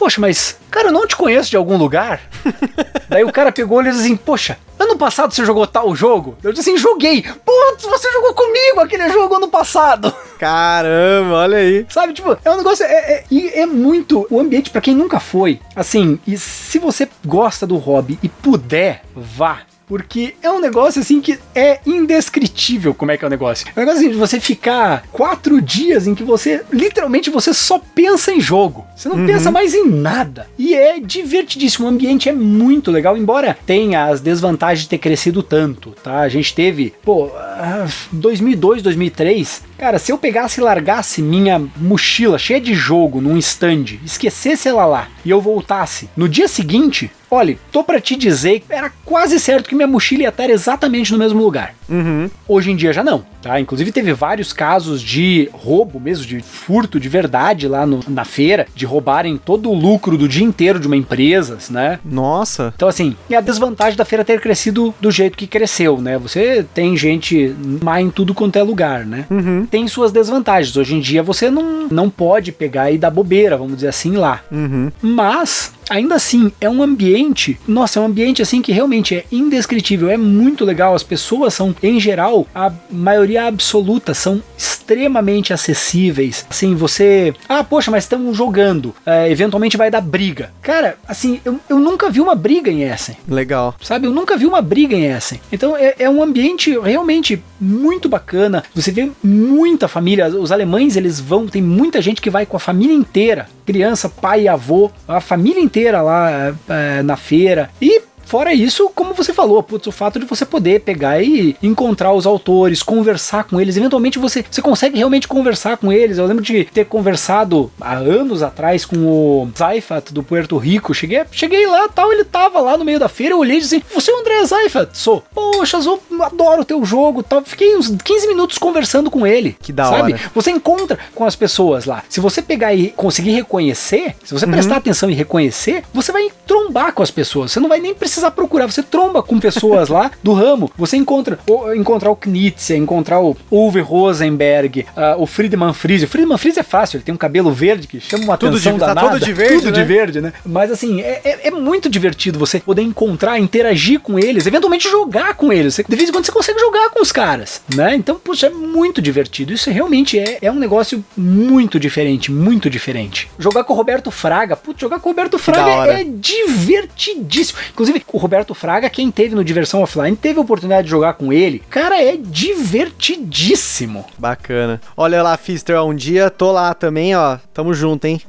Poxa, 0.00 0.18
mas, 0.18 0.56
cara, 0.70 0.88
eu 0.88 0.92
não 0.92 1.06
te 1.06 1.14
conheço 1.14 1.50
de 1.50 1.58
algum 1.58 1.76
lugar? 1.76 2.22
Daí 3.06 3.22
o 3.22 3.30
cara 3.30 3.52
pegou 3.52 3.82
e 3.82 3.84
disse 3.84 4.00
assim: 4.00 4.16
Poxa, 4.16 4.56
ano 4.78 4.96
passado 4.96 5.34
você 5.34 5.44
jogou 5.44 5.66
tal 5.66 5.94
jogo? 5.94 6.38
Eu 6.42 6.54
disse 6.54 6.70
assim: 6.70 6.78
Joguei. 6.78 7.20
Putz, 7.20 7.84
você 7.84 8.10
jogou 8.10 8.32
comigo 8.32 8.80
aquele 8.80 9.10
jogo 9.10 9.34
ano 9.34 9.48
passado. 9.48 10.10
Caramba, 10.38 11.34
olha 11.34 11.58
aí. 11.58 11.84
Sabe, 11.90 12.14
tipo, 12.14 12.34
é 12.42 12.50
um 12.50 12.56
negócio. 12.56 12.82
É, 12.82 13.24
é, 13.30 13.60
é 13.60 13.66
muito. 13.66 14.26
O 14.30 14.40
ambiente, 14.40 14.70
pra 14.70 14.80
quem 14.80 14.94
nunca 14.94 15.20
foi, 15.20 15.60
assim, 15.76 16.18
e 16.26 16.38
se 16.38 16.78
você 16.78 17.06
gosta 17.26 17.66
do 17.66 17.76
hobby 17.76 18.18
e 18.22 18.28
puder, 18.30 19.02
vá. 19.14 19.58
Porque 19.90 20.34
é 20.40 20.48
um 20.48 20.60
negócio 20.60 21.00
assim 21.00 21.20
que 21.20 21.36
é 21.52 21.80
indescritível 21.84 22.94
como 22.94 23.10
é 23.10 23.16
que 23.16 23.24
é 23.24 23.26
o 23.26 23.30
negócio. 23.30 23.66
É 23.74 23.76
um 23.76 23.82
negócio 23.82 23.98
assim 23.98 24.10
de 24.10 24.16
você 24.16 24.38
ficar 24.38 25.02
quatro 25.10 25.60
dias 25.60 26.06
em 26.06 26.14
que 26.14 26.22
você, 26.22 26.62
literalmente, 26.72 27.28
você 27.28 27.52
só 27.52 27.76
pensa 27.92 28.30
em 28.30 28.40
jogo. 28.40 28.86
Você 28.96 29.08
não 29.08 29.26
pensa 29.26 29.50
mais 29.50 29.74
em 29.74 29.90
nada. 29.90 30.46
E 30.56 30.74
é 30.74 31.00
divertidíssimo. 31.00 31.88
O 31.88 31.90
ambiente 31.90 32.28
é 32.28 32.32
muito 32.32 32.92
legal, 32.92 33.16
embora 33.16 33.58
tenha 33.66 34.04
as 34.04 34.20
desvantagens 34.20 34.84
de 34.84 34.90
ter 34.90 34.98
crescido 34.98 35.42
tanto, 35.42 35.90
tá? 36.04 36.20
A 36.20 36.28
gente 36.28 36.54
teve, 36.54 36.94
pô, 37.02 37.28
ah, 37.34 37.88
2002, 38.12 38.82
2003. 38.82 39.64
Cara, 39.76 39.98
se 39.98 40.12
eu 40.12 40.18
pegasse 40.18 40.60
e 40.60 40.62
largasse 40.62 41.20
minha 41.20 41.60
mochila 41.76 42.38
cheia 42.38 42.60
de 42.60 42.74
jogo 42.74 43.20
num 43.20 43.36
stand, 43.38 43.98
esquecesse 44.04 44.68
ela 44.68 44.86
lá 44.86 45.08
e 45.24 45.30
eu 45.30 45.40
voltasse 45.40 46.08
no 46.16 46.28
dia 46.28 46.46
seguinte, 46.46 47.10
olha, 47.30 47.56
tô 47.70 47.82
pra 47.84 48.00
te 48.00 48.16
dizer 48.16 48.60
que 48.60 48.72
era 48.72 48.90
quase 49.04 49.38
certo 49.38 49.68
que 49.68 49.74
minha 49.74 49.86
mochila 49.86 50.22
ia 50.22 50.28
estar 50.28 50.48
exatamente 50.50 51.12
no 51.12 51.18
mesmo 51.18 51.42
lugar. 51.42 51.74
Uhum. 51.88 52.30
Hoje 52.46 52.70
em 52.70 52.76
dia 52.76 52.92
já 52.92 53.02
não, 53.02 53.24
tá? 53.42 53.58
Inclusive 53.60 53.90
teve 53.92 54.12
vários 54.12 54.52
casos 54.52 55.00
de 55.02 55.48
roubo 55.52 55.98
mesmo, 56.00 56.24
de 56.24 56.40
furto 56.40 57.00
de 57.00 57.08
verdade 57.08 57.66
lá 57.66 57.84
no- 57.86 58.00
na 58.08 58.24
feira, 58.24 58.66
de 58.74 58.84
roubarem 58.86 59.36
todo 59.36 59.70
o 59.70 59.74
lucro 59.74 60.16
do 60.16 60.28
dia 60.28 60.44
inteiro 60.44 60.78
de 60.78 60.86
uma 60.86 60.96
empresa, 60.96 61.58
né? 61.70 61.98
Nossa. 62.04 62.72
Então, 62.76 62.88
assim, 62.88 63.16
é 63.28 63.36
a 63.36 63.40
desvantagem 63.40 63.96
da 63.96 64.04
feira 64.04 64.24
ter 64.24 64.40
crescido 64.40 64.94
do 65.00 65.10
jeito 65.10 65.36
que 65.36 65.46
cresceu, 65.46 66.00
né? 66.00 66.18
Você 66.18 66.64
tem 66.74 66.96
gente 66.96 67.54
má 67.82 68.00
em 68.00 68.10
tudo 68.10 68.34
quanto 68.34 68.56
é 68.56 68.62
lugar, 68.62 69.04
né? 69.04 69.26
Uhum. 69.30 69.66
Tem 69.66 69.86
suas 69.88 70.12
desvantagens. 70.12 70.76
Hoje 70.76 70.94
em 70.94 71.00
dia 71.00 71.22
você 71.22 71.50
não, 71.50 71.88
não 71.90 72.08
pode 72.10 72.52
pegar 72.52 72.90
e 72.90 72.98
dar 72.98 73.10
bobeira, 73.10 73.56
vamos 73.56 73.74
dizer 73.74 73.88
assim, 73.88 74.16
lá. 74.16 74.40
Uhum. 74.50 74.90
Mas, 75.02 75.72
ainda 75.90 76.14
assim, 76.14 76.52
é 76.60 76.70
um 76.70 76.82
ambiente. 76.82 77.58
Nossa, 77.66 77.98
é 77.98 78.02
um 78.02 78.06
ambiente 78.06 78.40
assim 78.40 78.62
que 78.62 78.72
realmente 78.72 79.16
é 79.16 79.24
indescritível, 79.30 80.08
é 80.08 80.16
muito 80.16 80.64
legal. 80.64 80.94
As 80.94 81.02
pessoas 81.02 81.52
são, 81.52 81.74
em 81.82 81.98
geral, 81.98 82.46
a 82.54 82.72
maioria 82.90 83.46
absoluta, 83.46 84.14
são 84.14 84.42
extremamente 84.56 85.52
acessíveis. 85.52 86.46
Assim, 86.48 86.74
você. 86.74 87.34
Ah, 87.48 87.64
poxa, 87.64 87.90
mas 87.90 88.04
estamos 88.04 88.36
jogando. 88.36 88.94
É, 89.04 89.30
eventualmente 89.30 89.76
vai 89.76 89.90
dar 89.90 90.00
briga. 90.00 90.52
Cara, 90.62 90.96
assim, 91.06 91.40
eu, 91.44 91.58
eu 91.68 91.78
nunca 91.78 92.08
vi 92.08 92.20
uma 92.20 92.34
briga 92.34 92.70
em 92.70 92.82
Essen. 92.82 93.16
Legal. 93.28 93.74
Sabe, 93.82 94.06
eu 94.06 94.12
nunca 94.12 94.36
vi 94.36 94.46
uma 94.46 94.62
briga 94.62 94.96
em 94.96 95.04
Essen. 95.04 95.40
Então 95.50 95.76
é, 95.76 95.94
é 95.98 96.08
um 96.08 96.22
ambiente 96.22 96.78
realmente 96.78 97.42
muito 97.60 98.08
bacana. 98.08 98.62
Você 98.74 98.90
vê 98.90 99.10
muita 99.22 99.88
família. 99.88 100.28
Os 100.28 100.52
alemães, 100.52 100.96
eles 100.96 101.18
vão, 101.18 101.46
tem 101.46 101.62
muita 101.62 102.00
gente 102.00 102.20
que 102.20 102.30
vai 102.30 102.46
com 102.46 102.56
a 102.56 102.60
família 102.60 102.94
inteira. 102.94 103.48
Criança, 103.70 104.08
pai, 104.08 104.48
avô, 104.48 104.90
a 105.06 105.20
família 105.20 105.62
inteira 105.62 106.02
lá 106.02 106.28
é, 106.28 106.54
é, 106.68 107.02
na 107.04 107.16
feira. 107.16 107.70
E 107.80 108.02
Fora 108.30 108.54
isso, 108.54 108.88
como 108.94 109.12
você 109.12 109.34
falou, 109.34 109.60
putz, 109.60 109.88
o 109.88 109.90
fato 109.90 110.20
de 110.20 110.24
você 110.24 110.46
poder 110.46 110.82
pegar 110.82 111.20
e 111.20 111.56
encontrar 111.60 112.12
os 112.12 112.26
autores, 112.26 112.80
conversar 112.80 113.42
com 113.42 113.60
eles, 113.60 113.76
eventualmente 113.76 114.20
você, 114.20 114.44
você 114.48 114.62
consegue 114.62 114.96
realmente 114.96 115.26
conversar 115.26 115.76
com 115.76 115.92
eles. 115.92 116.16
Eu 116.16 116.26
lembro 116.26 116.44
de 116.44 116.64
ter 116.66 116.84
conversado 116.84 117.72
há 117.80 117.94
anos 117.94 118.40
atrás 118.40 118.84
com 118.84 118.98
o 118.98 119.50
Zaifat 119.58 120.14
do 120.14 120.22
Puerto 120.22 120.56
Rico. 120.58 120.94
Cheguei, 120.94 121.24
cheguei 121.32 121.66
lá, 121.66 121.88
tal, 121.88 122.12
ele 122.12 122.22
tava 122.22 122.60
lá 122.60 122.78
no 122.78 122.84
meio 122.84 123.00
da 123.00 123.08
feira, 123.08 123.34
eu 123.34 123.38
olhei 123.40 123.56
e 123.56 123.60
disse 123.62 123.74
assim, 123.74 123.84
você 123.92 124.12
é 124.12 124.14
o 124.14 124.20
André 124.20 124.44
Zaifat? 124.44 124.96
Sou. 124.96 125.24
Poxa, 125.34 125.80
Zô, 125.80 125.98
adoro 126.20 126.62
o 126.62 126.64
teu 126.64 126.84
jogo, 126.84 127.24
tal. 127.24 127.42
Fiquei 127.42 127.76
uns 127.76 127.88
15 127.88 128.28
minutos 128.28 128.58
conversando 128.58 129.10
com 129.10 129.26
ele. 129.26 129.56
Que 129.60 129.72
da 129.72 129.86
sabe? 129.86 130.12
hora. 130.12 130.22
Você 130.32 130.52
encontra 130.52 131.00
com 131.16 131.24
as 131.24 131.34
pessoas 131.34 131.84
lá. 131.84 132.04
Se 132.08 132.20
você 132.20 132.40
pegar 132.40 132.72
e 132.74 132.90
conseguir 132.90 133.32
reconhecer, 133.32 134.14
se 134.22 134.32
você 134.32 134.46
prestar 134.46 134.76
atenção 134.76 135.10
e 135.10 135.14
reconhecer, 135.14 135.82
você 135.92 136.12
vai 136.12 136.30
trombar 136.46 136.92
com 136.92 137.02
as 137.02 137.10
pessoas. 137.10 137.50
Você 137.50 137.58
não 137.58 137.68
vai 137.68 137.80
nem 137.80 137.92
precisar 137.92 138.19
precisar 138.20 138.30
procurar. 138.32 138.66
Você 138.66 138.82
tromba 138.82 139.22
com 139.22 139.40
pessoas 139.40 139.88
lá 139.88 140.10
do 140.22 140.32
ramo. 140.32 140.70
Você 140.76 140.96
encontra 140.96 141.38
o, 141.48 141.72
encontrar 141.72 142.10
o 142.10 142.16
Knizia, 142.16 142.76
encontrar 142.76 143.20
o 143.20 143.36
Uwe 143.50 143.80
Rosenberg, 143.80 144.86
uh, 144.96 145.20
o 145.22 145.26
Friedman 145.26 145.72
Fries. 145.72 146.02
O 146.02 146.06
Friedman 146.08 146.36
Fries 146.38 146.56
é 146.58 146.62
fácil, 146.62 146.96
ele 146.98 147.04
tem 147.04 147.14
um 147.14 147.18
cabelo 147.18 147.50
verde 147.52 147.86
que 147.86 148.00
chama 148.00 148.24
uma 148.24 148.36
Tudo 148.36 148.56
atenção 148.56 148.74
de- 148.74 148.80
tá 148.80 148.86
danada. 148.94 149.10
todo 149.10 149.24
de 149.24 149.32
verde, 149.32 149.54
Tudo 149.56 149.72
de 149.72 149.80
né? 149.80 149.86
verde, 149.86 150.20
né? 150.20 150.32
Mas 150.44 150.70
assim, 150.70 151.00
é, 151.00 151.20
é- 151.24 151.48
é 151.48 151.50
muito 151.50 151.88
divertido 151.88 152.38
você 152.38 152.60
poder 152.60 152.82
encontrar, 152.82 153.38
interagir 153.38 154.00
com 154.00 154.18
eles, 154.18 154.46
eventualmente 154.46 154.88
jogar 154.90 155.34
com 155.34 155.52
eles. 155.52 155.74
Você- 155.74 155.84
de 155.88 155.96
vez 155.96 156.08
em 156.08 156.12
quando 156.12 156.26
você 156.26 156.32
consegue 156.32 156.58
jogar 156.60 156.90
com 156.90 157.00
os 157.00 157.10
caras, 157.12 157.62
né? 157.74 157.94
Então, 157.96 158.16
puxa, 158.22 158.46
é 158.46 158.50
muito 158.50 159.00
divertido. 159.00 159.52
Isso 159.52 159.70
realmente 159.70 160.18
é, 160.18 160.38
é 160.42 160.50
um 160.52 160.56
negócio 160.56 161.02
muito 161.16 161.78
diferente, 161.80 162.30
muito 162.30 162.68
diferente. 162.68 163.30
Jogar 163.38 163.64
com 163.64 163.72
o 163.72 163.76
Roberto 163.76 164.10
Fraga, 164.10 164.56
putz, 164.56 164.80
jogar 164.80 165.00
com 165.00 165.08
o 165.08 165.12
Roberto 165.12 165.38
Fraga 165.38 165.92
é 165.92 166.04
divertidíssimo. 166.04 167.58
Inclusive, 167.72 167.99
o 168.12 168.18
Roberto 168.18 168.54
Fraga, 168.54 168.88
quem 168.90 169.10
teve 169.10 169.34
no 169.34 169.44
Diversão 169.44 169.82
Offline, 169.82 170.16
teve 170.16 170.38
a 170.38 170.42
oportunidade 170.42 170.84
de 170.84 170.90
jogar 170.90 171.14
com 171.14 171.32
ele. 171.32 171.62
Cara, 171.70 172.00
é 172.02 172.16
divertidíssimo. 172.16 174.04
Bacana. 174.18 174.80
Olha 174.96 175.22
lá, 175.22 175.36
Fister, 175.36 175.82
um 175.82 175.94
dia 175.94 176.30
tô 176.30 176.52
lá 176.52 176.74
também, 176.74 177.14
ó. 177.16 177.38
Tamo 177.54 177.72
junto, 177.74 178.04
hein? 178.06 178.20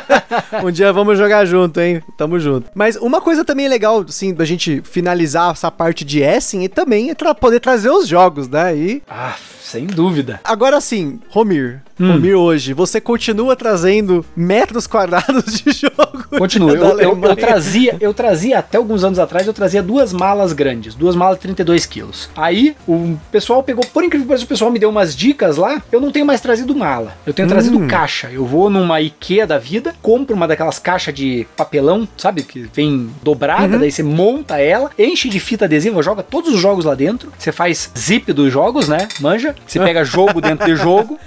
um 0.64 0.70
dia 0.70 0.92
vamos 0.92 1.18
jogar 1.18 1.44
junto, 1.44 1.80
hein? 1.80 2.02
Tamo 2.16 2.38
junto. 2.38 2.68
Mas 2.74 2.96
uma 2.96 3.20
coisa 3.20 3.44
também 3.44 3.68
legal, 3.68 4.04
assim, 4.08 4.32
da 4.34 4.44
gente 4.44 4.82
finalizar 4.84 5.52
essa 5.52 5.70
parte 5.70 6.04
de 6.04 6.20
Essen 6.20 6.64
e 6.64 6.68
também 6.68 7.10
é 7.10 7.14
tra- 7.14 7.34
poder 7.34 7.60
trazer 7.60 7.90
os 7.90 8.06
jogos, 8.06 8.48
né? 8.48 8.76
E 8.76 9.02
Ah, 9.08 9.34
sem 9.62 9.86
dúvida. 9.86 10.40
agora 10.44 10.80
sim, 10.80 11.20
Romir. 11.28 11.82
Hum. 11.98 12.12
Romir 12.12 12.34
hoje, 12.34 12.72
você 12.72 12.98
continua 13.00 13.54
trazendo 13.54 14.24
metros 14.34 14.86
quadrados 14.86 15.60
de 15.62 15.70
jogo. 15.72 16.24
Continua. 16.38 16.70
Eu, 16.80 16.98
eu- 17.00 17.24
eu 17.24 17.36
trazia, 17.36 17.96
eu 18.00 18.14
trazia 18.14 18.58
até 18.58 18.78
alguns 18.78 19.04
anos 19.04 19.09
atrás, 19.18 19.46
eu 19.46 19.52
trazia 19.52 19.82
duas 19.82 20.12
malas 20.12 20.52
grandes, 20.52 20.94
duas 20.94 21.14
malas 21.16 21.36
de 21.36 21.42
32 21.42 21.86
quilos. 21.86 22.30
Aí 22.36 22.76
o 22.86 23.16
pessoal 23.32 23.62
pegou, 23.62 23.84
por 23.86 24.04
incrível 24.04 24.24
que 24.24 24.28
pareça, 24.28 24.44
o 24.44 24.48
pessoal 24.48 24.70
me 24.70 24.78
deu 24.78 24.88
umas 24.90 25.14
dicas 25.16 25.56
lá. 25.56 25.82
Eu 25.90 26.00
não 26.00 26.10
tenho 26.10 26.24
mais 26.26 26.40
trazido 26.40 26.74
mala, 26.74 27.14
eu 27.26 27.32
tenho 27.32 27.48
trazido 27.48 27.78
Hum. 27.78 27.88
caixa. 27.88 28.28
Eu 28.30 28.44
vou 28.46 28.68
numa 28.70 29.00
IKEA 29.00 29.46
da 29.46 29.58
vida, 29.58 29.94
compro 30.02 30.34
uma 30.36 30.46
daquelas 30.48 30.78
caixas 30.78 31.14
de 31.14 31.46
papelão, 31.56 32.06
sabe? 32.16 32.42
Que 32.42 32.68
vem 32.72 33.10
dobrada, 33.22 33.74
Uhum. 33.74 33.80
daí 33.80 33.90
você 33.90 34.02
monta 34.02 34.58
ela, 34.58 34.90
enche 34.98 35.28
de 35.28 35.40
fita 35.40 35.64
adesiva, 35.64 36.02
joga 36.02 36.22
todos 36.22 36.52
os 36.54 36.60
jogos 36.60 36.84
lá 36.84 36.94
dentro. 36.94 37.32
Você 37.38 37.52
faz 37.52 37.90
zip 37.98 38.32
dos 38.32 38.52
jogos, 38.52 38.88
né? 38.88 39.08
Manja. 39.20 39.54
Você 39.66 39.78
pega 39.80 40.04
jogo 40.04 40.40
dentro 40.40 40.66
de 40.66 40.76
jogo. 40.76 41.18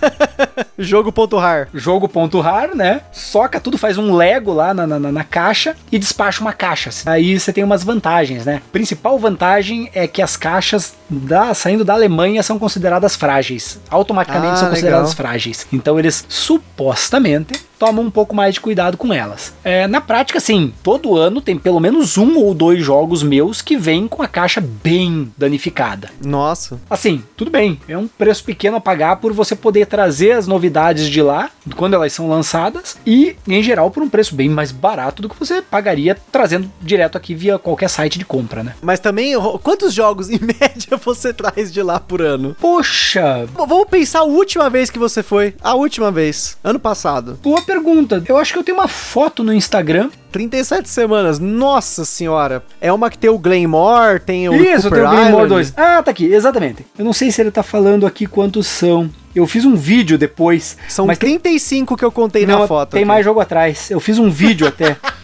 Jogo.rar. 0.77 1.67
jogo.rar, 1.73 2.75
né? 2.75 3.01
Soca 3.11 3.59
tudo, 3.59 3.77
faz 3.77 3.97
um 3.97 4.15
Lego 4.15 4.51
lá 4.53 4.73
na, 4.73 4.87
na, 4.87 4.99
na- 4.99 5.23
caixa 5.23 5.75
e 5.91 5.97
despacha 5.97 6.41
uma 6.41 6.51
caixa. 6.53 6.89
Aí 7.05 7.39
você 7.39 7.53
tem 7.53 7.63
umas 7.73 7.83
vantagens, 7.83 8.45
né? 8.45 8.61
Principal 8.71 9.17
vantagem 9.17 9.89
é 9.93 10.07
que 10.07 10.21
as 10.21 10.37
caixas 10.37 10.93
da, 11.09 11.53
saindo 11.53 11.83
da 11.83 11.93
Alemanha 11.93 12.41
são 12.43 12.59
consideradas 12.59 13.15
frágeis. 13.15 13.79
Automaticamente 13.89 14.53
Ah, 14.53 14.57
são 14.57 14.69
consideradas 14.69 15.09
legal. 15.09 15.15
frágeis. 15.25 15.65
Então 15.73 15.97
eles 15.97 16.23
supostamente 16.29 17.59
tomam 17.83 18.05
um 18.05 18.09
pouco 18.09 18.33
mais 18.33 18.53
de 18.53 18.61
cuidado 18.61 18.95
com 18.95 19.13
elas. 19.13 19.53
É, 19.61 19.87
na 19.87 19.99
prática, 19.99 20.39
sim, 20.39 20.73
todo 20.81 21.17
ano 21.17 21.41
tem 21.41 21.57
pelo 21.57 21.81
menos 21.81 22.17
um 22.17 22.37
ou 22.37 22.53
dois 22.53 22.81
jogos 22.81 23.21
meus 23.21 23.61
que 23.61 23.75
vêm 23.75 24.07
com 24.07 24.23
a 24.23 24.27
caixa 24.27 24.61
bem 24.61 25.29
danificada. 25.37 26.09
Nossa. 26.23 26.79
Assim, 26.89 27.21
tudo 27.35 27.51
bem, 27.51 27.77
é 27.85 27.97
um 27.97 28.07
preço 28.07 28.45
pequeno 28.45 28.77
a 28.77 28.81
pagar 28.81 29.17
por 29.17 29.33
você 29.33 29.53
poder 29.53 29.85
trazer 29.87 30.31
as 30.31 30.47
novidades 30.47 31.09
de 31.09 31.21
lá, 31.21 31.49
quando 31.75 31.95
elas 31.95 32.13
são 32.13 32.29
lançadas, 32.29 32.95
e 33.05 33.35
em 33.45 33.61
geral 33.61 33.91
por 33.91 34.01
um 34.01 34.07
preço 34.07 34.33
bem 34.33 34.47
mais 34.47 34.71
barato 34.71 35.21
do 35.21 35.27
que 35.27 35.37
você 35.37 35.61
pagaria 35.61 36.17
trazendo 36.31 36.71
direto 36.81 37.17
aqui 37.17 37.35
via 37.35 37.59
qualquer 37.59 37.89
site 37.89 38.17
de 38.17 38.23
compra, 38.23 38.63
né? 38.63 38.75
Mas 38.81 39.01
também, 39.01 39.33
quantos 39.61 39.93
jogos 39.93 40.29
em 40.31 40.39
média 40.39 40.95
você 41.03 41.33
traz 41.33 41.69
de 41.69 41.83
lá 41.83 41.99
por 41.99 42.21
ano? 42.21 42.55
Poxa, 42.61 43.45
Vamos 43.67 43.89
pensar 43.89 44.19
a 44.19 44.23
última 44.23 44.69
vez 44.69 44.89
que 44.89 44.99
você 44.99 45.21
foi. 45.21 45.53
A 45.61 45.73
última 45.73 46.11
vez. 46.11 46.57
Ano 46.63 46.79
passado. 46.79 47.37
Pergunta. 47.73 48.23
Eu 48.27 48.37
acho 48.37 48.53
que 48.53 48.59
eu 48.59 48.63
tenho 48.63 48.77
uma 48.77 48.87
foto 48.87 49.43
no 49.43 49.53
Instagram. 49.53 50.09
37 50.31 50.89
semanas. 50.89 51.39
Nossa 51.39 52.05
senhora. 52.05 52.63
É 52.81 52.91
uma 52.91 53.09
que 53.09 53.17
tem 53.17 53.29
o 53.29 53.37
Glamour, 53.37 54.19
tem 54.19 54.49
o 54.49 54.55
Isso, 54.55 54.89
Cooper 54.89 54.91
tem 54.91 55.07
o 55.07 55.09
Glenmore 55.09 55.45
Island. 55.45 55.49
2. 55.49 55.73
Ah, 55.77 56.01
tá 56.03 56.11
aqui, 56.11 56.25
exatamente. 56.25 56.85
Eu 56.97 57.05
não 57.05 57.13
sei 57.13 57.31
se 57.31 57.41
ele 57.41 57.51
tá 57.51 57.61
falando 57.63 58.05
aqui 58.05 58.25
quantos 58.25 58.67
são. 58.67 59.09
Eu 59.35 59.47
fiz 59.47 59.65
um 59.65 59.75
vídeo 59.75 60.17
depois. 60.17 60.77
São 60.87 61.07
mas 61.07 61.17
tem 61.17 61.39
35 61.39 61.97
que 61.97 62.05
eu 62.05 62.11
contei 62.11 62.45
Não, 62.45 62.59
na 62.59 62.67
foto. 62.67 62.91
tem 62.91 63.01
aqui. 63.01 63.07
mais 63.07 63.25
jogo 63.25 63.39
atrás. 63.39 63.89
Eu 63.89 63.99
fiz 63.99 64.19
um 64.19 64.29
vídeo 64.29 64.67
até. 64.67 64.95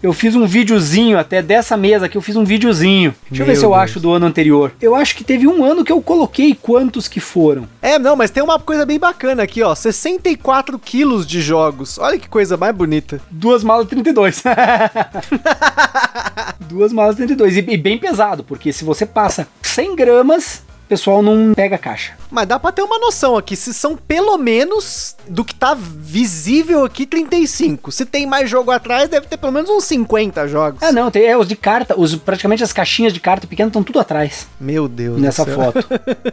Eu 0.00 0.12
fiz 0.12 0.36
um 0.36 0.46
videozinho 0.46 1.18
até 1.18 1.42
dessa 1.42 1.76
mesa 1.76 2.06
aqui, 2.06 2.16
eu 2.16 2.22
fiz 2.22 2.36
um 2.36 2.44
videozinho. 2.44 3.12
Deixa 3.28 3.42
eu 3.42 3.46
ver 3.46 3.52
Meu 3.52 3.60
se 3.60 3.66
eu 3.66 3.70
Deus. 3.70 3.82
acho 3.82 4.00
do 4.00 4.12
ano 4.12 4.26
anterior. 4.26 4.72
Eu 4.80 4.94
acho 4.94 5.16
que 5.16 5.24
teve 5.24 5.48
um 5.48 5.64
ano 5.64 5.84
que 5.84 5.90
eu 5.90 6.00
coloquei 6.00 6.54
quantos 6.54 7.08
que 7.08 7.18
foram. 7.18 7.68
É, 7.82 7.98
não, 7.98 8.14
mas 8.14 8.30
tem 8.30 8.42
uma 8.42 8.60
coisa 8.60 8.86
bem 8.86 8.98
bacana 8.98 9.42
aqui, 9.42 9.62
ó. 9.62 9.74
64 9.74 10.78
quilos 10.78 11.26
de 11.26 11.40
jogos. 11.40 11.98
Olha 11.98 12.18
que 12.18 12.28
coisa 12.28 12.56
mais 12.56 12.74
bonita. 12.74 13.20
Duas 13.28 13.64
malas 13.64 13.88
32. 13.88 14.44
Duas 16.68 16.92
malas 16.92 17.16
32. 17.16 17.56
E, 17.56 17.64
e 17.68 17.76
bem 17.76 17.98
pesado, 17.98 18.44
porque 18.44 18.72
se 18.72 18.84
você 18.84 19.04
passa 19.04 19.48
100 19.62 19.96
gramas, 19.96 20.62
o 20.88 20.96
pessoal 20.96 21.22
não 21.22 21.52
pega 21.52 21.76
a 21.76 21.78
caixa. 21.78 22.14
Mas 22.30 22.46
dá 22.48 22.58
pra 22.58 22.72
ter 22.72 22.80
uma 22.80 22.98
noção 22.98 23.36
aqui, 23.36 23.54
se 23.54 23.74
são 23.74 23.94
pelo 23.94 24.38
menos 24.38 25.14
do 25.28 25.44
que 25.44 25.54
tá 25.54 25.74
visível 25.74 26.82
aqui 26.82 27.04
35. 27.04 27.92
Se 27.92 28.06
tem 28.06 28.26
mais 28.26 28.48
jogo 28.48 28.70
atrás, 28.70 29.06
deve 29.06 29.26
ter 29.26 29.36
pelo 29.36 29.52
menos 29.52 29.68
uns 29.68 29.84
50 29.84 30.48
jogos. 30.48 30.82
Ah, 30.82 30.90
não, 30.90 31.10
tem 31.10 31.26
é, 31.26 31.36
os 31.36 31.46
de 31.46 31.54
carta, 31.56 31.94
os, 31.94 32.16
praticamente 32.16 32.64
as 32.64 32.72
caixinhas 32.72 33.12
de 33.12 33.20
carta 33.20 33.46
pequenas 33.46 33.68
estão 33.68 33.82
tudo 33.82 34.00
atrás 34.00 34.48
Meu 34.58 34.88
Deus 34.88 35.20
nessa 35.20 35.44
do 35.44 35.54
céu. 35.54 35.72
foto. 35.72 35.86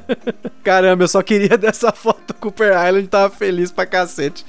Caramba, 0.64 1.04
eu 1.04 1.08
só 1.10 1.22
queria 1.22 1.58
dessa 1.60 1.92
foto 1.92 2.34
Cooper 2.36 2.70
Island, 2.88 3.08
tava 3.08 3.30
feliz 3.36 3.72
pra 3.72 3.86
cacete. 3.86 4.46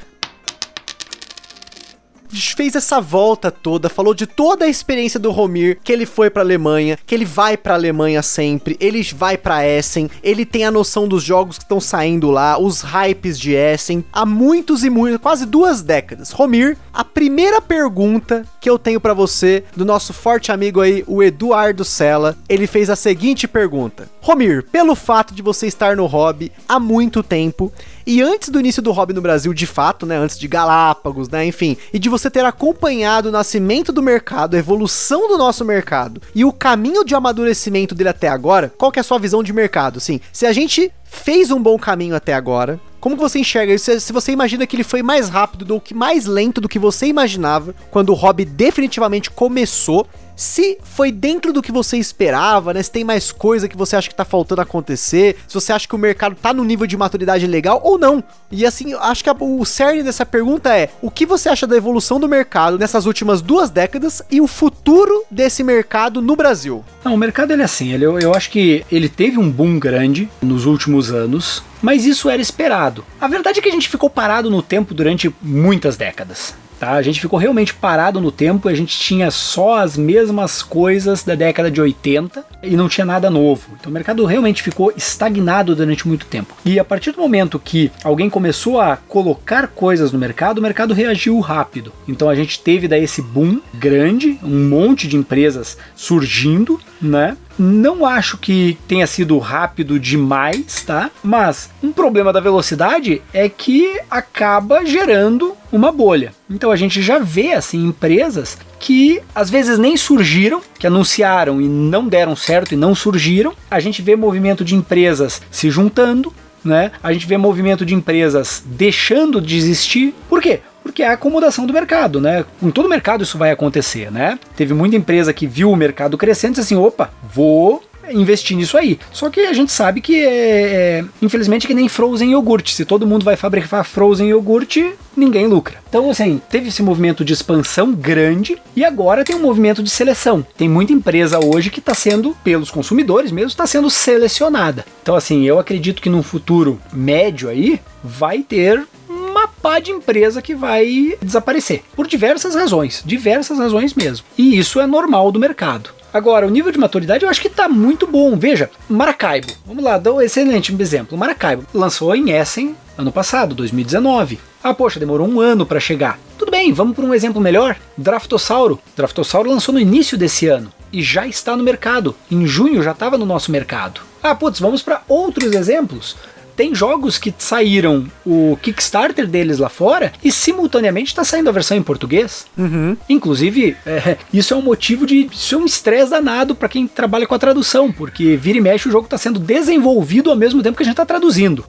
Fez 2.37 2.75
essa 2.75 3.01
volta 3.01 3.51
toda, 3.51 3.89
falou 3.89 4.15
de 4.15 4.27
toda 4.27 4.65
a 4.65 4.69
experiência 4.69 5.19
do 5.19 5.31
Romir, 5.31 5.79
que 5.83 5.93
ele 5.93 6.07
foi 6.07 6.31
pra 6.31 6.43
Alemanha, 6.43 6.99
que 7.07 7.15
ele 7.15 7.25
vai 7.25 7.57
pra 7.57 7.75
Alemanha 7.75 8.23
sempre, 8.23 8.77
ele 8.81 9.03
vai 9.15 9.37
pra 9.37 9.67
Essen, 9.67 10.11
ele 10.23 10.45
tem 10.45 10.65
a 10.65 10.71
noção 10.71 11.09
dos 11.09 11.23
jogos 11.23 11.59
que 11.59 11.65
estão 11.65 11.81
saindo 11.81 12.31
lá, 12.31 12.59
os 12.59 12.83
hypes 12.83 13.39
de 13.39 13.53
Essen, 13.53 14.05
há 14.13 14.27
muitos 14.27 14.85
e 14.85 14.91
muitos, 14.91 15.21
quase 15.21 15.47
duas 15.47 15.83
décadas. 15.83 16.31
Romir, 16.31 16.77
a 16.93 17.05
primeira 17.05 17.61
pergunta 17.61 18.45
que 18.61 18.69
eu 18.69 18.79
tenho 18.79 19.01
pra 19.01 19.15
você, 19.15 19.65
do 19.77 19.85
nosso 19.85 20.13
forte 20.13 20.51
amigo 20.51 20.81
aí, 20.81 21.05
o 21.07 21.23
Eduardo 21.23 21.85
Sela, 21.85 22.37
ele 22.49 22.67
fez 22.67 22.91
a 22.91 22.97
seguinte 22.97 23.47
pergunta: 23.47 24.09
Romir, 24.21 24.65
pelo 24.65 24.95
fato 24.95 25.35
de 25.35 25.43
você 25.43 25.67
estar 25.67 25.97
no 25.97 26.07
hobby 26.07 26.51
há 26.69 26.81
muito 26.81 27.23
tempo 27.23 27.73
e 28.07 28.23
antes 28.23 28.51
do 28.51 28.61
início 28.61 28.81
do 28.81 28.93
hobby 28.93 29.13
no 29.13 29.21
Brasil, 29.21 29.53
de 29.53 29.67
fato, 29.67 30.07
né, 30.07 30.17
antes 30.17 30.39
de 30.39 30.47
Galápagos, 30.47 31.29
né, 31.29 31.45
enfim, 31.45 31.77
e 31.93 31.99
de 31.99 32.09
você 32.09 32.26
ter 32.31 32.45
acompanhado 32.45 33.29
o 33.29 33.33
nascimento 33.33 33.93
do 33.93 34.03
mercado, 34.03 34.55
a 34.55 34.59
evolução 34.59 35.29
do 35.29 35.39
nosso 35.39 35.65
mercado 35.65 36.21
e 36.35 36.45
o 36.45 36.53
caminho 36.53 37.05
de 37.05 37.15
amadurecimento 37.15 37.95
dele 37.95 38.11
até 38.11 38.29
agora, 38.29 38.73
qual 38.77 38.91
que 38.93 38.99
é 38.99 39.03
a 39.03 39.05
sua 39.05 39.19
visão 39.19 39.43
de 39.43 39.53
mercado? 39.53 40.01
Sim, 40.01 40.21
se 40.33 40.47
a 40.47 40.53
gente 40.53 40.91
fez 41.05 41.51
um 41.51 41.61
bom 41.63 41.79
caminho 41.79 42.15
até 42.17 42.35
agora, 42.35 42.81
como 43.01 43.17
que 43.17 43.23
você 43.23 43.39
enxerga 43.39 43.73
isso? 43.73 44.01
Se- 44.01 44.13
você 44.13 44.33
imagina 44.33 44.67
que 44.67 44.75
ele 44.75 44.83
foi 44.85 45.03
mais 45.03 45.29
rápido 45.29 45.71
ou 45.73 45.81
que 45.81 45.95
mais 45.95 46.27
lento 46.27 46.61
do 46.61 46.69
que 46.69 46.79
você 46.79 47.07
imaginava 47.07 47.75
quando 47.91 48.11
o 48.11 48.15
hobby 48.15 48.45
definitivamente 48.45 49.31
começou, 49.31 50.07
se 50.37 50.79
foi 50.83 51.11
dentro 51.11 51.53
do 51.53 51.63
que 51.63 51.73
você 51.73 51.97
esperava, 51.97 52.73
né? 52.75 52.83
Se 52.83 52.91
tem 52.93 53.03
mais 53.03 53.33
coisa 53.33 53.69
que 53.69 53.77
você 53.77 53.97
acha 53.97 54.09
que 54.09 54.15
tá 54.15 54.25
faltando 54.25 54.61
acontecer, 54.61 55.37
se 55.49 55.55
você 55.55 55.73
acha 55.73 55.89
que 55.89 55.95
o 55.95 55.99
mercado 55.99 56.37
tá 56.41 56.53
no 56.53 56.63
nível 56.63 56.87
de 56.87 56.97
maturidade 56.97 57.47
legal 57.47 57.81
ou 57.83 57.99
não. 57.99 58.23
E 58.53 58.65
assim, 58.67 58.95
acho 58.95 59.25
que 59.25 59.31
a- 59.31 59.37
o 59.39 59.65
cerne 59.65 60.03
dessa 60.03 60.27
pergunta 60.27 60.77
é: 60.77 60.91
o 61.01 61.11
que 61.11 61.25
você 61.27 61.49
acha 61.49 61.67
da 61.67 61.77
evolução 61.77 62.21
do 62.21 62.29
mercado 62.29 62.79
nessas 62.79 63.07
últimas 63.07 63.41
duas 63.41 63.71
décadas 63.71 64.23
e 64.31 64.41
o 64.41 64.47
futuro 64.47 65.25
desse 65.31 65.65
mercado 65.65 66.21
no 66.21 66.37
Brasil? 66.37 66.85
Não, 67.05 67.15
o 67.15 67.19
mercado 67.19 67.53
ele 67.53 67.63
é 67.63 67.65
assim, 67.65 67.93
ele, 67.93 68.05
eu, 68.05 68.19
eu 68.19 68.35
acho 68.35 68.51
que 68.51 68.85
ele 68.93 69.09
teve 69.09 69.39
um 69.39 69.51
boom 69.51 69.79
grande 69.79 70.29
nos 70.43 70.67
últimos 70.67 71.11
anos, 71.11 71.63
mas 71.81 72.05
isso 72.05 72.29
era 72.29 72.43
esperado. 72.43 73.05
A 73.21 73.27
verdade 73.27 73.59
é 73.59 73.63
que 73.63 73.69
a 73.69 73.73
gente 73.73 73.89
ficou 73.89 74.11
parado 74.11 74.51
no 74.51 74.61
tempo 74.63 74.93
durante 74.93 75.35
muitas 75.43 75.97
décadas. 75.97 76.55
Tá? 76.79 76.93
A 76.93 77.03
gente 77.03 77.21
ficou 77.21 77.39
realmente 77.39 77.75
parado 77.75 78.21
no 78.21 78.31
tempo, 78.31 78.69
a 78.69 78.75
gente 78.75 78.99
tinha 78.99 79.31
só 79.31 79.79
as 79.79 79.97
mesmas 79.97 80.63
coisas 80.63 81.23
da 81.23 81.35
década 81.35 81.71
de 81.71 81.81
80 81.81 82.45
e 82.63 82.77
não 82.77 82.89
tinha 82.89 83.05
nada 83.05 83.31
novo. 83.31 83.69
Então 83.79 83.91
o 83.91 83.95
mercado 83.95 84.25
realmente 84.25 84.63
ficou 84.63 84.93
estagnado 84.97 85.75
durante 85.75 86.07
muito 86.07 86.27
tempo. 86.27 86.55
E 86.65 86.79
a 86.79 86.85
partir 86.85 87.13
do 87.13 87.21
momento 87.21 87.59
que 87.59 87.91
alguém 88.05 88.29
começou 88.29 88.81
a 88.81 88.97
colocar 88.97 89.69
coisas 89.69 90.13
no 90.13 90.19
mercado, 90.19 90.59
o 90.59 90.63
mercado 90.63 90.93
reagiu 90.93 91.39
rápido. 91.41 91.93
Então 92.07 92.29
a 92.29 92.35
gente 92.35 92.61
teve 92.61 92.89
daí 92.89 93.05
esse 93.05 93.23
boom 93.23 93.61
grande, 93.75 94.39
um 94.43 94.69
monte 94.69 95.09
de 95.09 95.17
empresas 95.17 95.79
surgindo, 95.95 96.79
né? 97.01 97.37
Não 97.59 98.05
acho 98.05 98.37
que 98.37 98.77
tenha 98.87 99.07
sido 99.07 99.39
rápido 99.39 99.99
demais, 99.99 100.83
tá? 100.87 101.11
Mas 101.23 101.71
um 101.83 101.91
problema 101.91 102.31
da 102.31 102.41
velocidade 102.41 103.23
é 103.33 103.49
que 103.49 103.99
acaba 104.11 104.85
gerando 104.85 105.56
uma 105.73 105.93
bolha. 105.93 106.33
Então 106.49 106.71
a 106.71 106.77
gente 106.77 107.03
já 107.03 107.19
vê 107.19 107.53
assim 107.53 107.87
empresas 107.87 108.59
que 108.79 109.21
às 109.35 109.51
vezes 109.51 109.79
nem 109.79 109.97
surgiram, 109.97 110.61
que 110.79 110.87
anunciaram 110.87 111.61
e 111.61 111.69
não 111.69 112.07
deram 112.07 112.37
certo 112.37 112.73
e 112.73 112.77
não 112.77 112.95
surgiram. 112.95 113.53
A 113.71 113.81
gente 113.81 114.03
vê 114.03 114.17
movimento 114.17 114.65
de 114.65 114.75
empresas 114.75 115.41
se 115.51 115.71
juntando, 115.71 116.33
né? 116.65 116.93
A 117.03 117.13
gente 117.13 117.27
vê 117.27 117.37
movimento 117.37 117.87
de 117.87 117.95
empresas 117.95 118.63
deixando 118.67 119.41
de 119.41 119.57
existir. 119.57 120.15
Por 120.29 120.43
quê? 120.43 120.61
Porque 120.83 121.03
é 121.03 121.09
a 121.09 121.13
acomodação 121.13 121.67
do 121.67 121.73
mercado, 121.73 122.21
né? 122.21 122.45
Em 122.63 122.71
todo 122.71 122.89
mercado 122.89 123.25
isso 123.25 123.37
vai 123.39 123.51
acontecer, 123.51 124.11
né? 124.11 124.39
Teve 124.57 124.73
muita 124.73 124.97
empresa 124.97 125.33
que 125.33 125.47
viu 125.47 125.71
o 125.71 125.77
mercado 125.77 126.17
crescendo 126.17 126.53
e 126.53 126.55
disse 126.61 126.75
assim: 126.75 126.77
opa, 126.77 127.11
vou 127.35 127.83
investir 128.11 128.57
nisso 128.57 128.77
aí. 128.77 128.99
Só 129.13 129.31
que 129.31 129.41
a 129.41 129.53
gente 129.53 129.73
sabe 129.73 130.01
que 130.01 130.25
é, 130.25 131.01
é 131.01 131.05
infelizmente 131.21 131.67
que 131.67 131.75
nem 131.75 131.89
frozen 131.89 132.33
iogurte. 132.33 132.75
Se 132.75 132.85
todo 132.85 133.07
mundo 133.07 133.25
vai 133.25 133.37
fabricar 133.37 133.85
frozen 133.85 134.29
iogurte, 134.29 134.93
ninguém 135.17 135.47
lucra. 135.47 135.79
Então, 135.89 136.11
assim, 136.11 136.41
teve 136.51 136.69
esse 136.69 136.83
movimento 136.83 137.25
de 137.25 137.33
expansão 137.33 137.93
grande 137.93 138.57
e 138.75 138.85
agora 138.85 139.25
tem 139.25 139.37
um 139.37 139.43
movimento 139.43 139.83
de 139.83 139.91
seleção. 139.91 140.47
Tem 140.57 140.69
muita 140.69 140.93
empresa 140.93 141.41
hoje 141.43 141.71
que 141.71 141.81
está 141.81 141.95
sendo, 141.95 142.37
pelos 142.45 142.71
consumidores 142.71 143.33
mesmo, 143.33 143.49
está 143.49 143.67
sendo 143.67 143.89
selecionada. 143.89 144.85
Então, 145.03 145.15
assim, 145.15 145.45
eu 145.45 145.59
acredito 145.59 146.03
que 146.03 146.11
num 146.11 146.23
futuro 146.23 146.81
médio 146.93 147.49
aí 147.49 147.81
vai 148.03 148.43
ter 148.43 148.87
uma 149.09 149.49
pá 149.49 149.79
de 149.79 149.91
empresa 149.91 150.41
que 150.41 150.55
vai 150.55 151.17
desaparecer. 151.23 151.83
Por 151.95 152.07
diversas 152.07 152.55
razões. 152.55 153.03
Diversas 153.05 153.59
razões 153.59 153.95
mesmo. 153.95 154.27
E 154.37 154.59
isso 154.59 154.81
é 154.81 154.87
normal 154.87 155.31
do 155.31 155.39
mercado. 155.39 155.91
Agora, 156.17 156.47
o 156.47 156.51
nível 156.51 156.73
de 156.73 156.79
maturidade 156.79 157.25
eu 157.25 157.29
acho 157.29 157.43
que 157.43 157.51
tá 157.51 157.69
muito 157.69 158.07
bom. 158.07 158.39
Veja, 158.39 158.71
Maracaibo. 158.89 159.53
Vamos 159.67 159.85
lá, 159.85 159.99
dá 159.99 160.15
um 160.15 160.23
excelente 160.23 160.75
exemplo. 160.81 161.19
Maracaibo 161.19 161.67
lançou 161.75 162.17
em 162.17 162.31
Essen 162.31 162.75
ano 162.97 163.13
passado, 163.13 163.55
2019. 163.55 164.41
Ah, 164.65 164.73
poxa, 164.73 164.99
demorou 164.99 165.29
um 165.29 165.41
ano 165.41 165.67
para 165.67 165.79
chegar. 165.79 166.19
Tudo 166.39 166.51
bem, 166.51 166.73
vamos 166.73 166.97
para 166.97 167.05
um 167.05 167.13
exemplo 167.13 167.39
melhor. 167.39 167.77
Draftossauro. 167.99 168.81
Draftossauro 168.97 169.51
lançou 169.51 169.75
no 169.75 169.79
início 169.79 170.17
desse 170.17 170.47
ano 170.47 170.73
e 170.91 171.03
já 171.03 171.27
está 171.27 171.55
no 171.55 171.63
mercado. 171.63 172.17
Em 172.31 172.47
junho 172.47 172.83
já 172.83 172.93
estava 172.93 173.19
no 173.19 173.27
nosso 173.27 173.53
mercado. 173.53 174.01
Ah, 174.23 174.35
putz, 174.35 174.59
vamos 174.59 174.81
para 174.81 175.03
outros 175.07 175.53
exemplos 175.53 176.17
tem 176.57 176.75
jogos 176.75 177.19
que 177.19 177.33
saíram 177.39 178.07
o 178.25 178.59
Kickstarter 178.63 179.27
deles 179.27 179.59
lá 179.59 179.69
fora 179.69 180.13
e 180.25 180.33
simultaneamente 180.33 181.09
está 181.09 181.23
saindo 181.23 181.49
a 181.49 181.53
versão 181.53 181.77
em 181.77 181.83
português. 181.83 182.47
Uhum. 182.57 182.97
Inclusive, 183.09 183.77
é, 183.85 184.17
isso 184.33 184.55
é 184.55 184.57
um 184.57 184.63
motivo 184.63 185.07
de. 185.07 185.29
Isso 185.31 185.55
é 185.55 185.59
um 185.59 185.67
estresse 185.67 186.11
danado 186.11 186.55
para 186.55 186.69
quem 186.69 186.89
trabalha 186.89 187.27
com 187.27 187.35
a 187.35 187.39
tradução, 187.39 187.93
porque 187.93 188.37
vira 188.37 188.59
e 188.59 188.61
mexe 188.61 188.89
o 188.89 188.93
jogo 188.93 189.05
está 189.05 189.19
sendo 189.19 189.39
desenvolvido 189.39 190.31
ao 190.31 190.37
mesmo 190.37 190.63
tempo 190.63 190.77
que 190.77 190.83
a 190.83 190.87
gente 190.87 190.95
está 190.95 191.05
traduzindo. 191.05 191.65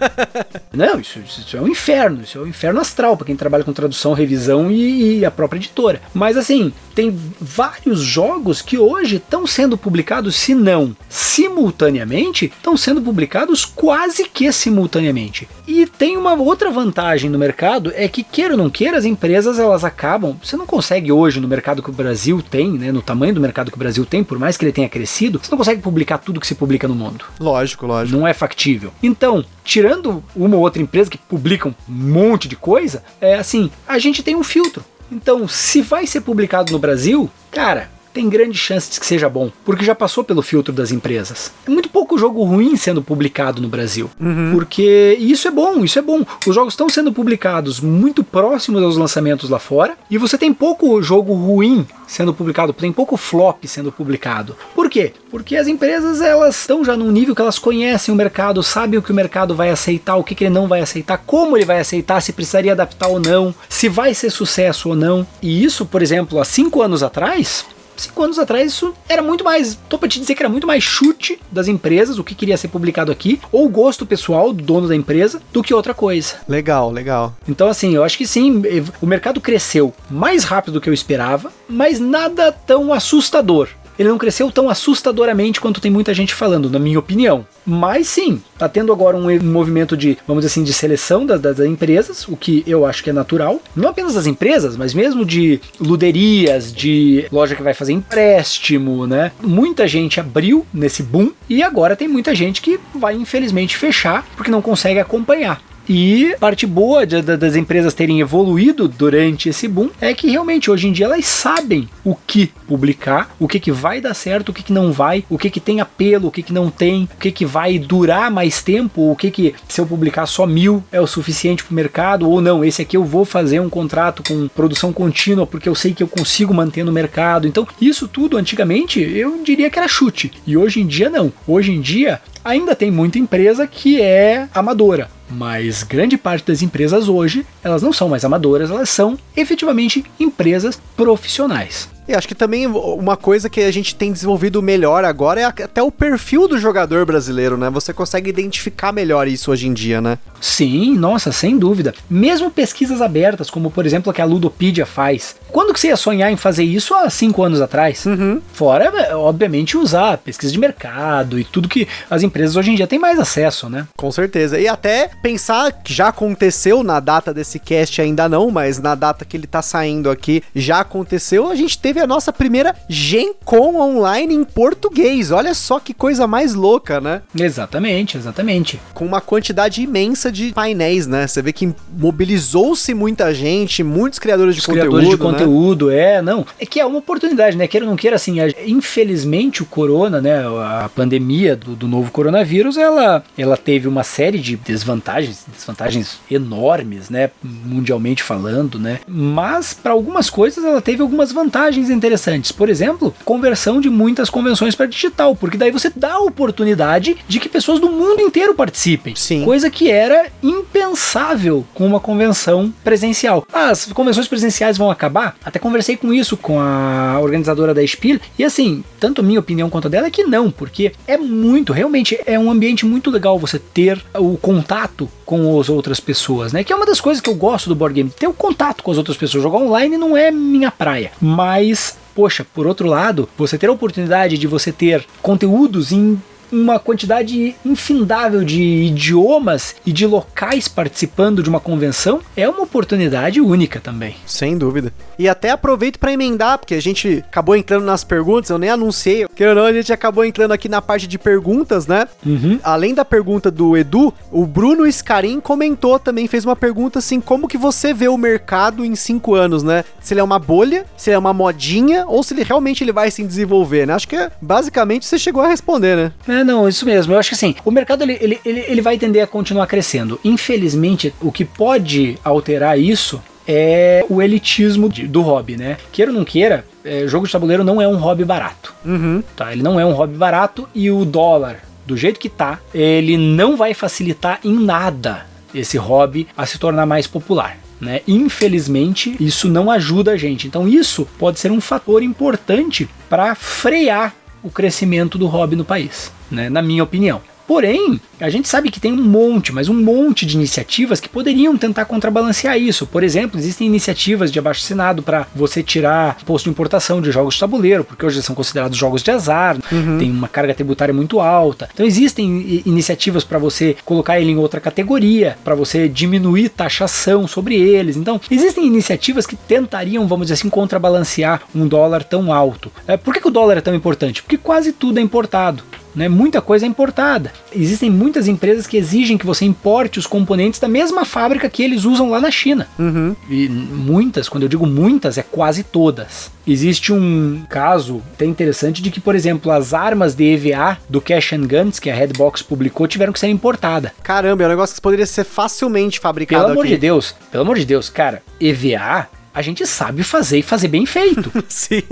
Não, 0.72 1.00
isso, 1.00 1.18
isso, 1.18 1.56
é 1.56 1.60
um 1.60 1.68
inferno, 1.68 2.22
isso 2.22 2.38
é 2.38 2.42
um 2.42 2.46
inferno 2.46 2.80
astral 2.80 3.16
para 3.16 3.26
quem 3.26 3.36
trabalha 3.36 3.64
com 3.64 3.72
tradução, 3.72 4.12
revisão 4.12 4.70
e, 4.70 5.18
e 5.18 5.24
a 5.24 5.30
própria 5.30 5.58
editora. 5.58 6.00
Mas 6.12 6.36
assim, 6.36 6.72
tem 6.94 7.18
vários 7.40 8.00
jogos 8.00 8.60
que 8.62 8.78
hoje 8.78 9.16
estão 9.16 9.46
sendo 9.46 9.76
publicados, 9.76 10.36
se 10.36 10.54
não 10.54 10.94
simultaneamente, 11.08 12.46
estão 12.46 12.76
sendo 12.76 13.00
publicados 13.00 13.64
quase 13.64 14.09
que 14.14 14.50
simultaneamente. 14.52 15.48
E 15.66 15.86
tem 15.86 16.16
uma 16.16 16.34
outra 16.34 16.70
vantagem 16.70 17.30
no 17.30 17.38
mercado, 17.38 17.92
é 17.94 18.08
que 18.08 18.22
queira 18.22 18.54
ou 18.54 18.58
não 18.58 18.70
queira, 18.70 18.98
as 18.98 19.04
empresas 19.04 19.58
elas 19.58 19.84
acabam, 19.84 20.36
você 20.42 20.56
não 20.56 20.66
consegue 20.66 21.12
hoje 21.12 21.40
no 21.40 21.48
mercado 21.48 21.82
que 21.82 21.90
o 21.90 21.92
Brasil 21.92 22.42
tem, 22.42 22.70
né, 22.72 22.92
no 22.92 23.02
tamanho 23.02 23.34
do 23.34 23.40
mercado 23.40 23.70
que 23.70 23.76
o 23.76 23.78
Brasil 23.78 24.04
tem, 24.04 24.24
por 24.24 24.38
mais 24.38 24.56
que 24.56 24.64
ele 24.64 24.72
tenha 24.72 24.88
crescido, 24.88 25.40
você 25.42 25.50
não 25.50 25.58
consegue 25.58 25.82
publicar 25.82 26.18
tudo 26.18 26.40
que 26.40 26.46
se 26.46 26.54
publica 26.54 26.88
no 26.88 26.94
mundo. 26.94 27.24
Lógico, 27.38 27.86
lógico. 27.86 28.16
Não 28.18 28.26
é 28.26 28.32
factível. 28.32 28.92
Então, 29.02 29.44
tirando 29.64 30.22
uma 30.34 30.56
ou 30.56 30.62
outra 30.62 30.82
empresa 30.82 31.10
que 31.10 31.18
publica 31.18 31.68
um 31.68 31.74
monte 31.86 32.48
de 32.48 32.56
coisa, 32.56 33.02
é 33.20 33.36
assim, 33.36 33.70
a 33.86 33.98
gente 33.98 34.22
tem 34.22 34.34
um 34.34 34.44
filtro. 34.44 34.84
Então, 35.10 35.48
se 35.48 35.82
vai 35.82 36.06
ser 36.06 36.20
publicado 36.20 36.72
no 36.72 36.78
Brasil, 36.78 37.28
cara, 37.50 37.90
tem 38.12 38.28
grandes 38.28 38.60
chances 38.60 38.90
de 38.90 39.00
que 39.00 39.06
seja 39.06 39.28
bom, 39.28 39.50
porque 39.64 39.84
já 39.84 39.94
passou 39.94 40.24
pelo 40.24 40.42
filtro 40.42 40.72
das 40.72 40.90
empresas. 40.90 41.52
É 41.66 41.70
muito 41.70 41.88
pouco 41.88 42.18
jogo 42.18 42.42
ruim 42.44 42.76
sendo 42.76 43.02
publicado 43.02 43.60
no 43.60 43.68
Brasil, 43.68 44.10
uhum. 44.20 44.50
porque 44.52 45.16
isso 45.20 45.48
é 45.48 45.50
bom, 45.50 45.84
isso 45.84 45.98
é 45.98 46.02
bom. 46.02 46.24
Os 46.46 46.54
jogos 46.54 46.72
estão 46.74 46.88
sendo 46.88 47.12
publicados 47.12 47.80
muito 47.80 48.22
próximos 48.22 48.82
aos 48.82 48.96
lançamentos 48.96 49.50
lá 49.50 49.58
fora, 49.58 49.96
e 50.10 50.18
você 50.18 50.36
tem 50.36 50.52
pouco 50.52 51.00
jogo 51.02 51.32
ruim 51.32 51.86
sendo 52.06 52.34
publicado, 52.34 52.72
tem 52.72 52.92
pouco 52.92 53.16
flop 53.16 53.64
sendo 53.64 53.92
publicado. 53.92 54.56
Por 54.74 54.90
quê? 54.90 55.12
Porque 55.30 55.56
as 55.56 55.68
empresas 55.68 56.20
elas 56.20 56.60
estão 56.60 56.84
já 56.84 56.96
num 56.96 57.10
nível 57.10 57.34
que 57.34 57.42
elas 57.42 57.58
conhecem 57.58 58.12
o 58.12 58.16
mercado, 58.16 58.62
sabem 58.62 58.98
o 58.98 59.02
que 59.02 59.12
o 59.12 59.14
mercado 59.14 59.54
vai 59.54 59.70
aceitar, 59.70 60.16
o 60.16 60.24
que, 60.24 60.34
que 60.34 60.44
ele 60.44 60.54
não 60.54 60.66
vai 60.66 60.80
aceitar, 60.80 61.18
como 61.18 61.56
ele 61.56 61.64
vai 61.64 61.78
aceitar, 61.80 62.20
se 62.20 62.32
precisaria 62.32 62.72
adaptar 62.72 63.08
ou 63.08 63.20
não, 63.20 63.54
se 63.68 63.88
vai 63.88 64.12
ser 64.14 64.30
sucesso 64.30 64.88
ou 64.88 64.96
não. 64.96 65.26
E 65.40 65.62
isso, 65.64 65.86
por 65.86 66.02
exemplo, 66.02 66.40
há 66.40 66.44
cinco 66.44 66.82
anos 66.82 67.02
atrás, 67.02 67.64
cinco 68.00 68.22
anos 68.22 68.38
atrás 68.38 68.72
isso 68.72 68.94
era 69.08 69.22
muito 69.22 69.44
mais, 69.44 69.78
tô 69.88 69.98
pra 69.98 70.08
te 70.08 70.20
dizer 70.20 70.34
que 70.34 70.42
era 70.42 70.48
muito 70.48 70.66
mais 70.66 70.82
chute 70.82 71.40
das 71.50 71.68
empresas, 71.68 72.18
o 72.18 72.24
que 72.24 72.34
queria 72.34 72.56
ser 72.56 72.68
publicado 72.68 73.12
aqui, 73.12 73.40
ou 73.50 73.68
gosto 73.68 74.06
pessoal 74.06 74.52
do 74.52 74.62
dono 74.62 74.88
da 74.88 74.96
empresa, 74.96 75.40
do 75.52 75.62
que 75.62 75.74
outra 75.74 75.94
coisa. 75.94 76.36
Legal, 76.48 76.90
legal. 76.90 77.34
Então 77.48 77.68
assim, 77.68 77.94
eu 77.94 78.04
acho 78.04 78.18
que 78.18 78.26
sim, 78.26 78.62
o 79.00 79.06
mercado 79.06 79.40
cresceu 79.40 79.92
mais 80.10 80.44
rápido 80.44 80.74
do 80.74 80.80
que 80.80 80.88
eu 80.88 80.94
esperava, 80.94 81.52
mas 81.68 81.98
nada 82.00 82.52
tão 82.52 82.92
assustador 82.92 83.68
ele 84.00 84.08
não 84.08 84.16
cresceu 84.16 84.50
tão 84.50 84.70
assustadoramente 84.70 85.60
quanto 85.60 85.78
tem 85.78 85.90
muita 85.90 86.14
gente 86.14 86.34
falando, 86.34 86.70
na 86.70 86.78
minha 86.78 86.98
opinião. 86.98 87.44
Mas 87.66 88.08
sim, 88.08 88.40
tá 88.56 88.66
tendo 88.66 88.94
agora 88.94 89.14
um 89.14 89.42
movimento 89.42 89.94
de, 89.94 90.16
vamos 90.26 90.42
dizer 90.42 90.52
assim, 90.54 90.64
de 90.64 90.72
seleção 90.72 91.26
das, 91.26 91.38
das 91.38 91.60
empresas, 91.60 92.26
o 92.26 92.34
que 92.34 92.64
eu 92.66 92.86
acho 92.86 93.04
que 93.04 93.10
é 93.10 93.12
natural. 93.12 93.60
Não 93.76 93.90
apenas 93.90 94.14
das 94.14 94.26
empresas, 94.26 94.74
mas 94.74 94.94
mesmo 94.94 95.22
de 95.22 95.60
luderias, 95.78 96.72
de 96.72 97.26
loja 97.30 97.54
que 97.54 97.62
vai 97.62 97.74
fazer 97.74 97.92
empréstimo, 97.92 99.06
né? 99.06 99.32
Muita 99.42 99.86
gente 99.86 100.18
abriu 100.18 100.66
nesse 100.72 101.02
boom 101.02 101.32
e 101.46 101.62
agora 101.62 101.94
tem 101.94 102.08
muita 102.08 102.34
gente 102.34 102.62
que 102.62 102.80
vai 102.94 103.14
infelizmente 103.14 103.76
fechar 103.76 104.26
porque 104.34 104.50
não 104.50 104.62
consegue 104.62 104.98
acompanhar. 104.98 105.60
E 105.92 106.36
parte 106.38 106.68
boa 106.68 107.04
de, 107.04 107.20
de, 107.20 107.36
das 107.36 107.56
empresas 107.56 107.92
terem 107.92 108.20
evoluído 108.20 108.86
durante 108.86 109.48
esse 109.48 109.66
boom 109.66 109.90
é 110.00 110.14
que 110.14 110.30
realmente 110.30 110.70
hoje 110.70 110.86
em 110.86 110.92
dia 110.92 111.06
elas 111.06 111.24
sabem 111.24 111.88
o 112.04 112.14
que 112.14 112.46
publicar, 112.68 113.34
o 113.40 113.48
que, 113.48 113.58
que 113.58 113.72
vai 113.72 114.00
dar 114.00 114.14
certo, 114.14 114.50
o 114.50 114.52
que, 114.52 114.62
que 114.62 114.72
não 114.72 114.92
vai, 114.92 115.24
o 115.28 115.36
que, 115.36 115.50
que 115.50 115.58
tem 115.58 115.80
apelo, 115.80 116.28
o 116.28 116.30
que, 116.30 116.44
que 116.44 116.52
não 116.52 116.70
tem, 116.70 117.08
o 117.12 117.18
que, 117.18 117.32
que 117.32 117.44
vai 117.44 117.76
durar 117.76 118.30
mais 118.30 118.62
tempo, 118.62 119.10
o 119.10 119.16
que, 119.16 119.32
que 119.32 119.52
se 119.66 119.80
eu 119.80 119.86
publicar 119.86 120.26
só 120.26 120.46
mil 120.46 120.80
é 120.92 121.00
o 121.00 121.08
suficiente 121.08 121.64
para 121.64 121.72
o 121.72 121.74
mercado, 121.74 122.30
ou 122.30 122.40
não, 122.40 122.64
esse 122.64 122.80
aqui 122.80 122.96
eu 122.96 123.02
vou 123.02 123.24
fazer 123.24 123.58
um 123.58 123.68
contrato 123.68 124.22
com 124.22 124.46
produção 124.46 124.92
contínua 124.92 125.44
porque 125.44 125.68
eu 125.68 125.74
sei 125.74 125.92
que 125.92 126.04
eu 126.04 126.08
consigo 126.08 126.54
manter 126.54 126.84
no 126.84 126.92
mercado. 126.92 127.48
Então, 127.48 127.66
isso 127.80 128.06
tudo 128.06 128.36
antigamente 128.36 129.00
eu 129.00 129.42
diria 129.42 129.68
que 129.68 129.76
era 129.76 129.88
chute. 129.88 130.30
E 130.46 130.56
hoje 130.56 130.80
em 130.80 130.86
dia 130.86 131.10
não. 131.10 131.32
Hoje 131.48 131.72
em 131.72 131.80
dia 131.80 132.20
ainda 132.44 132.74
tem 132.74 132.90
muita 132.90 133.18
empresa 133.18 133.66
que 133.66 134.00
é 134.00 134.48
amadora 134.54 135.08
mas 135.30 135.82
grande 135.84 136.18
parte 136.18 136.46
das 136.46 136.60
empresas 136.60 137.08
hoje, 137.08 137.46
elas 137.62 137.82
não 137.82 137.92
são 137.92 138.08
mais 138.08 138.24
amadoras, 138.24 138.70
elas 138.70 138.90
são 138.90 139.16
efetivamente 139.36 140.04
empresas 140.18 140.80
profissionais. 140.96 141.88
E 142.08 142.14
acho 142.14 142.26
que 142.26 142.34
também 142.34 142.66
uma 142.66 143.16
coisa 143.16 143.48
que 143.48 143.60
a 143.60 143.70
gente 143.70 143.94
tem 143.94 144.12
desenvolvido 144.12 144.62
melhor 144.62 145.04
agora 145.04 145.40
é 145.40 145.44
até 145.44 145.82
o 145.82 145.92
perfil 145.92 146.48
do 146.48 146.58
jogador 146.58 147.06
brasileiro, 147.06 147.56
né? 147.56 147.70
Você 147.70 147.92
consegue 147.92 148.30
identificar 148.30 148.92
melhor 148.92 149.28
isso 149.28 149.50
hoje 149.50 149.68
em 149.68 149.72
dia, 149.72 150.00
né? 150.00 150.18
Sim, 150.40 150.96
nossa, 150.96 151.30
sem 151.32 151.58
dúvida. 151.58 151.94
Mesmo 152.08 152.50
pesquisas 152.50 153.00
abertas, 153.00 153.50
como 153.50 153.70
por 153.70 153.86
exemplo 153.86 154.10
a 154.10 154.14
que 154.14 154.22
a 154.22 154.24
Ludopedia 154.24 154.86
faz. 154.86 155.36
Quando 155.50 155.72
que 155.72 155.80
você 155.80 155.88
ia 155.88 155.96
sonhar 155.96 156.32
em 156.32 156.36
fazer 156.36 156.64
isso 156.64 156.94
há 156.94 157.08
cinco 157.10 157.42
anos 157.42 157.60
atrás? 157.60 158.06
Uhum. 158.06 158.40
Fora, 158.52 159.16
obviamente, 159.16 159.76
usar 159.76 160.18
pesquisa 160.18 160.52
de 160.52 160.58
mercado 160.58 161.38
e 161.38 161.44
tudo 161.44 161.68
que 161.68 161.86
as 162.08 162.22
empresas 162.22 162.56
hoje 162.56 162.70
em 162.70 162.74
dia 162.74 162.86
têm 162.86 162.98
mais 162.98 163.18
acesso, 163.18 163.68
né? 163.68 163.86
Com 163.96 164.10
certeza. 164.10 164.58
E 164.58 164.66
até 164.66 165.10
pensar 165.22 165.72
que 165.72 165.92
já 165.92 166.08
aconteceu 166.08 166.82
na 166.82 167.00
data 167.00 167.34
desse 167.34 167.58
cast 167.58 168.00
ainda 168.00 168.28
não, 168.28 168.50
mas 168.50 168.78
na 168.78 168.94
data 168.94 169.24
que 169.24 169.36
ele 169.36 169.46
tá 169.46 169.62
saindo 169.62 170.10
aqui 170.10 170.42
já 170.54 170.80
aconteceu, 170.80 171.48
a 171.48 171.54
gente 171.54 171.78
teve 171.90 172.00
a 172.00 172.06
nossa 172.06 172.32
primeira 172.32 172.72
Gen 172.88 173.32
Con 173.44 173.74
online 173.74 174.32
em 174.32 174.44
português. 174.44 175.32
Olha 175.32 175.52
só 175.54 175.80
que 175.80 175.92
coisa 175.92 176.24
mais 176.24 176.54
louca, 176.54 177.00
né? 177.00 177.22
Exatamente, 177.36 178.16
exatamente. 178.16 178.80
Com 178.94 179.04
uma 179.04 179.20
quantidade 179.20 179.82
imensa 179.82 180.30
de 180.30 180.52
painéis, 180.52 181.08
né? 181.08 181.26
Você 181.26 181.42
vê 181.42 181.52
que 181.52 181.74
mobilizou-se 181.98 182.94
muita 182.94 183.34
gente, 183.34 183.82
muitos 183.82 184.20
criadores 184.20 184.54
de 184.54 184.60
Os 184.60 184.66
conteúdo. 184.66 184.88
Criadores 184.88 185.08
de 185.08 185.24
né? 185.24 185.30
conteúdo, 185.30 185.90
é, 185.90 186.22
não. 186.22 186.46
É 186.60 186.64
que 186.64 186.78
é 186.78 186.86
uma 186.86 186.98
oportunidade, 187.00 187.56
né? 187.56 187.66
Queira 187.66 187.84
ou 187.84 187.90
não 187.90 187.96
queira, 187.96 188.14
assim, 188.14 188.36
infelizmente 188.64 189.60
o 189.60 189.66
corona, 189.66 190.20
né? 190.20 190.44
A 190.46 190.88
pandemia 190.94 191.56
do, 191.56 191.74
do 191.74 191.88
novo 191.88 192.12
coronavírus, 192.12 192.76
ela, 192.76 193.24
ela 193.36 193.56
teve 193.56 193.88
uma 193.88 194.04
série 194.04 194.38
de 194.38 194.54
desvantagens, 194.54 195.44
desvantagens 195.52 196.20
enormes, 196.30 197.10
né? 197.10 197.30
Mundialmente 197.42 198.22
falando, 198.22 198.78
né? 198.78 199.00
Mas 199.08 199.74
para 199.74 199.90
algumas 199.90 200.30
coisas 200.30 200.64
ela 200.64 200.80
teve 200.80 201.02
algumas 201.02 201.32
vantagens 201.32 201.79
coisas 201.80 201.90
interessantes. 201.90 202.52
Por 202.52 202.68
exemplo, 202.68 203.14
conversão 203.24 203.80
de 203.80 203.90
muitas 203.90 204.30
convenções 204.30 204.74
para 204.74 204.86
digital, 204.86 205.34
porque 205.34 205.58
daí 205.58 205.70
você 205.70 205.90
dá 205.94 206.14
a 206.14 206.20
oportunidade 206.20 207.16
de 207.26 207.40
que 207.40 207.48
pessoas 207.48 207.80
do 207.80 207.90
mundo 207.90 208.20
inteiro 208.20 208.54
participem. 208.54 209.14
Sim. 209.16 209.44
Coisa 209.44 209.70
que 209.70 209.90
era 209.90 210.28
impensável 210.42 211.64
com 211.74 211.86
uma 211.86 212.00
convenção 212.00 212.72
presencial. 212.84 213.46
As 213.52 213.86
convenções 213.92 214.28
presenciais 214.28 214.78
vão 214.78 214.90
acabar? 214.90 215.36
Até 215.44 215.58
conversei 215.58 215.96
com 215.96 216.12
isso 216.12 216.36
com 216.36 216.60
a 216.60 217.18
organizadora 217.20 217.74
da 217.74 217.86
Spiel, 217.86 218.20
e 218.38 218.44
assim, 218.44 218.84
tanto 218.98 219.22
minha 219.22 219.40
opinião 219.40 219.70
quanto 219.70 219.88
a 219.88 219.90
dela 219.90 220.06
é 220.06 220.10
que 220.10 220.24
não, 220.24 220.50
porque 220.50 220.92
é 221.06 221.16
muito, 221.16 221.72
realmente 221.72 222.18
é 222.26 222.38
um 222.38 222.50
ambiente 222.50 222.86
muito 222.86 223.10
legal 223.10 223.38
você 223.38 223.58
ter 223.58 224.00
o 224.14 224.36
contato 224.36 225.08
com 225.24 225.60
as 225.60 225.68
outras 225.68 226.00
pessoas, 226.00 226.52
né? 226.52 226.64
Que 226.64 226.72
é 226.72 226.76
uma 226.76 226.86
das 226.86 227.00
coisas 227.00 227.20
que 227.20 227.30
eu 227.30 227.34
gosto 227.34 227.68
do 227.68 227.74
board 227.74 227.94
game, 227.94 228.10
ter 228.10 228.26
o 228.26 228.32
contato 228.32 228.82
com 228.82 228.90
as 228.90 228.98
outras 228.98 229.16
pessoas. 229.16 229.42
Jogar 229.42 229.58
online 229.58 229.96
não 229.96 230.16
é 230.16 230.30
minha 230.30 230.70
praia, 230.70 231.12
mas 231.20 231.69
poxa, 232.14 232.46
por 232.54 232.66
outro 232.66 232.88
lado, 232.88 233.28
você 233.36 233.56
ter 233.56 233.68
a 233.68 233.72
oportunidade 233.72 234.38
de 234.38 234.46
você 234.46 234.72
ter 234.72 235.04
conteúdos 235.22 235.92
em 235.92 236.20
uma 236.52 236.78
quantidade 236.78 237.54
infindável 237.64 238.44
de 238.44 238.62
idiomas 238.62 239.76
e 239.84 239.92
de 239.92 240.06
locais 240.06 240.68
participando 240.68 241.42
de 241.42 241.48
uma 241.48 241.60
convenção 241.60 242.20
é 242.36 242.48
uma 242.48 242.62
oportunidade 242.62 243.40
única 243.40 243.80
também. 243.80 244.16
Sem 244.26 244.56
dúvida. 244.56 244.92
E 245.18 245.28
até 245.28 245.50
aproveito 245.50 245.98
para 245.98 246.12
emendar, 246.12 246.58
porque 246.58 246.74
a 246.74 246.82
gente 246.82 247.22
acabou 247.28 247.54
entrando 247.56 247.84
nas 247.84 248.04
perguntas, 248.04 248.50
eu 248.50 248.58
nem 248.58 248.70
anunciei, 248.70 249.26
que 249.34 249.44
ou 249.44 249.54
não, 249.54 249.64
a 249.64 249.72
gente 249.72 249.92
acabou 249.92 250.24
entrando 250.24 250.52
aqui 250.52 250.68
na 250.68 250.80
parte 250.80 251.06
de 251.06 251.18
perguntas, 251.18 251.86
né? 251.86 252.06
Uhum. 252.24 252.58
Além 252.62 252.94
da 252.94 253.04
pergunta 253.04 253.50
do 253.50 253.76
Edu, 253.76 254.12
o 254.30 254.46
Bruno 254.46 254.90
Scarim 254.90 255.40
comentou 255.40 255.98
também, 255.98 256.26
fez 256.26 256.44
uma 256.44 256.56
pergunta 256.56 256.98
assim, 256.98 257.20
como 257.20 257.48
que 257.48 257.58
você 257.58 257.92
vê 257.92 258.08
o 258.08 258.16
mercado 258.16 258.84
em 258.84 258.94
cinco 258.94 259.34
anos, 259.34 259.62
né? 259.62 259.84
Se 260.00 260.14
ele 260.14 260.20
é 260.20 260.24
uma 260.24 260.38
bolha, 260.38 260.86
se 260.96 261.10
ele 261.10 261.16
é 261.16 261.18
uma 261.18 261.32
modinha, 261.32 262.04
ou 262.06 262.22
se 262.22 262.34
ele 262.34 262.42
realmente 262.42 262.82
ele 262.82 262.92
vai 262.92 263.10
se 263.10 263.22
desenvolver, 263.22 263.86
né? 263.86 263.94
Acho 263.94 264.08
que 264.08 264.30
basicamente 264.40 265.06
você 265.06 265.18
chegou 265.18 265.42
a 265.42 265.48
responder, 265.48 265.96
né? 265.96 266.12
É, 266.26 266.39
não, 266.44 266.68
isso 266.68 266.84
mesmo. 266.84 267.12
Eu 267.12 267.18
acho 267.18 267.30
que 267.30 267.34
assim, 267.34 267.54
o 267.64 267.70
mercado 267.70 268.02
ele, 268.02 268.18
ele, 268.20 268.40
ele, 268.44 268.60
ele 268.60 268.80
vai 268.80 268.98
tender 268.98 269.22
a 269.22 269.26
continuar 269.26 269.66
crescendo. 269.66 270.20
Infelizmente, 270.24 271.14
o 271.20 271.32
que 271.32 271.44
pode 271.44 272.18
alterar 272.24 272.78
isso 272.78 273.20
é 273.46 274.04
o 274.08 274.22
elitismo 274.22 274.88
do 274.88 275.22
hobby, 275.22 275.56
né? 275.56 275.76
Queira 275.90 276.12
ou 276.12 276.16
não 276.16 276.24
queira, 276.24 276.64
é, 276.84 277.06
jogo 277.06 277.26
de 277.26 277.32
tabuleiro 277.32 277.64
não 277.64 277.80
é 277.80 277.88
um 277.88 277.96
hobby 277.96 278.24
barato. 278.24 278.74
Uhum. 278.84 279.22
Tá? 279.34 279.52
Ele 279.52 279.62
não 279.62 279.78
é 279.80 279.84
um 279.84 279.92
hobby 279.92 280.16
barato 280.16 280.68
e 280.74 280.90
o 280.90 281.04
dólar, 281.04 281.60
do 281.86 281.96
jeito 281.96 282.20
que 282.20 282.28
tá, 282.28 282.60
ele 282.72 283.16
não 283.16 283.56
vai 283.56 283.74
facilitar 283.74 284.38
em 284.44 284.54
nada 284.54 285.26
esse 285.52 285.76
hobby 285.76 286.28
a 286.36 286.46
se 286.46 286.58
tornar 286.58 286.86
mais 286.86 287.06
popular. 287.06 287.58
Né? 287.80 288.02
Infelizmente, 288.06 289.16
isso 289.18 289.48
não 289.48 289.70
ajuda 289.70 290.12
a 290.12 290.16
gente. 290.16 290.46
Então, 290.46 290.68
isso 290.68 291.08
pode 291.18 291.40
ser 291.40 291.50
um 291.50 291.60
fator 291.60 292.02
importante 292.02 292.88
para 293.08 293.34
frear 293.34 294.14
o 294.42 294.50
crescimento 294.50 295.18
do 295.18 295.26
hobby 295.26 295.56
no 295.56 295.64
país, 295.64 296.12
né? 296.30 296.48
na 296.48 296.62
minha 296.62 296.82
opinião. 296.82 297.20
Porém, 297.50 298.00
a 298.20 298.30
gente 298.30 298.46
sabe 298.46 298.70
que 298.70 298.78
tem 298.78 298.92
um 298.92 299.02
monte, 299.02 299.52
mas 299.52 299.68
um 299.68 299.74
monte 299.74 300.24
de 300.24 300.36
iniciativas 300.36 301.00
que 301.00 301.08
poderiam 301.08 301.56
tentar 301.56 301.84
contrabalancear 301.84 302.56
isso. 302.56 302.86
Por 302.86 303.02
exemplo, 303.02 303.40
existem 303.40 303.66
iniciativas 303.66 304.30
de 304.30 304.38
abaixo 304.38 304.62
assinado 304.62 305.02
para 305.02 305.26
você 305.34 305.60
tirar 305.60 306.16
imposto 306.22 306.44
de 306.44 306.50
importação 306.50 307.02
de 307.02 307.10
jogos 307.10 307.34
de 307.34 307.40
tabuleiro, 307.40 307.82
porque 307.82 308.06
hoje 308.06 308.22
são 308.22 308.36
considerados 308.36 308.78
jogos 308.78 309.02
de 309.02 309.10
azar, 309.10 309.56
tem 309.98 310.12
uma 310.12 310.28
carga 310.28 310.54
tributária 310.54 310.94
muito 310.94 311.18
alta. 311.18 311.68
Então 311.74 311.84
existem 311.84 312.62
iniciativas 312.64 313.24
para 313.24 313.36
você 313.36 313.76
colocar 313.84 314.20
ele 314.20 314.30
em 314.30 314.36
outra 314.36 314.60
categoria, 314.60 315.36
para 315.42 315.56
você 315.56 315.88
diminuir 315.88 316.50
taxação 316.50 317.26
sobre 317.26 317.56
eles. 317.56 317.96
Então, 317.96 318.20
existem 318.30 318.64
iniciativas 318.64 319.26
que 319.26 319.34
tentariam, 319.34 320.06
vamos 320.06 320.26
dizer 320.26 320.34
assim, 320.34 320.48
contrabalancear 320.48 321.42
um 321.52 321.66
dólar 321.66 322.04
tão 322.04 322.32
alto. 322.32 322.70
É, 322.86 322.96
por 322.96 323.12
que, 323.12 323.20
que 323.20 323.26
o 323.26 323.32
dólar 323.32 323.58
é 323.58 323.60
tão 323.60 323.74
importante? 323.74 324.22
Porque 324.22 324.38
quase 324.38 324.70
tudo 324.72 325.00
é 325.00 325.02
importado. 325.02 325.64
Né? 325.94 326.08
Muita 326.08 326.40
coisa 326.40 326.64
é 326.64 326.68
importada. 326.68 327.32
Existem 327.54 327.90
muitas 327.90 328.28
empresas 328.28 328.66
que 328.66 328.76
exigem 328.76 329.18
que 329.18 329.26
você 329.26 329.44
importe 329.44 329.98
os 329.98 330.06
componentes 330.06 330.60
da 330.60 330.68
mesma 330.68 331.04
fábrica 331.04 331.48
que 331.48 331.62
eles 331.62 331.84
usam 331.84 332.10
lá 332.10 332.20
na 332.20 332.30
China. 332.30 332.68
Uhum. 332.78 333.14
E 333.28 333.48
muitas, 333.48 334.28
quando 334.28 334.44
eu 334.44 334.48
digo 334.48 334.66
muitas, 334.66 335.18
é 335.18 335.22
quase 335.22 335.62
todas. 335.62 336.30
Existe 336.46 336.92
um 336.92 337.42
caso 337.48 338.02
até 338.14 338.24
interessante 338.24 338.82
de 338.82 338.90
que, 338.90 339.00
por 339.00 339.14
exemplo, 339.14 339.52
as 339.52 339.74
armas 339.74 340.14
de 340.14 340.24
EVA 340.24 340.78
do 340.88 341.00
Cash 341.00 341.32
and 341.32 341.46
Guns, 341.46 341.78
que 341.78 341.90
a 341.90 341.94
Redbox 341.94 342.42
publicou, 342.42 342.86
tiveram 342.86 343.12
que 343.12 343.20
ser 343.20 343.28
importadas. 343.28 343.92
Caramba, 344.02 344.42
é 344.42 344.46
um 344.46 344.50
negócio 344.50 344.74
que 344.74 344.80
poderia 344.80 345.06
ser 345.06 345.24
facilmente 345.24 346.00
fabricado 346.00 346.42
Pelo 346.42 346.52
amor 346.52 346.64
aqui. 346.64 346.74
de 346.74 346.80
Deus, 346.80 347.14
pelo 347.30 347.42
amor 347.42 347.58
de 347.58 347.64
Deus, 347.64 347.88
cara, 347.88 348.22
EVA 348.40 349.08
a 349.32 349.42
gente 349.42 349.66
sabe 349.66 350.02
fazer 350.02 350.38
e 350.38 350.42
fazer 350.42 350.68
bem 350.68 350.84
feito. 350.86 351.30
Sim. 351.48 351.82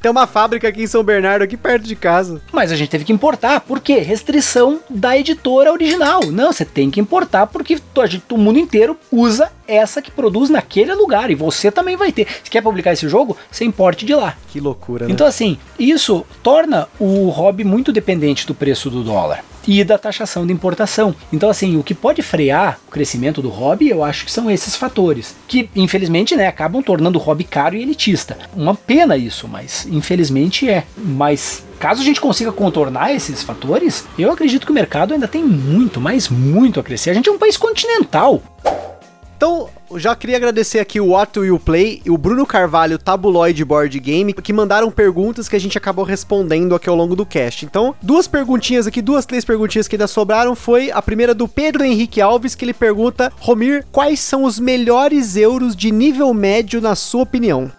Tem 0.00 0.10
uma 0.10 0.26
fábrica 0.26 0.68
aqui 0.68 0.82
em 0.82 0.86
São 0.86 1.02
Bernardo, 1.02 1.42
aqui 1.42 1.56
perto 1.56 1.84
de 1.84 1.96
casa. 1.96 2.40
Mas 2.52 2.70
a 2.70 2.76
gente 2.76 2.88
teve 2.90 3.04
que 3.04 3.12
importar, 3.12 3.60
por 3.60 3.80
quê? 3.80 3.98
Restrição 3.98 4.80
da 4.88 5.16
editora 5.18 5.72
original. 5.72 6.20
Não, 6.26 6.52
você 6.52 6.64
tem 6.64 6.90
que 6.90 7.00
importar 7.00 7.46
porque 7.46 7.78
to- 7.92 8.00
a 8.00 8.06
gente- 8.06 8.24
o 8.30 8.38
mundo 8.38 8.58
inteiro 8.58 8.96
usa 9.10 9.50
essa 9.66 10.00
que 10.02 10.10
produz 10.10 10.50
naquele 10.50 10.94
lugar 10.94 11.30
e 11.30 11.34
você 11.34 11.70
também 11.70 11.96
vai 11.96 12.12
ter. 12.12 12.26
Se 12.44 12.50
quer 12.50 12.62
publicar 12.62 12.92
esse 12.92 13.08
jogo, 13.08 13.36
você 13.50 13.64
importe 13.64 14.04
de 14.06 14.14
lá. 14.14 14.36
Que 14.48 14.60
loucura, 14.60 15.06
né? 15.06 15.12
Então, 15.12 15.26
assim, 15.26 15.58
isso 15.78 16.24
torna 16.42 16.88
o 16.98 17.28
hobby 17.30 17.64
muito 17.64 17.92
dependente 17.92 18.46
do 18.46 18.54
preço 18.54 18.88
do 18.90 19.02
dólar 19.02 19.42
e 19.66 19.82
da 19.84 19.98
taxação 19.98 20.46
de 20.46 20.52
importação. 20.52 21.14
Então, 21.32 21.48
assim, 21.48 21.76
o 21.76 21.82
que 21.82 21.94
pode 21.94 22.22
frear 22.22 22.78
o 22.86 22.90
crescimento 22.90 23.42
do 23.42 23.48
hobby, 23.48 23.88
eu 23.88 24.04
acho 24.04 24.24
que 24.24 24.32
são 24.32 24.50
esses 24.50 24.76
fatores, 24.76 25.34
que 25.46 25.68
infelizmente, 25.74 26.36
né, 26.36 26.46
acabam 26.46 26.82
tornando 26.82 27.18
o 27.18 27.22
hobby 27.22 27.44
caro 27.44 27.76
e 27.76 27.82
elitista. 27.82 28.36
Uma 28.54 28.74
pena 28.74 29.16
isso, 29.16 29.48
mas 29.48 29.86
infelizmente 29.90 30.68
é. 30.68 30.84
Mas 30.96 31.64
caso 31.78 32.00
a 32.00 32.04
gente 32.04 32.20
consiga 32.20 32.52
contornar 32.52 33.12
esses 33.12 33.42
fatores, 33.42 34.04
eu 34.18 34.32
acredito 34.32 34.64
que 34.64 34.72
o 34.72 34.74
mercado 34.74 35.12
ainda 35.12 35.28
tem 35.28 35.44
muito, 35.44 36.00
mas 36.00 36.28
muito 36.28 36.80
a 36.80 36.82
crescer. 36.82 37.10
A 37.10 37.14
gente 37.14 37.28
é 37.28 37.32
um 37.32 37.38
país 37.38 37.56
continental. 37.56 38.42
Então, 39.44 39.68
já 39.96 40.16
queria 40.16 40.38
agradecer 40.38 40.78
aqui 40.78 40.98
o 40.98 41.08
What 41.08 41.38
Will 41.38 41.58
Play 41.58 42.00
e 42.02 42.10
o 42.10 42.16
Bruno 42.16 42.46
Carvalho, 42.46 42.96
Tabuloid 42.96 43.62
Board 43.62 44.00
Game, 44.00 44.32
que 44.32 44.54
mandaram 44.54 44.90
perguntas 44.90 45.50
que 45.50 45.54
a 45.54 45.58
gente 45.58 45.76
acabou 45.76 46.02
respondendo 46.02 46.74
aqui 46.74 46.88
ao 46.88 46.96
longo 46.96 47.14
do 47.14 47.26
cast. 47.26 47.66
Então, 47.66 47.94
duas 48.00 48.26
perguntinhas 48.26 48.86
aqui, 48.86 49.02
duas, 49.02 49.26
três 49.26 49.44
perguntinhas 49.44 49.86
que 49.86 49.96
ainda 49.96 50.06
sobraram, 50.06 50.54
foi 50.54 50.90
a 50.90 51.02
primeira 51.02 51.34
do 51.34 51.46
Pedro 51.46 51.84
Henrique 51.84 52.22
Alves, 52.22 52.54
que 52.54 52.64
ele 52.64 52.72
pergunta, 52.72 53.30
Romir, 53.38 53.84
quais 53.92 54.18
são 54.18 54.44
os 54.44 54.58
melhores 54.58 55.36
euros 55.36 55.76
de 55.76 55.90
nível 55.90 56.32
médio 56.32 56.80
na 56.80 56.94
sua 56.94 57.24
opinião? 57.24 57.70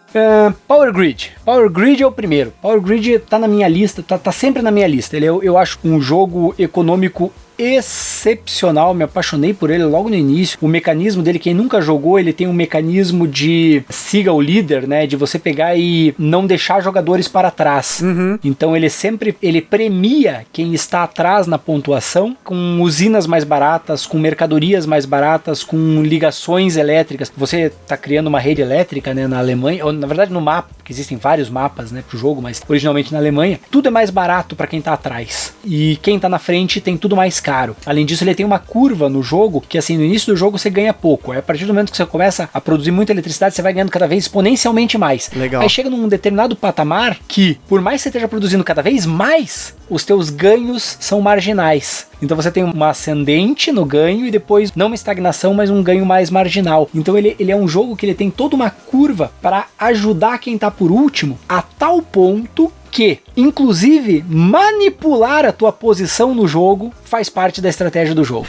Power 0.68 0.94
Grid. 0.94 1.32
Power 1.44 1.70
Grid 1.70 2.02
é 2.02 2.08
o 2.08 2.12
primeiro. 2.12 2.54
Power 2.62 2.80
Grid 2.80 3.20
tá 3.20 3.38
na 3.38 3.48
minha 3.48 3.68
lista, 3.68 4.02
tá, 4.02 4.18
tá 4.18 4.32
sempre 4.32 4.62
na 4.62 4.72
minha 4.72 4.88
lista. 4.88 5.16
Ele 5.16 5.26
é, 5.26 5.30
eu 5.30 5.58
acho 5.58 5.80
um 5.84 6.00
jogo 6.02 6.56
econômico 6.58 7.32
excepcional, 7.58 8.94
me 8.94 9.04
apaixonei 9.04 9.54
por 9.54 9.70
ele 9.70 9.84
logo 9.84 10.10
no 10.10 10.16
início. 10.16 10.58
O 10.62 10.68
mecanismo 10.68 11.24
dele, 11.24 11.40
quem 11.40 11.54
nunca 11.54 11.82
jogou, 11.82 12.20
ele 12.20 12.34
tem 12.34 12.48
um 12.48 12.54
mecanismo 12.54 13.28
de 13.28 13.84
siga 13.90 14.34
o 14.34 14.42
líder, 14.42 14.88
né, 14.88 15.08
de 15.08 15.16
você 15.16 15.40
pegar 15.40 15.76
e 15.78 16.14
não 16.18 16.46
deixar 16.46 16.82
jogadores 16.82 17.28
para 17.28 17.52
trás. 17.52 18.02
Então 18.44 18.76
ele 18.76 18.90
sempre 18.90 19.36
ele 19.42 19.62
premia 19.62 20.46
quem 20.52 20.74
está 20.74 21.04
atrás 21.04 21.48
na 21.48 21.58
pontuação 21.58 22.36
com 22.44 22.82
usinas 22.82 23.26
mais 23.26 23.44
baratas, 23.44 24.06
com 24.06 24.18
mercadorias 24.18 24.86
mais 24.86 25.06
baratas, 25.06 25.64
com 25.64 26.02
ligações 26.04 26.78
elétricas. 26.78 27.32
Você 27.36 27.72
está 27.82 27.96
criando 27.96 28.28
uma 28.28 28.40
rede 28.40 28.62
elétrica, 28.62 29.14
né, 29.14 29.28
na 29.28 29.40
Alemanha, 29.40 29.86
ou 29.86 29.94
na 30.06 30.08
verdade 30.08 30.32
no 30.32 30.40
mapa, 30.40 30.70
porque 30.78 30.94
existem 30.94 31.18
vários 31.18 31.50
mapas, 31.50 31.92
né, 31.92 32.04
pro 32.08 32.18
jogo, 32.18 32.42
mas 32.42 32.62
originalmente 32.68 33.12
na 33.12 33.18
Alemanha. 33.18 33.60
Tudo 33.72 33.88
é 33.88 33.92
mais 33.92 34.10
barato 34.10 34.56
para 34.56 34.68
quem 34.68 34.82
tá 34.82 34.94
atrás. 34.94 35.54
E 35.66 35.98
quem 36.02 36.20
tá 36.20 36.30
na 36.30 36.38
frente 36.38 36.80
tem 36.80 36.96
tudo 36.96 37.16
mais 37.16 37.40
caro. 37.40 37.76
Além 37.86 38.06
disso, 38.06 38.24
ele 38.24 38.36
tem 38.36 38.46
uma 38.46 38.60
curva 38.60 39.10
no 39.10 39.24
jogo 39.24 39.64
que 39.68 39.78
assim, 39.78 39.98
no 39.98 40.04
início 40.04 40.32
do 40.32 40.38
jogo 40.38 40.60
você 40.60 40.70
ganha 40.70 40.94
pouco. 40.94 41.32
Aí, 41.32 41.40
a 41.40 41.42
partir 41.42 41.66
do 41.66 41.74
momento 41.74 41.92
que 41.92 41.98
você 41.98 42.06
começa 42.06 42.50
a 42.54 42.62
produzir 42.62 42.92
muita 42.92 43.12
eletricidade, 43.12 43.56
você 43.56 43.62
vai 43.62 43.74
ganhando 43.74 43.92
cada 43.92 44.08
vez 44.08 44.26
exponencialmente 44.26 44.98
mais. 44.98 45.32
Legal. 45.36 45.62
Aí 45.62 45.70
chega 45.70 45.90
num 45.90 46.08
determinado 46.08 46.56
patamar 46.56 47.18
que, 47.28 47.60
por 47.68 47.82
mais 47.82 47.98
que 47.98 48.04
você 48.04 48.10
esteja 48.10 48.28
produzindo 48.28 48.64
cada 48.64 48.84
vez 48.84 49.06
mais, 49.06 49.76
os 49.90 50.06
teus 50.06 50.30
ganhos 50.30 50.98
são 51.00 51.20
marginais. 51.20 52.08
Então 52.22 52.36
você 52.36 52.52
tem 52.52 52.64
uma 52.64 52.90
ascendente 52.90 53.72
no 53.72 53.86
ganho 53.86 54.26
e 54.26 54.32
depois 54.32 54.72
não 54.76 54.88
uma 54.88 54.96
estagnação, 54.96 55.54
mas 55.54 55.70
um 55.70 55.84
ganho 55.84 56.06
mais 56.06 56.30
marginal. 56.30 56.90
Então 56.94 57.18
ele, 57.18 57.36
ele 57.40 57.52
é 57.52 57.56
um 57.56 57.68
jogo 57.68 57.96
que 57.96 58.06
ele 58.06 58.16
tem 58.16 58.30
toda 58.30 58.56
uma 58.56 58.70
curva 58.70 59.32
para 59.42 59.68
ajudar 59.78 60.40
quem 60.40 60.58
tá 60.58 60.70
por 60.70 60.92
último 60.92 61.38
a 61.48 61.62
tal 61.62 62.02
ponto 62.02 62.72
que, 62.96 63.20
inclusive, 63.36 64.24
manipular 64.26 65.46
a 65.46 65.52
tua 65.52 65.70
posição 65.74 66.34
no 66.34 66.48
jogo 66.48 66.94
faz 67.04 67.30
parte 67.30 67.60
da 67.60 67.68
estratégia 67.68 68.16
do 68.16 68.24
jogo. 68.24 68.48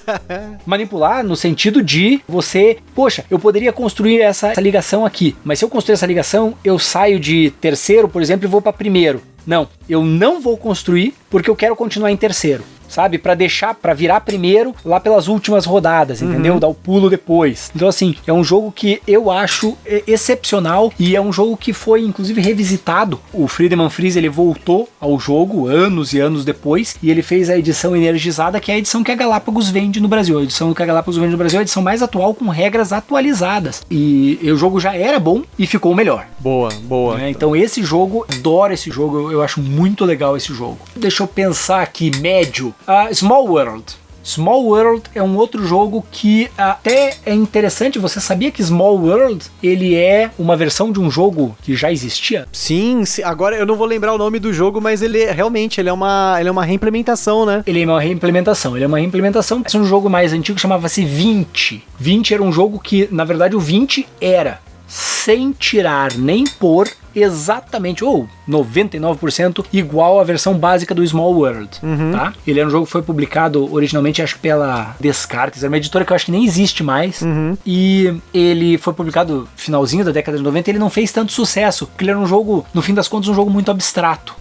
Manipular 0.64 1.22
no 1.22 1.36
sentido 1.36 1.82
de 1.82 2.22
você, 2.26 2.78
poxa, 2.94 3.26
eu 3.30 3.38
poderia 3.38 3.74
construir 3.74 4.22
essa, 4.22 4.52
essa 4.52 4.60
ligação 4.62 5.04
aqui, 5.04 5.36
mas 5.44 5.58
se 5.58 5.66
eu 5.66 5.68
construir 5.68 5.96
essa 5.96 6.06
ligação, 6.06 6.54
eu 6.64 6.78
saio 6.78 7.20
de 7.20 7.52
terceiro, 7.60 8.08
por 8.08 8.22
exemplo, 8.22 8.46
e 8.46 8.50
vou 8.50 8.62
para 8.62 8.72
primeiro. 8.72 9.20
Não, 9.46 9.68
eu 9.86 10.02
não 10.02 10.40
vou 10.40 10.56
construir 10.56 11.12
porque 11.28 11.50
eu 11.50 11.56
quero 11.56 11.76
continuar 11.76 12.10
em 12.10 12.16
terceiro. 12.16 12.64
Sabe? 12.88 13.18
Pra 13.18 13.34
deixar, 13.34 13.74
pra 13.74 13.94
virar 13.94 14.20
primeiro 14.20 14.74
lá 14.84 15.00
pelas 15.00 15.28
últimas 15.28 15.64
rodadas, 15.64 16.22
entendeu? 16.22 16.58
Dar 16.58 16.68
o 16.68 16.74
pulo 16.74 17.10
depois. 17.10 17.70
Então, 17.74 17.88
assim, 17.88 18.14
é 18.26 18.32
um 18.32 18.44
jogo 18.44 18.72
que 18.72 19.00
eu 19.06 19.30
acho 19.30 19.76
é, 19.84 20.02
excepcional 20.06 20.92
e 20.98 21.16
é 21.16 21.20
um 21.20 21.32
jogo 21.32 21.56
que 21.56 21.72
foi, 21.72 22.02
inclusive, 22.02 22.40
revisitado. 22.40 23.20
O 23.32 23.46
Friedemann 23.48 23.90
Fries, 23.90 24.16
ele 24.16 24.28
voltou 24.28 24.88
ao 25.00 25.18
jogo 25.18 25.66
anos 25.66 26.12
e 26.12 26.20
anos 26.20 26.44
depois 26.44 26.96
e 27.02 27.10
ele 27.10 27.22
fez 27.22 27.50
a 27.50 27.56
edição 27.56 27.96
energizada, 27.96 28.60
que 28.60 28.70
é 28.70 28.74
a 28.74 28.78
edição 28.78 29.02
que 29.02 29.10
a 29.10 29.14
Galápagos 29.14 29.70
vende 29.70 30.00
no 30.00 30.08
Brasil. 30.08 30.38
A 30.38 30.42
edição 30.42 30.72
que 30.74 30.82
a 30.82 30.86
Galápagos 30.86 31.16
vende 31.16 31.32
no 31.32 31.38
Brasil 31.38 31.58
é 31.58 31.60
a 31.60 31.62
edição 31.62 31.82
mais 31.82 32.02
atual 32.02 32.34
com 32.34 32.48
regras 32.48 32.92
atualizadas. 32.92 33.82
E, 33.90 34.38
e 34.42 34.50
o 34.50 34.56
jogo 34.56 34.80
já 34.80 34.94
era 34.94 35.18
bom 35.18 35.42
e 35.58 35.66
ficou 35.66 35.94
melhor. 35.94 36.26
Boa, 36.38 36.70
boa. 36.82 37.16
né? 37.16 37.30
Então 37.30 37.54
esse 37.54 37.82
jogo, 37.82 38.26
adoro 38.30 38.72
esse 38.72 38.90
jogo, 38.90 39.18
eu, 39.18 39.32
eu 39.32 39.42
acho 39.42 39.60
muito 39.60 40.04
legal 40.04 40.36
esse 40.36 40.52
jogo. 40.52 40.78
Deixa 40.96 41.22
eu 41.22 41.26
pensar 41.26 41.82
aqui, 41.82 42.10
médio. 42.20 42.73
Ah, 42.86 43.08
Small 43.12 43.46
World. 43.46 43.84
Small 44.24 44.64
World 44.64 45.02
é 45.14 45.22
um 45.22 45.36
outro 45.36 45.66
jogo 45.66 46.02
que 46.10 46.50
até 46.56 47.14
é 47.26 47.34
interessante. 47.34 47.98
Você 47.98 48.20
sabia 48.22 48.50
que 48.50 48.62
Small 48.64 48.96
World 48.96 49.44
ele 49.62 49.94
é 49.94 50.30
uma 50.38 50.56
versão 50.56 50.90
de 50.90 50.98
um 50.98 51.10
jogo 51.10 51.54
que 51.62 51.76
já 51.76 51.92
existia? 51.92 52.48
Sim, 52.50 53.04
sim, 53.04 53.22
agora 53.22 53.54
eu 53.54 53.66
não 53.66 53.76
vou 53.76 53.86
lembrar 53.86 54.14
o 54.14 54.18
nome 54.18 54.38
do 54.38 54.50
jogo, 54.50 54.80
mas 54.80 55.02
ele 55.02 55.20
é- 55.20 55.30
realmente 55.30 55.78
ele 55.78 55.90
é 55.90 55.92
uma, 55.92 56.36
ele 56.40 56.48
é 56.48 56.52
uma 56.52 56.64
reimplementação, 56.64 57.44
né? 57.44 57.62
Ele 57.66 57.82
é 57.82 57.86
uma 57.86 58.00
reimplementação. 58.00 58.74
Ele 58.74 58.84
é 58.84 58.88
uma 58.88 58.98
reimplementação. 58.98 59.62
É 59.70 59.76
um 59.76 59.84
jogo 59.84 60.08
mais 60.08 60.32
antigo 60.32 60.58
chamava-se 60.58 61.04
20. 61.04 61.84
20 61.98 62.32
era 62.32 62.42
um 62.42 62.50
jogo 62.50 62.78
que, 62.78 63.06
na 63.12 63.24
verdade, 63.24 63.54
o 63.54 63.60
20 63.60 64.08
era 64.22 64.58
sem 64.86 65.52
tirar 65.52 66.14
nem 66.14 66.44
pôr 66.44 66.88
exatamente 67.16 68.04
ou 68.04 68.28
99% 68.48 69.64
igual 69.72 70.18
à 70.18 70.24
versão 70.24 70.54
básica 70.54 70.92
do 70.92 71.06
Small 71.06 71.32
World, 71.32 71.70
tá? 72.12 72.32
Ele 72.44 72.58
é 72.58 72.66
um 72.66 72.70
jogo 72.70 72.86
que 72.86 72.92
foi 72.92 73.02
publicado 73.02 73.72
originalmente 73.72 74.20
acho 74.20 74.34
que 74.34 74.40
pela 74.40 74.96
Descartes, 74.98 75.62
era 75.62 75.70
uma 75.70 75.76
editora 75.76 76.04
que 76.04 76.10
eu 76.10 76.16
acho 76.16 76.26
que 76.26 76.32
nem 76.32 76.44
existe 76.44 76.82
mais. 76.82 77.20
E 77.64 78.12
ele 78.32 78.76
foi 78.78 78.92
publicado 78.92 79.48
finalzinho 79.54 80.04
da 80.04 80.10
década 80.10 80.36
de 80.36 80.42
90, 80.42 80.68
e 80.68 80.72
ele 80.72 80.78
não 80.80 80.90
fez 80.90 81.12
tanto 81.12 81.30
sucesso, 81.30 81.86
porque 81.86 82.02
ele 82.02 82.10
era 82.10 82.18
um 82.18 82.26
jogo, 82.26 82.66
no 82.74 82.82
fim 82.82 82.92
das 82.94 83.06
contas, 83.06 83.28
um 83.28 83.34
jogo 83.34 83.50
muito 83.50 83.70
abstrato. 83.70 84.34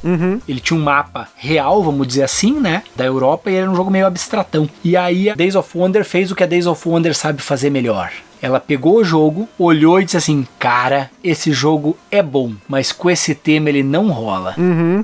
Ele 0.49 0.59
tinha 0.59 0.79
um 0.79 0.83
mapa 0.83 1.27
real, 1.35 1.83
vamos 1.83 2.07
dizer 2.07 2.23
assim, 2.23 2.59
né, 2.59 2.81
da 2.95 3.05
Europa 3.05 3.51
e 3.51 3.55
era 3.55 3.69
um 3.69 3.75
jogo 3.75 3.91
meio 3.91 4.07
abstratão. 4.07 4.67
E 4.83 4.97
aí 4.97 5.29
a 5.29 5.35
Days 5.35 5.53
of 5.55 5.77
Wonder 5.77 6.03
fez 6.03 6.31
o 6.31 6.35
que 6.35 6.43
a 6.43 6.47
Days 6.47 6.65
of 6.65 6.89
Wonder 6.89 7.15
sabe 7.15 7.39
fazer 7.39 7.69
melhor. 7.69 8.11
Ela 8.43 8.59
pegou 8.59 8.97
o 8.97 9.03
jogo, 9.05 9.47
olhou 9.57 10.01
e 10.01 10.03
disse 10.03 10.17
assim: 10.17 10.45
Cara, 10.59 11.09
esse 11.23 11.53
jogo 11.53 11.95
é 12.11 12.21
bom, 12.21 12.51
mas 12.67 12.91
com 12.91 13.09
esse 13.09 13.33
tema 13.33 13.69
ele 13.69 13.81
não 13.81 14.09
rola. 14.11 14.53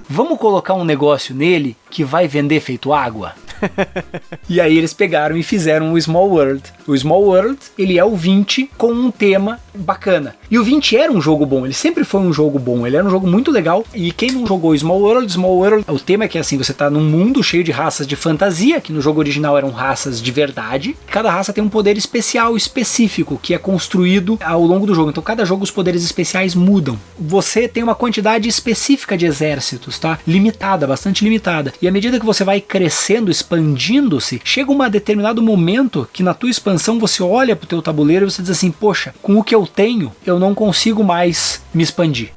Vamos 0.09 0.37
colocar 0.37 0.73
um 0.73 0.83
negócio 0.83 1.33
nele 1.33 1.77
que 1.89 2.03
vai 2.03 2.27
vender 2.27 2.59
feito 2.59 2.91
água? 2.91 3.33
e 4.49 4.59
aí 4.59 4.77
eles 4.77 4.93
pegaram 4.93 5.37
e 5.37 5.43
fizeram 5.43 5.93
o 5.93 6.01
Small 6.01 6.29
World. 6.29 6.63
O 6.87 6.97
Small 6.97 7.23
World, 7.23 7.57
ele 7.77 7.97
é 7.97 8.03
o 8.03 8.15
20 8.15 8.71
com 8.77 8.91
um 8.91 9.11
tema 9.11 9.59
bacana. 9.75 10.35
E 10.49 10.57
o 10.57 10.63
20 10.63 10.97
era 10.97 11.11
um 11.11 11.21
jogo 11.21 11.45
bom, 11.45 11.65
ele 11.65 11.73
sempre 11.73 12.03
foi 12.03 12.21
um 12.21 12.33
jogo 12.33 12.59
bom, 12.59 12.85
ele 12.85 12.97
era 12.97 13.05
um 13.05 13.09
jogo 13.09 13.27
muito 13.27 13.51
legal. 13.51 13.85
E 13.93 14.11
quem 14.11 14.31
não 14.31 14.45
jogou 14.45 14.75
Small 14.77 14.99
World, 14.99 15.31
Small 15.31 15.57
World, 15.57 15.85
o 15.87 15.99
tema 15.99 16.25
é 16.25 16.27
que 16.27 16.37
assim, 16.37 16.57
você 16.57 16.73
tá 16.73 16.89
num 16.89 17.03
mundo 17.03 17.43
cheio 17.43 17.63
de 17.63 17.71
raças 17.71 18.07
de 18.07 18.15
fantasia, 18.15 18.81
que 18.81 18.91
no 18.91 19.01
jogo 19.01 19.19
original 19.19 19.57
eram 19.57 19.69
raças 19.69 20.21
de 20.21 20.31
verdade. 20.31 20.95
Cada 21.07 21.31
raça 21.31 21.53
tem 21.53 21.63
um 21.63 21.69
poder 21.69 21.97
especial 21.97 22.57
específico 22.57 23.39
que 23.41 23.53
é 23.53 23.57
construído 23.57 24.37
ao 24.43 24.63
longo 24.63 24.85
do 24.85 24.95
jogo. 24.95 25.09
Então 25.09 25.23
cada 25.23 25.45
jogo 25.45 25.63
os 25.63 25.71
poderes 25.71 26.03
especiais 26.03 26.55
mudam. 26.55 26.99
Você 27.17 27.67
tem 27.67 27.83
uma 27.83 27.95
quantidade 27.95 28.47
específica 28.47 29.17
de 29.17 29.25
exércitos, 29.25 29.99
tá? 29.99 30.19
Limitada, 30.27 30.87
bastante 30.87 31.23
limitada. 31.23 31.73
E 31.81 31.87
à 31.87 31.91
medida 31.91 32.19
que 32.19 32.25
você 32.25 32.43
vai 32.43 32.61
crescendo, 32.61 33.31
expandindo-se, 33.49 34.39
chega 34.43 34.71
um 34.71 34.89
determinado 34.89 35.41
momento 35.41 36.07
que 36.13 36.21
na 36.21 36.33
tua 36.33 36.49
expansão 36.49 36.99
você 36.99 37.23
olha 37.23 37.55
pro 37.55 37.67
teu 37.67 37.81
tabuleiro 37.81 38.25
e 38.25 38.31
você 38.31 38.41
diz 38.41 38.51
assim: 38.51 38.71
"Poxa, 38.71 39.13
com 39.21 39.37
o 39.37 39.43
que 39.43 39.55
eu 39.55 39.65
tenho, 39.65 40.11
eu 40.25 40.39
não 40.39 40.53
consigo 40.53 41.03
mais 41.03 41.61
me 41.73 41.81
expandir". 41.81 42.31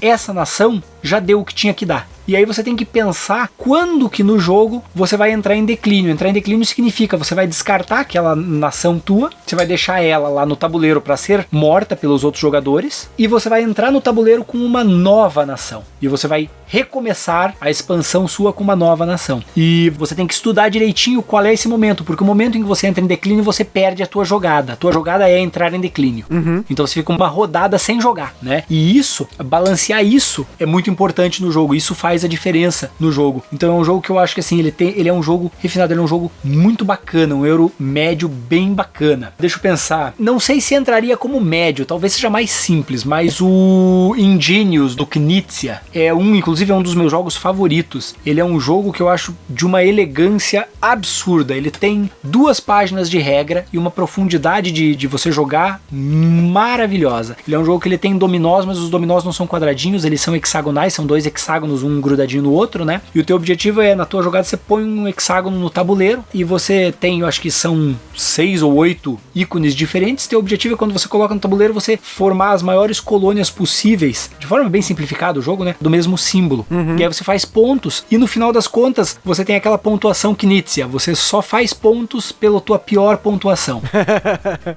Essa 0.00 0.32
nação 0.32 0.82
já 1.02 1.20
deu 1.20 1.40
o 1.40 1.44
que 1.44 1.54
tinha 1.54 1.72
que 1.72 1.86
dar. 1.86 2.08
E 2.26 2.34
aí 2.34 2.44
você 2.44 2.62
tem 2.62 2.74
que 2.74 2.84
pensar 2.84 3.50
quando 3.56 4.08
que 4.08 4.22
no 4.22 4.38
jogo 4.38 4.82
você 4.94 5.16
vai 5.16 5.30
entrar 5.30 5.54
em 5.54 5.64
declínio. 5.64 6.10
Entrar 6.10 6.28
em 6.28 6.32
declínio 6.32 6.64
significa 6.64 7.16
você 7.16 7.34
vai 7.34 7.46
descartar 7.46 8.00
aquela 8.00 8.34
nação 8.34 8.98
tua, 8.98 9.30
você 9.46 9.54
vai 9.54 9.66
deixar 9.66 10.02
ela 10.02 10.28
lá 10.28 10.44
no 10.44 10.56
tabuleiro 10.56 11.00
para 11.00 11.16
ser 11.16 11.46
morta 11.50 11.94
pelos 11.94 12.24
outros 12.24 12.40
jogadores 12.40 13.08
e 13.16 13.26
você 13.26 13.48
vai 13.48 13.62
entrar 13.62 13.90
no 13.90 14.00
tabuleiro 14.00 14.44
com 14.44 14.58
uma 14.58 14.82
nova 14.82 15.46
nação. 15.46 15.84
E 16.02 16.08
você 16.08 16.26
vai 16.26 16.50
recomeçar 16.66 17.54
a 17.60 17.70
expansão 17.70 18.26
sua 18.26 18.52
com 18.52 18.64
uma 18.64 18.74
nova 18.74 19.06
nação. 19.06 19.42
E 19.56 19.90
você 19.96 20.14
tem 20.14 20.26
que 20.26 20.34
estudar 20.34 20.68
direitinho 20.68 21.22
qual 21.22 21.44
é 21.44 21.52
esse 21.52 21.68
momento, 21.68 22.02
porque 22.02 22.24
o 22.24 22.26
momento 22.26 22.58
em 22.58 22.62
que 22.62 22.68
você 22.68 22.86
entra 22.88 23.02
em 23.02 23.06
declínio 23.06 23.44
você 23.44 23.64
perde 23.64 24.02
a 24.02 24.06
tua 24.06 24.24
jogada. 24.24 24.72
A 24.72 24.76
tua 24.76 24.92
jogada 24.92 25.28
é 25.28 25.38
entrar 25.38 25.72
em 25.72 25.80
declínio. 25.80 26.26
Então 26.68 26.86
você 26.86 26.94
fica 26.94 27.12
uma 27.12 27.28
rodada 27.28 27.78
sem 27.78 28.00
jogar, 28.00 28.34
né? 28.42 28.64
E 28.68 28.98
isso, 28.98 29.28
balancear 29.44 30.04
isso 30.04 30.46
é 30.58 30.66
muito 30.66 30.90
importante 30.90 31.42
no 31.42 31.52
jogo. 31.52 31.74
Isso 31.74 31.94
faz 31.94 32.15
a 32.24 32.28
diferença 32.28 32.90
no 32.98 33.10
jogo. 33.10 33.42
Então 33.52 33.76
é 33.76 33.80
um 33.80 33.84
jogo 33.84 34.00
que 34.00 34.10
eu 34.10 34.18
acho 34.18 34.34
que 34.34 34.40
assim, 34.40 34.58
ele 34.58 34.70
tem, 34.70 34.94
ele 34.96 35.08
é 35.08 35.12
um 35.12 35.22
jogo 35.22 35.50
refinado, 35.58 35.92
ele 35.92 36.00
é 36.00 36.02
um 36.02 36.08
jogo 36.08 36.30
muito 36.42 36.84
bacana, 36.84 37.34
um 37.34 37.46
euro 37.46 37.72
médio 37.78 38.28
bem 38.28 38.72
bacana. 38.72 39.32
Deixa 39.38 39.56
eu 39.56 39.60
pensar. 39.60 40.14
Não 40.18 40.38
sei 40.38 40.60
se 40.60 40.74
entraria 40.74 41.16
como 41.16 41.40
médio, 41.40 41.86
talvez 41.86 42.12
seja 42.12 42.30
mais 42.30 42.50
simples, 42.50 43.04
mas 43.04 43.40
o 43.40 44.14
Ingenious 44.16 44.94
do 44.94 45.06
Knizia 45.06 45.80
é 45.94 46.12
um, 46.12 46.34
inclusive 46.34 46.72
é 46.72 46.74
um 46.74 46.82
dos 46.82 46.94
meus 46.94 47.10
jogos 47.10 47.36
favoritos. 47.36 48.14
Ele 48.24 48.40
é 48.40 48.44
um 48.44 48.58
jogo 48.58 48.92
que 48.92 49.00
eu 49.00 49.08
acho 49.08 49.34
de 49.48 49.64
uma 49.64 49.84
elegância 49.84 50.68
absurda. 50.80 51.54
Ele 51.54 51.70
tem 51.70 52.10
duas 52.22 52.60
páginas 52.60 53.08
de 53.10 53.18
regra 53.18 53.66
e 53.72 53.78
uma 53.78 53.90
profundidade 53.90 54.70
de, 54.70 54.94
de 54.94 55.06
você 55.06 55.30
jogar 55.30 55.80
maravilhosa. 55.90 57.36
Ele 57.46 57.56
é 57.56 57.58
um 57.58 57.64
jogo 57.64 57.80
que 57.80 57.88
ele 57.88 57.98
tem 57.98 58.16
dominós, 58.16 58.64
mas 58.64 58.78
os 58.78 58.90
dominós 58.90 59.24
não 59.24 59.32
são 59.32 59.46
quadradinhos, 59.46 60.04
eles 60.04 60.20
são 60.20 60.34
hexagonais, 60.34 60.94
são 60.94 61.06
dois 61.06 61.26
hexágonos, 61.26 61.82
um 61.82 62.00
grudadinho 62.06 62.42
no 62.42 62.52
outro, 62.52 62.84
né? 62.84 63.02
E 63.14 63.20
o 63.20 63.24
teu 63.24 63.36
objetivo 63.36 63.80
é, 63.80 63.94
na 63.94 64.04
tua 64.04 64.22
jogada, 64.22 64.44
você 64.44 64.56
põe 64.56 64.84
um 64.84 65.06
hexágono 65.08 65.58
no 65.58 65.70
tabuleiro 65.70 66.24
e 66.32 66.44
você 66.44 66.94
tem, 66.98 67.20
eu 67.20 67.26
acho 67.26 67.40
que 67.40 67.50
são 67.50 67.96
seis 68.16 68.62
ou 68.62 68.74
oito 68.74 69.18
ícones 69.34 69.74
diferentes. 69.74 70.26
Teu 70.26 70.38
objetivo 70.38 70.74
é 70.74 70.76
quando 70.76 70.92
você 70.92 71.08
coloca 71.08 71.34
no 71.34 71.40
tabuleiro, 71.40 71.74
você 71.74 71.96
formar 71.96 72.52
as 72.52 72.62
maiores 72.62 73.00
colônias 73.00 73.50
possíveis, 73.50 74.30
de 74.38 74.46
forma 74.46 74.68
bem 74.68 74.82
simplificada 74.82 75.38
o 75.38 75.42
jogo, 75.42 75.64
né? 75.64 75.74
Do 75.80 75.90
mesmo 75.90 76.16
símbolo. 76.16 76.66
E 76.98 77.02
aí 77.02 77.08
você 77.08 77.24
faz 77.24 77.44
pontos 77.44 78.04
e 78.10 78.18
no 78.18 78.26
final 78.26 78.52
das 78.52 78.66
contas, 78.66 79.18
você 79.24 79.44
tem 79.44 79.56
aquela 79.56 79.78
pontuação 79.78 80.34
Knizia. 80.34 80.86
Você 80.86 81.14
só 81.14 81.42
faz 81.42 81.72
pontos 81.72 82.32
pela 82.32 82.60
tua 82.60 82.78
pior 82.78 83.18
pontuação. 83.18 83.82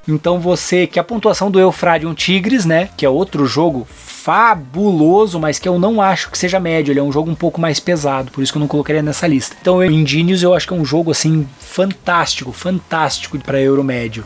Então 0.07 0.39
você, 0.39 0.87
que 0.87 0.97
é 0.97 1.01
a 1.01 1.03
pontuação 1.03 1.51
do 1.51 1.59
Eufradium 1.59 2.13
Tigres, 2.13 2.65
né? 2.65 2.89
Que 2.97 3.05
é 3.05 3.09
outro 3.09 3.45
jogo 3.45 3.87
fabuloso, 4.19 5.39
mas 5.39 5.57
que 5.57 5.67
eu 5.67 5.79
não 5.79 6.01
acho 6.01 6.29
que 6.29 6.37
seja 6.37 6.59
médio. 6.59 6.91
Ele 6.91 6.99
é 6.99 7.03
um 7.03 7.11
jogo 7.11 7.31
um 7.31 7.35
pouco 7.35 7.59
mais 7.59 7.79
pesado, 7.79 8.31
por 8.31 8.43
isso 8.43 8.51
que 8.51 8.57
eu 8.57 8.61
não 8.61 8.67
colocaria 8.67 9.01
nessa 9.01 9.25
lista. 9.27 9.55
Então, 9.61 9.77
o 9.77 9.83
Ingenious 9.83 10.43
eu 10.43 10.53
acho 10.53 10.67
que 10.67 10.73
é 10.73 10.77
um 10.77 10.85
jogo 10.85 11.11
assim 11.11 11.47
fantástico, 11.59 12.51
fantástico 12.51 13.37
para 13.39 13.61
Euro 13.61 13.83
médio. 13.83 14.25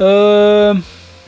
Ahn, 0.00 0.80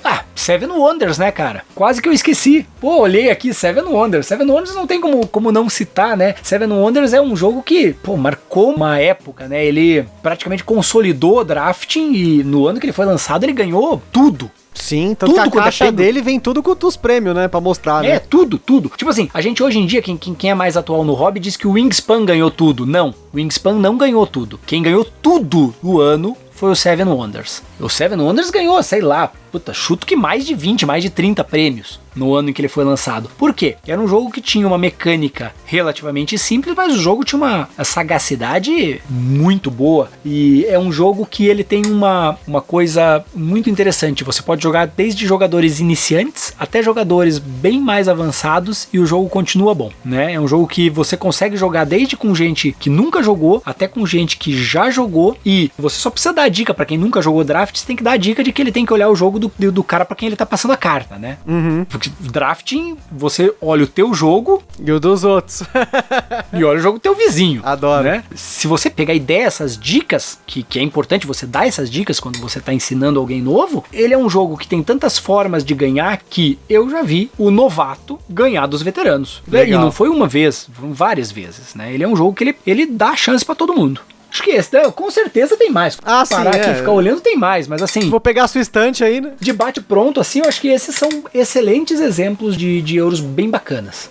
Ah, 0.07 0.23
Seven 0.35 0.69
Wonders, 0.69 1.17
né, 1.17 1.33
cara? 1.33 1.63
Quase 1.75 2.03
que 2.03 2.09
eu 2.09 2.13
esqueci. 2.13 2.67
Pô, 2.79 2.99
olhei 3.01 3.31
aqui, 3.31 3.55
Seven 3.55 3.85
Wonders. 3.85 4.27
Seven 4.27 4.51
Wonders 4.51 4.75
não 4.75 4.87
tem 4.87 5.01
como, 5.01 5.27
como 5.27 5.51
não 5.51 5.71
citar, 5.71 6.15
né? 6.15 6.35
Seven 6.43 6.71
Wonders 6.71 7.15
é 7.15 7.21
um 7.23 7.35
jogo 7.35 7.63
que, 7.63 7.95
pô, 7.95 8.15
marcou 8.15 8.75
uma 8.75 8.99
época, 8.99 9.49
né? 9.49 9.65
Ele 9.65 10.05
praticamente 10.23 10.63
consolidou 10.63 11.39
o 11.39 11.45
drafting 11.45 12.13
e 12.13 12.45
no 12.45 12.67
ano 12.67 12.79
que 12.79 12.85
ele 12.85 12.93
foi 12.93 13.07
lançado 13.07 13.45
ele 13.45 13.55
ganhou 13.55 14.03
tudo. 14.13 14.51
Sim, 14.75 15.15
tanto 15.15 15.33
Tudo 15.35 15.51
que 15.51 15.57
a 15.59 15.61
é 15.61 15.65
caixa 15.65 15.93
dele 15.93 16.21
vem 16.21 16.39
tudo 16.41 16.63
com 16.63 16.75
os 16.87 16.97
prêmios, 16.97 17.35
né? 17.35 17.49
Pra 17.49 17.61
mostrar, 17.61 18.05
É, 18.05 18.15
né? 18.15 18.19
tudo, 18.19 18.59
tudo. 18.59 18.91
Tipo 18.97 19.11
assim, 19.11 19.31
a 19.33 19.41
gente 19.41 19.63
hoje 19.63 19.79
em 19.79 19.87
dia, 19.87 20.03
quem, 20.03 20.17
quem, 20.17 20.35
quem 20.35 20.51
é 20.51 20.55
mais 20.55 20.77
atual 20.77 21.05
no 21.05 21.15
hobby, 21.15 21.41
diz 21.41 21.57
que 21.57 21.67
o 21.67 21.73
Wingspan 21.73 22.25
ganhou 22.25 22.51
tudo. 22.51 22.85
Não, 22.85 23.15
o 23.33 23.37
Wingspan 23.37 23.75
não 23.75 23.97
ganhou 23.97 24.27
tudo. 24.27 24.59
Quem 24.67 24.83
ganhou 24.83 25.05
tudo 25.23 25.75
no 25.83 26.01
ano 26.01 26.37
foi 26.51 26.71
o 26.71 26.75
Seven 26.75 27.07
Wonders. 27.07 27.63
O 27.81 27.89
Seven 27.89 28.21
Wonders 28.21 28.51
ganhou, 28.51 28.83
sei 28.83 29.01
lá, 29.01 29.33
puta, 29.55 29.73
chuto 29.73 30.05
que 30.05 30.17
mais 30.17 30.45
de 30.45 30.53
20, 30.53 30.85
mais 30.85 31.01
de 31.01 31.11
30 31.11 31.45
prêmios 31.45 32.01
no 32.15 32.35
ano 32.35 32.51
em 32.51 32.53
que 32.53 32.61
ele 32.61 32.69
foi 32.69 32.85
lançado. 32.85 33.29
Por 33.37 33.53
quê? 33.53 33.77
Era 33.87 34.01
um 34.01 34.09
jogo 34.09 34.31
que 34.31 34.41
tinha 34.41 34.67
uma 34.67 34.79
mecânica 34.79 35.53
relativamente 35.65 36.39
simples, 36.39 36.75
mas 36.77 36.95
o 36.95 36.99
jogo 36.99 37.25
tinha 37.25 37.39
uma 37.39 37.69
sagacidade 37.83 39.01
muito 39.09 39.71
boa. 39.71 40.09
E 40.25 40.65
é 40.69 40.79
um 40.79 40.93
jogo 40.93 41.27
que 41.27 41.47
ele 41.47 41.65
tem 41.65 41.87
uma, 41.87 42.39
uma 42.47 42.61
coisa 42.61 43.25
muito 43.35 43.69
interessante. 43.69 44.25
Você 44.25 44.43
pode 44.43 44.63
jogar 44.63 44.87
desde 44.87 45.27
jogadores 45.27 45.81
iniciantes 45.81 46.55
até 46.59 46.83
jogadores 46.83 47.39
bem 47.39 47.81
mais 47.81 48.09
avançados 48.09 48.89
e 48.93 48.99
o 48.99 49.07
jogo 49.07 49.29
continua 49.29 49.75
bom, 49.75 49.91
né? 50.05 50.35
É 50.35 50.41
um 50.41 50.49
jogo 50.49 50.67
que 50.67 50.89
você 50.89 51.17
consegue 51.17 51.57
jogar 51.57 51.85
desde 51.85 52.17
com 52.17 52.35
gente 52.35 52.75
que 52.79 52.89
nunca 52.89 53.23
jogou 53.23 53.63
até 53.65 53.89
com 53.89 54.07
gente 54.07 54.37
que 54.37 54.57
já 54.57 54.91
jogou 54.91 55.37
e 55.45 55.71
você 55.79 55.99
só 55.99 56.11
precisa 56.11 56.33
dar 56.33 56.49
dica 56.49 56.73
para 56.73 56.85
quem 56.85 56.99
nunca 56.99 57.21
jogou 57.21 57.45
draft, 57.45 57.77
você 57.77 57.87
tem 57.87 57.97
que 57.97 58.03
dar 58.03 58.13
a 58.13 58.17
dica 58.17 58.43
de 58.43 58.53
que 58.53 58.63
ele 58.63 58.73
tem 58.73 58.87
que 58.87 58.93
olhar 58.93 59.09
o 59.09 59.17
jogo 59.17 59.39
do, 59.59 59.73
do 59.73 59.85
cara 59.85 60.05
pra 60.05 60.17
quem 60.17 60.27
ele 60.27 60.37
tá 60.37 60.47
passando 60.47 60.73
a 60.73 60.77
carta, 60.77 61.17
né? 61.17 61.39
Uhum. 61.47 61.85
Porque 61.85 62.11
drafting, 62.21 62.97
você 63.11 63.53
olha 63.61 63.85
o 63.85 63.87
teu 63.87 64.13
jogo 64.15 64.63
E 64.79 64.91
o 64.91 65.01
dos 65.01 65.25
outros. 65.25 65.63
e 66.53 66.65
olha 66.65 66.79
o 66.79 66.83
jogo 66.83 66.99
do 66.99 67.03
teu 67.03 67.15
vizinho. 67.15 67.61
Adoro. 67.65 68.05
Né? 68.05 68.25
Se 68.35 68.67
você 68.67 68.91
pegar 68.91 69.13
a 69.13 69.17
ideia, 69.17 69.45
essas 69.45 69.79
dicas, 69.79 70.39
que, 70.47 70.63
que 70.63 70.79
é 70.79 70.83
importante 70.83 71.27
você 71.27 71.47
dar 71.47 71.67
essas 71.67 71.91
dicas 71.91 72.21
quando 72.21 72.39
você 72.39 72.61
tá 72.61 72.73
ensinando 72.73 73.21
alguém 73.21 73.43
novo, 73.43 73.85
ele 73.93 74.15
é 74.15 74.19
um 74.19 74.29
jogo 74.29 74.57
que 74.57 74.69
tem 74.69 74.83
tantas 74.83 75.19
formas 75.19 75.65
de 75.65 75.75
ganhar 75.75 76.21
que 76.29 76.59
eu 76.69 76.89
já 76.91 77.03
vi 77.03 77.31
o 77.39 77.51
novato 77.51 78.19
ganhar 78.29 78.67
dos 78.67 78.83
veteranos. 78.83 79.43
Legal. 79.47 79.81
E 79.81 79.85
não 79.85 79.93
foi 79.93 80.09
uma 80.09 80.27
vez, 80.27 80.69
foram 80.73 80.93
várias 80.93 81.31
vezes, 81.31 81.75
né? 81.75 81.93
Ele 81.93 82.05
é 82.05 82.09
um 82.09 82.17
jogo 82.17 82.35
que 82.35 82.45
ele, 82.45 82.57
ele 82.67 82.87
dá 82.87 83.17
chance 83.17 83.45
pra 83.45 83.55
todo 83.55 83.75
mundo. 83.75 84.01
Acho 84.35 84.43
que 84.43 84.51
esse, 84.51 84.75
né, 84.75 84.91
com 84.91 85.09
certeza 85.13 85.57
tem 85.57 85.71
mais. 85.71 85.97
Ah, 86.05 86.25
sim, 86.25 86.35
Parar 86.35 86.57
aqui 86.57 86.69
é. 86.69 86.75
ficar 86.75 86.91
olhando 86.91 87.21
tem 87.21 87.37
mais, 87.37 87.69
mas 87.69 87.81
assim, 87.81 88.11
Vou 88.11 88.19
pegar 88.19 88.43
a 88.43 88.49
sua 88.49 88.61
estante 88.61 89.05
aí, 89.05 89.21
né? 89.21 89.31
debate 89.41 89.81
pronto, 89.81 90.21
assim, 90.21 90.41
eu 90.41 90.49
acho 90.49 90.61
que 90.61 90.67
esses 90.67 90.93
são 90.97 91.09
excelentes 91.33 92.01
exemplos 92.01 92.57
de, 92.57 92.83
de 92.83 92.97
euros 92.97 93.21
bem 93.21 93.49
bacanas. 93.49 94.11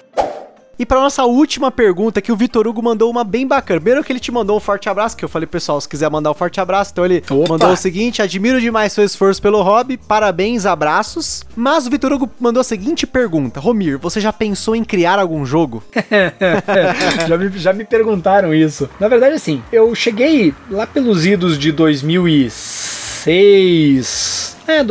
E 0.78 0.86
pra 0.88 1.00
nossa 1.00 1.24
última 1.24 1.70
pergunta, 1.70 2.20
que 2.20 2.32
o 2.32 2.36
Vitor 2.36 2.68
Hugo 2.68 2.82
mandou 2.82 3.08
uma 3.10 3.24
bem 3.24 3.46
bacana. 3.46 3.80
Primeiro 3.80 4.04
que 4.04 4.12
ele 4.12 4.20
te 4.20 4.32
mandou 4.32 4.58
um 4.58 4.60
forte 4.60 4.90
abraço, 4.90 5.16
que 5.16 5.24
eu 5.24 5.30
falei, 5.30 5.46
pessoal, 5.46 5.80
se 5.80 5.88
quiser 5.88 6.10
mandar 6.10 6.32
um 6.32 6.34
forte 6.34 6.60
abraço, 6.60 6.90
então 6.92 7.06
ele 7.06 7.22
Opa! 7.30 7.48
mandou 7.48 7.72
o 7.72 7.78
seguinte: 7.78 8.24
admiro 8.24 8.60
demais 8.60 8.92
seu 8.92 9.04
esforço 9.04 9.40
pelo 9.42 9.62
hobby, 9.62 9.98
parabéns, 9.98 10.66
abraços. 10.66 11.44
Mas 11.56 11.86
o 11.86 11.92
Vitor 11.92 12.12
Hugo 12.12 12.28
mandou 12.40 12.62
a 12.62 12.64
seguinte 12.64 13.06
pergunta: 13.06 13.60
Romir, 13.60 14.00
você 14.00 14.20
já 14.20 14.34
pensou 14.34 14.76
em 14.76 14.84
criar 14.84 15.20
algum 15.20 15.46
jogo? 15.46 15.84
já, 17.28 17.38
me, 17.38 17.50
já 17.50 17.72
me 17.72 17.86
perguntaram 17.86 18.52
isso. 18.54 18.90
Na 19.00 19.08
verdade, 19.08 19.36
assim, 19.36 19.62
eu 19.72 19.94
cheguei 19.94 20.56
lá 20.72 20.88
pelos 20.88 21.24
idos 21.24 21.60
de 21.60 21.72
2006. 21.72 24.58
É, 24.68 24.84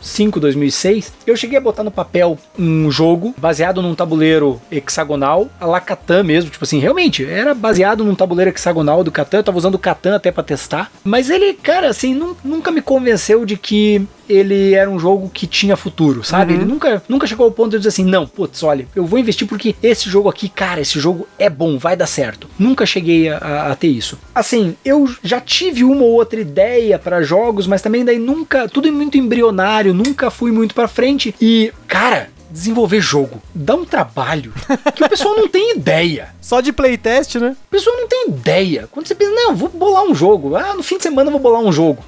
2005, 0.00 0.40
2006. 0.40 1.12
Eu 1.26 1.36
cheguei 1.36 1.58
a 1.58 1.60
botar 1.60 1.84
no 1.84 1.90
papel 1.90 2.38
um 2.58 2.90
jogo 2.90 3.34
baseado 3.36 3.82
num 3.82 3.94
tabuleiro 3.94 4.60
hexagonal, 4.70 5.48
a 5.60 5.66
la 5.66 5.80
Catan 5.80 6.22
mesmo. 6.22 6.50
Tipo 6.50 6.64
assim, 6.64 6.78
realmente, 6.78 7.24
era 7.24 7.54
baseado 7.54 8.02
num 8.04 8.14
tabuleiro 8.14 8.50
hexagonal 8.50 9.04
do 9.04 9.12
Catan. 9.12 9.38
Eu 9.38 9.44
tava 9.44 9.58
usando 9.58 9.74
o 9.74 9.78
Catan 9.78 10.16
até 10.16 10.32
pra 10.32 10.42
testar. 10.42 10.90
Mas 11.04 11.28
ele, 11.30 11.52
cara, 11.54 11.88
assim, 11.88 12.14
nun- 12.14 12.34
nunca 12.42 12.70
me 12.70 12.80
convenceu 12.80 13.44
de 13.44 13.56
que 13.56 14.06
ele 14.32 14.74
era 14.74 14.88
um 14.90 14.98
jogo 14.98 15.30
que 15.32 15.46
tinha 15.46 15.76
futuro, 15.76 16.22
sabe? 16.24 16.54
Ele 16.54 16.64
nunca, 16.64 17.02
nunca 17.08 17.26
chegou 17.26 17.46
ao 17.46 17.52
ponto 17.52 17.70
de 17.72 17.78
dizer 17.78 17.88
assim, 17.88 18.04
não, 18.04 18.26
putz, 18.26 18.62
olha, 18.62 18.86
eu 18.94 19.04
vou 19.04 19.18
investir 19.18 19.46
porque 19.46 19.74
esse 19.82 20.08
jogo 20.08 20.28
aqui, 20.28 20.48
cara, 20.48 20.80
esse 20.80 20.98
jogo 21.00 21.26
é 21.38 21.48
bom, 21.50 21.78
vai 21.78 21.96
dar 21.96 22.06
certo. 22.06 22.48
Nunca 22.58 22.86
cheguei 22.86 23.28
a, 23.28 23.38
a- 23.38 23.72
a 23.72 23.76
ter 23.76 23.88
isso. 23.88 24.18
Assim, 24.34 24.76
eu 24.84 25.08
já 25.22 25.40
tive 25.40 25.84
uma 25.84 26.02
ou 26.02 26.12
outra 26.12 26.40
ideia 26.40 26.98
para 26.98 27.22
jogos, 27.22 27.66
mas 27.66 27.82
também 27.82 28.04
daí 28.04 28.18
nunca, 28.18 28.68
tudo 28.68 28.88
é 28.88 28.90
muito 28.90 29.18
embrionário, 29.18 29.92
nunca 29.94 30.30
fui 30.30 30.50
muito 30.52 30.74
para 30.74 30.88
frente 30.88 31.34
e, 31.40 31.72
cara, 31.86 32.28
desenvolver 32.50 33.00
jogo 33.00 33.40
dá 33.54 33.76
um 33.76 33.84
trabalho 33.84 34.52
que 34.96 35.04
o 35.04 35.08
pessoal 35.08 35.36
não 35.36 35.46
tem 35.48 35.76
ideia. 35.76 36.28
Só 36.50 36.60
de 36.60 36.72
playtest, 36.72 37.36
né? 37.36 37.54
A 37.68 37.70
pessoa 37.70 37.96
não 37.96 38.08
tem 38.08 38.26
ideia. 38.30 38.88
Quando 38.90 39.06
você 39.06 39.14
pensa, 39.14 39.30
não, 39.30 39.54
vou 39.54 39.68
bolar 39.68 40.02
um 40.02 40.12
jogo. 40.12 40.56
Ah, 40.56 40.74
no 40.74 40.82
fim 40.82 40.96
de 40.96 41.04
semana 41.04 41.28
eu 41.28 41.32
vou 41.32 41.40
bolar 41.40 41.60
um 41.60 41.70
jogo. 41.70 42.02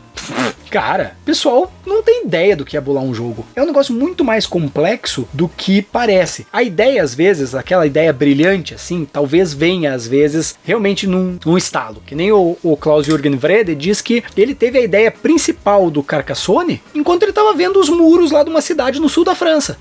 Cara, 0.72 1.16
o 1.20 1.26
pessoal 1.26 1.70
não 1.84 2.02
tem 2.02 2.24
ideia 2.24 2.56
do 2.56 2.64
que 2.64 2.78
é 2.78 2.80
bolar 2.80 3.04
um 3.04 3.12
jogo. 3.12 3.44
É 3.54 3.62
um 3.62 3.66
negócio 3.66 3.94
muito 3.94 4.24
mais 4.24 4.46
complexo 4.46 5.28
do 5.30 5.46
que 5.46 5.82
parece. 5.82 6.46
A 6.50 6.62
ideia, 6.62 7.02
às 7.02 7.14
vezes, 7.14 7.54
aquela 7.54 7.86
ideia 7.86 8.10
brilhante, 8.10 8.72
assim, 8.72 9.06
talvez 9.10 9.52
venha, 9.52 9.92
às 9.92 10.08
vezes, 10.08 10.56
realmente 10.64 11.06
num, 11.06 11.38
num 11.44 11.58
estalo. 11.58 12.02
Que 12.06 12.14
nem 12.14 12.32
o, 12.32 12.56
o 12.62 12.74
Klaus 12.74 13.04
Jürgen 13.04 13.36
Vrede 13.36 13.74
diz 13.74 14.00
que 14.00 14.24
ele 14.34 14.54
teve 14.54 14.78
a 14.78 14.82
ideia 14.82 15.10
principal 15.10 15.90
do 15.90 16.02
Carcassonne 16.02 16.80
enquanto 16.94 17.24
ele 17.24 17.32
estava 17.32 17.52
vendo 17.52 17.78
os 17.78 17.90
muros 17.90 18.30
lá 18.30 18.42
de 18.42 18.48
uma 18.48 18.62
cidade 18.62 18.98
no 18.98 19.10
sul 19.10 19.24
da 19.24 19.34
França. 19.34 19.76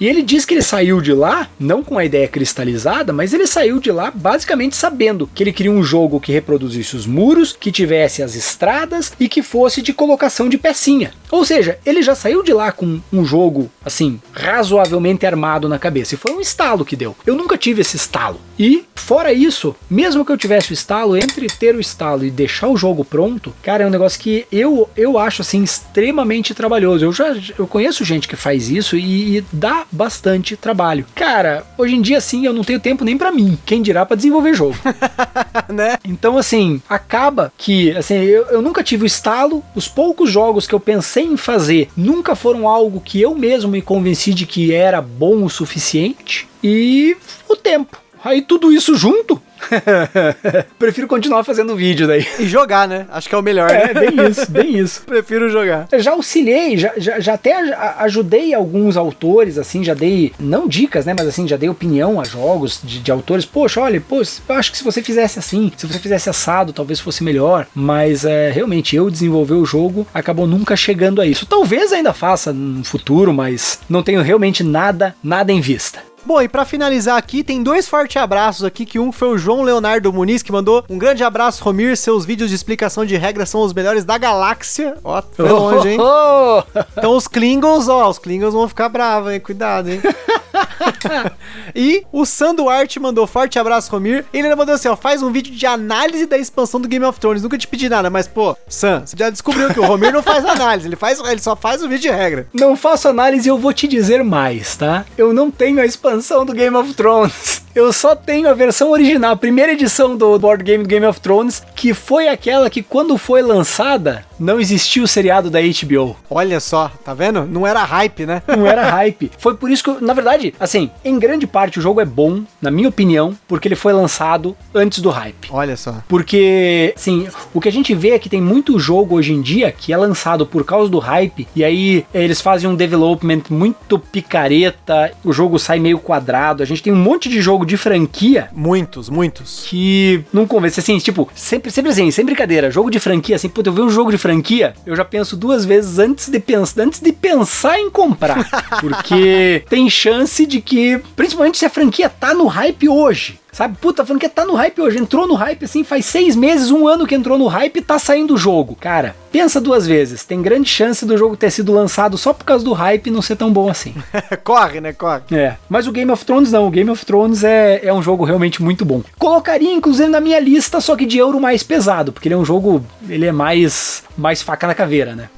E 0.00 0.08
ele 0.08 0.22
diz 0.22 0.46
que 0.46 0.54
ele 0.54 0.62
saiu 0.62 1.02
de 1.02 1.12
lá, 1.12 1.46
não 1.60 1.82
com 1.82 1.98
a 1.98 2.06
ideia 2.06 2.26
cristalizada, 2.26 3.12
mas 3.12 3.34
ele 3.34 3.46
saiu 3.46 3.78
de 3.78 3.91
lá 3.92 4.10
basicamente 4.10 4.76
sabendo 4.76 5.28
que 5.34 5.42
ele 5.42 5.52
queria 5.52 5.70
um 5.70 5.82
jogo 5.82 6.20
que 6.20 6.32
reproduzisse 6.32 6.96
os 6.96 7.06
muros, 7.06 7.56
que 7.58 7.70
tivesse 7.70 8.22
as 8.22 8.34
estradas 8.34 9.12
e 9.18 9.28
que 9.28 9.42
fosse 9.42 9.82
de 9.82 9.92
colocação 9.92 10.48
de 10.48 10.58
pecinha. 10.58 11.12
Ou 11.30 11.44
seja, 11.44 11.78
ele 11.84 12.02
já 12.02 12.14
saiu 12.14 12.42
de 12.42 12.52
lá 12.52 12.70
com 12.70 13.00
um 13.12 13.24
jogo, 13.24 13.70
assim, 13.84 14.20
razoavelmente 14.32 15.24
armado 15.24 15.68
na 15.68 15.78
cabeça. 15.78 16.14
E 16.14 16.18
foi 16.18 16.32
um 16.32 16.40
estalo 16.40 16.84
que 16.84 16.96
deu. 16.96 17.16
Eu 17.26 17.34
nunca 17.34 17.56
tive 17.56 17.80
esse 17.80 17.96
estalo. 17.96 18.40
E, 18.58 18.84
fora 18.94 19.32
isso, 19.32 19.74
mesmo 19.90 20.24
que 20.24 20.30
eu 20.30 20.36
tivesse 20.36 20.70
o 20.70 20.74
estalo, 20.74 21.16
entre 21.16 21.46
ter 21.46 21.74
o 21.74 21.80
estalo 21.80 22.24
e 22.24 22.30
deixar 22.30 22.68
o 22.68 22.76
jogo 22.76 23.04
pronto, 23.04 23.52
cara, 23.62 23.82
é 23.82 23.86
um 23.86 23.90
negócio 23.90 24.20
que 24.20 24.46
eu, 24.52 24.88
eu 24.96 25.18
acho, 25.18 25.42
assim, 25.42 25.62
extremamente 25.62 26.54
trabalhoso. 26.54 27.04
Eu 27.04 27.12
já 27.12 27.34
eu 27.58 27.66
conheço 27.66 28.04
gente 28.04 28.28
que 28.28 28.36
faz 28.36 28.68
isso 28.68 28.96
e, 28.96 29.38
e 29.38 29.44
dá 29.52 29.84
bastante 29.90 30.56
trabalho. 30.56 31.06
Cara, 31.14 31.64
hoje 31.76 31.96
em 31.96 32.02
dia, 32.02 32.18
assim, 32.18 32.46
eu 32.46 32.52
não 32.52 32.62
tenho 32.62 32.78
tempo 32.78 33.04
nem 33.04 33.18
pra 33.18 33.32
mim. 33.32 33.58
Quem 33.64 33.81
dirá 33.82 34.06
pra 34.06 34.16
desenvolver 34.16 34.54
jogo. 34.54 34.76
né? 35.68 35.98
Então, 36.04 36.38
assim, 36.38 36.80
acaba 36.88 37.52
que, 37.58 37.90
assim, 37.96 38.14
eu, 38.14 38.46
eu 38.46 38.62
nunca 38.62 38.82
tive 38.82 39.04
o 39.04 39.06
estalo, 39.06 39.62
os 39.74 39.88
poucos 39.88 40.30
jogos 40.30 40.66
que 40.66 40.74
eu 40.74 40.80
pensei 40.80 41.24
em 41.24 41.36
fazer 41.36 41.88
nunca 41.96 42.34
foram 42.34 42.68
algo 42.68 43.00
que 43.00 43.20
eu 43.20 43.34
mesmo 43.34 43.70
me 43.70 43.82
convenci 43.82 44.32
de 44.32 44.46
que 44.46 44.72
era 44.72 45.02
bom 45.02 45.44
o 45.44 45.50
suficiente, 45.50 46.48
e 46.62 47.16
o 47.48 47.56
tempo. 47.56 48.00
Aí 48.24 48.40
tudo 48.40 48.72
isso 48.72 48.94
junto, 48.94 49.40
prefiro 50.78 51.06
continuar 51.06 51.44
fazendo 51.44 51.76
vídeo 51.76 52.06
daí. 52.06 52.26
E 52.38 52.46
jogar, 52.46 52.86
né? 52.88 53.06
Acho 53.10 53.28
que 53.28 53.34
é 53.34 53.38
o 53.38 53.42
melhor, 53.42 53.70
É, 53.70 53.94
né? 53.94 54.00
bem 54.00 54.28
isso, 54.28 54.50
bem 54.50 54.78
isso. 54.78 55.02
Prefiro 55.02 55.48
jogar. 55.50 55.88
Eu 55.90 56.00
já 56.00 56.12
auxiliei, 56.12 56.76
já, 56.76 56.92
já, 56.96 57.20
já 57.20 57.34
até 57.34 57.52
ajudei 57.98 58.54
alguns 58.54 58.96
autores, 58.96 59.58
assim, 59.58 59.84
já 59.84 59.94
dei, 59.94 60.32
não 60.38 60.66
dicas, 60.66 61.06
né, 61.06 61.14
mas 61.16 61.26
assim, 61.26 61.46
já 61.46 61.56
dei 61.56 61.68
opinião 61.68 62.20
a 62.20 62.24
jogos 62.24 62.80
de, 62.82 63.00
de 63.00 63.10
autores. 63.10 63.44
Poxa, 63.44 63.80
olha, 63.80 64.00
pô, 64.00 64.22
eu 64.48 64.54
acho 64.54 64.70
que 64.70 64.78
se 64.78 64.84
você 64.84 65.02
fizesse 65.02 65.38
assim, 65.38 65.72
se 65.76 65.86
você 65.86 65.98
fizesse 65.98 66.28
assado, 66.28 66.72
talvez 66.72 67.00
fosse 67.00 67.22
melhor. 67.24 67.66
Mas 67.74 68.24
é, 68.24 68.50
realmente, 68.50 68.96
eu 68.96 69.10
desenvolver 69.10 69.54
o 69.54 69.64
jogo 69.64 70.06
acabou 70.12 70.46
nunca 70.46 70.76
chegando 70.76 71.20
a 71.20 71.26
isso. 71.26 71.46
Talvez 71.46 71.92
ainda 71.92 72.12
faça 72.12 72.52
no 72.52 72.84
futuro, 72.84 73.32
mas 73.32 73.80
não 73.88 74.02
tenho 74.02 74.22
realmente 74.22 74.62
nada, 74.62 75.14
nada 75.22 75.52
em 75.52 75.60
vista. 75.60 76.00
Bom, 76.24 76.40
e 76.40 76.48
pra 76.48 76.64
finalizar 76.64 77.16
aqui, 77.16 77.42
tem 77.42 77.62
dois 77.62 77.88
fortes 77.88 78.16
abraços 78.16 78.64
aqui, 78.64 78.86
que 78.86 78.98
um 78.98 79.10
foi 79.10 79.28
o 79.28 79.38
João 79.38 79.62
Leonardo 79.62 80.12
Muniz, 80.12 80.42
que 80.42 80.52
mandou 80.52 80.84
um 80.88 80.96
grande 80.96 81.24
abraço, 81.24 81.62
Romir, 81.64 81.96
seus 81.96 82.24
vídeos 82.24 82.48
de 82.48 82.56
explicação 82.56 83.04
de 83.04 83.16
regras 83.16 83.50
são 83.50 83.60
os 83.62 83.72
melhores 83.72 84.04
da 84.04 84.16
galáxia. 84.16 84.96
Ó, 85.02 85.20
foi 85.32 85.50
longe, 85.50 85.88
hein? 85.90 85.98
Oh! 86.00 86.62
Então 86.96 87.16
os 87.16 87.26
Klingons, 87.26 87.88
ó, 87.88 88.08
os 88.08 88.18
Klingons 88.18 88.54
vão 88.54 88.68
ficar 88.68 88.88
bravos, 88.88 89.32
hein? 89.32 89.40
Cuidado, 89.40 89.90
hein? 89.90 90.00
e 91.74 92.04
o 92.12 92.24
Sanduarte 92.24 92.98
mandou 93.00 93.26
forte 93.26 93.58
abraço, 93.58 93.90
Romir. 93.90 94.24
Ele 94.32 94.54
mandou 94.54 94.74
assim, 94.74 94.88
ó, 94.88 94.96
faz 94.96 95.22
um 95.22 95.32
vídeo 95.32 95.54
de 95.54 95.66
análise 95.66 96.26
da 96.26 96.38
expansão 96.38 96.80
do 96.80 96.88
Game 96.88 97.04
of 97.04 97.18
Thrones. 97.18 97.42
Nunca 97.42 97.58
te 97.58 97.66
pedi 97.66 97.88
nada, 97.88 98.10
mas, 98.10 98.26
pô, 98.26 98.56
Sam, 98.68 99.02
você 99.04 99.16
já 99.16 99.30
descobriu 99.30 99.72
que 99.72 99.80
o 99.80 99.84
Romir 99.84 100.12
não 100.12 100.22
faz 100.22 100.44
análise, 100.44 100.88
ele, 100.88 100.96
faz, 100.96 101.20
ele 101.20 101.40
só 101.40 101.54
faz 101.56 101.82
o 101.82 101.88
vídeo 101.88 102.10
de 102.10 102.16
regra. 102.16 102.46
Não 102.52 102.76
faço 102.76 103.08
análise, 103.08 103.48
eu 103.48 103.58
vou 103.58 103.72
te 103.72 103.86
dizer 103.86 104.22
mais, 104.24 104.76
tá? 104.76 105.04
Eu 105.16 105.32
não 105.32 105.50
tenho 105.50 105.80
a 105.80 105.86
expansão 105.86 106.44
do 106.44 106.52
Game 106.52 106.76
of 106.76 106.94
Thrones. 106.94 107.62
Eu 107.74 107.92
só 107.92 108.14
tenho 108.14 108.50
a 108.50 108.54
versão 108.54 108.90
original, 108.90 109.32
a 109.32 109.36
primeira 109.36 109.72
edição 109.72 110.16
do 110.16 110.38
board 110.38 110.62
game 110.62 110.84
do 110.84 110.88
Game 110.88 111.06
of 111.06 111.20
Thrones, 111.20 111.62
que 111.74 111.94
foi 111.94 112.28
aquela 112.28 112.68
que 112.68 112.82
quando 112.82 113.16
foi 113.16 113.40
lançada, 113.40 114.26
não 114.38 114.60
existia 114.60 115.02
o 115.02 115.08
seriado 115.08 115.48
da 115.48 115.60
HBO. 115.60 116.16
Olha 116.28 116.60
só, 116.60 116.90
tá 117.04 117.14
vendo? 117.14 117.46
Não 117.46 117.66
era 117.66 117.82
hype, 117.82 118.26
né? 118.26 118.42
Não 118.46 118.66
era 118.66 118.90
hype. 118.90 119.30
Foi 119.38 119.54
por 119.54 119.70
isso 119.70 119.84
que, 119.84 120.04
na 120.04 120.12
verdade, 120.12 120.52
assim, 120.60 120.90
em 121.04 121.18
grande 121.18 121.46
parte 121.46 121.78
o 121.78 121.82
jogo 121.82 122.00
é 122.00 122.04
bom, 122.04 122.42
na 122.60 122.70
minha 122.70 122.88
opinião, 122.88 123.34
porque 123.48 123.68
ele 123.68 123.74
foi 123.74 123.92
lançado 123.92 124.56
antes 124.74 125.00
do 125.00 125.08
hype. 125.10 125.48
Olha 125.50 125.76
só. 125.76 125.96
Porque, 126.08 126.92
assim, 126.94 127.28
o 127.54 127.60
que 127.60 127.68
a 127.68 127.72
gente 127.72 127.94
vê 127.94 128.10
é 128.10 128.18
que 128.18 128.28
tem 128.28 128.42
muito 128.42 128.78
jogo 128.78 129.14
hoje 129.14 129.32
em 129.32 129.40
dia 129.40 129.72
que 129.72 129.92
é 129.92 129.96
lançado 129.96 130.44
por 130.44 130.64
causa 130.64 130.90
do 130.90 130.98
hype, 130.98 131.46
e 131.54 131.64
aí 131.64 132.04
eles 132.12 132.40
fazem 132.40 132.68
um 132.68 132.74
development 132.74 133.42
muito 133.48 133.98
picareta, 133.98 135.12
o 135.24 135.32
jogo 135.32 135.58
sai 135.58 135.78
meio 135.78 135.98
quadrado. 135.98 136.62
A 136.62 136.66
gente 136.66 136.82
tem 136.82 136.92
um 136.92 136.96
monte 136.96 137.28
de 137.28 137.40
jogo 137.40 137.61
de 137.64 137.76
franquia 137.76 138.48
Muitos, 138.52 139.08
muitos. 139.08 139.66
que 139.68 140.24
não 140.32 140.46
convence, 140.46 140.80
assim, 140.80 140.98
tipo, 140.98 141.28
sempre, 141.34 141.70
sempre 141.70 141.90
assim, 141.90 142.10
sem 142.10 142.24
brincadeira, 142.24 142.70
jogo 142.70 142.90
de 142.90 142.98
franquia, 143.00 143.36
assim, 143.36 143.48
puta, 143.48 143.68
eu 143.68 143.72
ver 143.72 143.82
um 143.82 143.90
jogo 143.90 144.10
de 144.10 144.18
franquia, 144.18 144.74
eu 144.86 144.94
já 144.94 145.04
penso 145.04 145.36
duas 145.36 145.64
vezes 145.64 145.98
antes 145.98 146.28
de 146.28 146.40
pensar, 146.40 146.82
antes 146.82 147.00
de 147.00 147.12
pensar 147.12 147.78
em 147.78 147.90
comprar, 147.90 148.48
porque 148.80 149.64
tem 149.68 149.88
chance 149.88 150.46
de 150.46 150.60
que, 150.60 151.00
principalmente 151.16 151.58
se 151.58 151.66
a 151.66 151.70
franquia 151.70 152.08
tá 152.08 152.34
no 152.34 152.46
hype 152.46 152.88
hoje, 152.88 153.38
Sabe, 153.52 153.76
puta, 153.78 154.02
a 154.02 154.06
franquia 154.06 154.30
tá 154.30 154.46
no 154.46 154.54
hype 154.54 154.80
hoje, 154.80 154.98
entrou 154.98 155.28
no 155.28 155.34
hype 155.34 155.66
assim, 155.66 155.84
faz 155.84 156.06
seis 156.06 156.34
meses, 156.34 156.70
um 156.70 156.88
ano 156.88 157.06
que 157.06 157.14
entrou 157.14 157.36
no 157.36 157.46
hype 157.48 157.76
e 157.76 157.82
tá 157.82 157.98
saindo 157.98 158.32
o 158.32 158.38
jogo. 158.38 158.74
Cara, 158.74 159.14
pensa 159.32 159.60
duas 159.60 159.86
vezes. 159.86 160.24
Tem 160.24 160.42
grande 160.42 160.68
chance 160.68 161.06
do 161.06 161.16
jogo 161.16 161.36
ter 161.36 161.50
sido 161.50 161.72
lançado 161.72 162.18
só 162.18 162.32
por 162.34 162.44
causa 162.44 162.64
do 162.64 162.72
hype 162.72 163.06
e 163.06 163.10
não 163.10 163.22
ser 163.22 163.36
tão 163.36 163.50
bom 163.50 163.70
assim. 163.70 163.94
Corre, 164.44 164.80
né? 164.80 164.92
Corre. 164.92 165.22
É. 165.32 165.56
Mas 165.68 165.86
o 165.86 165.92
Game 165.92 166.10
of 166.10 166.24
Thrones 166.24 166.52
não. 166.52 166.66
O 166.66 166.70
Game 166.70 166.90
of 166.90 167.04
Thrones 167.06 167.42
é, 167.42 167.80
é 167.82 167.92
um 167.92 168.02
jogo 168.02 168.24
realmente 168.24 168.62
muito 168.62 168.84
bom. 168.84 169.02
Colocaria, 169.18 169.72
inclusive, 169.72 170.08
na 170.08 170.20
minha 170.20 170.38
lista, 170.38 170.80
só 170.80 170.94
que 170.94 171.06
de 171.06 171.16
euro 171.16 171.40
mais 171.40 171.62
pesado, 171.62 172.12
porque 172.12 172.28
ele 172.28 172.34
é 172.34 172.38
um 172.38 172.44
jogo. 172.44 172.84
Ele 173.08 173.26
é 173.26 173.32
mais. 173.32 174.04
mais 174.16 174.42
faca 174.42 174.66
na 174.66 174.74
caveira, 174.74 175.14
né? 175.14 175.30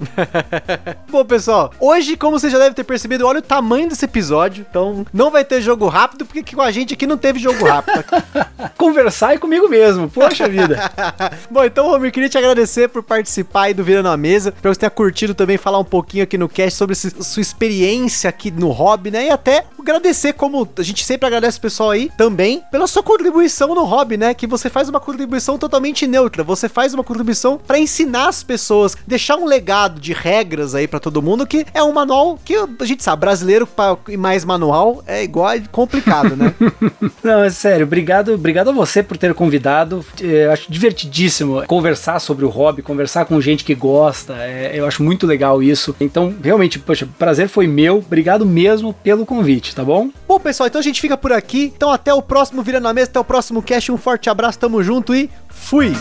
Bom, 1.09 1.25
pessoal, 1.25 1.73
hoje, 1.79 2.16
como 2.16 2.39
você 2.39 2.51
já 2.51 2.59
deve 2.59 2.75
ter 2.75 2.85
percebido, 2.85 3.27
olha 3.27 3.39
o 3.39 3.43
tamanho 3.43 3.89
desse 3.89 4.05
episódio. 4.05 4.66
Então, 4.69 5.07
não 5.12 5.31
vai 5.31 5.45
ter 5.45 5.61
jogo 5.61 5.87
rápido, 5.87 6.27
porque 6.27 6.55
com 6.55 6.62
a 6.62 6.73
gente 6.73 6.95
aqui 6.95 7.07
não 7.07 7.16
teve 7.16 7.39
jogo 7.39 7.65
rápido. 7.65 8.05
Conversar 8.77 9.35
é 9.35 9.39
comigo 9.39 9.69
mesmo. 9.69 10.11
Poxa 10.11 10.49
vida. 10.49 10.91
Bom, 11.51 11.65
então, 11.65 11.89
Romir, 11.89 12.11
queria 12.11 12.29
te 12.29 12.39
agradecer 12.39 12.89
por 12.89 13.03
participar 13.03 13.62
aí 13.62 13.75
do 13.75 13.84
Virando 13.85 14.09
a 14.09 14.16
Mesa. 14.16 14.52
Pra 14.52 14.73
você 14.73 14.81
ter 14.81 14.90
curtido 14.90 15.35
também 15.35 15.56
falar 15.56 15.78
um 15.78 15.85
pouquinho 15.85 16.24
aqui 16.24 16.36
no 16.39 16.48
cast 16.48 16.77
sobre 16.78 16.93
esse- 16.94 17.11
sua 17.23 17.40
experiência 17.40 18.28
aqui 18.28 18.51
no 18.51 18.69
hobby, 18.70 19.11
né? 19.11 19.27
E 19.27 19.31
até 19.31 19.65
agradecer, 19.78 20.32
como 20.32 20.69
a 20.78 20.82
gente 20.82 21.05
sempre 21.05 21.27
agradece 21.27 21.59
o 21.59 21.61
pessoal 21.61 21.90
aí 21.90 22.11
também, 22.16 22.62
pela 22.70 22.86
sua 22.86 23.02
contribuição 23.02 23.74
no 23.74 23.85
hobby, 23.85 24.16
né? 24.16 24.32
Que 24.35 24.47
você 24.47 24.69
faz 24.70 24.89
uma 24.89 25.01
contribuição 25.01 25.59
totalmente 25.59 26.06
neutra. 26.06 26.43
Você 26.43 26.69
faz 26.69 26.94
uma 26.94 27.05
contribuição 27.05 27.59
pra 27.59 27.78
ensinar 27.78 28.28
as 28.28 28.43
pessoas, 28.43 28.97
deixar 29.06 29.36
um 29.36 29.44
legado 29.44 30.01
de 30.01 30.12
regras 30.12 30.74
aí 30.74 30.89
pra 30.89 30.98
todo 31.01 31.20
mundo, 31.23 31.47
que 31.47 31.66
é 31.74 31.82
um 31.82 31.93
manual 31.93 32.39
que 32.44 32.55
a 32.56 32.85
gente 32.85 33.02
sabe, 33.05 33.20
brasileiro 33.20 33.69
e 34.09 34.16
mais 34.16 34.44
manual 34.44 35.02
é 35.06 35.23
igual 35.23 35.51
é 35.51 35.61
complicado, 35.70 36.35
né? 36.36 36.55
Não, 37.23 37.44
é 37.44 37.51
sério, 37.51 37.85
obrigado, 37.86 38.32
obrigado 38.35 38.70
a 38.70 38.73
você 38.73 39.02
por 39.02 39.16
ter 39.16 39.35
convidado. 39.35 40.05
É, 40.23 40.47
Eu 40.47 40.52
acho 40.52 40.70
divertidíssimo 40.70 41.65
conversar 41.66 42.19
sobre 42.20 42.44
o 42.44 42.48
hobby, 42.48 42.82
conversar 42.82 43.24
com 43.27 43.40
gente 43.40 43.65
que 43.65 43.74
gosta. 43.75 44.35
é, 44.35 44.73
eu 44.75 44.87
acho 44.87 45.03
muito 45.03 45.27
legal 45.27 45.63
isso. 45.63 45.95
Então, 46.01 46.35
realmente, 46.43 46.79
poxa, 46.79 47.09
prazer 47.19 47.49
foi 47.49 47.67
meu. 47.67 47.99
Obrigado 47.99 48.47
mesmo 48.47 48.93
pelo 48.93 49.27
convite, 49.27 49.75
tá 49.75 49.85
bom? 49.85 50.11
Bom, 50.27 50.39
pessoal, 50.41 50.67
então 50.67 50.79
a 50.81 50.85
gente 50.85 51.01
fica 51.01 51.17
por 51.17 51.33
aqui. 51.33 51.73
Então 51.77 51.91
até 51.91 52.13
o 52.13 52.23
próximo 52.23 52.63
Vira 52.63 52.81
na 52.81 52.93
Mesa, 52.93 53.11
até 53.11 53.21
o 53.21 53.25
próximo 53.25 53.63
cast. 53.63 53.91
Um 53.91 53.97
forte 53.97 54.31
abraço, 54.31 54.59
tamo 54.59 54.83
junto 54.83 55.15
e 55.15 55.31
fui! 55.49 55.93